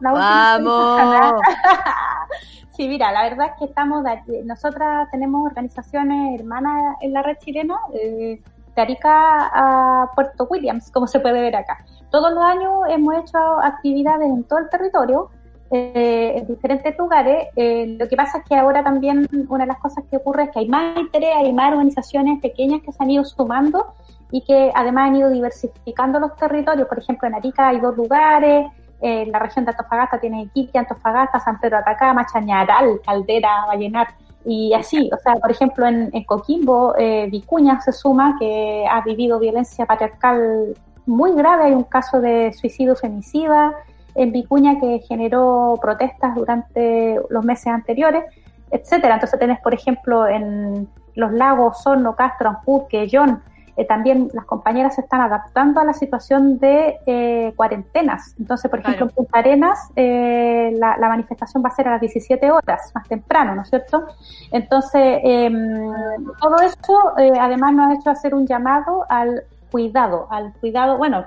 la 0.00 0.12
Vamos. 0.12 1.40
Sí, 2.80 2.88
mira, 2.88 3.12
la 3.12 3.24
verdad 3.24 3.48
es 3.48 3.52
que 3.58 3.66
estamos, 3.66 4.02
nosotras 4.46 5.06
tenemos 5.10 5.44
organizaciones 5.44 6.40
hermanas 6.40 6.96
en 7.02 7.12
la 7.12 7.22
red 7.22 7.36
chilena, 7.36 7.76
eh, 7.92 8.40
de 8.74 8.80
Arica 8.80 9.50
a 9.52 10.10
Puerto 10.14 10.46
Williams, 10.48 10.90
como 10.90 11.06
se 11.06 11.20
puede 11.20 11.42
ver 11.42 11.56
acá. 11.56 11.84
Todos 12.10 12.32
los 12.32 12.42
años 12.42 12.72
hemos 12.88 13.16
hecho 13.16 13.36
actividades 13.62 14.30
en 14.30 14.44
todo 14.44 14.60
el 14.60 14.70
territorio, 14.70 15.28
eh, 15.70 16.32
en 16.36 16.46
diferentes 16.46 16.96
lugares. 16.96 17.48
Eh, 17.54 17.98
lo 17.98 18.08
que 18.08 18.16
pasa 18.16 18.38
es 18.38 18.44
que 18.44 18.56
ahora 18.56 18.82
también 18.82 19.28
una 19.50 19.64
de 19.64 19.68
las 19.68 19.78
cosas 19.78 20.02
que 20.10 20.16
ocurre 20.16 20.44
es 20.44 20.50
que 20.50 20.60
hay 20.60 20.68
más 20.68 20.96
interés, 20.96 21.36
hay 21.36 21.52
más 21.52 21.72
organizaciones 21.72 22.40
pequeñas 22.40 22.80
que 22.80 22.92
se 22.92 23.02
han 23.02 23.10
ido 23.10 23.26
sumando 23.26 23.92
y 24.30 24.40
que 24.40 24.72
además 24.74 25.08
han 25.08 25.16
ido 25.16 25.28
diversificando 25.28 26.18
los 26.18 26.34
territorios. 26.36 26.88
Por 26.88 26.98
ejemplo, 26.98 27.28
en 27.28 27.34
Arica 27.34 27.68
hay 27.68 27.78
dos 27.78 27.94
lugares, 27.94 28.70
en 29.00 29.32
la 29.32 29.38
región 29.38 29.64
de 29.64 29.70
Antofagasta 29.72 30.18
tiene 30.18 30.42
Iquique, 30.42 30.78
Antofagasta, 30.78 31.40
San 31.40 31.58
Pedro 31.60 31.78
Atacama, 31.78 32.26
Chañaral, 32.26 33.00
Caldera, 33.04 33.66
Vallenar, 33.66 34.08
y 34.44 34.72
así, 34.72 35.10
o 35.12 35.18
sea, 35.18 35.34
por 35.34 35.50
ejemplo, 35.50 35.86
en, 35.86 36.24
Coquimbo, 36.24 36.94
eh, 36.96 37.28
Vicuña 37.30 37.80
se 37.80 37.92
suma, 37.92 38.36
que 38.38 38.86
ha 38.90 39.02
vivido 39.02 39.38
violencia 39.38 39.84
patriarcal 39.84 40.74
muy 41.06 41.34
grave, 41.34 41.64
hay 41.64 41.72
un 41.72 41.84
caso 41.84 42.20
de 42.20 42.52
suicidio 42.54 42.96
femicida 42.96 43.74
en 44.14 44.32
Vicuña 44.32 44.80
que 44.80 45.00
generó 45.06 45.78
protestas 45.80 46.34
durante 46.34 47.20
los 47.28 47.44
meses 47.44 47.68
anteriores, 47.68 48.24
etcétera. 48.70 49.14
Entonces 49.14 49.38
tenés, 49.38 49.60
por 49.60 49.74
ejemplo, 49.74 50.26
en 50.26 50.88
los 51.14 51.32
lagos 51.32 51.82
Sorno, 51.82 52.16
Castro, 52.16 52.48
Ancud, 52.48 52.82
Quellón, 52.88 53.42
eh, 53.80 53.86
también 53.86 54.28
las 54.34 54.44
compañeras 54.44 54.94
se 54.94 55.00
están 55.00 55.22
adaptando 55.22 55.80
a 55.80 55.84
la 55.84 55.94
situación 55.94 56.58
de 56.58 56.98
eh, 57.06 57.54
cuarentenas. 57.56 58.34
Entonces, 58.38 58.70
por 58.70 58.80
ejemplo, 58.80 59.06
en 59.06 59.14
Punta 59.14 59.38
Arenas 59.38 59.90
eh, 59.96 60.76
la, 60.76 60.98
manifestación 60.98 61.64
va 61.64 61.68
a 61.70 61.72
ser 61.72 61.88
a 61.88 61.92
las 61.92 62.00
17 62.02 62.50
horas, 62.50 62.92
más 62.94 63.08
temprano, 63.08 63.54
¿no 63.54 63.62
es 63.62 63.70
cierto? 63.70 64.06
Entonces, 64.52 65.20
em, 65.22 65.92
todo 66.40 66.60
eso 66.60 67.14
además 67.40 67.72
nos 67.72 67.90
ha 67.90 67.94
hecho 67.94 68.10
hacer 68.10 68.34
un 68.34 68.46
llamado 68.46 69.06
al 69.08 69.44
cuidado, 69.70 70.26
al 70.30 70.52
cuidado, 70.54 70.98
bueno, 70.98 71.24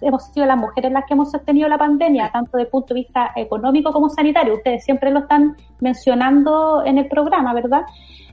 hemos 0.00 0.24
sido 0.32 0.46
las 0.46 0.56
mujeres 0.56 0.92
las 0.92 1.04
que 1.06 1.14
hemos 1.14 1.30
sostenido 1.30 1.68
la 1.68 1.78
pandemia, 1.78 2.30
tanto 2.32 2.52
desde 2.52 2.64
el 2.66 2.70
punto 2.70 2.94
de 2.94 3.00
vista 3.00 3.32
económico 3.36 3.92
como 3.92 4.08
sanitario, 4.08 4.54
ustedes 4.54 4.84
siempre 4.84 5.10
lo 5.10 5.20
están 5.20 5.56
mencionando 5.80 6.84
en 6.84 6.98
el 6.98 7.08
programa, 7.08 7.54
¿verdad? 7.54 7.82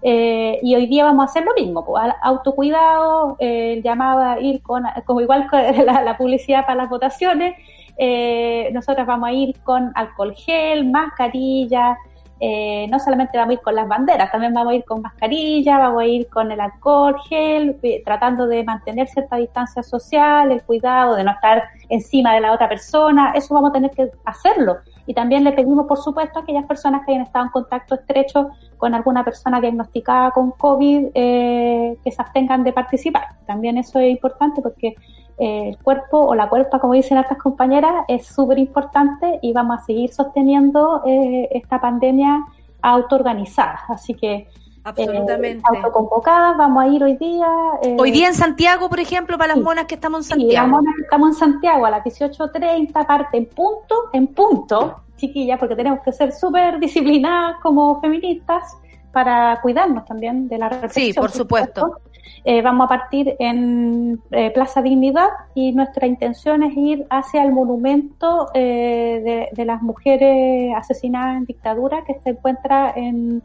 Eh, 0.02 0.60
y 0.62 0.76
hoy 0.76 0.88
día 0.88 1.06
vamos 1.06 1.24
a 1.24 1.26
hacer 1.30 1.46
lo 1.46 1.54
mismo, 1.54 1.86
pues, 1.86 2.04
autocuidado, 2.22 3.38
eh, 3.40 3.82
llamado 3.84 4.22
a 4.22 4.40
ir 4.40 4.62
con, 4.62 4.84
como 5.06 5.22
igual 5.22 5.48
la, 5.86 6.18
publicidad 6.18 6.66
para 6.66 6.76
las 6.76 6.90
votaciones, 6.90 7.56
eh, 7.98 8.70
nosotras 8.74 9.08
vamos 9.08 9.30
a 9.30 9.32
ir 9.32 9.60
con 9.64 9.92
alcohol 9.96 10.34
gel, 10.36 10.90
mascarilla, 10.90 11.98
eh, 12.40 12.88
no 12.90 13.00
solamente 13.00 13.38
vamos 13.38 13.52
a 13.52 13.54
ir 13.54 13.62
con 13.62 13.76
las 13.76 13.88
banderas, 13.88 14.32
también 14.32 14.54
vamos 14.54 14.74
a 14.74 14.76
ir 14.76 14.84
con 14.84 15.02
mascarilla, 15.02 15.78
vamos 15.78 16.02
a 16.02 16.06
ir 16.06 16.28
con 16.28 16.52
el 16.52 16.60
alcohol, 16.60 17.16
gel, 17.30 17.78
eh, 17.84 18.02
tratando 18.04 18.48
de 18.48 18.64
mantener 18.64 19.08
cierta 19.08 19.38
distancia 19.38 19.84
social, 19.84 20.52
el 20.52 20.62
cuidado 20.64 21.16
de 21.16 21.24
no 21.24 21.32
estar 21.32 21.64
encima 21.90 22.34
de 22.34 22.42
la 22.42 22.52
otra 22.52 22.68
persona, 22.68 23.32
eso 23.36 23.54
vamos 23.54 23.70
a 23.70 23.74
tener 23.74 23.92
que 23.92 24.12
hacerlo. 24.26 24.78
Y 25.06 25.14
también 25.14 25.44
le 25.44 25.52
pedimos, 25.52 25.86
por 25.86 25.98
supuesto, 25.98 26.40
a 26.40 26.42
aquellas 26.44 26.66
personas 26.66 27.06
que 27.06 27.12
hayan 27.12 27.26
estado 27.26 27.46
en 27.46 27.52
contacto 27.52 27.96
estrecho 27.96 28.50
con 28.78 28.94
alguna 28.94 29.24
persona 29.24 29.60
diagnosticada 29.60 30.32
con 30.32 30.52
COVID, 30.52 31.08
eh, 31.14 31.98
que 32.04 32.12
se 32.12 32.22
abstengan 32.22 32.64
de 32.64 32.74
participar. 32.74 33.28
También 33.46 33.78
eso 33.78 34.00
es 34.00 34.10
importante 34.10 34.62
porque 34.62 34.96
el 35.44 35.78
cuerpo 35.78 36.20
o 36.20 36.36
la 36.36 36.50
cuerpa, 36.50 36.80
como 36.80 36.94
dicen 36.94 37.18
estas 37.18 37.38
compañeras, 37.38 38.06
es 38.08 38.26
súper 38.26 38.60
importante 38.60 39.40
y 39.42 39.54
vamos 39.54 39.80
a 39.80 39.84
seguir 39.84 40.14
sosteniendo 40.14 41.02
eh, 41.06 41.50
esta 41.52 41.80
pandemia 41.80 42.46
autoorganizada. 42.82 43.82
Así 43.90 44.14
que 44.14 44.48
Absolutamente. 44.84 45.60
Eh, 45.60 45.62
autoconvocadas, 45.64 46.58
vamos 46.58 46.84
a 46.84 46.88
ir 46.88 47.04
hoy 47.04 47.16
día. 47.16 47.48
Eh, 47.82 47.96
hoy 47.98 48.12
día 48.12 48.28
en 48.28 48.34
Santiago, 48.34 48.90
por 48.90 49.00
ejemplo, 49.00 49.38
para 49.38 49.56
las 49.56 49.64
monas 49.64 49.86
que 49.86 49.96
estamos 49.96 50.20
en 50.20 50.24
Santiago. 50.24 50.52
Sí, 50.52 50.56
las 50.56 50.68
monas 50.68 50.96
que 50.96 51.04
estamos 51.04 51.30
en 51.30 51.36
Santiago 51.36 51.86
a 51.86 51.90
las 51.90 52.04
18.30, 52.04 53.06
parte 53.06 53.38
en 53.38 53.46
punto, 53.46 53.96
en 54.12 54.28
punto, 54.28 55.04
chiquillas, 55.16 55.58
porque 55.58 55.76
tenemos 55.76 56.02
que 56.04 56.12
ser 56.12 56.34
súper 56.34 56.80
disciplinadas 56.80 57.58
como 57.62 58.02
feministas 58.02 58.78
para 59.14 59.62
cuidarnos 59.62 60.06
también 60.06 60.50
de 60.50 60.58
la 60.58 60.70
represión. 60.70 61.06
Sí, 61.06 61.14
por, 61.14 61.32
supuesto. 61.32 62.00
Eh, 62.46 62.62
vamos 62.62 62.86
a 62.86 62.90
partir 62.90 63.36
en 63.40 64.22
eh, 64.32 64.52
Plaza 64.52 64.82
Dignidad 64.82 65.30
y 65.56 65.72
nuestra 65.72 66.08
intención 66.08 66.64
es 66.64 66.76
ir 66.76 67.06
hacia 67.10 67.44
el 67.44 67.52
monumento 67.52 68.50
eh, 68.54 69.50
de, 69.52 69.66
las 69.66 69.82
mujeres 69.82 70.74
asesinadas 70.76 71.38
en 71.38 71.46
dictadura 71.46 72.04
que 72.06 72.20
se 72.24 72.32
encuentra 72.32 72.94
en, 72.96 73.42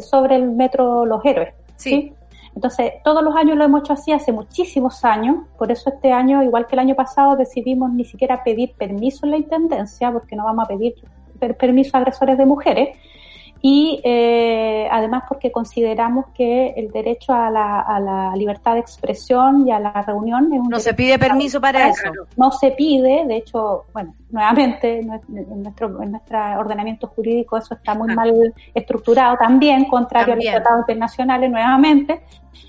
sobre 0.00 0.36
el 0.36 0.50
metro 0.50 1.06
Los 1.06 1.24
Héroes. 1.24 1.54
Sí. 1.76 2.12
Entonces, 2.54 2.92
todos 3.02 3.22
los 3.22 3.34
años 3.34 3.56
lo 3.56 3.64
hemos 3.64 3.80
hecho 3.80 3.94
así 3.94 4.12
hace 4.12 4.30
muchísimos 4.30 5.04
años, 5.06 5.46
por 5.56 5.72
eso 5.72 5.88
este 5.88 6.12
año, 6.12 6.42
igual 6.42 6.66
que 6.66 6.74
el 6.74 6.80
año 6.80 6.94
pasado, 6.94 7.34
decidimos 7.36 7.90
ni 7.92 8.04
siquiera 8.04 8.44
pedir 8.44 8.74
permiso 8.74 9.24
en 9.24 9.30
la 9.30 9.38
Intendencia, 9.38 10.12
porque 10.12 10.36
no 10.36 10.44
vamos 10.44 10.66
a 10.66 10.68
pedir 10.68 10.94
permiso 11.58 11.96
a 11.96 12.00
agresores 12.00 12.36
de 12.36 12.44
mujeres, 12.44 12.98
y 13.64 14.00
eh, 14.02 14.88
además 14.90 15.22
porque 15.28 15.52
consideramos 15.52 16.26
que 16.34 16.70
el 16.70 16.90
derecho 16.90 17.32
a 17.32 17.48
la, 17.48 17.80
a 17.80 18.00
la, 18.00 18.34
libertad 18.34 18.74
de 18.74 18.80
expresión 18.80 19.68
y 19.68 19.70
a 19.70 19.78
la 19.78 20.02
reunión 20.02 20.52
es 20.52 20.58
un 20.58 20.68
no 20.68 20.80
se 20.80 20.94
pide 20.94 21.16
permiso 21.16 21.60
para 21.60 21.88
eso. 21.88 22.10
No 22.36 22.50
se 22.50 22.72
pide 22.72 23.24
de 23.24 23.36
hecho 23.36 23.84
bueno 23.92 24.16
nuevamente 24.30 24.98
en 24.98 25.06
nuestro 25.62 26.02
en 26.02 26.10
nuestro 26.10 26.38
ordenamiento 26.58 27.06
jurídico 27.06 27.56
eso 27.56 27.74
está 27.74 27.94
muy 27.94 28.12
mal 28.12 28.52
estructurado 28.74 29.36
también 29.36 29.84
contrario 29.84 30.32
a 30.32 30.36
los 30.36 30.44
tratados 30.44 30.80
internacionales 30.80 31.48
nuevamente 31.48 32.22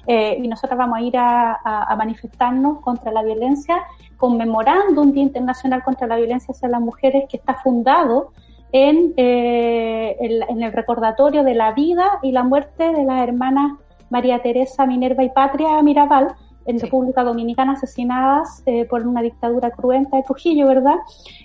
eh, 0.06 0.38
y 0.38 0.48
nosotros 0.48 0.78
vamos 0.78 1.00
a 1.00 1.02
ir 1.02 1.18
a, 1.18 1.56
a, 1.64 1.96
manifestarnos 1.96 2.82
contra 2.82 3.12
la 3.12 3.24
violencia 3.24 3.82
conmemorando 4.18 5.02
un 5.02 5.12
Día 5.12 5.24
Internacional 5.24 5.82
contra 5.82 6.06
la 6.06 6.18
Violencia 6.18 6.54
hacia 6.54 6.70
las 6.70 6.82
Mujeres 6.82 7.24
que 7.28 7.38
está 7.38 7.56
fundado 7.56 8.32
en, 8.74 9.14
eh, 9.16 10.18
el, 10.20 10.44
en 10.50 10.62
el 10.62 10.74
recordatorio 10.74 11.44
de 11.44 11.54
la 11.54 11.72
vida 11.72 12.20
y 12.22 12.34
la 12.34 12.44
muerte 12.44 12.92
de 12.92 13.06
las 13.06 13.24
hermanas 13.24 13.80
María 14.10 14.42
Teresa 14.42 14.86
Minerva 14.86 15.24
y 15.24 15.30
Patria 15.30 15.82
Mirabal 15.82 16.36
en 16.66 16.80
República 16.80 17.24
Dominicana 17.24 17.74
asesinadas 17.74 18.62
eh, 18.66 18.86
por 18.86 19.08
una 19.08 19.22
dictadura 19.22 19.72
cruenta 19.72 20.18
de 20.18 20.24
Trujillo, 20.24 20.68
¿verdad? 20.68 20.96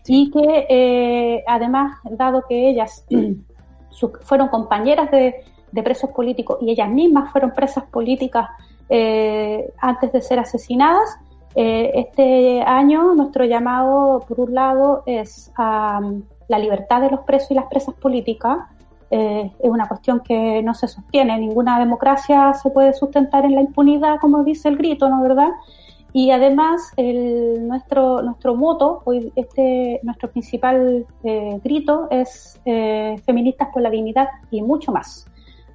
Y 0.06 0.30
que 0.30 0.66
eh, 0.68 1.44
además, 1.46 1.98
dado 2.10 2.42
que 2.48 2.70
ellas 2.70 3.04
fueron 4.22 4.48
compañeras 4.48 5.10
de, 5.10 5.36
de, 5.70 5.82
presos 5.82 6.10
políticos 6.10 6.58
y 6.60 6.70
ellas 6.70 6.88
mismas 6.88 7.30
fueron 7.30 7.52
presas 7.52 7.84
políticas 7.84 8.48
eh, 8.88 9.70
antes 9.78 10.12
de 10.12 10.22
ser 10.22 10.38
asesinadas, 10.38 11.18
eh, 11.54 11.90
este 11.94 12.62
año 12.62 13.14
nuestro 13.14 13.44
llamado, 13.44 14.24
por 14.26 14.40
un 14.40 14.54
lado, 14.54 15.02
es 15.06 15.52
a 15.56 16.00
la 16.48 16.58
libertad 16.58 17.00
de 17.00 17.10
los 17.10 17.20
presos 17.20 17.50
y 17.52 17.54
las 17.54 17.66
presas 17.66 17.94
políticas 17.94 18.58
eh, 19.10 19.50
es 19.58 19.70
una 19.70 19.88
cuestión 19.88 20.20
que 20.20 20.62
no 20.62 20.74
se 20.74 20.88
sostiene. 20.88 21.38
Ninguna 21.38 21.78
democracia 21.78 22.52
se 22.54 22.70
puede 22.70 22.92
sustentar 22.92 23.44
en 23.44 23.54
la 23.54 23.60
impunidad, 23.60 24.18
como 24.20 24.44
dice 24.44 24.68
el 24.68 24.76
grito, 24.76 25.08
¿no 25.08 25.22
verdad? 25.22 25.50
Y 26.12 26.30
además, 26.30 26.92
el, 26.96 27.66
nuestro, 27.68 28.22
nuestro 28.22 28.54
moto, 28.54 29.02
hoy 29.04 29.32
este, 29.36 30.00
nuestro 30.02 30.30
principal 30.30 31.06
eh, 31.22 31.60
grito 31.62 32.08
es 32.10 32.60
eh, 32.64 33.16
feministas 33.24 33.68
por 33.72 33.82
la 33.82 33.90
dignidad 33.90 34.28
y 34.50 34.62
mucho 34.62 34.90
más. 34.90 35.26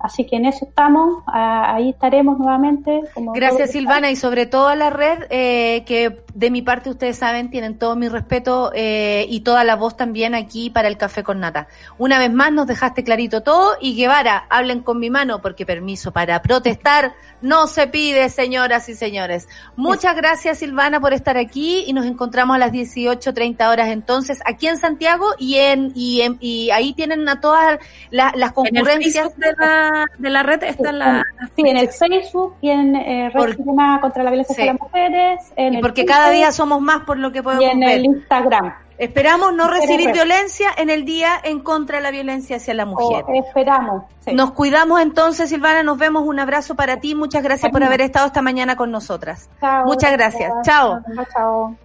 Así 0.04 0.26
que 0.26 0.36
en 0.36 0.46
eso 0.46 0.66
estamos, 0.66 1.24
ahí 1.28 1.92
estaremos 1.92 2.38
nuevamente. 2.38 3.04
Gracias 3.34 3.72
Silvana 3.72 4.12
y 4.12 4.18
sobre 4.18 4.46
todo 4.46 4.68
a 4.68 4.76
la 4.76 4.90
red, 4.90 5.28
eh, 5.30 5.86
que 5.86 6.26
de 6.34 6.52
mi 6.52 6.62
parte 6.62 6.90
ustedes 6.90 7.18
saben, 7.18 7.50
tienen 7.50 7.80
todo 7.80 7.96
mi 7.96 8.10
respeto 8.10 8.74
eh, 8.76 9.26
y 9.30 9.42
toda 9.42 9.64
la 9.64 9.78
voz 9.78 9.96
también 9.96 10.36
aquí 10.36 10.70
para 10.70 10.90
el 10.90 10.98
café 10.98 11.24
con 11.24 11.40
nata. 11.40 11.70
Una 11.98 12.20
vez 12.20 12.34
más 12.34 12.52
nos 12.52 12.68
dejaste 12.68 13.06
clarito 13.06 13.44
todo 13.44 13.78
y 13.80 13.96
Guevara, 13.96 14.46
hablen 14.50 14.82
con 14.82 15.00
mi 15.00 15.10
mano 15.10 15.42
porque 15.42 15.66
permiso 15.66 16.12
para 16.12 16.42
protestar 16.42 17.14
no 17.40 17.68
se 17.68 17.88
pide, 17.88 18.28
señoras 18.28 18.90
y 18.90 18.96
señores. 18.96 19.48
Muchas 19.78 20.18
gracias 20.18 20.60
Silvana 20.60 21.00
por 21.00 21.14
estar 21.14 21.38
aquí 21.38 21.86
y 21.88 21.94
nos 21.94 22.06
encontramos 22.06 22.58
a 22.58 22.60
las 22.60 22.74
18.30 22.74 23.72
horas 23.72 23.88
entonces 23.88 24.42
aquí 24.46 24.68
en 24.68 24.76
Santiago 24.76 25.28
y 25.38 25.56
en 25.56 25.94
y, 25.96 26.22
en, 26.22 26.38
y 26.42 26.72
ahí 26.72 26.92
tienen 26.94 27.30
a 27.30 27.40
todas 27.40 27.80
las 28.12 28.52
concurrencias 28.52 29.38
de 29.38 29.54
la 29.58 29.93
de 30.18 30.30
la 30.30 30.44
red 30.44 30.64
está 30.64 30.90
en 30.90 31.00
la... 31.00 31.24
Sí, 31.56 31.64
en 31.66 31.78
el 31.78 31.90
Facebook 31.90 32.56
y 32.62 32.70
en 32.70 32.96
eh, 32.96 33.30
Red 33.34 33.58
contra 34.02 34.24
la 34.24 34.32
Violencia 34.32 34.56
de 34.56 34.72
las 34.72 34.80
Mujeres. 34.80 35.54
y 35.58 35.82
porque 35.82 36.06
cada 36.06 36.30
día 36.30 36.52
somos 36.52 36.82
más 36.82 37.04
por 37.04 37.18
lo 37.18 37.32
que 37.32 37.44
podemos 37.44 37.64
Y 37.64 37.68
en 37.68 37.84
el 37.84 38.06
Instagram. 38.06 38.74
Esperamos 38.98 39.54
no 39.54 39.68
recibir 39.68 40.12
violencia 40.12 40.70
en 40.78 40.90
el 40.90 41.04
día 41.04 41.32
en 41.44 41.60
contra 41.60 41.98
de 41.98 42.04
la 42.04 42.12
violencia 42.12 42.58
hacia 42.58 42.74
la 42.74 42.86
mujer. 42.86 43.26
esperamos. 43.34 44.04
Nos 44.32 44.52
cuidamos 44.52 45.02
entonces, 45.02 45.50
Silvana. 45.50 45.84
Nos 45.84 45.98
vemos. 45.98 46.24
Un 46.26 46.40
abrazo 46.40 46.76
para 46.76 47.00
ti. 47.00 47.16
Muchas 47.16 47.44
gracias 47.44 47.72
por 47.72 47.84
haber 47.84 48.02
estado 48.02 48.28
esta 48.28 48.42
mañana 48.42 48.76
con 48.76 48.92
nosotras. 48.92 49.50
Muchas 49.86 50.12
gracias. 50.12 50.52
Chao. 50.64 51.02
Chao. 51.34 51.76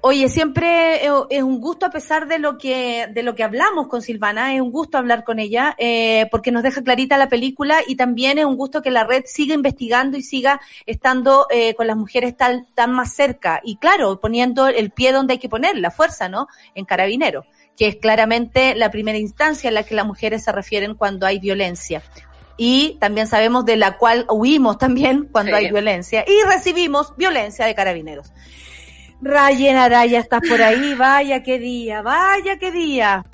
Oye, 0.00 0.28
siempre 0.28 1.04
es 1.04 1.42
un 1.42 1.60
gusto 1.60 1.84
a 1.84 1.90
pesar 1.90 2.28
de 2.28 2.38
lo 2.38 2.56
que 2.56 3.08
de 3.12 3.24
lo 3.24 3.34
que 3.34 3.42
hablamos 3.42 3.88
con 3.88 4.00
Silvana, 4.00 4.54
es 4.54 4.60
un 4.60 4.70
gusto 4.70 4.96
hablar 4.96 5.24
con 5.24 5.40
ella 5.40 5.74
eh, 5.76 6.28
porque 6.30 6.52
nos 6.52 6.62
deja 6.62 6.82
clarita 6.82 7.18
la 7.18 7.28
película 7.28 7.80
y 7.84 7.96
también 7.96 8.38
es 8.38 8.44
un 8.44 8.56
gusto 8.56 8.80
que 8.80 8.92
la 8.92 9.02
red 9.02 9.24
siga 9.26 9.54
investigando 9.54 10.16
y 10.16 10.22
siga 10.22 10.60
estando 10.86 11.48
eh, 11.50 11.74
con 11.74 11.88
las 11.88 11.96
mujeres 11.96 12.36
tan 12.36 12.66
tan 12.74 12.92
más 12.92 13.12
cerca 13.12 13.60
y 13.64 13.76
claro 13.76 14.20
poniendo 14.20 14.68
el 14.68 14.92
pie 14.92 15.10
donde 15.10 15.32
hay 15.32 15.38
que 15.40 15.48
poner 15.48 15.76
la 15.76 15.90
fuerza, 15.90 16.28
¿no? 16.28 16.46
En 16.76 16.84
carabinero, 16.84 17.44
que 17.76 17.88
es 17.88 17.96
claramente 17.96 18.76
la 18.76 18.92
primera 18.92 19.18
instancia 19.18 19.66
en 19.66 19.74
la 19.74 19.82
que 19.82 19.96
las 19.96 20.06
mujeres 20.06 20.44
se 20.44 20.52
refieren 20.52 20.94
cuando 20.94 21.26
hay 21.26 21.40
violencia 21.40 22.04
y 22.56 22.98
también 23.00 23.26
sabemos 23.26 23.64
de 23.64 23.76
la 23.76 23.96
cual 23.96 24.26
huimos 24.30 24.78
también 24.78 25.28
cuando 25.32 25.56
hay 25.56 25.70
violencia 25.70 26.24
y 26.24 26.46
recibimos 26.46 27.16
violencia 27.16 27.66
de 27.66 27.74
carabineros. 27.74 28.32
Rayen 29.20 29.76
Araya, 29.76 30.20
estás 30.20 30.40
por 30.48 30.62
ahí, 30.62 30.94
vaya 30.94 31.42
qué 31.42 31.58
día, 31.58 32.02
vaya 32.02 32.56
qué 32.58 32.70
día. 32.70 33.24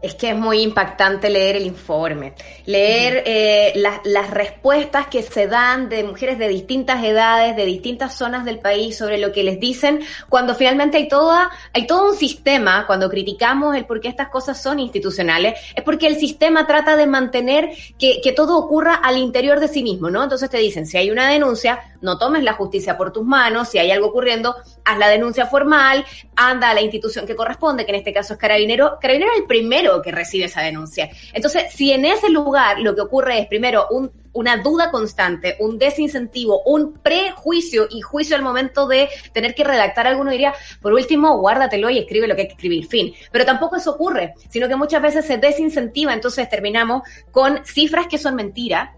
Es 0.00 0.14
que 0.14 0.30
es 0.30 0.36
muy 0.36 0.60
impactante 0.60 1.28
leer 1.28 1.56
el 1.56 1.66
informe, 1.66 2.34
leer 2.66 3.24
eh, 3.26 3.72
las 4.04 4.30
respuestas 4.30 5.08
que 5.08 5.24
se 5.24 5.48
dan 5.48 5.88
de 5.88 6.04
mujeres 6.04 6.38
de 6.38 6.46
distintas 6.46 7.02
edades, 7.02 7.56
de 7.56 7.64
distintas 7.64 8.14
zonas 8.14 8.44
del 8.44 8.60
país 8.60 8.96
sobre 8.96 9.18
lo 9.18 9.32
que 9.32 9.42
les 9.42 9.58
dicen, 9.58 10.00
cuando 10.28 10.54
finalmente 10.54 10.98
hay 10.98 11.08
toda, 11.08 11.50
hay 11.72 11.84
todo 11.88 12.10
un 12.10 12.16
sistema, 12.16 12.86
cuando 12.86 13.10
criticamos 13.10 13.74
el 13.74 13.86
por 13.86 14.00
qué 14.00 14.06
estas 14.06 14.28
cosas 14.28 14.62
son 14.62 14.78
institucionales, 14.78 15.58
es 15.74 15.82
porque 15.82 16.06
el 16.06 16.14
sistema 16.16 16.64
trata 16.64 16.94
de 16.94 17.08
mantener 17.08 17.70
que, 17.98 18.20
que 18.22 18.32
todo 18.32 18.56
ocurra 18.56 18.94
al 18.94 19.18
interior 19.18 19.58
de 19.58 19.66
sí 19.66 19.82
mismo, 19.82 20.10
¿no? 20.10 20.22
Entonces 20.22 20.48
te 20.48 20.58
dicen, 20.58 20.86
si 20.86 20.96
hay 20.96 21.10
una 21.10 21.28
denuncia, 21.28 21.80
no 22.00 22.18
tomes 22.18 22.42
la 22.42 22.54
justicia 22.54 22.96
por 22.96 23.12
tus 23.12 23.24
manos, 23.24 23.68
si 23.68 23.78
hay 23.78 23.90
algo 23.90 24.08
ocurriendo, 24.08 24.54
haz 24.84 24.98
la 24.98 25.08
denuncia 25.08 25.46
formal, 25.46 26.04
anda 26.36 26.70
a 26.70 26.74
la 26.74 26.80
institución 26.80 27.26
que 27.26 27.36
corresponde, 27.36 27.84
que 27.84 27.92
en 27.92 27.98
este 27.98 28.12
caso 28.12 28.34
es 28.34 28.38
Carabinero. 28.38 28.98
Carabinero 29.00 29.32
es 29.32 29.40
el 29.40 29.46
primero 29.46 30.00
que 30.02 30.12
recibe 30.12 30.46
esa 30.46 30.62
denuncia. 30.62 31.10
Entonces, 31.32 31.72
si 31.72 31.92
en 31.92 32.04
ese 32.04 32.30
lugar 32.30 32.80
lo 32.80 32.94
que 32.94 33.00
ocurre 33.00 33.40
es 33.40 33.46
primero 33.46 33.86
un, 33.90 34.10
una 34.32 34.58
duda 34.58 34.90
constante, 34.90 35.56
un 35.58 35.78
desincentivo, 35.78 36.62
un 36.62 36.94
prejuicio 36.94 37.88
y 37.90 38.00
juicio 38.00 38.36
al 38.36 38.42
momento 38.42 38.86
de 38.86 39.08
tener 39.32 39.54
que 39.54 39.64
redactar 39.64 40.06
alguno, 40.06 40.30
diría, 40.30 40.54
por 40.80 40.92
último, 40.92 41.38
guárdatelo 41.38 41.90
y 41.90 41.98
escribe 41.98 42.28
lo 42.28 42.36
que 42.36 42.42
hay 42.42 42.48
que 42.48 42.54
escribir, 42.54 42.86
fin. 42.86 43.14
Pero 43.32 43.44
tampoco 43.44 43.76
eso 43.76 43.92
ocurre, 43.92 44.34
sino 44.48 44.68
que 44.68 44.76
muchas 44.76 45.02
veces 45.02 45.26
se 45.26 45.38
desincentiva, 45.38 46.12
entonces 46.12 46.48
terminamos 46.48 47.02
con 47.30 47.64
cifras 47.64 48.06
que 48.06 48.18
son 48.18 48.36
mentiras, 48.36 48.90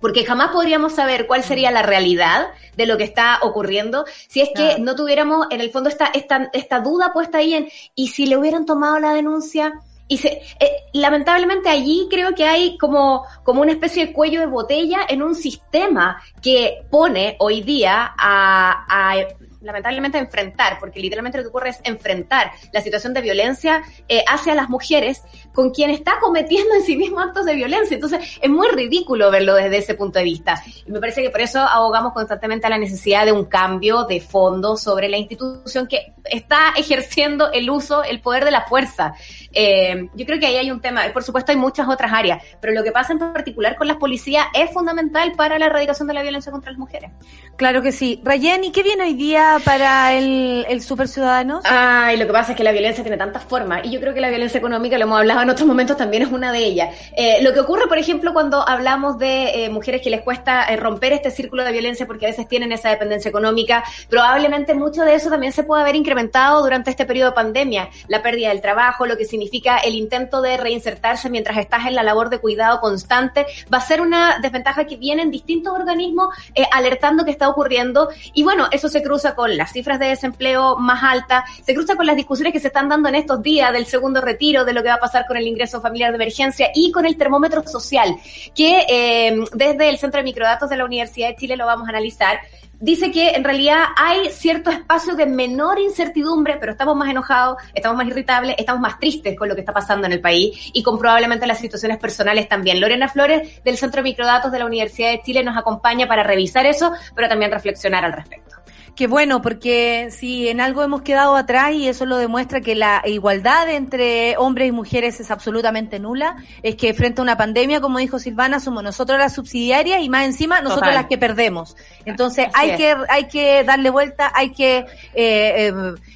porque 0.00 0.24
jamás 0.24 0.50
podríamos 0.50 0.94
saber 0.94 1.26
cuál 1.26 1.42
sería 1.42 1.70
la 1.70 1.82
realidad 1.82 2.48
de 2.76 2.86
lo 2.86 2.96
que 2.96 3.04
está 3.04 3.38
ocurriendo 3.42 4.04
si 4.28 4.40
es 4.40 4.50
que 4.54 4.78
no 4.78 4.94
tuviéramos 4.94 5.46
en 5.50 5.60
el 5.60 5.70
fondo 5.70 5.88
esta, 5.88 6.06
esta, 6.06 6.50
esta 6.52 6.80
duda 6.80 7.12
puesta 7.12 7.38
ahí 7.38 7.54
en, 7.54 7.68
y 7.94 8.08
si 8.08 8.26
le 8.26 8.36
hubieran 8.36 8.66
tomado 8.66 8.98
la 8.98 9.14
denuncia, 9.14 9.80
y 10.06 10.18
se, 10.18 10.28
eh, 10.60 10.70
lamentablemente 10.92 11.70
allí 11.70 12.08
creo 12.10 12.34
que 12.34 12.44
hay 12.44 12.76
como, 12.76 13.24
como 13.42 13.62
una 13.62 13.72
especie 13.72 14.06
de 14.06 14.12
cuello 14.12 14.40
de 14.40 14.46
botella 14.46 15.00
en 15.08 15.22
un 15.22 15.34
sistema 15.34 16.22
que 16.42 16.84
pone 16.90 17.36
hoy 17.40 17.62
día 17.62 18.14
a, 18.18 18.84
a 18.88 19.16
lamentablemente 19.64 20.18
enfrentar, 20.18 20.78
porque 20.78 21.00
literalmente 21.00 21.38
lo 21.38 21.44
que 21.44 21.48
ocurre 21.48 21.70
es 21.70 21.80
enfrentar 21.84 22.52
la 22.72 22.80
situación 22.80 23.14
de 23.14 23.20
violencia 23.20 23.82
eh, 24.08 24.24
hacia 24.28 24.54
las 24.54 24.68
mujeres 24.68 25.22
con 25.52 25.70
quien 25.70 25.90
está 25.90 26.18
cometiendo 26.20 26.74
en 26.74 26.82
sí 26.82 26.96
mismo 26.96 27.20
actos 27.20 27.46
de 27.46 27.54
violencia. 27.54 27.94
Entonces 27.94 28.38
es 28.40 28.50
muy 28.50 28.68
ridículo 28.68 29.30
verlo 29.30 29.54
desde 29.54 29.78
ese 29.78 29.94
punto 29.94 30.18
de 30.18 30.24
vista. 30.24 30.62
Y 30.86 30.92
me 30.92 31.00
parece 31.00 31.22
que 31.22 31.30
por 31.30 31.40
eso 31.40 31.60
abogamos 31.60 32.12
constantemente 32.12 32.66
a 32.66 32.70
la 32.70 32.78
necesidad 32.78 33.24
de 33.24 33.32
un 33.32 33.46
cambio 33.46 34.04
de 34.04 34.20
fondo 34.20 34.76
sobre 34.76 35.08
la 35.08 35.16
institución 35.16 35.86
que 35.86 36.12
está 36.24 36.72
ejerciendo 36.76 37.52
el 37.52 37.70
uso, 37.70 38.02
el 38.04 38.20
poder 38.20 38.44
de 38.44 38.50
la 38.50 38.62
fuerza. 38.62 39.14
Eh, 39.52 40.08
yo 40.14 40.26
creo 40.26 40.38
que 40.38 40.46
ahí 40.46 40.56
hay 40.56 40.70
un 40.70 40.80
tema, 40.80 41.02
por 41.12 41.22
supuesto 41.22 41.52
hay 41.52 41.58
muchas 41.58 41.88
otras 41.88 42.12
áreas, 42.12 42.42
pero 42.60 42.72
lo 42.72 42.82
que 42.82 42.92
pasa 42.92 43.12
en 43.12 43.18
particular 43.18 43.76
con 43.76 43.86
las 43.86 43.96
policías 43.96 44.46
es 44.54 44.70
fundamental 44.70 45.32
para 45.36 45.58
la 45.58 45.66
erradicación 45.66 46.08
de 46.08 46.14
la 46.14 46.22
violencia 46.22 46.50
contra 46.50 46.70
las 46.70 46.78
mujeres. 46.78 47.10
Claro 47.56 47.82
que 47.82 47.92
sí. 47.92 48.20
Rayen, 48.24 48.64
¿y 48.64 48.72
qué 48.72 48.82
viene 48.82 49.04
hoy 49.04 49.14
día 49.14 49.53
para 49.60 50.14
el, 50.14 50.66
el 50.68 50.82
Super 50.82 51.08
Ciudadanos? 51.08 51.64
Ay, 51.64 52.16
lo 52.16 52.26
que 52.26 52.32
pasa 52.32 52.52
es 52.52 52.56
que 52.56 52.64
la 52.64 52.72
violencia 52.72 53.04
tiene 53.04 53.16
tantas 53.16 53.44
formas 53.44 53.84
y 53.84 53.90
yo 53.90 54.00
creo 54.00 54.14
que 54.14 54.20
la 54.20 54.28
violencia 54.28 54.58
económica, 54.58 54.98
lo 54.98 55.04
hemos 55.04 55.18
hablado 55.18 55.42
en 55.42 55.50
otros 55.50 55.66
momentos, 55.66 55.96
también 55.96 56.22
es 56.22 56.32
una 56.32 56.52
de 56.52 56.58
ellas. 56.58 56.94
Eh, 57.16 57.42
lo 57.42 57.52
que 57.52 57.60
ocurre, 57.60 57.86
por 57.86 57.98
ejemplo, 57.98 58.32
cuando 58.32 58.66
hablamos 58.66 59.18
de 59.18 59.64
eh, 59.64 59.70
mujeres 59.70 60.02
que 60.02 60.10
les 60.10 60.22
cuesta 60.22 60.64
eh, 60.64 60.76
romper 60.76 61.12
este 61.12 61.30
círculo 61.30 61.64
de 61.64 61.72
violencia 61.72 62.06
porque 62.06 62.26
a 62.26 62.30
veces 62.30 62.48
tienen 62.48 62.72
esa 62.72 62.90
dependencia 62.90 63.28
económica, 63.28 63.84
probablemente 64.08 64.74
mucho 64.74 65.02
de 65.02 65.14
eso 65.14 65.30
también 65.30 65.52
se 65.52 65.62
puede 65.62 65.82
haber 65.82 65.96
incrementado 65.96 66.62
durante 66.62 66.90
este 66.90 67.06
periodo 67.06 67.30
de 67.30 67.34
pandemia. 67.34 67.88
La 68.08 68.22
pérdida 68.22 68.48
del 68.48 68.60
trabajo, 68.60 69.06
lo 69.06 69.16
que 69.16 69.24
significa 69.24 69.78
el 69.78 69.94
intento 69.94 70.42
de 70.42 70.56
reinsertarse 70.56 71.30
mientras 71.30 71.58
estás 71.58 71.86
en 71.86 71.94
la 71.94 72.02
labor 72.02 72.30
de 72.30 72.38
cuidado 72.38 72.80
constante, 72.80 73.46
va 73.72 73.78
a 73.78 73.80
ser 73.80 74.00
una 74.00 74.38
desventaja 74.40 74.84
que 74.84 74.96
vienen 74.96 75.30
distintos 75.30 75.72
organismos 75.72 76.34
alertando 76.72 77.24
que 77.24 77.30
está 77.30 77.48
ocurriendo. 77.48 78.08
Y 78.32 78.42
bueno, 78.42 78.68
eso 78.70 78.88
se 78.88 79.02
cruza 79.02 79.34
con 79.34 79.43
las 79.50 79.72
cifras 79.72 79.98
de 79.98 80.06
desempleo 80.06 80.76
más 80.76 81.02
altas, 81.02 81.44
se 81.62 81.74
cruza 81.74 81.96
con 81.96 82.06
las 82.06 82.16
discusiones 82.16 82.52
que 82.52 82.60
se 82.60 82.68
están 82.68 82.88
dando 82.88 83.08
en 83.08 83.16
estos 83.16 83.42
días 83.42 83.72
del 83.72 83.86
segundo 83.86 84.20
retiro, 84.20 84.64
de 84.64 84.72
lo 84.72 84.82
que 84.82 84.88
va 84.88 84.94
a 84.94 85.00
pasar 85.00 85.26
con 85.26 85.36
el 85.36 85.46
ingreso 85.46 85.80
familiar 85.80 86.10
de 86.10 86.16
emergencia 86.16 86.70
y 86.74 86.90
con 86.92 87.06
el 87.06 87.16
termómetro 87.16 87.66
social, 87.66 88.16
que 88.54 88.84
eh, 88.88 89.44
desde 89.52 89.88
el 89.88 89.98
Centro 89.98 90.18
de 90.18 90.24
Microdatos 90.24 90.70
de 90.70 90.76
la 90.76 90.84
Universidad 90.84 91.28
de 91.28 91.36
Chile 91.36 91.56
lo 91.56 91.66
vamos 91.66 91.86
a 91.86 91.90
analizar 91.90 92.38
dice 92.84 93.10
que 93.10 93.30
en 93.30 93.44
realidad 93.44 93.84
hay 93.96 94.30
cierto 94.30 94.70
espacio 94.70 95.14
de 95.14 95.24
menor 95.24 95.78
incertidumbre, 95.78 96.56
pero 96.60 96.72
estamos 96.72 96.94
más 96.96 97.08
enojados, 97.08 97.56
estamos 97.74 97.96
más 97.96 98.06
irritables, 98.06 98.56
estamos 98.58 98.82
más 98.82 98.98
tristes 98.98 99.36
con 99.38 99.48
lo 99.48 99.54
que 99.54 99.62
está 99.62 99.72
pasando 99.72 100.06
en 100.06 100.12
el 100.12 100.20
país 100.20 100.70
y 100.72 100.82
con 100.82 100.98
probablemente 100.98 101.46
las 101.46 101.58
situaciones 101.58 101.98
personales 101.98 102.46
también. 102.46 102.80
Lorena 102.80 103.08
Flores 103.08 103.62
del 103.64 103.78
Centro 103.78 104.02
de 104.02 104.10
Microdatos 104.10 104.52
de 104.52 104.58
la 104.58 104.66
Universidad 104.66 105.10
de 105.10 105.22
Chile 105.22 105.42
nos 105.42 105.56
acompaña 105.56 106.06
para 106.06 106.22
revisar 106.22 106.66
eso, 106.66 106.92
pero 107.14 107.28
también 107.28 107.50
reflexionar 107.50 108.04
al 108.04 108.12
respecto. 108.12 108.56
Qué 108.96 109.08
bueno, 109.08 109.42
porque 109.42 110.10
si 110.12 110.48
en 110.48 110.60
algo 110.60 110.84
hemos 110.84 111.02
quedado 111.02 111.34
atrás 111.34 111.72
y 111.72 111.88
eso 111.88 112.06
lo 112.06 112.16
demuestra 112.16 112.60
que 112.60 112.76
la 112.76 113.02
igualdad 113.04 113.68
entre 113.68 114.36
hombres 114.36 114.68
y 114.68 114.72
mujeres 114.72 115.18
es 115.18 115.32
absolutamente 115.32 115.98
nula, 115.98 116.36
es 116.62 116.76
que 116.76 116.94
frente 116.94 117.20
a 117.20 117.22
una 117.22 117.36
pandemia, 117.36 117.80
como 117.80 117.98
dijo 117.98 118.20
Silvana, 118.20 118.60
somos 118.60 118.84
nosotros 118.84 119.18
las 119.18 119.34
subsidiarias 119.34 120.00
y 120.00 120.08
más 120.08 120.26
encima 120.26 120.60
nosotros 120.60 120.94
las 120.94 121.06
que 121.06 121.18
perdemos. 121.18 121.76
Entonces 122.04 122.46
hay 122.54 122.76
que 122.76 122.94
hay 123.08 123.26
que 123.26 123.64
darle 123.64 123.90
vuelta, 123.90 124.30
hay 124.32 124.52
que 124.52 124.78
eh, 124.78 124.86
eh, 125.14 125.72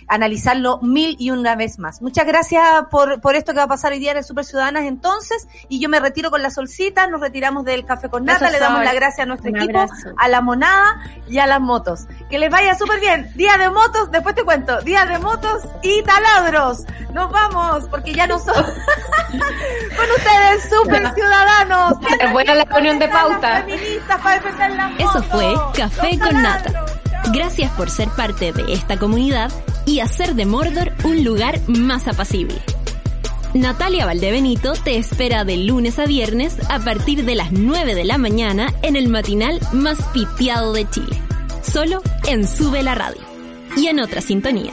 analizarlo 0.06 0.78
mil 0.80 1.16
y 1.18 1.32
una 1.32 1.56
vez 1.56 1.80
más. 1.80 2.00
Muchas 2.00 2.26
gracias 2.26 2.62
por, 2.92 3.20
por 3.20 3.34
esto 3.34 3.54
que 3.54 3.58
va 3.58 3.64
a 3.64 3.68
pasar 3.68 3.90
hoy 3.90 3.98
día 3.98 4.12
en 4.12 4.18
el 4.18 4.24
Super 4.24 4.44
Ciudadanas 4.44 4.84
entonces 4.84 5.48
y 5.68 5.80
yo 5.80 5.88
me 5.88 5.98
retiro 5.98 6.30
con 6.30 6.42
la 6.42 6.50
solcita, 6.50 7.08
nos 7.08 7.20
retiramos 7.20 7.64
del 7.64 7.84
café 7.84 8.08
con 8.08 8.24
nata, 8.24 8.50
le 8.50 8.60
damos 8.60 8.84
la 8.84 8.94
gracia 8.94 9.24
a 9.24 9.26
nuestro 9.26 9.50
equipo, 9.50 9.84
a 10.16 10.28
la 10.28 10.40
monada 10.40 11.02
y 11.28 11.38
a 11.38 11.46
las 11.48 11.60
motos. 11.60 12.06
Que 12.30 12.38
les 12.38 12.50
vaya 12.50 12.67
súper 12.76 13.00
bien. 13.00 13.30
Día 13.34 13.56
de 13.56 13.70
motos, 13.70 14.10
después 14.10 14.34
te 14.34 14.44
cuento. 14.44 14.80
Día 14.82 15.06
de 15.06 15.18
motos 15.18 15.62
y 15.82 16.02
taladros. 16.02 16.84
Nos 17.12 17.30
vamos, 17.30 17.84
porque 17.90 18.12
ya 18.12 18.26
no 18.26 18.38
son. 18.38 18.54
Con 18.54 20.10
ustedes, 20.16 20.68
super 20.70 21.14
ciudadanos. 21.14 21.94
Es 22.20 22.32
buena 22.32 22.54
la 22.54 22.64
reunión 22.64 22.98
de 22.98 23.08
pauta. 23.08 23.64
Eso 24.98 25.22
fue 25.24 25.54
Café 25.74 26.18
con 26.18 26.42
Nata. 26.42 26.84
Gracias 27.32 27.70
por 27.72 27.90
ser 27.90 28.08
parte 28.10 28.52
de 28.52 28.72
esta 28.72 28.96
comunidad 28.96 29.52
y 29.84 30.00
hacer 30.00 30.34
de 30.34 30.46
Mordor 30.46 30.92
un 31.04 31.24
lugar 31.24 31.60
más 31.66 32.08
apacible. 32.08 32.60
Natalia 33.54 34.06
Valdebenito 34.06 34.74
te 34.74 34.98
espera 34.98 35.44
de 35.44 35.56
lunes 35.56 35.98
a 35.98 36.04
viernes 36.04 36.56
a 36.70 36.78
partir 36.78 37.24
de 37.24 37.34
las 37.34 37.50
9 37.52 37.94
de 37.94 38.04
la 38.04 38.18
mañana 38.18 38.72
en 38.82 38.96
el 38.96 39.08
matinal 39.08 39.58
más 39.72 40.02
pitiado 40.12 40.72
de 40.72 40.88
Chile 40.88 41.27
solo 41.72 42.02
en 42.26 42.46
Sube 42.46 42.82
la 42.82 42.94
Radio 42.94 43.20
y 43.76 43.86
en 43.88 44.00
otra 44.00 44.20
sintonía. 44.20 44.72